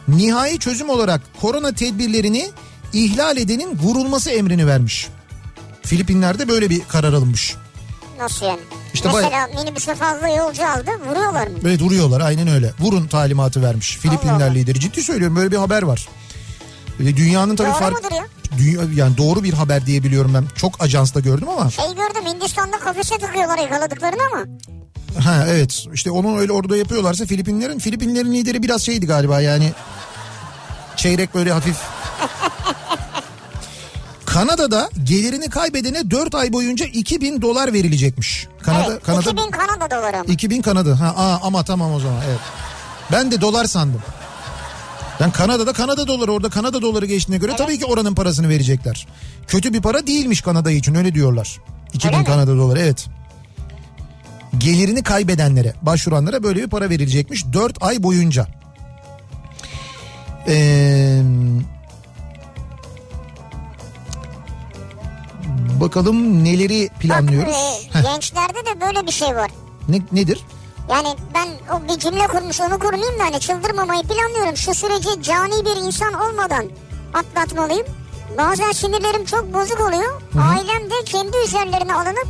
nihai 0.07 0.59
çözüm 0.59 0.89
olarak 0.89 1.21
korona 1.41 1.71
tedbirlerini 1.71 2.49
ihlal 2.93 3.37
edenin 3.37 3.77
vurulması 3.83 4.29
emrini 4.31 4.67
vermiş. 4.67 5.07
Filipinler'de 5.83 6.47
böyle 6.47 6.69
bir 6.69 6.81
karar 6.87 7.13
alınmış. 7.13 7.55
Nasıl 8.19 8.45
yani? 8.45 8.59
İşte 8.93 9.09
Mesela 9.15 9.47
minibüse 9.47 9.95
fazla 9.95 10.27
yolcu 10.27 10.67
aldı 10.67 10.91
vuruyorlar 11.09 11.47
mı? 11.47 11.53
Evet 11.65 11.81
vuruyorlar 11.81 12.21
aynen 12.21 12.47
öyle. 12.47 12.71
Vurun 12.79 13.07
talimatı 13.07 13.61
vermiş 13.61 13.97
Filipinler 13.97 14.33
Allah. 14.33 14.43
lideri. 14.53 14.79
Ciddi 14.79 15.03
söylüyorum 15.03 15.35
böyle 15.35 15.51
bir 15.51 15.57
haber 15.57 15.83
var. 15.83 16.07
Ee, 16.99 17.17
Dünyanın 17.17 17.55
tabii 17.55 17.67
Doğru 17.69 17.77
fark... 17.79 18.03
mudur 18.03 18.15
ya? 18.15 18.25
Dünya, 18.57 18.81
yani 18.95 19.17
doğru 19.17 19.43
bir 19.43 19.53
haber 19.53 19.85
diye 19.85 20.03
biliyorum 20.03 20.31
ben. 20.33 20.45
Çok 20.55 20.83
ajansta 20.83 21.19
gördüm 21.19 21.49
ama. 21.49 21.71
Şey 21.71 21.85
gördüm 21.85 22.33
Hindistan'da 22.33 22.79
kafese 22.79 23.17
tıkıyorlar 23.17 23.57
yakaladıklarını 23.57 24.21
ama. 24.33 24.45
Ha 25.23 25.45
evet 25.49 25.85
işte 25.93 26.11
onun 26.11 26.37
öyle 26.37 26.51
orada 26.51 26.77
yapıyorlarsa 26.77 27.25
Filipinlerin 27.25 27.79
Filipinlerin 27.79 28.33
lideri 28.33 28.63
biraz 28.63 28.81
şeydi 28.81 29.05
galiba 29.05 29.41
yani 29.41 29.71
Çeyrek 30.95 31.35
böyle 31.35 31.51
hafif. 31.51 31.77
Kanada'da 34.25 34.89
gelirini 35.03 35.49
kaybedene 35.49 36.11
4 36.11 36.35
ay 36.35 36.53
boyunca 36.53 36.85
2000 36.85 37.41
dolar 37.41 37.73
verilecekmiş. 37.73 38.47
Kanada 38.61 38.91
evet, 38.91 39.03
Kanada 39.03 39.29
2000 39.31 39.51
Kanada 39.51 39.91
doları 39.91 40.17
ama. 40.17 40.33
2000 40.33 40.61
Kanada. 40.61 40.99
Ha 40.99 41.13
aa, 41.17 41.39
ama 41.47 41.63
tamam 41.63 41.93
o 41.93 41.99
zaman 41.99 42.21
evet. 42.27 42.39
Ben 43.11 43.31
de 43.31 43.41
dolar 43.41 43.65
sandım. 43.65 44.01
Ben 45.19 45.31
Kanada'da 45.31 45.73
Kanada 45.73 46.07
doları 46.07 46.31
orada 46.31 46.49
Kanada 46.49 46.81
doları 46.81 47.05
geçtiğine 47.05 47.41
göre 47.41 47.55
tabii 47.55 47.79
ki 47.79 47.85
oranın 47.85 48.15
parasını 48.15 48.49
verecekler. 48.49 49.07
Kötü 49.47 49.73
bir 49.73 49.81
para 49.81 50.07
değilmiş 50.07 50.41
Kanada 50.41 50.71
için 50.71 50.95
öyle 50.95 51.13
diyorlar. 51.13 51.59
2000 51.93 52.13
Öyle 52.13 52.19
mi? 52.19 52.25
Kanada 52.25 52.57
doları 52.57 52.79
evet. 52.79 53.07
Gelirini 54.57 55.03
kaybedenlere 55.03 55.73
başvuranlara 55.81 56.43
böyle 56.43 56.61
bir 56.63 56.67
para 56.69 56.89
verilecekmiş 56.89 57.45
4 57.53 57.83
ay 57.83 58.03
boyunca. 58.03 58.47
Ee, 60.47 61.21
bakalım 65.81 66.43
neleri 66.43 66.89
planlıyoruz. 66.99 67.53
Bak 67.93 68.05
e, 68.05 68.07
gençlerde 68.13 68.57
de 68.65 68.81
böyle 68.81 69.07
bir 69.07 69.11
şey 69.11 69.35
var. 69.35 69.51
ne, 69.89 70.01
nedir? 70.11 70.39
Yani 70.89 71.07
ben 71.33 71.47
o 71.75 71.87
bir 71.93 71.99
cümle 71.99 72.27
kurmuş 72.27 72.61
onu 72.61 72.79
kurmayayım 72.79 73.19
da 73.19 73.23
hani 73.23 73.39
çıldırmamayı 73.39 74.03
planlıyorum. 74.03 74.57
Şu 74.57 74.73
süreci 74.73 75.23
cani 75.23 75.65
bir 75.65 75.75
insan 75.87 76.13
olmadan 76.13 76.65
atlatmalıyım. 77.13 77.85
Bazen 78.37 78.71
sinirlerim 78.71 79.25
çok 79.25 79.53
bozuk 79.53 79.79
oluyor. 79.79 80.21
Ailem 80.49 80.89
de 80.89 81.03
kendi 81.05 81.37
üzerlerine 81.47 81.93
alınıp 81.95 82.27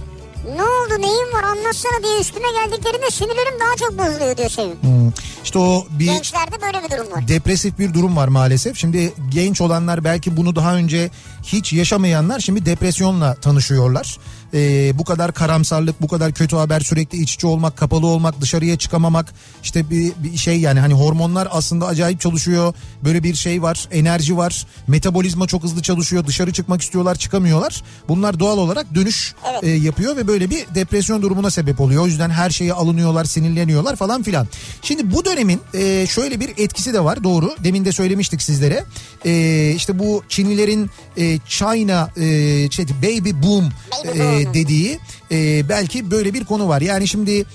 ne 0.56 0.64
oldu 0.64 1.02
neyin 1.02 1.34
var 1.34 1.44
anlatsana 1.44 2.04
diye 2.04 2.20
üstüme 2.20 2.48
geldiklerinde 2.52 3.10
sinirlerim 3.12 3.60
daha 3.60 3.76
çok 3.76 3.98
bozuluyor 3.98 4.38
diyor 4.38 4.50
Sevim. 4.50 4.82
Hmm, 4.82 5.12
İşte 5.44 5.60
o 5.60 5.86
bir 5.90 6.06
Gençlerde 6.06 6.62
böyle 6.62 6.84
bir 6.84 6.92
durum 6.98 7.12
var. 7.12 7.28
depresif 7.28 7.80
bir 7.80 7.94
durum 7.94 8.18
var 8.18 8.28
maalesef. 8.28 8.78
Şimdi 8.78 9.14
genç 9.30 9.62
olanlar 9.62 10.04
belki 10.04 10.38
bunu 10.38 10.56
daha 10.56 10.76
önce 10.76 11.10
hiç 11.44 11.74
yaşamayanlar 11.74 12.40
şimdi 12.40 12.66
depresyonla 12.66 13.36
tanışıyorlar. 13.36 14.18
Ee, 14.54 14.92
bu 14.98 15.04
kadar 15.04 15.34
karamsarlık, 15.34 16.02
bu 16.02 16.08
kadar 16.08 16.32
kötü 16.32 16.56
haber, 16.56 16.80
sürekli 16.80 17.18
iç 17.22 17.34
içe 17.34 17.48
olmak, 17.48 17.78
kapalı 17.78 18.08
olmak, 18.08 18.42
dışarıya 18.42 18.78
çıkamamak 18.78 19.34
işte 19.64 19.90
bir, 19.90 20.14
bir 20.18 20.38
şey 20.38 20.60
yani 20.60 20.80
hani 20.80 20.94
hormonlar 20.94 21.48
aslında 21.52 21.88
acayip 21.88 22.22
çalışıyor. 22.22 22.74
Böyle 23.04 23.24
bir 23.24 23.36
şey 23.36 23.62
var, 23.62 23.88
enerji 23.92 24.38
var, 24.38 24.66
metabolizma 24.88 25.48
çok 25.48 25.64
hızlı 25.64 25.82
çalışıyor. 25.82 26.28
Dışarı 26.28 26.54
çıkmak 26.54 26.82
istiyorlar, 26.82 27.16
çıkamıyorlar. 27.16 27.84
Bunlar 28.08 28.40
doğal 28.40 28.58
olarak 28.58 28.96
dönüş 28.96 29.36
Evet. 29.52 29.64
e, 29.64 29.70
yapıyor 29.70 30.18
ve 30.18 30.28
böyle 30.28 30.50
bir 30.50 30.66
depresyon 30.76 31.22
durumuna 31.22 31.50
sebep 31.50 31.82
oluyor. 31.82 32.04
O 32.04 32.08
yüzden 32.08 32.30
her 32.30 32.50
şeye 32.50 32.74
alınıyorlar, 32.74 33.26
sinirleniyorlar 33.26 33.96
falan 33.96 34.24
filan. 34.24 34.48
Şimdi 34.82 35.12
bu 35.12 35.26
dönemin 35.26 35.62
e, 35.74 36.08
şöyle 36.08 36.40
bir 36.40 36.50
etkisi 36.58 36.94
de 36.94 37.04
var 37.04 37.24
doğru. 37.24 37.56
Demin 37.64 37.86
de 37.86 37.92
söylemiştik 37.92 38.42
sizlere. 38.42 38.84
E, 39.26 39.74
işte 39.76 40.00
bu 40.00 40.24
Çinlilerin 40.30 40.90
e, 41.18 41.33
China 41.48 42.12
e, 42.18 42.26
şey, 42.72 42.86
baby 43.04 43.32
boom 43.44 43.70
e, 44.14 44.54
dediği 44.54 45.00
e, 45.32 45.70
belki 45.70 46.12
böyle 46.12 46.34
bir 46.34 46.44
konu 46.44 46.68
var. 46.68 46.82
Yani 46.82 47.08
şimdi 47.08 47.46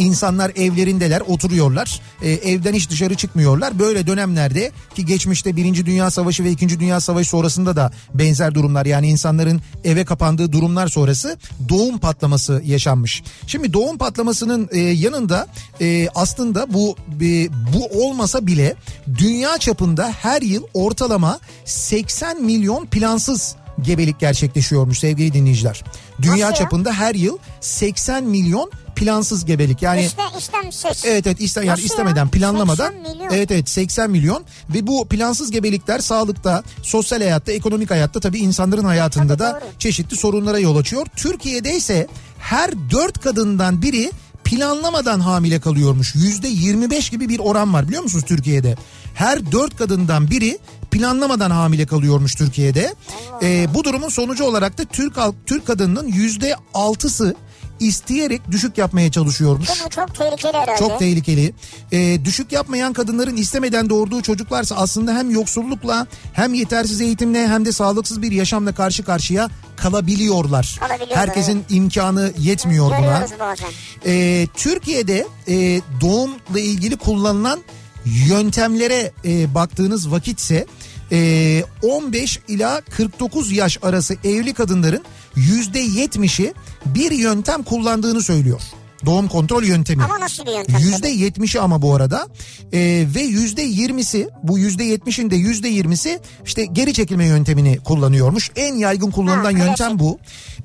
İnsanlar 0.00 0.52
evlerindeler 0.56 1.20
oturuyorlar 1.20 2.00
Ee, 2.22 2.30
evden 2.30 2.74
hiç 2.74 2.90
dışarı 2.90 3.14
çıkmıyorlar 3.14 3.78
böyle 3.78 4.06
dönemlerde 4.06 4.70
ki 4.94 5.06
geçmişte 5.06 5.56
Birinci 5.56 5.86
Dünya 5.86 6.10
Savaşı 6.10 6.44
ve 6.44 6.50
İkinci 6.50 6.80
Dünya 6.80 7.00
Savaşı 7.00 7.30
sonrasında 7.30 7.76
da 7.76 7.92
benzer 8.14 8.54
durumlar 8.54 8.86
yani 8.86 9.08
insanların 9.08 9.60
eve 9.84 10.04
kapandığı 10.04 10.52
durumlar 10.52 10.88
sonrası 10.88 11.36
doğum 11.68 11.98
patlaması 11.98 12.62
yaşanmış. 12.64 13.22
Şimdi 13.46 13.72
doğum 13.72 13.98
patlamasının 13.98 14.68
e, 14.72 14.78
yanında 14.78 15.46
e, 15.80 16.08
aslında 16.14 16.74
bu 16.74 16.96
e, 17.20 17.48
bu 17.74 18.04
olmasa 18.04 18.46
bile 18.46 18.74
dünya 19.18 19.58
çapında 19.58 20.12
her 20.22 20.42
yıl 20.42 20.62
ortalama 20.74 21.38
80 21.64 22.42
milyon 22.42 22.86
plansız 22.86 23.56
gebelik 23.84 24.20
gerçekleşiyormuş 24.20 24.98
sevgili 24.98 25.32
dinleyiciler. 25.32 25.84
Dünya 26.22 26.50
Nasıl 26.50 26.62
çapında 26.64 26.92
her 26.92 27.14
yıl 27.14 27.38
80 27.60 28.24
milyon 28.24 28.70
plansız 28.96 29.44
gebelik 29.44 29.82
yani 29.82 30.04
İşte 30.04 30.22
istemsiz. 30.38 31.04
Evet 31.04 31.26
evet 31.26 31.40
iste, 31.40 31.60
yani 31.60 31.70
Nasıl 31.70 31.82
ya? 31.82 31.86
istemeden 31.86 32.28
planlamadan 32.28 32.92
80 32.92 33.12
milyon. 33.12 33.30
evet 33.32 33.50
evet 33.50 33.68
80 33.68 34.10
milyon 34.10 34.44
ve 34.74 34.86
bu 34.86 35.08
plansız 35.08 35.50
gebelikler 35.50 35.98
sağlıkta 35.98 36.62
sosyal 36.82 37.18
hayatta 37.20 37.52
ekonomik 37.52 37.90
hayatta 37.90 38.20
tabii 38.20 38.38
insanların 38.38 38.84
hayatında 38.84 39.36
Tabii, 39.36 39.38
da 39.38 39.60
doğru. 39.60 39.70
çeşitli 39.78 40.16
sorunlara 40.16 40.58
yol 40.58 40.76
açıyor. 40.76 41.06
Türkiye'de 41.16 41.76
ise 41.76 42.06
her 42.38 42.70
dört 42.90 43.18
kadından 43.20 43.82
biri 43.82 44.12
planlamadan 44.44 45.20
hamile 45.20 45.60
kalıyormuş. 45.60 46.14
Yüzde 46.14 46.48
25 46.48 47.10
gibi 47.10 47.28
bir 47.28 47.38
oran 47.38 47.74
var 47.74 47.88
biliyor 47.88 48.02
musunuz 48.02 48.24
Türkiye'de? 48.28 48.76
Her 49.14 49.52
dört 49.52 49.76
kadından 49.78 50.30
biri 50.30 50.58
planlamadan 50.90 51.50
hamile 51.50 51.86
kalıyormuş 51.86 52.34
Türkiye'de. 52.34 52.94
Ee, 53.42 53.66
bu 53.74 53.84
durumun 53.84 54.08
sonucu 54.08 54.44
olarak 54.44 54.78
da 54.78 54.84
Türk 54.84 55.16
halk 55.16 55.34
Türk 55.46 55.66
kadınının 55.66 56.06
yüzde 56.06 56.54
altısı 56.74 57.34
isteyerek 57.80 58.50
düşük 58.50 58.78
yapmaya 58.78 59.10
çalışıyormuş. 59.10 59.68
Bu 59.84 59.90
çok 59.90 60.14
tehlikeli 60.14 60.52
herhalde. 60.52 60.78
Çok 60.78 60.98
tehlikeli. 60.98 61.54
Ee, 61.92 62.24
düşük 62.24 62.52
yapmayan 62.52 62.92
kadınların 62.92 63.36
istemeden 63.36 63.90
doğurduğu 63.90 64.22
çocuklarsa 64.22 64.76
aslında 64.76 65.14
hem 65.14 65.30
yoksullukla 65.30 66.06
hem 66.32 66.54
yetersiz 66.54 67.00
eğitimle 67.00 67.48
hem 67.48 67.64
de 67.64 67.72
sağlıksız 67.72 68.22
bir 68.22 68.32
yaşamla 68.32 68.74
karşı 68.74 69.04
karşıya 69.04 69.48
kalabiliyorlar. 69.76 70.80
Herkesin 71.14 71.64
imkanı 71.70 72.32
yetmiyor 72.38 72.86
buna. 72.86 73.26
Bazen. 73.40 73.68
Ee, 74.06 74.46
Türkiye'de 74.54 75.26
e, 75.48 75.80
doğumla 76.00 76.60
ilgili 76.60 76.96
kullanılan 76.96 77.60
yöntemlere 78.04 79.12
e, 79.24 79.54
baktığınız 79.54 80.10
vakitse 80.10 80.66
e, 81.12 81.62
15 81.82 82.40
ila 82.48 82.80
49 82.80 83.52
yaş 83.52 83.78
arası 83.82 84.16
evli 84.24 84.54
kadınların 84.54 85.04
%70'i 85.36 86.54
bir 86.86 87.10
yöntem 87.10 87.62
kullandığını 87.62 88.22
söylüyor. 88.22 88.60
Doğum 89.06 89.28
kontrol 89.28 89.62
yöntemi. 89.64 90.04
Ama 90.04 90.20
nasıl 90.20 90.46
bir 90.46 90.52
yöntem? 90.52 90.78
Yüzde 90.80 91.08
yetmişi 91.08 91.60
ama 91.60 91.82
bu 91.82 91.94
arada 91.94 92.26
Ee, 92.72 93.06
ve 93.14 93.20
yüzde 93.22 93.62
yirmisi 93.62 94.28
bu 94.42 94.58
yüzde 94.58 94.84
yetmişin 94.84 95.30
de 95.30 95.36
yüzde 95.36 95.68
yirmisi 95.68 96.20
işte 96.46 96.64
geri 96.64 96.92
çekilme 96.94 97.26
yöntemini 97.26 97.78
kullanıyormuş. 97.84 98.50
En 98.56 98.74
yaygın 98.74 99.10
kullanılan 99.10 99.54
Ha, 99.54 99.64
yöntem 99.64 99.98
bu. 99.98 100.18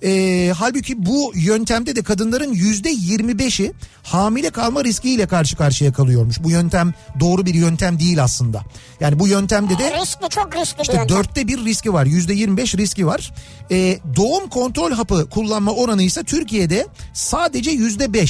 Ee, 0.03 0.53
halbuki 0.57 1.05
bu 1.05 1.31
yöntemde 1.35 1.95
de 1.95 2.03
kadınların 2.03 2.53
yüzde 2.53 2.89
yirmi 2.89 3.39
beşi 3.39 3.71
hamile 4.03 4.49
kalma 4.49 4.83
riskiyle 4.83 5.27
karşı 5.27 5.55
karşıya 5.57 5.93
kalıyormuş. 5.93 6.43
Bu 6.43 6.51
yöntem 6.51 6.93
doğru 7.19 7.45
bir 7.45 7.53
yöntem 7.53 7.99
değil 7.99 8.23
aslında. 8.23 8.61
Yani 8.99 9.19
bu 9.19 9.27
yöntemde 9.27 9.77
de 9.77 9.99
Riskli 10.01 10.29
çok 10.29 10.55
riskli 10.55 10.77
bir 10.77 10.81
işte 10.81 10.93
yöntem. 10.97 11.17
dörtte 11.17 11.47
bir 11.47 11.65
riski 11.65 11.93
var. 11.93 12.05
Yüzde 12.05 12.33
yirmi 12.33 12.57
beş 12.57 12.75
riski 12.75 13.07
var. 13.07 13.33
Ee, 13.71 13.99
doğum 14.15 14.49
kontrol 14.49 14.91
hapı 14.91 15.29
kullanma 15.29 15.71
oranı 15.71 16.03
ise 16.03 16.23
Türkiye'de 16.23 16.87
sadece 17.13 17.71
yüzde 17.71 18.13
beş. 18.13 18.24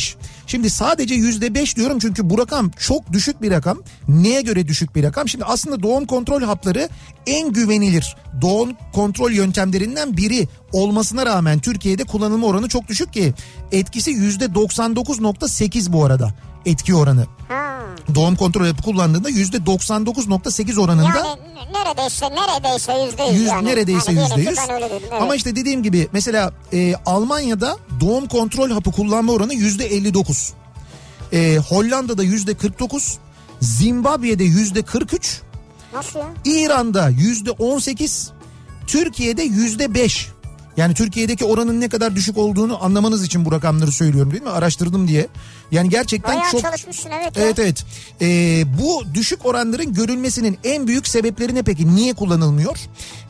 Şimdi 0.48 0.70
sadece 0.70 1.16
yüzde 1.16 1.56
beş 1.56 1.76
diyorum 1.76 2.00
çünkü 2.00 2.30
bu 2.30 2.38
rakam 2.38 2.72
çok 2.80 3.14
düşük 3.14 3.42
bir 3.42 3.52
rakam. 3.52 3.78
Neye 4.08 4.42
göre 4.42 4.68
düşük 4.68 4.96
bir 4.96 5.04
rakam? 5.04 5.30
Şimdi 5.30 5.46
aslında 5.46 5.84
doğum 5.84 6.06
kontrol 6.06 6.42
hapları 6.42 6.90
en 7.28 7.54
güvenilir 7.54 8.16
doğum 8.42 8.70
kontrol 8.94 9.32
yöntemlerinden 9.32 10.18
biri 10.18 10.48
olmasına 10.74 11.26
rağmen 11.26 11.60
Türkiye'de 11.60 12.04
kullanılma 12.04 12.48
oranı 12.48 12.70
çok 12.70 12.88
düşük 12.88 13.14
ki 13.14 13.34
etkisi 13.72 14.12
yüzde 14.12 14.46
99.8 14.46 15.94
bu 15.94 16.06
arada 16.06 16.34
etki 16.66 16.96
oranı. 16.96 17.26
Ha. 17.50 17.76
Doğum 18.16 18.36
kontrol 18.36 18.68
hapı 18.68 18.84
kullandığında 18.84 19.30
yüzde 19.30 19.58
99.8 19.58 20.80
oranında 20.82 21.18
Yani 21.18 21.40
neredeyse 21.74 22.26
neredeyse 22.30 22.94
yüzde 23.06 23.24
yüz 23.24 23.48
yani. 23.48 23.68
neredeyse 23.68 24.12
yüzde 24.12 24.36
diyelim 24.36 24.50
yüz. 24.52 24.60
Evet. 24.70 25.02
Ama 25.22 25.36
işte 25.36 25.56
dediğim 25.56 25.84
gibi 25.84 26.08
mesela 26.12 26.52
e, 26.74 26.96
Almanya'da 27.06 27.78
doğum 28.00 28.28
kontrol 28.28 28.72
hapı 28.72 28.92
kullanma 28.92 29.34
oranı 29.34 29.54
yüzde 29.54 29.86
59. 29.86 30.54
E, 31.34 31.58
Hollanda'da 31.70 32.24
yüzde 32.24 32.54
49. 32.54 33.18
Zimbabwe'de 33.62 34.44
yüzde 34.44 34.82
43. 34.82 35.42
Nasıl 35.94 36.20
ya? 36.20 36.26
İran'da 36.46 37.10
yüzde 37.10 37.52
18. 37.52 38.32
Türkiye'de 38.88 39.44
yüzde 39.44 39.94
5. 39.94 40.28
Yani 40.78 40.94
Türkiye'deki 40.94 41.46
oranın 41.46 41.82
ne 41.82 41.90
kadar 41.90 42.16
düşük 42.16 42.38
olduğunu 42.38 42.84
anlamanız 42.84 43.24
için 43.26 43.46
bu 43.46 43.52
rakamları 43.52 43.92
söylüyorum 43.92 44.32
değil 44.32 44.44
mi? 44.44 44.50
Araştırdım 44.50 45.08
diye. 45.08 45.28
Yani 45.72 45.90
gerçekten 45.90 46.36
Bayağı 46.36 46.52
çok... 46.52 46.62
çalışmışsın 46.62 47.10
evet. 47.10 47.38
ya. 47.38 47.44
Evet 47.44 47.60
evet. 47.60 47.86
Ee, 48.22 48.64
bu 48.82 49.04
düşük 49.14 49.46
oranların 49.46 49.94
görülmesinin 49.94 50.58
en 50.64 50.88
büyük 50.88 51.08
sebepleri 51.08 51.56
ne 51.56 51.64
peki? 51.64 51.96
Niye 51.96 52.14
kullanılmıyor? 52.14 52.78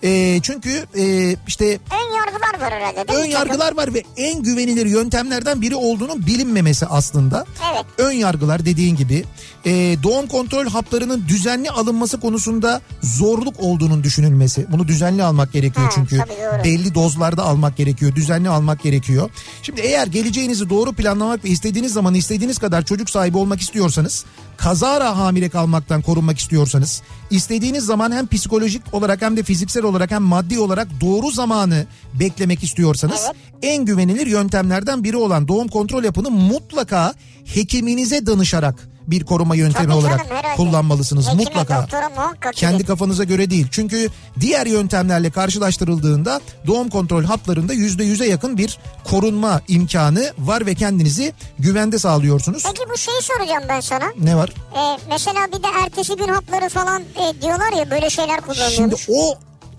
Ee, 0.03 0.39
çünkü 0.43 0.85
e, 0.97 1.35
işte 1.47 1.65
ön 1.65 2.15
yargılar 2.17 2.59
var 2.61 2.73
herhalde 2.73 3.07
değil 3.07 3.19
Ön 3.19 3.27
mi? 3.27 3.33
yargılar 3.33 3.77
var 3.77 3.93
ve 3.93 4.03
en 4.17 4.43
güvenilir 4.43 4.85
yöntemlerden 4.85 5.61
biri 5.61 5.75
olduğunu 5.75 6.25
bilinmemesi 6.27 6.85
aslında. 6.85 7.45
Evet. 7.73 7.85
Ön 7.97 8.11
yargılar 8.11 8.65
dediğin 8.65 8.95
gibi 8.95 9.23
e, 9.65 9.71
doğum 10.03 10.27
kontrol 10.27 10.65
haplarının 10.65 11.25
düzenli 11.27 11.69
alınması 11.69 12.19
konusunda 12.19 12.81
zorluk 13.03 13.59
olduğunun 13.59 14.03
düşünülmesi. 14.03 14.65
Bunu 14.71 14.87
düzenli 14.87 15.23
almak 15.23 15.53
gerekiyor 15.53 15.85
Ha, 15.87 15.91
çünkü 15.95 16.23
belli 16.63 16.95
dozlarda 16.95 17.43
almak 17.43 17.77
gerekiyor, 17.77 18.15
düzenli 18.15 18.49
almak 18.49 18.83
gerekiyor. 18.83 19.29
Şimdi 19.61 19.81
eğer 19.81 20.07
geleceğinizi 20.07 20.69
doğru 20.69 20.93
planlamak 20.93 21.45
ve 21.45 21.49
istediğiniz 21.49 21.93
zaman 21.93 22.13
istediğiniz 22.25 22.57
kadar 22.57 22.85
çocuk 22.85 23.09
sahibi 23.09 23.37
olmak 23.37 23.61
istiyorsanız, 23.61 24.25
kazara 24.57 25.17
hamile 25.17 25.49
kalmaktan 25.49 26.01
korunmak 26.01 26.37
istiyorsanız, 26.37 27.01
istediğiniz 27.29 27.85
zaman 27.85 28.11
hem 28.11 28.27
psikolojik 28.27 28.93
olarak 28.93 29.21
hem 29.21 29.37
de 29.37 29.43
fiziksel 29.43 29.83
olarak 29.83 30.11
hem 30.11 30.21
maddi 30.21 30.59
olarak 30.59 30.87
doğru 31.01 31.31
zamanı 31.31 31.85
beklemek 32.19 32.63
istiyorsanız 32.63 33.21
Evet. 33.25 33.35
en 33.61 33.85
güvenilir 33.85 34.27
yöntemlerden 34.27 35.03
biri 35.03 35.17
olan 35.17 35.47
doğum 35.47 35.67
kontrol 35.67 36.03
yapını 36.03 36.31
mutlaka 36.31 37.13
hekiminize 37.45 38.25
danışarak 38.25 38.94
bir 39.07 39.23
koruma 39.25 39.55
yöntemi 39.55 39.85
Tabii 39.87 39.95
olarak 39.97 40.29
canım, 40.29 40.43
kullanmalısınız 40.57 41.25
Hekime, 41.27 41.43
mutlaka. 41.43 42.09
muhakkak 42.15 42.53
Kendi 42.53 42.77
gidin. 42.77 42.87
kafanıza 42.87 43.23
göre 43.23 43.49
değil. 43.49 43.67
Çünkü 43.71 44.09
diğer 44.39 44.65
yöntemlerle 44.65 45.29
karşılaştırıldığında 45.29 46.41
doğum 46.67 46.89
kontrol 46.89 47.23
haplarında 47.23 47.73
yüzde 47.73 48.03
yüze 48.03 48.25
yakın 48.27 48.57
bir 48.57 48.79
korunma 49.03 49.61
imkanı 49.67 50.31
var 50.39 50.65
ve 50.65 50.75
kendinizi 50.75 51.33
güvende 51.59 51.99
sağlıyorsunuz. 51.99 52.63
Peki 52.63 52.89
bu 52.93 52.97
şeyi 52.97 53.21
soracağım 53.21 53.63
ben 53.69 53.79
sana. 53.79 54.05
Ne 54.19 54.35
var? 54.35 54.49
Ee, 54.75 54.99
mesela 55.09 55.47
bir 55.47 55.63
de 55.63 55.67
ertesi 55.85 56.15
gün 56.15 56.27
hapları 56.27 56.69
falan 56.69 57.01
e, 57.01 57.41
diyorlar 57.41 57.71
ya 57.79 57.91
böyle 57.91 58.09
şeyler 58.09 58.39
Şimdi 58.45 58.45
kullanılıyormuş. 58.59 59.09
o 59.09 59.35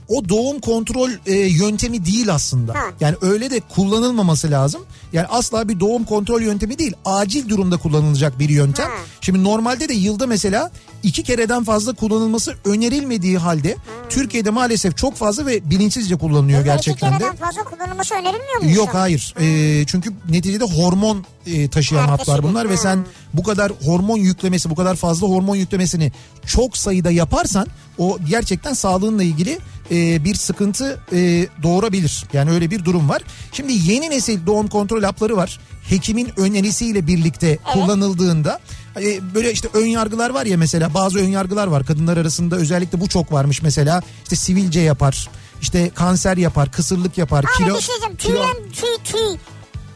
o 0.09 0.29
doğum 0.29 0.61
kontrol 0.61 1.11
e, 1.27 1.35
yöntemi 1.35 2.07
değil 2.07 2.35
aslında. 2.35 2.75
Ha. 2.75 2.85
Yani 3.01 3.17
öyle 3.21 3.51
de 3.51 3.61
kullanılmaması 3.61 4.51
lazım. 4.51 4.83
Yani 5.13 5.27
asla 5.27 5.69
bir 5.69 5.81
doğum 5.81 6.05
kontrol 6.05 6.43
yöntemi 6.43 6.79
değil. 6.79 6.93
Acil 7.05 7.49
durumda 7.49 7.77
kullanılacak 7.77 8.39
bir 8.39 8.49
yöntem. 8.49 8.91
Ha. 8.91 8.97
Şimdi 9.21 9.45
normalde 9.45 9.89
de 9.89 9.95
yılda 9.95 10.27
mesela 10.27 10.71
iki 11.03 11.23
kereden 11.23 11.65
fazla 11.65 11.93
kullanılması 11.93 12.55
önerilmediği 12.65 13.39
halde 13.39 13.77
Türkiye'de 14.09 14.51
maalesef 14.51 14.97
çok 14.97 15.15
fazla 15.15 15.47
ve 15.47 15.71
bilinçsizce 15.71 16.17
kullanılıyor 16.17 16.59
Yılda 16.59 16.73
gerçekten 16.73 17.09
iki 17.09 17.21
de. 17.21 17.25
kereden 17.25 17.37
fazla 17.37 17.65
kullanılması 17.65 18.15
önerilmiyor 18.15 18.63
mu? 18.63 18.71
Yok 18.71 18.89
hayır. 18.93 19.35
Ee, 19.41 19.87
çünkü 19.87 20.13
neticede 20.31 20.65
hormon 20.65 21.25
e, 21.47 21.69
taşıyan 21.69 22.09
haplar 22.09 22.39
gün, 22.39 22.49
bunlar 22.49 22.69
ve 22.69 22.75
ha. 22.75 22.81
sen 22.81 23.07
bu 23.35 23.43
kadar 23.43 23.73
hormon 23.85 24.17
yüklemesi, 24.17 24.71
bu 24.71 24.75
kadar 24.75 24.97
fazla 24.97 25.27
hormon 25.27 25.57
yüklemesini 25.57 26.13
çok 26.47 26.77
sayıda 26.77 27.11
yaparsan 27.11 27.67
o 27.99 28.19
gerçekten 28.29 28.73
sağlığınla 28.73 29.23
ilgili 29.23 29.59
e, 29.91 30.25
bir 30.25 30.35
sıkıntı 30.35 31.01
e, 31.13 31.47
doğurabilir. 31.63 32.25
Yani 32.33 32.51
öyle 32.51 32.71
bir 32.71 32.85
durum 32.85 33.09
var. 33.09 33.23
Şimdi 33.53 33.73
yeni 33.73 34.11
nesil 34.11 34.47
doğum 34.47 34.69
kontrol 34.69 35.03
hapları 35.03 35.37
var. 35.37 35.61
Hekimin 35.89 36.29
önerisiyle 36.41 37.07
birlikte 37.07 37.59
kullanıldığında 37.73 38.61
e, 39.01 39.35
böyle 39.35 39.53
işte 39.53 39.69
ön 39.75 39.87
yargılar 39.87 40.31
var 40.31 40.47
ya 40.47 40.57
mesela 40.59 40.95
bazı 40.95 41.19
ön 41.19 41.29
yargılar 41.29 41.67
var 41.67 41.87
kadınlar 41.87 42.17
arasında 42.17 42.57
özellikle 42.57 43.01
bu 43.01 43.09
çok 43.09 43.33
varmış 43.33 43.63
mesela 43.63 44.03
işte 44.23 44.37
sivilce 44.37 44.81
yapar 44.81 45.29
işte 45.63 45.91
kanser 45.95 46.37
yapar 46.37 46.73
kısırlık 46.73 47.19
yapar 47.19 47.45
Abi 47.45 47.65
kilo 47.65 47.77
bir 47.77 47.81
şey 47.83 47.95
kilo- 47.97 48.17
Tüylen, 48.19 48.57
tüy, 48.73 48.89
tüy, 49.05 49.37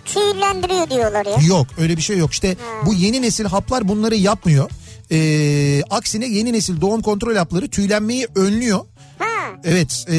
tüylendiriyor 0.05 0.91
diyorlar 0.91 1.27
ya. 1.27 1.37
Yok 1.47 1.67
öyle 1.79 1.97
bir 1.97 2.03
şey 2.03 2.19
yok. 2.19 2.33
İşte 2.33 2.57
bu 2.87 2.95
yeni 2.95 3.23
nesil 3.23 3.45
haplar 3.45 3.89
bunları 3.89 4.15
yapmıyor. 4.17 4.71
Ee, 5.13 5.83
aksine 5.91 6.27
yeni 6.27 6.53
nesil 6.53 6.81
doğum 6.81 7.03
kontrol 7.03 7.37
hapları 7.37 7.69
tüylenmeyi 7.71 8.27
önlüyor. 8.35 8.79
Ha. 9.19 9.27
Evet 9.65 10.07
e, 10.13 10.17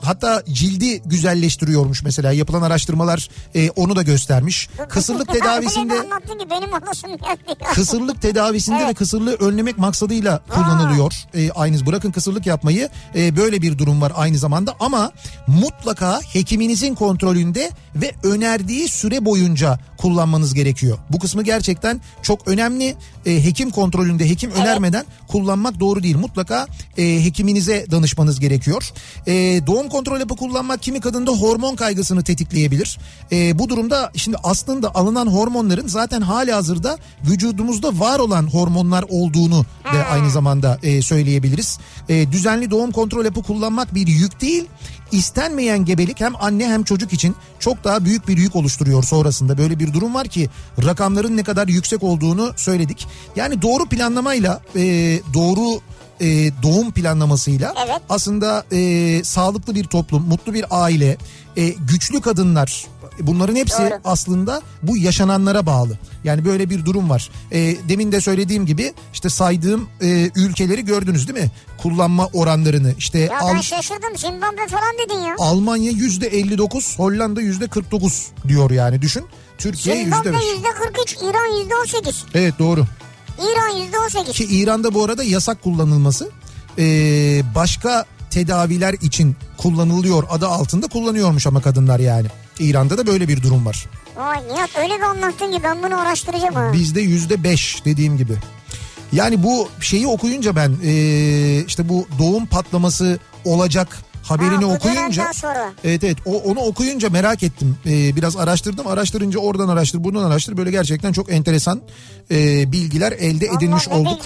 hatta 0.00 0.42
cildi 0.52 1.02
güzelleştiriyormuş 1.06 2.02
mesela 2.02 2.32
yapılan 2.32 2.62
araştırmalar 2.62 3.28
e, 3.54 3.70
onu 3.70 3.96
da 3.96 4.02
göstermiş. 4.02 4.68
Kısırlık 4.88 5.28
tedavisinde 5.32 5.94
ki 5.94 6.50
benim 6.50 6.74
anlasım 6.74 7.10
geldi 7.10 7.58
ya. 7.64 7.68
kısırlık 7.74 8.22
tedavisinde 8.22 8.76
Evet. 8.78 8.88
ve 8.88 8.94
kısırlığı 8.94 9.34
önlemek 9.34 9.78
maksadıyla 9.78 10.40
kullanılıyor. 10.48 11.12
E, 11.34 11.50
aynı 11.50 11.86
bırakın 11.86 12.10
kısırlık 12.12 12.46
yapmayı 12.46 12.88
e, 13.16 13.36
böyle 13.36 13.62
bir 13.62 13.78
durum 13.78 14.00
var 14.00 14.12
aynı 14.16 14.38
zamanda 14.38 14.74
ama 14.80 15.12
mutlaka 15.46 16.20
hekiminizin 16.20 16.94
kontrolünde 16.94 17.70
ve 17.96 18.12
önerdiği 18.22 18.88
süre 18.88 19.24
boyunca 19.24 19.78
kullanmanız 19.96 20.54
gerekiyor. 20.54 20.98
Bu 21.10 21.18
kısmı 21.18 21.42
gerçekten 21.42 22.00
çok 22.22 22.48
önemli. 22.48 22.96
E, 23.26 23.44
hekim 23.44 23.70
kontrolünde 23.70 24.28
hekim 24.30 24.50
önermeden 24.50 25.04
kullanmak 25.28 25.80
doğru 25.80 26.02
değil. 26.02 26.16
Mutlaka 26.16 26.66
e, 26.98 27.24
hekiminize 27.24 27.86
danışmanız 27.90 28.39
gerekiyor. 28.40 28.90
E, 29.26 29.32
doğum 29.66 29.88
kontrol 29.88 30.18
hapı 30.18 30.36
kullanmak 30.36 30.82
kimi 30.82 31.00
kadında 31.00 31.30
hormon 31.30 31.76
kaygısını 31.76 32.22
tetikleyebilir. 32.22 32.98
E, 33.32 33.58
bu 33.58 33.68
durumda 33.68 34.10
şimdi 34.16 34.36
aslında 34.42 34.94
alınan 34.94 35.26
hormonların 35.26 35.88
zaten 35.88 36.20
hali 36.20 36.52
hazırda 36.52 36.98
vücudumuzda 37.24 37.98
var 37.98 38.18
olan 38.18 38.46
hormonlar 38.46 39.04
olduğunu 39.08 39.64
da 39.84 40.04
aynı 40.10 40.30
zamanda 40.30 40.78
e, 40.82 41.02
söyleyebiliriz. 41.02 41.78
E, 42.08 42.32
düzenli 42.32 42.70
doğum 42.70 42.92
kontrol 42.92 43.24
hapı 43.24 43.42
kullanmak 43.42 43.94
bir 43.94 44.06
yük 44.06 44.40
değil. 44.40 44.68
İstenmeyen 45.12 45.84
gebelik 45.84 46.20
hem 46.20 46.32
anne 46.40 46.68
hem 46.68 46.84
çocuk 46.84 47.12
için 47.12 47.36
çok 47.58 47.84
daha 47.84 48.04
büyük 48.04 48.28
bir 48.28 48.38
yük 48.38 48.56
oluşturuyor 48.56 49.02
sonrasında. 49.02 49.58
Böyle 49.58 49.78
bir 49.78 49.92
durum 49.92 50.14
var 50.14 50.28
ki 50.28 50.50
rakamların 50.84 51.36
ne 51.36 51.42
kadar 51.42 51.68
yüksek 51.68 52.02
olduğunu 52.02 52.52
söyledik. 52.56 53.06
Yani 53.36 53.62
doğru 53.62 53.86
planlamayla 53.88 54.60
e, 54.76 54.82
doğru 55.34 55.80
e, 56.20 56.26
doğum 56.62 56.92
planlamasıyla 56.92 57.74
Evet. 57.86 58.00
aslında 58.08 58.64
e, 58.72 59.20
sağlıklı 59.24 59.74
bir 59.74 59.84
toplum, 59.84 60.22
mutlu 60.28 60.54
bir 60.54 60.64
aile, 60.70 61.16
e, 61.56 61.68
güçlü 61.68 62.20
kadınlar 62.20 62.86
bunların 63.20 63.56
hepsi 63.56 63.78
Doğru. 63.82 64.00
aslında 64.04 64.62
bu 64.82 64.96
yaşananlara 64.96 65.66
bağlı. 65.66 65.98
Yani 66.24 66.44
böyle 66.44 66.70
bir 66.70 66.84
durum 66.84 67.10
var. 67.10 67.30
E, 67.52 67.58
demin 67.88 68.12
de 68.12 68.20
söylediğim 68.20 68.66
gibi 68.66 68.92
işte 69.12 69.28
saydığım 69.30 69.88
e, 70.02 70.30
ülkeleri 70.36 70.84
gördünüz 70.84 71.28
değil 71.28 71.38
mi? 71.44 71.50
Kullanma 71.78 72.26
oranlarını 72.32 72.94
işte 72.98 73.18
Ya 73.18 73.40
Al- 73.40 73.54
ben 73.54 73.60
şaşırdım. 73.60 74.16
Zimbabwe 74.18 74.66
falan 74.70 74.94
dedin 75.04 75.20
ya. 75.20 75.34
Almanya 75.38 75.90
yüzde 75.90 76.26
59, 76.26 76.98
Hollanda 76.98 77.40
yüzde 77.40 77.68
49 77.68 78.26
diyor 78.48 78.70
yani 78.70 79.02
düşün. 79.02 79.24
Türkiye 79.58 79.96
yüzde 79.96 80.10
Zimbabwe 80.10 80.32
5. 80.32 80.42
yüzde 80.54 80.68
43, 80.82 81.12
İran 81.12 81.58
yüzde 81.60 81.74
18. 81.76 82.24
Evet 82.34 82.54
doğru. 82.58 82.86
İran 83.40 83.82
yüzde 83.82 83.98
18. 83.98 84.32
Ki 84.32 84.44
İran'da 84.44 84.94
bu 84.94 85.04
arada 85.04 85.22
yasak 85.22 85.62
kullanılması 85.62 86.30
ee, 86.78 87.42
başka 87.54 88.04
tedaviler 88.30 88.94
için 88.94 89.36
kullanılıyor 89.56 90.24
adı 90.30 90.46
altında 90.46 90.86
kullanıyormuş 90.86 91.46
ama 91.46 91.62
kadınlar 91.62 92.00
yani. 92.00 92.26
İran'da 92.58 92.98
da 92.98 93.06
böyle 93.06 93.28
bir 93.28 93.42
durum 93.42 93.66
var. 93.66 93.86
Vay 94.16 94.38
Nihat 94.52 94.70
öyle 94.78 94.94
bir 94.96 95.02
anlattın 95.02 95.52
ki 95.52 95.60
ben 95.64 95.82
bunu 95.82 96.00
araştıracağım 96.00 96.54
ha. 96.54 96.72
Bizde 96.72 97.00
yüzde 97.00 97.44
beş 97.44 97.82
dediğim 97.84 98.16
gibi. 98.16 98.32
Yani 99.12 99.42
bu 99.42 99.68
şeyi 99.80 100.06
okuyunca 100.06 100.56
ben 100.56 100.76
ee, 100.84 101.64
işte 101.66 101.88
bu 101.88 102.06
doğum 102.18 102.46
patlaması 102.46 103.18
olacak 103.44 103.98
haberini 104.22 104.64
Ha, 104.64 104.74
okuyunca 104.74 105.32
sonra. 105.32 105.72
evet 105.84 106.04
evet 106.04 106.18
o, 106.26 106.34
onu 106.34 106.60
okuyunca 106.60 107.10
merak 107.10 107.42
ettim 107.42 107.76
Ee, 107.86 108.16
biraz 108.16 108.36
araştırdım 108.36 108.86
araştırınca 108.86 109.38
oradan 109.38 109.68
araştır 109.68 110.04
buradan 110.04 110.24
araştır 110.24 110.56
böyle 110.56 110.70
gerçekten 110.70 111.12
çok 111.12 111.32
enteresan 111.32 111.80
ee, 112.30 112.72
bilgiler 112.72 113.12
elde 113.12 113.46
edilmiş 113.46 113.88
Allah 113.88 113.98
ne 113.98 114.08
olduk 114.08 114.22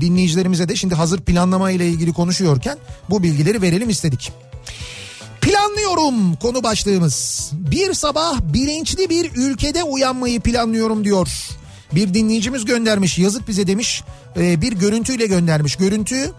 dinleyicilerimize 0.00 0.68
de 0.68 0.76
şimdi 0.76 0.94
hazır 0.94 1.20
planlama 1.20 1.70
ile 1.70 1.88
ilgili 1.88 2.12
konuşuyorken 2.12 2.78
bu 3.10 3.22
bilgileri 3.22 3.62
verelim 3.62 3.90
istedik. 3.90 4.32
Planlıyorum 5.40 6.34
konu 6.36 6.62
başlığımız. 6.62 7.50
Bir 7.52 7.94
sabah 7.94 8.40
bilinçli 8.40 9.10
bir 9.10 9.30
ülkede 9.36 9.84
uyanmayı 9.84 10.40
planlıyorum 10.40 11.04
diyor. 11.04 11.28
Bir 11.94 12.14
dinleyicimiz 12.14 12.64
göndermiş 12.64 13.18
yazık 13.18 13.48
bize 13.48 13.66
demiş 13.66 14.02
Ee, 14.36 14.60
bir 14.60 14.72
görüntüyle 14.72 15.26
göndermiş. 15.26 15.76
Görüntü 15.76 16.32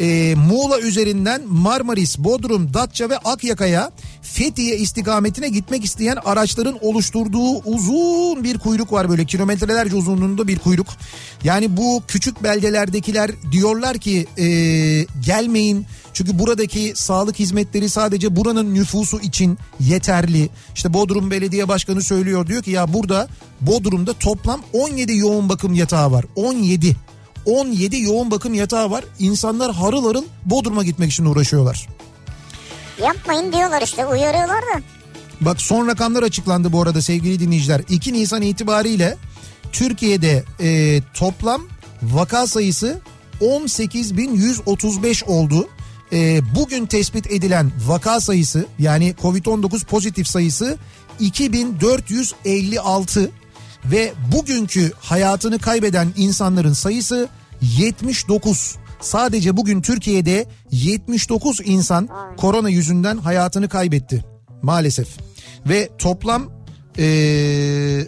e, 0.00 0.34
Muğla 0.34 0.80
üzerinden 0.80 1.42
Marmaris, 1.48 2.18
Bodrum, 2.18 2.74
Datça 2.74 3.10
ve 3.10 3.18
Akyaka'ya 3.18 3.90
Fethiye 4.22 4.76
istikametine 4.76 5.48
gitmek 5.48 5.84
isteyen 5.84 6.16
araçların 6.24 6.78
oluşturduğu 6.80 7.58
uzun 7.58 8.44
bir 8.44 8.58
kuyruk 8.58 8.92
var 8.92 9.08
böyle 9.08 9.24
kilometrelerce 9.24 9.96
uzunluğunda 9.96 10.48
bir 10.48 10.58
kuyruk. 10.58 10.86
Yani 11.44 11.76
bu 11.76 12.02
küçük 12.08 12.42
beldelerdekiler 12.42 13.30
diyorlar 13.52 13.98
ki 13.98 14.26
e, 14.38 14.46
gelmeyin 15.24 15.86
çünkü 16.12 16.38
buradaki 16.38 16.92
sağlık 16.96 17.38
hizmetleri 17.38 17.88
sadece 17.88 18.36
buranın 18.36 18.74
nüfusu 18.74 19.20
için 19.20 19.58
yeterli. 19.80 20.48
İşte 20.74 20.94
Bodrum 20.94 21.30
Belediye 21.30 21.68
Başkanı 21.68 22.02
söylüyor 22.02 22.46
diyor 22.46 22.62
ki 22.62 22.70
ya 22.70 22.92
burada 22.92 23.28
Bodrum'da 23.60 24.12
toplam 24.12 24.60
17 24.72 25.16
yoğun 25.16 25.48
bakım 25.48 25.74
yatağı 25.74 26.12
var. 26.12 26.24
17. 26.36 26.96
17 27.46 28.00
yoğun 28.00 28.30
bakım 28.30 28.54
yatağı 28.54 28.90
var. 28.90 29.04
İnsanlar 29.18 29.74
harıl 29.74 30.06
harıl 30.06 30.24
Bodrum'a 30.44 30.84
gitmek 30.84 31.12
için 31.12 31.24
uğraşıyorlar. 31.24 31.88
Yapmayın 33.02 33.52
diyorlar 33.52 33.82
işte 33.82 34.06
uyarıyorlar 34.06 34.62
da. 34.62 34.80
Bak 35.40 35.60
son 35.60 35.88
rakamlar 35.88 36.22
açıklandı 36.22 36.72
bu 36.72 36.82
arada 36.82 37.02
sevgili 37.02 37.40
dinleyiciler. 37.40 37.80
2 37.88 38.12
Nisan 38.12 38.42
itibariyle 38.42 39.16
Türkiye'de 39.72 40.44
e, 40.60 41.00
toplam 41.14 41.62
vaka 42.02 42.46
sayısı 42.46 43.00
18.135 43.40 45.24
oldu. 45.24 45.68
e, 46.12 46.40
bugün 46.54 46.86
tespit 46.86 47.32
edilen 47.32 47.72
vaka 47.86 48.20
sayısı 48.20 48.66
yani 48.78 49.14
Covid-19 49.22 49.84
pozitif 49.84 50.26
sayısı 50.26 50.78
2456 51.20 53.30
ve 53.84 54.12
bugünkü 54.32 54.92
hayatını 55.00 55.58
kaybeden 55.58 56.08
insanların 56.16 56.72
sayısı 56.72 57.28
79. 57.60 58.76
Sadece 59.00 59.56
bugün 59.56 59.82
Türkiye'de 59.82 60.46
79 60.70 61.60
insan 61.64 62.08
korona 62.36 62.68
yüzünden 62.68 63.16
hayatını 63.16 63.68
kaybetti 63.68 64.24
maalesef. 64.62 65.08
Ve 65.66 65.88
toplam 65.98 66.50
eee 66.98 68.06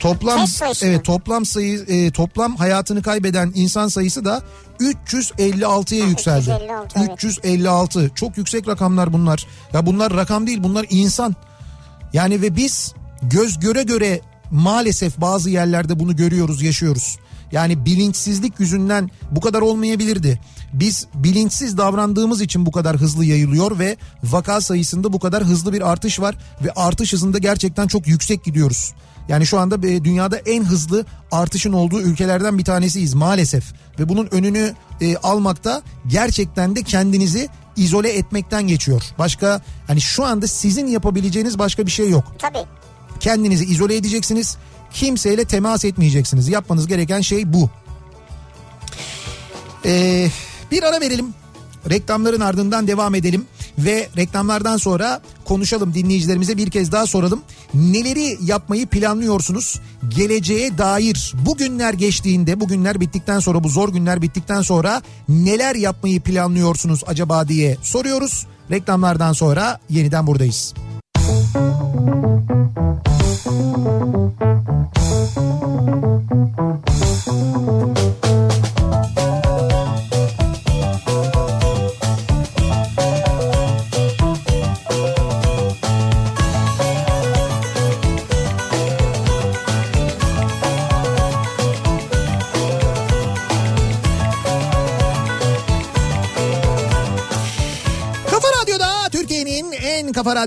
Toplam 0.00 0.46
evet 0.82 1.04
toplam 1.04 1.46
sayı 1.46 1.84
e, 1.88 2.10
toplam 2.10 2.56
hayatını 2.56 3.02
kaybeden 3.02 3.52
insan 3.54 3.88
sayısı 3.88 4.24
da 4.24 4.42
356'ya 4.80 6.06
yükseldi. 6.06 6.40
356, 6.40 7.00
evet. 7.00 7.10
356. 7.14 8.10
Çok 8.14 8.38
yüksek 8.38 8.68
rakamlar 8.68 9.12
bunlar. 9.12 9.46
Ya 9.72 9.86
bunlar 9.86 10.16
rakam 10.16 10.46
değil, 10.46 10.62
bunlar 10.62 10.86
insan. 10.90 11.36
Yani 12.12 12.42
ve 12.42 12.56
biz 12.56 12.94
göz 13.22 13.60
göre 13.60 13.82
göre 13.82 14.20
maalesef 14.50 15.20
bazı 15.20 15.50
yerlerde 15.50 15.98
bunu 15.98 16.16
görüyoruz, 16.16 16.62
yaşıyoruz. 16.62 17.18
Yani 17.52 17.84
bilinçsizlik 17.86 18.60
yüzünden 18.60 19.10
bu 19.30 19.40
kadar 19.40 19.60
olmayabilirdi. 19.60 20.40
Biz 20.72 21.06
bilinçsiz 21.14 21.78
davrandığımız 21.78 22.40
için 22.40 22.66
bu 22.66 22.72
kadar 22.72 22.96
hızlı 22.96 23.24
yayılıyor 23.24 23.78
ve 23.78 23.96
vaka 24.24 24.60
sayısında 24.60 25.12
bu 25.12 25.18
kadar 25.18 25.44
hızlı 25.44 25.72
bir 25.72 25.90
artış 25.90 26.20
var 26.20 26.36
ve 26.64 26.70
artış 26.72 27.12
hızında 27.12 27.38
gerçekten 27.38 27.86
çok 27.86 28.06
yüksek 28.08 28.44
gidiyoruz. 28.44 28.92
Yani 29.28 29.46
şu 29.46 29.58
anda 29.58 29.88
e, 29.88 30.04
dünyada 30.04 30.36
en 30.36 30.64
hızlı 30.64 31.04
artışın 31.32 31.72
olduğu 31.72 32.00
ülkelerden 32.00 32.58
bir 32.58 32.64
tanesiyiz 32.64 33.14
maalesef. 33.14 33.64
Ve 33.98 34.08
bunun 34.08 34.28
önünü 34.30 34.74
e, 35.00 35.16
almakta 35.16 35.82
gerçekten 36.06 36.76
de 36.76 36.82
kendinizi 36.82 37.48
izole 37.76 38.12
etmekten 38.12 38.62
geçiyor. 38.62 39.02
Başka 39.18 39.60
hani 39.86 40.00
şu 40.00 40.24
anda 40.24 40.46
sizin 40.46 40.86
yapabileceğiniz 40.86 41.58
başka 41.58 41.86
bir 41.86 41.90
şey 41.90 42.10
yok. 42.10 42.24
Tabii. 42.38 42.79
Kendinizi 43.20 43.64
izole 43.64 43.96
edeceksiniz. 43.96 44.56
Kimseyle 44.92 45.44
temas 45.44 45.84
etmeyeceksiniz. 45.84 46.48
Yapmanız 46.48 46.86
gereken 46.86 47.20
şey 47.20 47.52
bu. 47.52 47.70
Ee, 49.84 50.28
bir 50.70 50.82
ara 50.82 51.00
verelim. 51.00 51.34
Reklamların 51.90 52.40
ardından 52.40 52.86
devam 52.86 53.14
edelim 53.14 53.46
ve 53.78 54.08
reklamlardan 54.16 54.76
sonra 54.76 55.20
konuşalım 55.44 55.94
dinleyicilerimize 55.94 56.56
bir 56.56 56.70
kez 56.70 56.92
daha 56.92 57.06
soralım. 57.06 57.42
Neleri 57.74 58.38
yapmayı 58.42 58.86
planlıyorsunuz? 58.86 59.80
Geleceğe 60.08 60.78
dair 60.78 61.32
bugünler 61.46 61.94
geçtiğinde, 61.94 62.60
bugünler 62.60 63.00
bittikten 63.00 63.40
sonra 63.40 63.64
bu 63.64 63.68
zor 63.68 63.88
günler 63.88 64.22
bittikten 64.22 64.62
sonra 64.62 65.02
neler 65.28 65.74
yapmayı 65.74 66.20
planlıyorsunuz 66.20 67.02
acaba 67.06 67.48
diye 67.48 67.76
soruyoruz. 67.82 68.46
Reklamlardan 68.70 69.32
sonra 69.32 69.78
yeniden 69.90 70.26
buradayız. 70.26 70.74
Kafa 71.14 71.99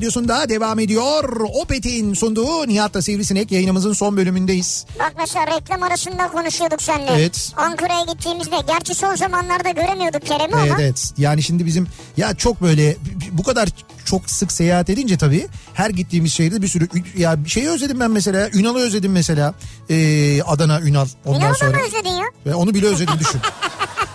radyosunda 0.08 0.50
devam 0.50 0.80
ediyor. 0.80 1.40
Opet'in 1.62 2.14
sunduğu 2.14 2.68
Nihat'la 2.68 3.02
Sivrisinek 3.02 3.52
yayınımızın 3.52 3.94
son 3.94 4.18
bölümündeyiz. 4.18 4.86
Bak 5.00 5.14
mesela 5.18 5.48
reklam 5.48 5.84
arasında 5.84 6.28
konuşuyorduk 6.28 6.82
seninle. 6.82 7.12
Evet. 7.12 7.52
Ankara'ya 7.58 8.04
gittiğimizde. 8.14 8.56
Gerçi 8.68 8.96
son 8.96 9.16
zamanlarda 9.16 9.70
göremiyorduk 9.70 10.26
Kerem'i 10.26 10.54
Evet 10.62 10.72
ama. 10.72 10.82
evet 10.82 11.14
yani 11.18 11.44
şimdi 11.44 11.66
bizim 11.66 11.88
ya 12.18 12.36
çok 12.36 12.62
böyle 12.62 12.96
bu 13.32 13.44
kadar 13.44 13.70
çok 14.06 14.30
sık 14.30 14.52
seyahat 14.52 14.90
edince 14.90 15.18
tabii 15.18 15.48
her 15.74 15.90
gittiğimiz 15.90 16.34
şehirde 16.34 16.62
bir 16.62 16.68
sürü 16.68 16.88
ya 17.18 17.38
şeyi 17.48 17.70
özledim 17.70 18.00
ben 18.00 18.12
mesela 18.12 18.50
Ünal'ı 18.54 18.80
özledim 18.80 19.12
mesela 19.12 19.54
Ee, 19.90 20.42
Adana 20.44 20.82
Ünal 20.82 21.08
ondan 21.26 21.40
İnanın 21.42 21.54
sonra 21.54 21.72
mı 21.78 21.84
özledin 21.88 22.10
ya? 22.10 22.26
ve 22.46 22.56
onu 22.56 22.74
bile 22.74 22.88
özledim 22.88 23.20
düşün. 23.20 23.42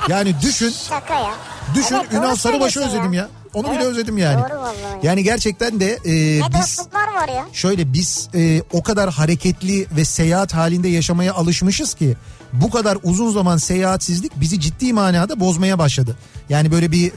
Yani 0.09 0.35
düşün 0.43 0.75
Şaka 0.89 1.15
ya. 1.15 1.35
düşün 1.75 1.95
Evet, 1.95 2.13
Ünal 2.13 2.37
Sarıbaş'ı 2.37 2.81
özledim 2.81 3.13
ya. 3.13 3.29
Onu 3.55 3.67
bile 3.67 3.75
Evet, 3.77 3.87
özledim 3.87 4.19
yani. 4.19 4.43
Doğru 4.43 4.59
vallahi. 4.61 4.75
Yani 5.03 5.23
gerçekten 5.25 5.81
de 5.81 5.99
e, 6.05 6.41
ne 6.41 6.61
biz 6.63 6.79
var 6.79 7.29
ya. 7.29 7.47
şöyle 7.53 7.93
biz 7.93 8.29
e, 8.35 8.63
o 8.73 8.83
kadar 8.83 9.11
hareketli 9.11 9.87
ve 9.97 10.05
seyahat 10.05 10.55
halinde 10.55 10.89
yaşamaya 10.89 11.35
alışmışız 11.35 11.95
ki 11.95 12.17
bu 12.53 12.71
kadar 12.71 12.99
uzun 13.03 13.31
zaman 13.33 13.57
seyahatsizlik 13.57 14.41
bizi 14.41 14.61
ciddi 14.61 14.93
manada 14.93 15.41
bozmaya 15.41 15.79
başladı. 15.79 16.17
Yani 16.49 16.73
böyle 16.73 16.93
bir 16.93 17.13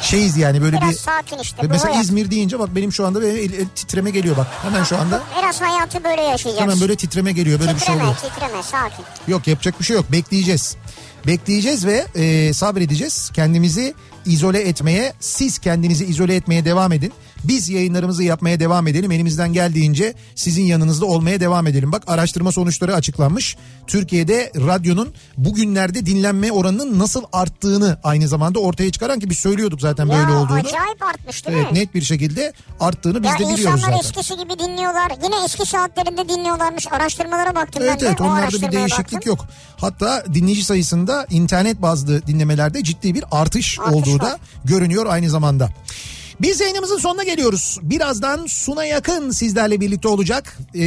şeyiz 0.00 0.36
yani 0.36 0.62
böyle 0.62 0.76
Biraz 0.76 0.90
bir 0.90 0.96
sakin 0.96 1.38
işte. 1.38 1.62
Mesela 1.68 1.92
hayat. 1.92 2.04
İzmir 2.04 2.30
deyince 2.30 2.58
bak 2.58 2.68
benim 2.76 2.92
şu 2.92 3.06
anda 3.06 3.26
el- 3.26 3.52
el 3.52 3.66
titreme 3.74 4.10
geliyor 4.10 4.36
bak. 4.36 4.46
Hemen 4.62 4.84
şu 4.84 4.98
anda 4.98 5.22
Biraz 5.38 5.60
hayatı 5.60 6.04
böyle 6.04 6.22
yaşayacaksın. 6.22 6.62
hemen 6.62 6.80
böyle 6.80 6.96
titreme 6.96 7.32
geliyor 7.32 7.60
böyle 7.60 7.74
bir 7.74 7.78
şey 7.78 7.86
titreme, 7.86 8.02
oluyor. 8.02 8.16
titreme, 8.16 8.62
sakin. 8.62 9.04
Yok 9.28 9.46
yapacak 9.48 9.80
bir 9.80 9.84
şey 9.84 9.96
yok 9.96 10.12
bekleyeceğiz. 10.12 10.76
Bekleyeceğiz 11.26 11.86
ve 11.86 12.06
e, 12.14 12.54
sabredeceğiz. 12.54 13.30
Kendimizi 13.34 13.94
izole 14.28 14.60
etmeye, 14.60 15.12
siz 15.20 15.58
kendinizi 15.58 16.04
izole 16.04 16.34
etmeye 16.34 16.64
devam 16.64 16.92
edin. 16.92 17.12
Biz 17.44 17.68
yayınlarımızı 17.68 18.22
yapmaya 18.22 18.60
devam 18.60 18.86
edelim. 18.86 19.10
Elimizden 19.10 19.52
geldiğince 19.52 20.14
sizin 20.34 20.62
yanınızda 20.62 21.06
olmaya 21.06 21.40
devam 21.40 21.66
edelim. 21.66 21.92
Bak 21.92 22.02
araştırma 22.06 22.52
sonuçları 22.52 22.94
açıklanmış. 22.94 23.56
Türkiye'de 23.86 24.52
radyonun 24.56 25.08
bugünlerde 25.36 26.06
dinlenme 26.06 26.52
oranının 26.52 26.98
nasıl 26.98 27.22
arttığını 27.32 27.98
aynı 28.04 28.28
zamanda 28.28 28.58
ortaya 28.58 28.92
çıkaran 28.92 29.18
ki 29.20 29.30
biz 29.30 29.38
söylüyorduk 29.38 29.80
zaten 29.80 30.08
böyle 30.08 30.32
ya 30.32 30.38
olduğunu. 30.40 30.58
acayip 30.58 31.02
artmış 31.02 31.46
değil 31.46 31.58
Evet 31.58 31.72
mi? 31.72 31.78
net 31.78 31.94
bir 31.94 32.02
şekilde 32.02 32.52
arttığını 32.80 33.22
biz 33.22 33.30
ya 33.30 33.34
de 33.34 33.38
biliyoruz 33.38 33.60
insanlar 33.60 33.78
zaten. 33.80 33.98
eskisi 33.98 34.36
gibi 34.36 34.58
dinliyorlar. 34.58 35.12
Yine 35.24 35.34
eski 35.44 35.66
saatlerinde 35.66 36.28
dinliyorlarmış. 36.28 36.86
Araştırmalara 36.92 37.54
baktım 37.54 37.82
Evet 37.82 37.94
ben 37.94 38.00
de. 38.00 38.06
evet 38.06 38.20
onlarda 38.20 38.66
bir 38.66 38.72
değişiklik 38.72 39.12
baktım. 39.12 39.20
yok. 39.32 39.46
Hatta 39.76 40.24
dinleyici 40.34 40.64
sayısında 40.64 41.26
internet 41.30 41.82
bazlı 41.82 42.26
dinlemelerde 42.26 42.84
ciddi 42.84 43.14
bir 43.14 43.24
artış, 43.30 43.78
Artış 43.78 43.94
olduğu 43.94 44.14
var. 44.14 44.20
da 44.20 44.38
görünüyor 44.64 45.06
aynı 45.06 45.30
zamanda. 45.30 45.68
Biz 46.40 46.60
yayınımızın 46.60 46.98
sonuna 46.98 47.22
geliyoruz. 47.22 47.78
Birazdan 47.82 48.46
Suna 48.46 48.84
Yakın 48.84 49.30
sizlerle 49.30 49.80
birlikte 49.80 50.08
olacak. 50.08 50.58
Ee, 50.74 50.80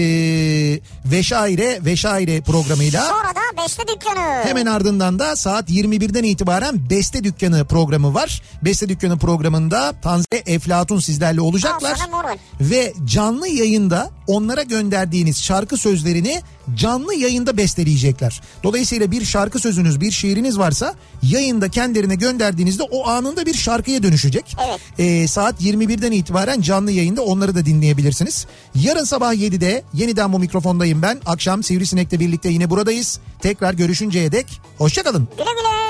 Veşaire 1.06 1.80
Veşaire 1.86 2.42
programıyla. 2.42 3.02
Sonra 3.02 3.36
da 3.36 3.64
Beste 3.64 3.84
Dükkanı. 3.88 4.44
Hemen 4.44 4.66
ardından 4.66 5.20
da 5.20 5.36
saat 5.36 5.70
21'den 5.70 6.24
itibaren 6.24 6.90
Beste 6.90 7.24
Dükkanı 7.24 7.66
programı 7.66 8.14
var. 8.14 8.42
Beste 8.62 8.90
Dükkanı 8.90 9.20
programında 9.20 9.94
Tanze 10.02 10.26
Eflatun 10.46 11.00
sizlerle 11.00 11.42
olacaklar. 11.42 12.00
Moral. 12.12 12.38
Ve 12.62 12.94
canlı 13.06 13.48
yayında 13.48 14.10
onlara 14.28 14.64
gönderdiğiniz 14.64 15.44
şarkı 15.44 15.78
sözlerini 15.78 16.42
canlı 16.76 17.16
yayında 17.16 17.58
besteleyecekler. 17.58 18.42
Dolayısıyla 18.64 19.12
bir 19.12 19.26
şarkı 19.26 19.60
sözünüz, 19.60 20.02
bir 20.02 20.12
şiiriniz 20.12 20.60
varsa 20.60 20.96
yayında 21.24 21.70
kendilerine 21.70 22.16
gönderdiğinizde 22.16 22.84
o 22.84 23.08
anında 23.08 23.46
bir 23.46 23.54
şarkıya 23.54 24.04
dönüşecek. 24.04 24.58
Evet. 24.68 24.80
Ee, 25.00 25.28
saat 25.28 25.62
21'den 25.62 26.12
itibaren 26.12 26.62
canlı 26.62 26.92
yayında 26.92 27.22
onları 27.22 27.56
da 27.56 27.66
dinleyebilirsiniz. 27.66 28.48
Yarın 28.76 29.04
sabah 29.04 29.34
7'de 29.34 29.84
yeniden 29.94 30.34
bu 30.34 30.40
mikrofondayım 30.40 31.02
ben. 31.02 31.20
Akşam 31.26 31.64
Sivrisinek'le 31.64 32.20
birlikte 32.20 32.50
yine 32.50 32.70
buradayız. 32.70 33.20
Tekrar 33.40 33.74
görüşünceye 33.74 34.32
dek 34.32 34.62
hoşçakalın. 34.78 35.28
Güle 35.38 35.50
güle. 35.52 35.81